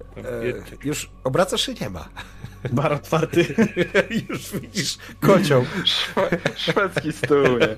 [0.84, 2.08] już obracasz się nie ma.
[2.72, 3.54] Bar otwarty.
[4.28, 5.64] już widzisz kocioł.
[5.84, 7.76] Szwe, szwedzki stół, nie?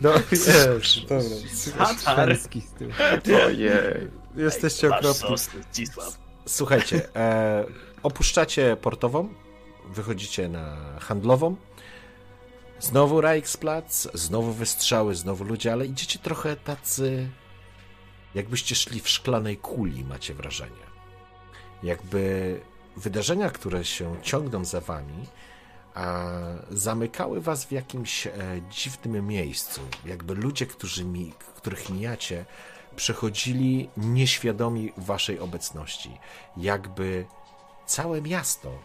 [0.00, 1.36] No, jest, dobra.
[1.98, 2.92] Szwedzki styl.
[3.46, 3.70] Ojej.
[4.36, 5.36] Jesteście okropni.
[6.46, 7.64] Słuchajcie, e,
[8.02, 9.28] opuszczacie portową,
[9.88, 11.56] wychodzicie na handlową.
[12.80, 17.28] Znowu Reichsplatz, znowu wystrzały, znowu ludzie, ale idziecie trochę tacy,
[18.34, 20.92] jakbyście szli w szklanej kuli, macie wrażenie.
[21.82, 22.60] Jakby
[22.96, 25.26] wydarzenia, które się ciągną za wami,
[26.70, 28.32] zamykały was w jakimś e,
[28.70, 29.80] dziwnym miejscu.
[30.04, 32.44] Jakby ludzie, którzy mi, których mijacie,
[32.96, 36.18] przechodzili nieświadomi waszej obecności.
[36.56, 37.26] Jakby
[37.86, 38.78] całe miasto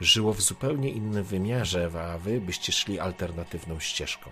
[0.00, 4.30] żyło w zupełnie innym wymiarze, a wy byście szli alternatywną ścieżką.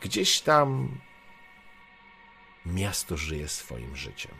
[0.00, 0.98] Gdzieś tam
[2.66, 4.32] miasto żyje swoim życiem.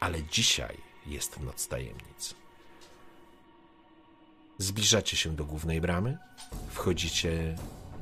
[0.00, 0.76] Ale dzisiaj
[1.06, 2.45] jest noc tajemnic.
[4.58, 6.18] Zbliżacie się do głównej bramy,
[6.70, 7.56] wchodzicie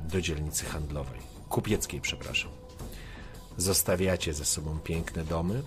[0.09, 1.19] do dzielnicy handlowej,
[1.49, 2.51] kupieckiej, przepraszam.
[3.57, 5.63] Zostawiacie ze sobą piękne domy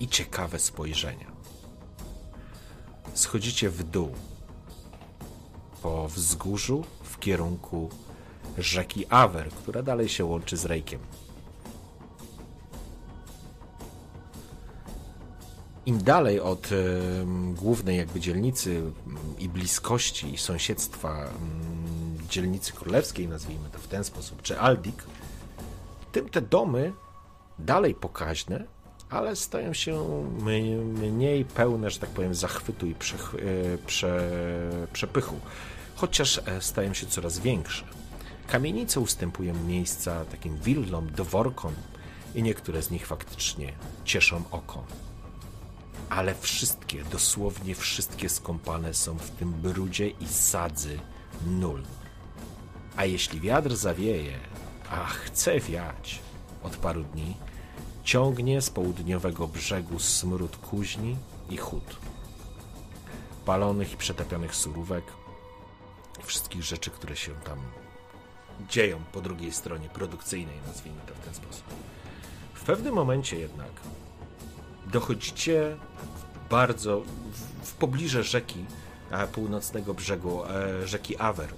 [0.00, 1.32] i ciekawe spojrzenia.
[3.14, 4.12] Schodzicie w dół
[5.82, 7.90] po wzgórzu w kierunku
[8.58, 11.00] rzeki Awer, która dalej się łączy z Rejkiem.
[15.86, 16.68] Im dalej od
[17.54, 18.82] głównej jakby dzielnicy
[19.38, 21.28] i bliskości i sąsiedztwa
[22.28, 25.04] dzielnicy królewskiej, nazwijmy to w ten sposób, czy Aldik,
[26.12, 26.92] tym te domy
[27.58, 28.64] dalej pokaźne,
[29.10, 30.24] ale stają się
[30.94, 34.30] mniej pełne, że tak powiem, zachwytu i przech, e, prze,
[34.92, 35.40] przepychu,
[35.94, 37.84] chociaż e, stają się coraz większe.
[38.46, 41.72] Kamienice ustępują miejsca takim willom, dworkom
[42.34, 43.72] i niektóre z nich faktycznie
[44.04, 44.84] cieszą oko.
[46.16, 51.00] Ale wszystkie, dosłownie wszystkie skąpane są w tym brudzie i sadzy
[51.46, 51.82] nul.
[52.96, 54.38] A jeśli wiatr zawieje,
[54.90, 56.20] a chce wiać
[56.62, 57.36] od paru dni,
[58.04, 61.16] ciągnie z południowego brzegu smród kuźni
[61.50, 61.96] i hut.
[63.44, 65.04] Palonych i przetapionych surówek,
[66.22, 67.58] wszystkich rzeczy, które się tam
[68.68, 71.64] dzieją po drugiej stronie produkcyjnej, nazwijmy to w ten sposób.
[72.54, 73.72] W pewnym momencie jednak
[74.86, 75.76] dochodzicie
[76.52, 77.00] bardzo
[77.32, 78.64] w, w pobliże rzeki,
[79.32, 81.54] północnego brzegu e, rzeki Awer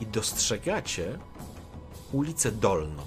[0.00, 1.18] i dostrzegacie
[2.12, 3.02] ulicę Dolną.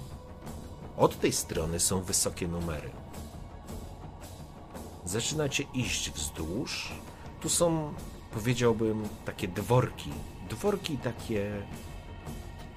[0.96, 2.90] Od tej strony są wysokie numery.
[5.04, 6.92] Zaczynacie iść wzdłuż.
[7.40, 7.94] Tu są,
[8.34, 10.10] powiedziałbym, takie dworki.
[10.50, 11.62] Dworki takie,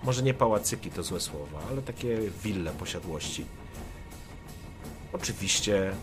[0.04, 3.46] może nie pałacyki to złe słowa, ale takie wille posiadłości.
[5.14, 5.94] Oczywiście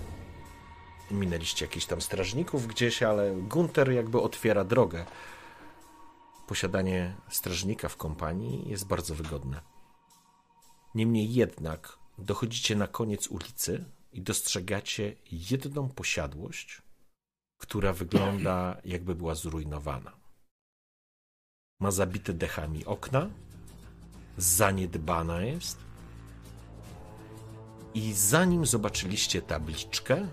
[1.11, 5.05] minęliście jakichś tam strażników gdzieś, ale Gunter jakby otwiera drogę.
[6.47, 9.61] Posiadanie strażnika w kompanii jest bardzo wygodne.
[10.95, 16.83] Niemniej jednak dochodzicie na koniec ulicy i dostrzegacie jedną posiadłość,
[17.59, 20.13] która wygląda jakby była zrujnowana.
[21.81, 23.31] Ma zabite dechami okna,
[24.37, 25.79] zaniedbana jest.
[27.95, 30.29] I zanim zobaczyliście tabliczkę,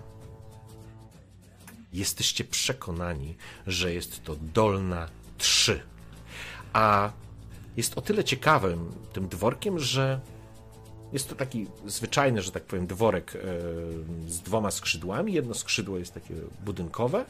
[1.96, 5.08] jesteście przekonani, że jest to Dolna
[5.38, 5.80] 3.
[6.72, 7.10] A
[7.76, 10.20] jest o tyle ciekawym tym dworkiem, że
[11.12, 13.38] jest to taki zwyczajny, że tak powiem, dworek e,
[14.30, 15.32] z dwoma skrzydłami.
[15.32, 16.34] Jedno skrzydło jest takie
[16.64, 17.24] budynkowe,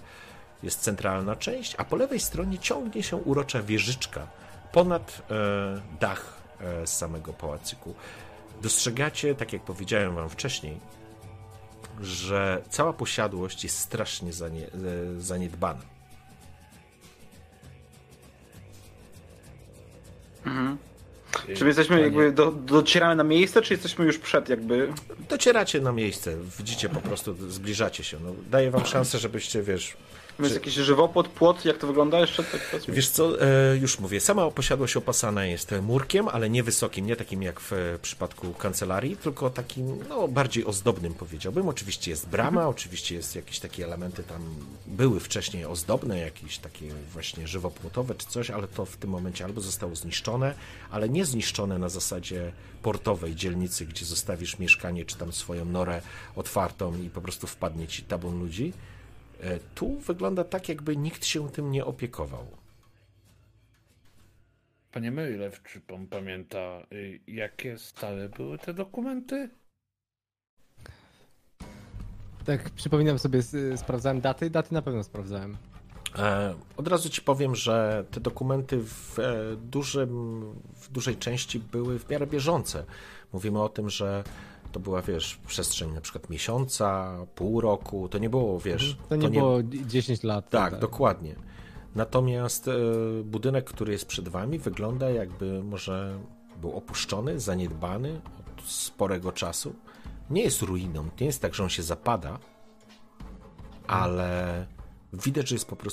[0.63, 4.27] jest centralna część, a po lewej stronie ciągnie się urocza wieżyczka
[4.73, 7.95] ponad e, dach e, samego pałacyku.
[8.63, 10.81] Dostrzegacie, tak jak powiedziałem wam wcześniej,
[12.03, 14.71] że cała posiadłość jest strasznie zanie,
[15.19, 15.81] zaniedbana.
[20.47, 20.79] Mhm.
[21.55, 24.93] Czy my jesteśmy jakby, do, docieramy na miejsce, czy jesteśmy już przed jakby...
[25.29, 28.19] Docieracie na miejsce, widzicie po prostu, zbliżacie się.
[28.25, 29.97] No, daję wam szansę, żebyście, wiesz...
[30.39, 32.45] Jest jakiś żywopłot, płot, jak to wygląda jeszcze?
[32.45, 32.83] Tak?
[32.89, 37.43] Wiesz co, e, już mówię, sama posiadłość opasana jest murkiem, ale nie wysokim, nie takim
[37.43, 41.69] jak w e, przypadku kancelarii, tylko takim, no, bardziej ozdobnym powiedziałbym.
[41.69, 42.69] Oczywiście jest brama, Mhm.
[42.69, 44.43] oczywiście jest jakieś takie elementy tam,
[44.87, 49.61] były wcześniej ozdobne, jakieś takie właśnie żywopłotowe czy coś, ale to w tym momencie albo
[49.61, 50.55] zostało zniszczone,
[50.91, 56.03] ale nie zniszczone na zasadzie portowej dzielnicy, gdzie zostawisz mieszkanie czy tam swoją norę
[56.37, 58.73] otwartą i po prostu wpadnie ci tabun ludzi.
[59.41, 62.47] E, Tu wygląda tak, jakby nikt się tym nie opiekował.
[64.93, 69.51] Panie Mylew, czy pan pamięta, y, jakie stare były te dokumenty?
[72.45, 73.41] Tak, przypominam sobie,
[73.77, 74.51] sprawdzałem daty.
[74.51, 75.57] Daty na pewno sprawdzałem.
[76.19, 80.41] E, Od razu ci powiem, że te dokumenty w, e, dużym,
[80.75, 82.85] w dużej części były w miarę bieżące.
[83.33, 84.25] Mówimy o tym, że
[84.77, 88.91] to była, wiesz, przestrzeń na przykład miesiąca, pół roku, to nie było, wiesz...
[88.91, 89.09] Mhm.
[89.09, 90.51] To nie było 10 lat.
[90.51, 91.35] Tak, dokładnie.
[91.95, 92.73] Natomiast e,
[93.25, 96.19] budynek, który jest przed wami, wygląda jakby może
[96.61, 99.75] był opuszczony, zaniedbany od sporego czasu.
[100.31, 102.39] Nie jest ruiną, nie jest tak, że on się zapada,
[103.87, 104.67] ale
[105.13, 105.85] widać, że jest po prostu